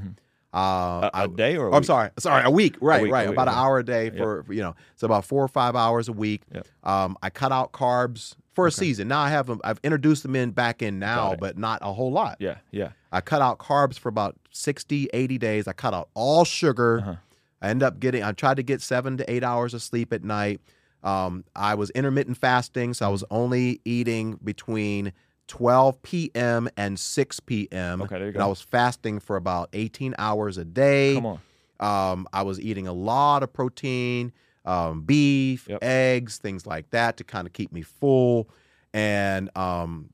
Mm-hmm. 0.55 1.05
Uh, 1.05 1.11
A- 1.13 1.19
a 1.19 1.23
I- 1.25 1.27
day 1.27 1.57
or 1.57 1.69
a 1.69 1.73
oh, 1.73 1.77
I'm 1.77 1.85
sorry, 1.85 2.11
sorry, 2.19 2.45
a 2.45 2.51
week. 2.51 2.77
Right, 2.81 3.03
week, 3.03 3.13
right. 3.13 3.27
week, 3.29 3.35
about 3.35 3.49
an 3.49 3.55
hour 3.55 3.79
a 3.79 3.85
day 3.85 4.11
for, 4.11 4.45
for, 4.45 4.53
you 4.53 4.63
know, 4.63 4.75
so 4.97 5.07
about 5.07 5.25
four 5.25 5.43
or 5.43 5.49
five 5.49 5.75
hours 5.77 6.09
a 6.09 6.13
week. 6.13 6.43
Yep. 6.55 6.67
Um, 6.85 7.17
I 7.23 7.31
cut 7.31 7.53
out 7.53 7.73
carbs 7.73 8.37
for 8.55 8.67
a 8.67 8.71
season. 8.71 9.09
Now 9.09 9.21
I 9.21 9.31
have 9.31 9.47
them. 9.47 9.61
I've 9.65 9.81
introduced 9.83 10.23
them 10.23 10.37
in 10.37 10.53
back 10.53 10.81
in 10.81 10.99
now, 10.99 11.35
but 11.35 11.59
not 11.59 11.81
a 11.83 11.93
whole 11.93 12.13
lot. 12.13 12.37
Yeah, 12.39 12.59
yeah. 12.71 12.91
I 13.11 13.21
cut 13.21 13.43
out 13.43 13.59
carbs 13.59 13.99
for 13.99 14.09
about 14.09 14.37
60, 14.51 15.09
80 15.13 15.39
days. 15.39 15.67
I 15.69 15.73
cut 15.73 15.93
out 15.95 16.09
all 16.15 16.45
sugar. 16.45 17.01
Uh-huh. 17.01 17.15
I 17.63 17.69
end 17.69 17.83
up 17.83 17.99
getting, 17.99 18.23
I 18.23 18.33
tried 18.33 18.57
to 18.59 18.63
get 18.63 18.81
seven 18.83 19.17
to 19.17 19.31
eight 19.33 19.43
hours 19.43 19.75
of 19.75 19.83
sleep 19.83 20.13
at 20.13 20.23
night. 20.23 20.61
Um, 21.03 21.45
I 21.57 21.75
was 21.75 21.91
intermittent 21.91 22.39
fasting, 22.39 22.95
so 22.95 23.07
I 23.07 23.09
was 23.09 23.25
only 23.31 23.81
eating 23.85 24.39
between 24.43 25.13
12 25.49 26.03
p.m. 26.03 26.69
and 26.77 26.99
6 26.99 27.41
p.m. 27.41 28.03
Okay, 28.03 28.17
there 28.19 28.27
you 28.27 28.33
go. 28.33 28.39
and. 28.39 28.45
I 28.45 28.49
was 28.49 28.61
fasting 28.61 29.21
for 29.21 29.37
about 29.37 29.69
18 29.73 30.15
hours 30.19 30.59
a 30.59 30.65
day. 30.65 31.15
Come 31.15 31.27
on. 31.27 31.41
Um, 31.81 32.29
I 32.33 32.43
was 32.43 32.61
eating 32.61 32.87
a 32.87 32.93
lot 32.93 33.43
of 33.43 33.53
protein, 33.53 34.33
um, 34.65 35.03
beef, 35.03 35.69
Yep. 35.69 35.83
eggs, 35.83 36.39
things 36.39 36.67
like 36.67 36.91
that 36.91 37.17
to 37.19 37.25
kind 37.25 37.47
of 37.47 37.53
keep 37.53 37.73
me 37.73 37.83
full. 37.83 38.49
And 38.95 39.51
um, 39.57 40.11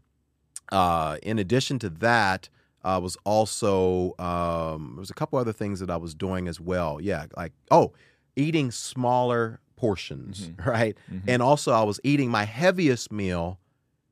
uh, 0.72 1.18
in 1.22 1.38
addition 1.38 1.78
to 1.80 1.90
that, 1.90 2.48
I 2.82 2.98
was 2.98 3.16
also 3.24 4.14
um, 4.18 4.92
there 4.94 5.00
was 5.00 5.10
a 5.10 5.14
couple 5.14 5.38
other 5.38 5.52
things 5.52 5.80
that 5.80 5.90
I 5.90 5.96
was 5.96 6.14
doing 6.14 6.48
as 6.48 6.58
well. 6.58 6.98
Yeah, 7.00 7.26
like 7.36 7.52
oh, 7.70 7.92
eating 8.36 8.70
smaller 8.70 9.60
portions, 9.76 10.48
Mm-hmm. 10.48 10.68
right? 10.70 10.96
And 11.26 11.42
also, 11.42 11.72
I 11.72 11.82
was 11.82 12.00
eating 12.02 12.30
my 12.30 12.44
heaviest 12.44 13.12
meal 13.12 13.58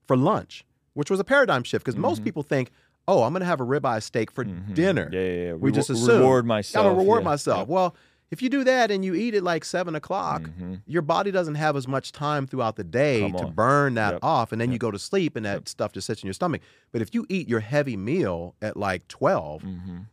for 0.07 0.17
lunch, 0.19 0.65
which 0.99 1.11
was 1.11 1.21
a 1.21 1.25
paradigm 1.25 1.63
shift 1.63 1.85
because 1.85 1.97
most 1.97 2.25
people 2.25 2.43
think, 2.43 2.71
oh, 3.07 3.23
I'm 3.23 3.33
going 3.33 3.41
to 3.41 3.47
have 3.47 3.61
a 3.61 3.65
ribeye 3.65 4.03
steak 4.03 4.31
for 4.33 4.43
dinner. 4.45 5.05
Mm-hmm. 5.07 5.15
Yeah, 5.15 5.21
yeah, 5.21 5.47
yeah. 5.47 5.53
We 5.55 5.71
Rewa- 5.71 5.75
just 5.77 5.91
assume 5.91 6.21
reward 6.21 6.45
myself. 6.45 6.85
I'm 6.85 6.91
gonna 6.93 7.01
reward 7.01 7.23
yeah, 7.23 7.29
myself. 7.31 7.59
yep. 7.61 7.69
Well, 7.69 7.95
if 8.31 8.43
you 8.43 8.51
do 8.51 8.63
that 8.65 8.91
and 8.91 9.03
you 9.05 9.15
eat 9.15 9.35
it 9.35 9.43
like 9.43 9.65
seven 9.65 9.95
o'clock, 9.95 10.43
Mm-hmm. 10.43 10.75
your 10.87 11.01
body 11.01 11.31
doesn't 11.31 11.55
have 11.55 11.77
as 11.77 11.89
much 11.89 12.13
time 12.13 12.47
throughout 12.47 12.77
the 12.77 12.85
day 12.85 13.31
to 13.31 13.47
burn 13.47 13.95
that 13.95 14.13
Yep. 14.15 14.21
off, 14.25 14.53
and 14.53 14.61
then 14.61 14.71
you 14.73 14.77
go 14.79 14.91
to 14.91 14.99
sleep 14.99 15.35
and 15.37 15.47
that 15.47 15.67
stuff 15.69 15.93
just 15.93 16.07
sits 16.09 16.23
in 16.23 16.27
your 16.27 16.35
stomach. 16.35 16.61
But 16.93 17.01
if 17.01 17.15
you 17.15 17.25
eat 17.31 17.49
your 17.49 17.61
heavy 17.61 17.97
meal 17.97 18.55
at 18.61 18.77
like 18.77 19.07
12 19.09 19.63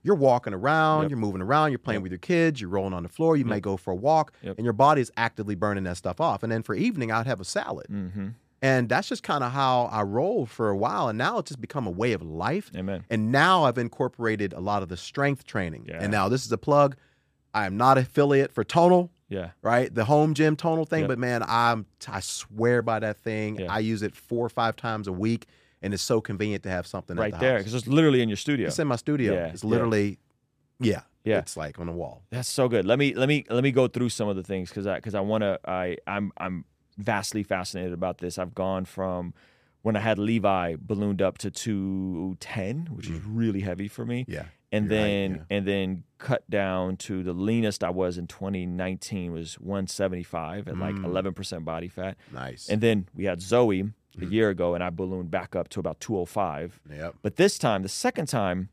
you're 0.04 0.16
walking 0.16 0.54
around, 0.54 0.98
Mm-hmm. 1.00 1.04
Yep. 1.04 1.10
you're 1.10 1.20
moving 1.20 1.42
around, 1.42 1.72
you're 1.72 1.80
playing 1.80 2.04
with 2.04 2.12
your 2.12 2.20
kids, 2.20 2.62
you're 2.62 2.70
rolling 2.70 2.94
on 2.94 3.04
the 3.04 3.10
floor, 3.10 3.36
you 3.36 3.44
may 3.44 3.60
go 3.60 3.76
for 3.76 3.92
a 3.92 3.96
walk, 3.96 4.32
Yep. 4.44 4.56
and 4.60 4.64
your 4.66 4.74
body 4.74 5.02
is 5.02 5.12
actively 5.18 5.56
burning 5.56 5.84
that 5.86 5.98
stuff 5.98 6.22
off. 6.22 6.42
And 6.44 6.50
then 6.52 6.62
for 6.64 6.74
evening, 6.76 7.12
I'd 7.12 7.28
have 7.28 7.42
a 7.42 7.46
salad. 7.46 7.88
Mm-hmm. 7.92 8.28
And 8.66 8.90
that's 8.90 9.08
just 9.10 9.24
kind 9.24 9.44
of 9.44 9.52
how 9.52 9.84
I 9.92 10.02
rolled 10.02 10.50
for 10.50 10.70
a 10.70 10.78
while. 10.78 11.08
And 11.10 11.18
now 11.18 11.38
it's 11.40 11.50
just 11.50 11.62
become 11.62 11.86
a 11.88 11.92
way 11.92 12.14
of 12.14 12.22
life. 12.22 12.72
Amen. 12.76 13.04
And 13.10 13.32
now 13.32 13.64
I've 13.66 13.78
incorporated 13.78 14.54
a 14.54 14.60
lot 14.60 14.82
of 14.84 14.90
the 14.90 14.98
strength 14.98 15.46
training. 15.46 15.86
Yeah. 15.88 16.00
And 16.02 16.12
now 16.12 16.30
this 16.30 16.46
is 16.46 16.52
a 16.52 16.58
plug. 16.58 16.96
I 17.54 17.66
am 17.66 17.78
not 17.78 17.98
affiliate 17.98 18.52
for 18.52 18.64
Tonal, 18.64 19.12
Yeah. 19.30 19.50
right? 19.62 19.94
The 19.94 20.06
home 20.06 20.34
gym 20.34 20.56
Tonal 20.56 20.86
thing. 20.86 21.02
Yep. 21.02 21.08
But 21.10 21.20
man, 21.20 21.44
I'm 21.48 21.86
I 22.08 22.20
swear 22.22 22.82
by 22.82 23.00
that 23.00 23.18
thing. 23.18 23.60
Yeah. 23.60 23.72
I 23.74 23.80
use 23.80 24.02
it 24.02 24.16
four 24.16 24.46
or 24.46 24.50
five 24.50 24.76
times 24.76 25.08
a 25.08 25.14
week, 25.14 25.48
and 25.82 25.94
it's 25.94 26.04
so 26.04 26.20
convenient 26.22 26.64
to 26.64 26.70
have 26.70 26.86
something 26.88 27.16
Right 27.18 27.34
at 27.34 27.40
the 27.40 27.46
there, 27.46 27.58
because 27.60 27.74
it's 27.74 27.88
literally 27.88 28.22
in 28.22 28.30
your 28.30 28.36
studio. 28.38 28.68
It's 28.68 28.80
in 28.80 28.88
my 28.88 28.96
studio. 28.98 29.34
Yeah, 29.34 29.48
It's 29.48 29.64
literally, 29.64 30.18
yeah, 30.80 31.02
Yeah. 31.24 31.40
It's 31.40 31.56
like 31.58 31.80
on 31.80 31.88
the 31.88 31.94
wall. 31.94 32.24
That's 32.30 32.50
so 32.50 32.68
good. 32.68 32.86
Let 32.86 33.00
me 33.00 33.14
let 33.14 33.28
me 33.30 33.46
let 33.50 33.64
me 33.64 33.72
go 33.72 33.88
through 33.88 34.10
some 34.10 34.28
of 34.28 34.36
the 34.36 34.44
things 34.44 34.70
because 34.70 34.86
I 34.88 34.96
because 34.96 35.16
I 35.16 35.22
want 35.22 35.42
to 35.44 35.60
I 35.66 35.98
I'm 36.08 36.32
I'm 36.38 36.66
vastly 36.98 37.44
fascinated 37.44 37.94
about 37.94 38.18
this. 38.20 38.38
I've 38.38 38.56
gone 38.56 38.86
from 38.86 39.34
when 39.82 39.96
I 39.96 40.00
had 40.00 40.18
Levi 40.18 40.76
ballooned 40.80 41.22
up 41.22 41.38
to 41.40 41.52
210, 41.52 42.88
which 42.96 43.10
is 43.10 43.22
really 43.24 43.62
heavy 43.62 43.88
for 43.88 44.06
me. 44.06 44.26
Mm. 44.26 44.34
Yeah. 44.34 44.46
And 44.72 44.90
You're 44.90 45.00
right, 45.00 45.06
then 45.06 45.46
and 45.50 45.68
then 45.68 46.04
cut 46.18 46.50
down 46.50 46.98
to 46.98 47.24
the 47.24 47.34
leanest 47.34 47.84
I 47.84 47.92
was 47.92 48.18
in 48.18 48.28
2019 48.28 49.32
was 49.32 49.56
175 49.60 50.68
at 50.68 50.78
like 50.78 50.96
Mm. 50.96 51.06
11% 51.06 51.64
body 51.64 51.88
fat. 51.88 52.18
Nice. 52.34 52.68
And 52.68 52.82
then 52.82 53.08
we 53.14 53.26
had 53.26 53.42
Zoe 53.42 53.92
a 54.22 54.26
year 54.26 54.50
ago 54.50 54.74
and 54.74 54.84
I 54.84 54.90
ballooned 54.90 55.30
back 55.32 55.56
up 55.56 55.70
to 55.70 55.80
about 55.80 56.00
205. 56.00 56.80
yep. 56.90 57.16
But 57.22 57.36
this 57.36 57.58
time, 57.58 57.84
the 57.84 57.90
second 57.90 58.28
time, 58.28 58.70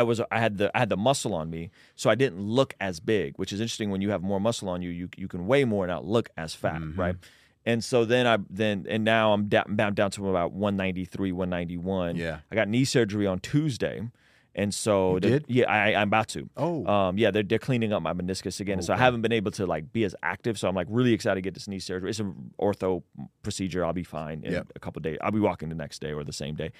I 0.00 0.02
was 0.02 0.20
I 0.30 0.38
had 0.38 0.58
the 0.58 0.70
I 0.76 0.78
had 0.80 0.88
the 0.90 0.96
muscle 0.96 1.34
on 1.34 1.50
me, 1.50 1.70
so 1.94 2.10
I 2.10 2.14
didn't 2.14 2.40
look 2.40 2.74
as 2.80 3.00
big, 3.00 3.36
which 3.38 3.52
is 3.52 3.60
interesting. 3.60 3.90
When 3.90 4.00
you 4.00 4.10
have 4.10 4.22
more 4.22 4.40
muscle 4.40 4.68
on 4.68 4.82
you, 4.82 4.90
you 4.90 5.08
you 5.16 5.28
can 5.28 5.46
weigh 5.46 5.64
more 5.64 5.84
and 5.84 5.90
not 5.92 6.04
look 6.04 6.28
as 6.36 6.54
fat, 6.54 6.80
Mm-hmm. 6.80 7.00
right? 7.00 7.16
And 7.64 7.82
so 7.82 8.04
then 8.04 8.26
I 8.26 8.38
then 8.48 8.86
and 8.88 9.02
now 9.04 9.32
I'm 9.32 9.48
down, 9.48 9.74
down 9.76 9.94
down 9.94 10.10
to 10.12 10.28
about 10.30 10.52
193, 10.52 11.32
191. 11.32 12.14
Yeah. 12.16 12.38
I 12.50 12.54
got 12.54 12.68
knee 12.68 12.84
surgery 12.84 13.26
on 13.26 13.40
Tuesday, 13.40 14.08
and 14.54 14.72
so 14.72 15.14
You 15.14 15.20
did? 15.20 15.44
yeah, 15.48 15.64
I, 15.68 16.00
I'm 16.00 16.06
about 16.08 16.28
to. 16.28 16.48
Oh. 16.56 16.86
um, 16.86 17.18
yeah, 17.18 17.32
they're 17.32 17.42
they're 17.42 17.58
cleaning 17.58 17.92
up 17.92 18.02
my 18.02 18.12
meniscus 18.12 18.60
again, 18.60 18.80
so 18.82 18.94
I 18.94 18.96
haven't 18.98 19.22
been 19.22 19.32
able 19.32 19.50
to 19.52 19.66
like 19.66 19.92
be 19.92 20.04
as 20.04 20.14
active. 20.22 20.58
So 20.60 20.68
I'm 20.68 20.76
like 20.76 20.86
really 20.90 21.12
excited 21.12 21.36
to 21.36 21.40
get 21.42 21.54
this 21.54 21.66
knee 21.66 21.80
surgery. 21.80 22.08
It's 22.10 22.20
an 22.20 22.52
ortho 22.60 23.02
procedure. 23.42 23.84
I'll 23.84 23.92
be 23.92 24.04
fine 24.04 24.44
in 24.44 24.52
Yep. 24.52 24.72
a 24.76 24.78
couple 24.78 25.00
days. 25.02 25.18
I'll 25.20 25.32
be 25.32 25.40
walking 25.40 25.68
the 25.68 25.74
next 25.74 26.00
day 26.00 26.12
or 26.12 26.22
the 26.22 26.32
same 26.32 26.54
day. 26.54 26.70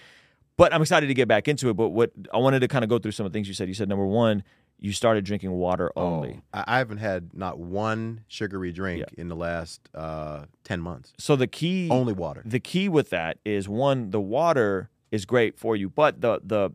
But 0.57 0.73
I'm 0.73 0.81
excited 0.81 1.07
to 1.09 1.15
get 1.15 1.29
back 1.29 1.49
into 1.49 1.69
it. 1.69 1.75
But 1.75 1.91
what 1.91 2.13
I 2.33 2.39
wanted 2.39 2.61
to 2.61 2.69
kind 2.69 2.83
of 2.85 2.89
go 2.89 2.99
through 2.99 3.13
some 3.13 3.27
of 3.27 3.33
the 3.33 3.37
things 3.37 3.49
you 3.49 3.55
said. 3.55 3.69
You 3.69 3.75
said 3.75 3.89
number 3.89 4.07
one, 4.07 4.43
you 4.79 4.93
started 4.93 5.25
drinking 5.25 5.53
water 5.53 5.91
only. 5.97 6.41
Oh, 6.55 6.63
I 6.67 6.79
haven't 6.79 6.99
had 6.99 7.35
not 7.35 7.59
one 7.59 8.23
sugary 8.29 8.73
drink 8.73 9.01
Yeah. 9.01 9.21
in 9.21 9.29
the 9.29 9.37
last 9.37 9.81
uh, 9.95 10.45
10 10.65 10.81
months. 10.81 11.13
So 11.19 11.37
the 11.37 11.47
key 11.47 11.89
Only 11.91 12.13
water. 12.15 12.43
The 12.45 12.61
key 12.61 12.89
with 12.89 13.11
that 13.11 13.39
is 13.45 13.69
one, 13.69 14.11
the 14.11 14.21
water 14.21 14.91
is 15.11 15.25
great 15.27 15.59
for 15.59 15.77
you, 15.77 15.89
but 15.89 16.21
the 16.21 16.41
the 16.45 16.71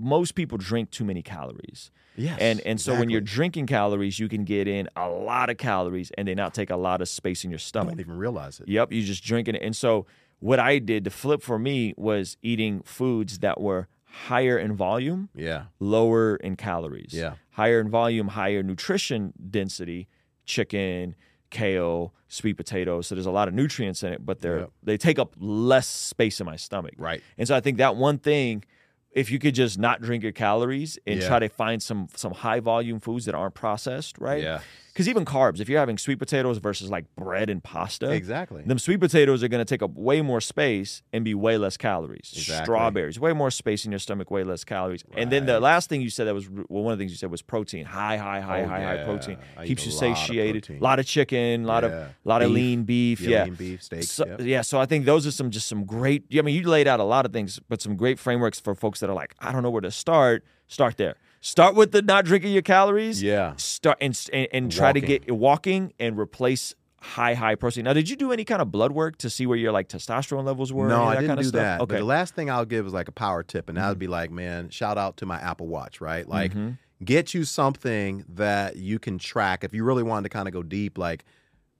most 0.00 0.34
people 0.34 0.56
drink 0.58 0.90
too 0.90 1.04
many 1.04 1.22
calories. 1.22 1.90
Yes. 2.16 2.38
And 2.40 2.60
and 2.62 2.80
so 2.80 2.98
when 2.98 3.10
you're 3.10 3.20
drinking 3.20 3.66
calories, 3.66 4.18
you 4.18 4.28
can 4.28 4.44
get 4.44 4.66
in 4.68 4.88
a 4.96 5.08
lot 5.08 5.50
of 5.50 5.56
calories 5.56 6.10
and 6.18 6.26
they 6.26 6.34
not 6.34 6.54
take 6.54 6.70
a 6.70 6.76
lot 6.76 7.00
of 7.00 7.08
space 7.08 7.44
in 7.44 7.50
your 7.50 7.58
I 7.58 7.60
stomach. 7.60 7.90
don't 7.94 8.00
even 8.00 8.16
realize 8.16 8.58
it. 8.60 8.68
Yep, 8.68 8.92
you 8.92 9.02
just 9.04 9.22
drinking 9.24 9.54
it. 9.56 9.62
And 9.62 9.74
so 9.76 10.06
what 10.40 10.58
I 10.60 10.78
did 10.78 11.04
to 11.04 11.10
flip 11.10 11.42
for 11.42 11.58
me 11.58 11.94
was 11.96 12.36
eating 12.42 12.82
foods 12.82 13.40
that 13.40 13.60
were 13.60 13.88
higher 14.04 14.58
in 14.58 14.74
volume, 14.74 15.28
Yeah. 15.34 15.64
lower 15.80 16.36
in 16.36 16.56
calories. 16.56 17.12
Yeah. 17.12 17.34
Higher 17.50 17.80
in 17.80 17.90
volume, 17.90 18.28
higher 18.28 18.62
nutrition 18.62 19.32
density, 19.50 20.08
chicken, 20.44 21.14
kale, 21.50 22.14
sweet 22.28 22.54
potatoes. 22.54 23.06
So 23.06 23.14
there's 23.14 23.26
a 23.26 23.30
lot 23.30 23.48
of 23.48 23.54
nutrients 23.54 24.02
in 24.02 24.12
it, 24.12 24.24
but 24.24 24.40
they're 24.40 24.60
Yep. 24.60 24.70
they 24.82 24.96
take 24.96 25.18
up 25.18 25.34
less 25.38 25.86
space 25.86 26.40
in 26.40 26.46
my 26.46 26.56
stomach. 26.56 26.94
Right. 26.98 27.22
And 27.36 27.46
so 27.48 27.54
I 27.56 27.60
think 27.60 27.78
that 27.78 27.96
one 27.96 28.18
thing 28.18 28.64
if 29.12 29.30
you 29.30 29.38
could 29.38 29.54
just 29.54 29.78
not 29.78 30.02
drink 30.02 30.22
your 30.22 30.32
calories 30.32 30.98
and 31.06 31.20
Yeah. 31.20 31.26
try 31.28 31.38
to 31.38 31.48
find 31.48 31.82
some 31.82 32.08
some 32.14 32.32
high 32.32 32.60
volume 32.60 33.00
foods 33.00 33.24
that 33.24 33.34
aren't 33.34 33.54
processed, 33.54 34.18
right? 34.18 34.42
Yeah. 34.42 34.60
Because 34.98 35.08
even 35.08 35.24
carbs, 35.24 35.60
if 35.60 35.68
you're 35.68 35.78
having 35.78 35.96
sweet 35.96 36.18
potatoes 36.18 36.58
versus 36.58 36.90
like 36.90 37.04
bread 37.14 37.48
and 37.48 37.62
pasta, 37.62 38.10
Exactly. 38.10 38.64
them 38.64 38.80
sweet 38.80 38.98
potatoes 38.98 39.44
are 39.44 39.48
going 39.48 39.64
to 39.64 39.64
take 39.64 39.80
up 39.80 39.92
way 39.94 40.22
more 40.22 40.40
space 40.40 41.02
and 41.12 41.24
be 41.24 41.34
way 41.34 41.56
less 41.56 41.76
calories. 41.76 42.32
Exactly. 42.34 42.64
Strawberries, 42.64 43.20
way 43.20 43.32
more 43.32 43.52
space 43.52 43.84
in 43.84 43.92
your 43.92 44.00
stomach, 44.00 44.28
way 44.32 44.42
less 44.42 44.64
calories. 44.64 45.04
And 45.16 45.30
then 45.30 45.46
the 45.46 45.60
last 45.60 45.88
thing 45.88 46.00
you 46.00 46.10
said 46.10 46.26
that 46.26 46.34
was 46.34 46.50
well, 46.50 46.82
one 46.82 46.92
of 46.92 46.98
the 46.98 47.02
things 47.02 47.12
you 47.12 47.16
said 47.16 47.30
was 47.30 47.42
protein, 47.42 47.84
high, 47.84 48.16
high, 48.16 48.40
high, 48.40 48.62
Oh, 48.62 48.66
high, 48.66 48.82
high 48.82 49.04
protein, 49.04 49.38
I 49.56 49.66
keeps 49.68 49.86
you 49.86 49.92
of 49.92 49.98
satiated. 49.98 50.68
A 50.68 50.82
lot 50.82 50.98
of 50.98 51.06
chicken, 51.06 51.62
a 51.62 51.66
lot 51.68 51.84
of 51.84 51.92
Yeah. 51.92 52.08
lot 52.24 52.42
of 52.42 52.50
lean 52.50 52.82
beef, 52.82 53.20
Yeah, 53.20 53.30
yeah, 53.30 53.44
lean 53.44 53.54
beef, 53.54 53.84
steaks, 53.84 54.10
So, 54.10 54.26
yep. 54.26 54.40
Yeah, 54.40 54.62
so 54.62 54.80
I 54.80 54.86
think 54.86 55.04
those 55.04 55.28
are 55.28 55.30
some 55.30 55.52
just 55.52 55.68
some 55.68 55.84
great. 55.84 56.24
I 56.36 56.42
mean, 56.42 56.56
you 56.56 56.66
laid 56.68 56.88
out 56.88 56.98
a 56.98 57.04
lot 57.04 57.24
of 57.24 57.32
things, 57.32 57.60
but 57.68 57.80
some 57.80 57.94
great 57.94 58.18
frameworks 58.18 58.58
for 58.58 58.74
folks 58.74 58.98
that 58.98 59.08
are 59.08 59.14
like, 59.14 59.36
I 59.38 59.52
don't 59.52 59.62
know 59.62 59.70
where 59.70 59.80
to 59.82 59.92
start. 59.92 60.44
Start 60.66 60.96
there. 60.96 61.14
Start 61.40 61.74
with 61.74 61.92
the 61.92 62.02
not 62.02 62.24
drinking 62.24 62.52
your 62.52 62.62
calories. 62.62 63.22
Yeah. 63.22 63.54
Start 63.56 63.98
and 64.00 64.18
and, 64.32 64.48
and 64.52 64.72
try 64.72 64.92
to 64.92 65.00
get 65.00 65.30
walking 65.30 65.92
and 65.98 66.18
replace 66.18 66.74
high 67.00 67.34
high 67.34 67.54
protein. 67.54 67.84
Now, 67.84 67.92
did 67.92 68.08
you 68.10 68.16
do 68.16 68.32
any 68.32 68.44
kind 68.44 68.60
of 68.60 68.72
blood 68.72 68.90
work 68.92 69.18
to 69.18 69.30
see 69.30 69.46
where 69.46 69.56
your 69.56 69.70
like 69.70 69.88
testosterone 69.88 70.44
levels 70.44 70.72
were? 70.72 70.88
No, 70.88 71.04
I 71.04 71.14
didn't 71.14 71.28
kind 71.28 71.38
of 71.38 71.44
do 71.44 71.48
stuff? 71.50 71.60
that. 71.60 71.80
Okay. 71.80 71.84
Mm-hmm. 71.84 71.94
But 71.94 71.98
the 72.00 72.04
last 72.04 72.34
thing 72.34 72.50
I'll 72.50 72.64
give 72.64 72.86
is 72.86 72.92
like 72.92 73.06
a 73.08 73.12
power 73.12 73.42
tip, 73.44 73.68
and 73.68 73.78
that 73.78 73.88
would 73.88 73.98
be 74.00 74.08
like, 74.08 74.30
man, 74.32 74.68
shout 74.70 74.98
out 74.98 75.16
to 75.18 75.26
my 75.26 75.38
Apple 75.38 75.68
Watch, 75.68 76.00
right? 76.00 76.28
Like, 76.28 76.50
Mm-hmm. 76.52 76.70
get 77.04 77.34
you 77.34 77.44
something 77.44 78.24
that 78.30 78.74
you 78.76 78.98
can 78.98 79.18
track. 79.18 79.62
If 79.62 79.72
you 79.72 79.84
really 79.84 80.02
wanted 80.02 80.24
to 80.24 80.30
kind 80.30 80.48
of 80.48 80.54
go 80.54 80.64
deep, 80.64 80.98
like 80.98 81.24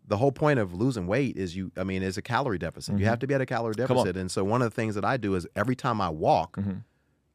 the 0.07 0.17
whole 0.19 0.33
point 0.33 0.61
of 0.61 0.73
losing 0.73 1.09
weight 1.09 1.37
is 1.37 1.57
you. 1.57 1.73
I 1.77 1.83
mean, 1.83 2.05
is 2.05 2.17
a 2.17 2.23
calorie 2.23 2.59
deficit. 2.59 2.97
You 2.99 3.07
have 3.07 3.19
to 3.19 3.27
be 3.27 3.35
at 3.35 3.41
a 3.41 3.47
calorie 3.47 3.75
Mm-hmm. 3.75 3.93
Deficit, 3.93 4.17
and 4.17 4.31
so 4.31 4.45
one 4.45 4.63
of 4.63 4.71
the 4.71 4.75
things 4.77 4.95
that 4.95 5.05
I 5.05 5.17
do 5.17 5.35
is 5.35 5.49
every 5.57 5.75
time 5.75 6.01
I 6.01 6.11
walk, 6.11 6.57
Mm-hmm. 6.59 6.75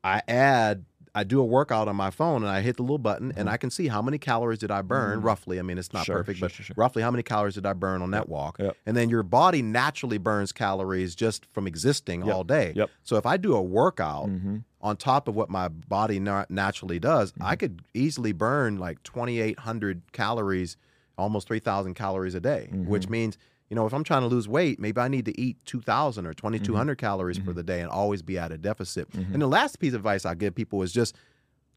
I 0.05 0.21
add. 0.27 0.85
I 1.15 1.23
do 1.23 1.39
a 1.39 1.45
workout 1.45 1.87
on 1.87 1.95
my 1.95 2.09
phone 2.09 2.41
and 2.41 2.51
I 2.51 2.61
hit 2.61 2.77
the 2.77 2.81
little 2.81 2.97
button 2.97 3.31
and 3.37 3.47
I 3.47 3.57
can 3.57 3.69
see 3.69 3.87
how 3.87 4.01
many 4.01 4.17
calories 4.17 4.57
did 4.59 4.71
I 4.71 4.81
burn 4.81 5.21
roughly. 5.21 5.59
I 5.59 5.61
mean, 5.61 5.77
it's 5.77 5.93
not 5.93 5.99
Mm-hmm. 6.01 6.05
Sure, 6.05 6.17
perfect, 6.17 6.39
sure, 6.39 6.47
but 6.49 6.51
sure, 6.53 6.73
roughly 6.75 7.01
how 7.03 7.11
many 7.11 7.21
calories 7.21 7.53
did 7.53 7.65
I 7.67 7.73
burn 7.73 8.01
on 8.01 8.11
that 8.11 8.27
walk? 8.27 8.57
yep. 8.59 8.75
And 8.87 8.97
then 8.97 9.09
your 9.09 9.21
body 9.21 9.61
naturally 9.61 10.17
burns 10.17 10.51
calories 10.51 11.13
just 11.13 11.45
from 11.53 11.67
existing 11.67 12.25
Yep, 12.25 12.35
all 12.35 12.43
day. 12.43 12.73
yep. 12.75 12.89
So 13.03 13.17
if 13.17 13.25
I 13.27 13.37
do 13.37 13.53
a 13.55 13.61
workout 13.61 14.27
Mm-hmm. 14.29 14.57
on 14.81 14.97
top 14.97 15.27
of 15.27 15.35
what 15.35 15.49
my 15.51 15.67
body 15.67 16.19
na- 16.19 16.45
naturally 16.49 16.97
does, 16.99 17.31
I 17.39 17.55
could 17.57 17.83
easily 17.93 18.31
burn 18.31 18.77
like 18.77 19.01
2,800 19.03 20.01
calories, 20.13 20.77
almost 21.17 21.47
3,000 21.47 21.93
calories 21.93 22.33
a 22.33 22.39
day, 22.39 22.69
Mm-hmm. 22.71 22.89
which 22.89 23.07
means, 23.07 23.37
you 23.73 23.75
know, 23.75 23.87
if 23.87 23.93
I'm 23.95 24.03
trying 24.03 24.21
to 24.21 24.27
lose 24.27 24.47
weight, 24.47 24.79
maybe 24.79 25.01
I 25.01 25.07
need 25.07 25.25
to 25.25 25.41
eat 25.41 25.57
2,000 25.65 26.27
or 26.27 26.33
2,200 26.35 26.95
Mm-hmm. 26.95 27.03
calories 27.03 27.37
for 27.37 27.45
mm-hmm. 27.45 27.53
the 27.53 27.63
day 27.63 27.81
and 27.81 27.89
always 27.89 28.21
be 28.21 28.37
at 28.37 28.51
a 28.51 28.57
deficit. 28.59 29.09
Mm-hmm. 29.09 29.33
And 29.33 29.41
the 29.41 29.47
last 29.47 29.79
piece 29.79 29.93
of 29.93 30.01
advice 30.01 30.27
I 30.27 30.35
give 30.35 30.53
people 30.53 30.83
is 30.83 30.93
just 30.93 31.15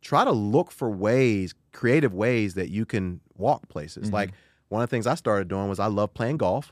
try 0.02 0.22
to 0.22 0.30
look 0.30 0.70
for 0.70 0.90
ways, 0.90 1.54
creative 1.72 2.12
ways 2.12 2.52
that 2.52 2.68
you 2.68 2.84
can 2.84 3.22
walk 3.38 3.70
places. 3.70 4.12
Like 4.12 4.28
mm-hmm. 4.28 4.36
one 4.74 4.82
of 4.82 4.90
the 4.90 4.94
things 4.94 5.06
I 5.06 5.14
started 5.14 5.48
doing 5.48 5.70
was 5.70 5.80
I 5.80 5.86
love 5.86 6.12
playing 6.12 6.36
golf. 6.36 6.70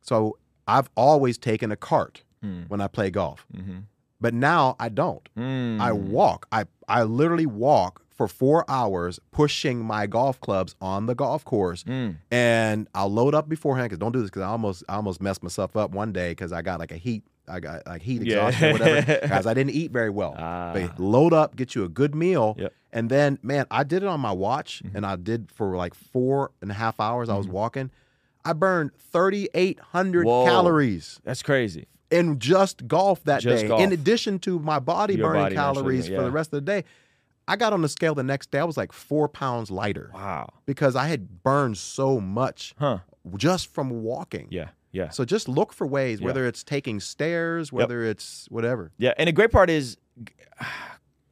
So 0.00 0.38
I've 0.66 0.88
always 0.96 1.36
taken 1.36 1.70
a 1.70 1.76
cart 1.76 2.24
mm. 2.42 2.66
when 2.70 2.80
I 2.80 2.88
play 2.88 3.10
golf. 3.10 3.46
But 4.22 4.32
now 4.32 4.76
I 4.80 4.88
don't. 4.88 5.28
Mm. 5.36 5.82
I 5.82 5.92
walk. 5.92 6.46
I 6.50 6.64
I 6.88 7.02
literally 7.02 7.44
walk 7.44 8.05
for 8.16 8.26
four 8.26 8.64
hours 8.68 9.20
pushing 9.30 9.84
my 9.84 10.06
golf 10.06 10.40
clubs 10.40 10.74
on 10.80 11.06
the 11.06 11.14
golf 11.14 11.44
course, 11.44 11.82
hmm. 11.82 12.12
and 12.30 12.88
I'll 12.94 13.12
load 13.12 13.34
up 13.34 13.48
beforehand. 13.48 13.90
Because 13.90 13.98
don't 13.98 14.12
do 14.12 14.20
this 14.20 14.30
because 14.30 14.42
I 14.42 14.48
almost 14.48 14.84
I 14.88 14.96
almost 14.96 15.20
messed 15.20 15.42
myself 15.42 15.76
up 15.76 15.90
one 15.90 16.12
day 16.12 16.30
because 16.30 16.52
I 16.52 16.62
got 16.62 16.80
like 16.80 16.92
a 16.92 16.96
heat. 16.96 17.22
I 17.48 17.60
got 17.60 17.86
like 17.86 18.02
heat 18.02 18.22
Yeah. 18.22 18.48
exhaustion 18.48 18.68
or 18.68 18.72
whatever 18.72 19.18
because 19.22 19.46
I 19.46 19.54
didn't 19.54 19.74
eat 19.74 19.92
very 19.92 20.10
well. 20.10 20.34
Ah. 20.36 20.72
But 20.72 20.98
load 20.98 21.32
up, 21.32 21.54
get 21.54 21.74
you 21.74 21.84
a 21.84 21.88
good 21.88 22.14
meal, 22.14 22.56
Yep. 22.58 22.72
and 22.92 23.10
then 23.10 23.38
man, 23.42 23.66
I 23.70 23.84
did 23.84 24.02
it 24.02 24.08
on 24.08 24.20
my 24.20 24.32
watch, 24.32 24.82
mm-hmm. 24.84 24.96
and 24.96 25.06
I 25.06 25.16
did 25.16 25.50
for 25.52 25.76
like 25.76 25.94
four 25.94 26.50
and 26.60 26.70
a 26.70 26.74
half 26.74 26.98
hours. 26.98 27.28
I 27.28 27.36
was 27.36 27.46
mm-hmm. 27.46 27.54
walking. 27.54 27.90
I 28.44 28.52
burned 28.52 28.92
thirty 28.96 29.48
eight 29.54 29.78
hundred 29.78 30.24
calories 30.24 31.20
That's 31.24 31.42
crazy. 31.42 31.86
in 32.10 32.38
just 32.38 32.86
golf 32.88 33.22
that 33.24 33.42
Just 33.42 33.62
day. 33.62 33.68
golf. 33.68 33.80
In 33.80 33.92
addition 33.92 34.38
to 34.40 34.58
my 34.58 34.78
body 34.78 35.16
Your 35.16 35.28
burning 35.28 35.42
body 35.42 35.54
calories 35.56 36.08
yeah. 36.08 36.18
for 36.18 36.24
the 36.24 36.30
rest 36.30 36.52
of 36.52 36.64
the 36.64 36.72
day, 36.72 36.84
I 37.48 37.56
got 37.56 37.72
on 37.72 37.82
the 37.82 37.88
scale 37.88 38.14
the 38.14 38.22
next 38.24 38.50
day. 38.50 38.58
I 38.58 38.64
was 38.64 38.76
like 38.76 38.92
four 38.92 39.28
pounds 39.28 39.70
lighter 39.70 40.10
Wow. 40.12 40.52
because 40.66 40.96
I 40.96 41.06
had 41.06 41.42
burned 41.42 41.78
so 41.78 42.20
much 42.20 42.74
Huh. 42.78 42.98
just 43.36 43.72
from 43.72 44.02
walking. 44.02 44.48
Yeah. 44.50 44.70
Yeah. 44.92 45.10
So 45.10 45.24
just 45.24 45.48
look 45.48 45.72
for 45.72 45.86
ways, 45.86 46.20
Yeah. 46.20 46.26
whether 46.26 46.46
it's 46.46 46.64
taking 46.64 47.00
stairs, 47.00 47.70
whether 47.72 48.02
it's 48.02 48.46
whatever. 48.50 48.92
Yeah. 48.98 49.12
And 49.18 49.28
the 49.28 49.32
great 49.32 49.50
part 49.52 49.70
is 49.70 49.96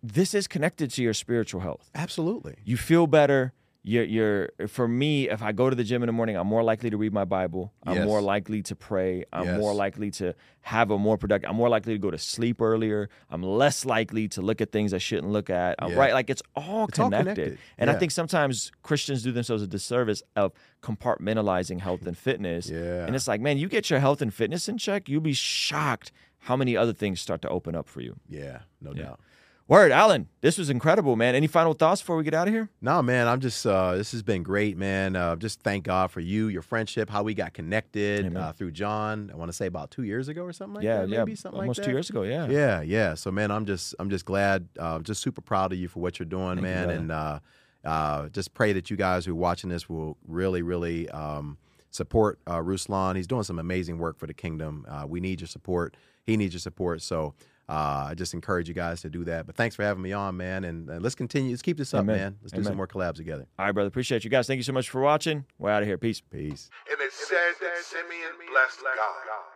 this 0.02 0.34
is 0.34 0.46
connected 0.46 0.90
to 0.92 1.02
your 1.02 1.14
spiritual 1.14 1.62
health. 1.62 1.90
Absolutely. 1.94 2.56
You 2.64 2.76
feel 2.76 3.06
better. 3.06 3.52
You're, 3.86 4.04
you're 4.04 4.48
for 4.68 4.88
me, 4.88 5.28
if 5.28 5.42
I 5.42 5.52
go 5.52 5.68
to 5.68 5.76
the 5.76 5.84
gym 5.84 6.02
in 6.02 6.06
the 6.06 6.12
morning, 6.14 6.36
I'm 6.36 6.46
more 6.46 6.62
likely 6.62 6.88
to 6.88 6.96
read 6.96 7.12
my 7.12 7.26
Bible. 7.26 7.70
I'm 7.86 7.96
Yes. 7.96 8.06
more 8.06 8.22
likely 8.22 8.62
to 8.62 8.74
pray. 8.74 9.24
I'm 9.30 9.44
Yes. 9.44 9.60
more 9.60 9.74
likely 9.74 10.10
to 10.12 10.34
have 10.62 10.90
a 10.90 10.96
more 10.96 11.18
productive. 11.18 11.50
I'm 11.50 11.56
more 11.56 11.68
likely 11.68 11.92
to 11.92 11.98
go 11.98 12.10
to 12.10 12.16
sleep 12.16 12.62
earlier. 12.62 13.10
I'm 13.30 13.42
less 13.42 13.84
likely 13.84 14.26
to 14.28 14.40
look 14.40 14.62
at 14.62 14.72
things 14.72 14.94
I 14.94 14.98
shouldn't 14.98 15.30
look 15.30 15.50
at. 15.50 15.76
Yeah. 15.86 15.94
right. 15.96 16.14
Like 16.14 16.30
it's 16.30 16.42
all 16.56 16.86
It's 16.88 16.98
all 16.98 17.10
connected. 17.10 17.34
connected. 17.34 17.58
And 17.76 17.90
I 17.90 17.94
think 17.96 18.10
sometimes 18.12 18.72
Christians 18.82 19.22
do 19.22 19.32
themselves 19.32 19.62
a 19.62 19.66
disservice 19.66 20.22
of 20.34 20.52
compartmentalizing 20.82 21.80
health 21.80 22.06
and 22.06 22.16
fitness. 22.16 22.70
Yeah. 22.70 23.04
And 23.06 23.14
it's 23.14 23.28
like, 23.28 23.40
man, 23.40 23.58
you 23.58 23.68
get 23.68 23.90
your 23.90 24.00
health 24.00 24.22
and 24.22 24.32
fitness 24.32 24.68
in 24.68 24.78
check, 24.78 25.08
you'll 25.10 25.20
be 25.20 25.32
shocked 25.34 26.10
how 26.38 26.56
many 26.56 26.76
other 26.76 26.92
things 26.92 27.20
start 27.20 27.42
to 27.42 27.48
open 27.48 27.74
up 27.74 27.88
for 27.88 28.00
you. 28.00 28.16
Yeah, 28.28 28.60
no 28.80 28.92
Yeah. 28.94 29.02
doubt. 29.02 29.20
Word, 29.66 29.92
Allen, 29.92 30.28
this 30.42 30.58
was 30.58 30.68
incredible, 30.68 31.16
man. 31.16 31.34
Any 31.34 31.46
final 31.46 31.72
thoughts 31.72 32.02
before 32.02 32.16
we 32.16 32.24
get 32.24 32.34
out 32.34 32.46
of 32.46 32.52
here? 32.52 32.68
No, 32.82 33.00
man, 33.00 33.26
I'm 33.26 33.40
just, 33.40 33.64
uh, 33.64 33.96
this 33.96 34.12
has 34.12 34.22
been 34.22 34.42
great, 34.42 34.76
man. 34.76 35.16
Uh, 35.16 35.36
just 35.36 35.62
thank 35.62 35.84
God 35.84 36.10
for 36.10 36.20
you, 36.20 36.48
your 36.48 36.60
friendship, 36.60 37.08
how 37.08 37.22
we 37.22 37.32
got 37.32 37.54
connected 37.54 38.36
uh, 38.36 38.52
through 38.52 38.72
John. 38.72 39.30
I 39.32 39.36
want 39.36 39.48
to 39.48 39.54
say 39.54 39.64
about 39.64 39.90
two 39.90 40.02
years 40.02 40.28
ago 40.28 40.42
or 40.42 40.52
something 40.52 40.74
like 40.74 40.84
yeah, 40.84 41.00
that. 41.00 41.08
yeah. 41.08 41.18
Maybe 41.20 41.34
something 41.34 41.62
Almost 41.62 41.78
like 41.78 41.86
two 41.86 41.92
years 41.92 42.10
ago, 42.10 42.24
yeah. 42.24 42.46
Yeah, 42.46 42.82
yeah. 42.82 43.14
So 43.14 43.30
man, 43.30 43.50
I'm 43.50 43.64
just 43.64 43.94
I'm 43.98 44.10
just 44.10 44.26
glad, 44.26 44.68
uh, 44.78 44.98
just 44.98 45.22
super 45.22 45.40
proud 45.40 45.72
of 45.72 45.78
you 45.78 45.88
for 45.88 46.00
what 46.00 46.18
you're 46.18 46.26
doing, 46.26 46.56
Thank 46.56 46.62
man, 46.62 46.84
brother. 46.84 46.98
and 46.98 47.12
uh, 47.12 47.38
uh, 47.86 48.28
just 48.28 48.52
pray 48.52 48.74
that 48.74 48.90
you 48.90 48.98
guys 48.98 49.24
who 49.24 49.32
are 49.32 49.36
watching 49.36 49.70
this 49.70 49.88
will 49.88 50.18
really, 50.28 50.60
really 50.60 51.08
um, 51.08 51.56
support 51.90 52.38
uh, 52.46 52.58
Ruslan. 52.58 53.16
He's 53.16 53.26
doing 53.26 53.44
some 53.44 53.58
amazing 53.58 53.96
work 53.96 54.18
for 54.18 54.26
the 54.26 54.34
kingdom. 54.34 54.84
Uh, 54.86 55.06
we 55.08 55.20
need 55.20 55.40
your 55.40 55.48
support. 55.48 55.96
He 56.26 56.36
needs 56.36 56.52
your 56.52 56.60
support. 56.60 57.00
So. 57.00 57.32
Uh, 57.68 58.08
I 58.10 58.14
just 58.14 58.34
encourage 58.34 58.68
you 58.68 58.74
guys 58.74 59.00
to 59.02 59.10
do 59.10 59.24
that. 59.24 59.46
But 59.46 59.56
thanks 59.56 59.74
for 59.74 59.82
having 59.82 60.02
me 60.02 60.12
on, 60.12 60.36
man. 60.36 60.64
And 60.64 60.90
uh, 60.90 60.98
let's 61.00 61.14
continue. 61.14 61.50
Let's 61.50 61.62
keep 61.62 61.78
this 61.78 61.94
up, 61.94 62.00
Amen. 62.00 62.16
man. 62.16 62.38
Let's 62.42 62.52
do 62.52 62.62
some 62.62 62.76
more 62.76 62.86
collabs 62.88 63.16
together. 63.16 63.46
All 63.58 63.66
right, 63.66 63.72
brother. 63.72 63.88
Appreciate 63.88 64.24
you 64.24 64.30
guys. 64.30 64.46
Thank 64.46 64.58
you 64.58 64.64
so 64.64 64.72
much 64.72 64.90
for 64.90 65.00
watching. 65.00 65.44
We're 65.58 65.70
out 65.70 65.82
of 65.82 65.88
here. 65.88 65.98
Peace. 65.98 66.20
Peace. 66.20 66.70
And 66.90 67.00
it 67.00 67.12
said 67.12 67.54
that 67.60 67.82
Simeon 67.82 68.32
blessed 68.50 68.80
God. 68.82 69.53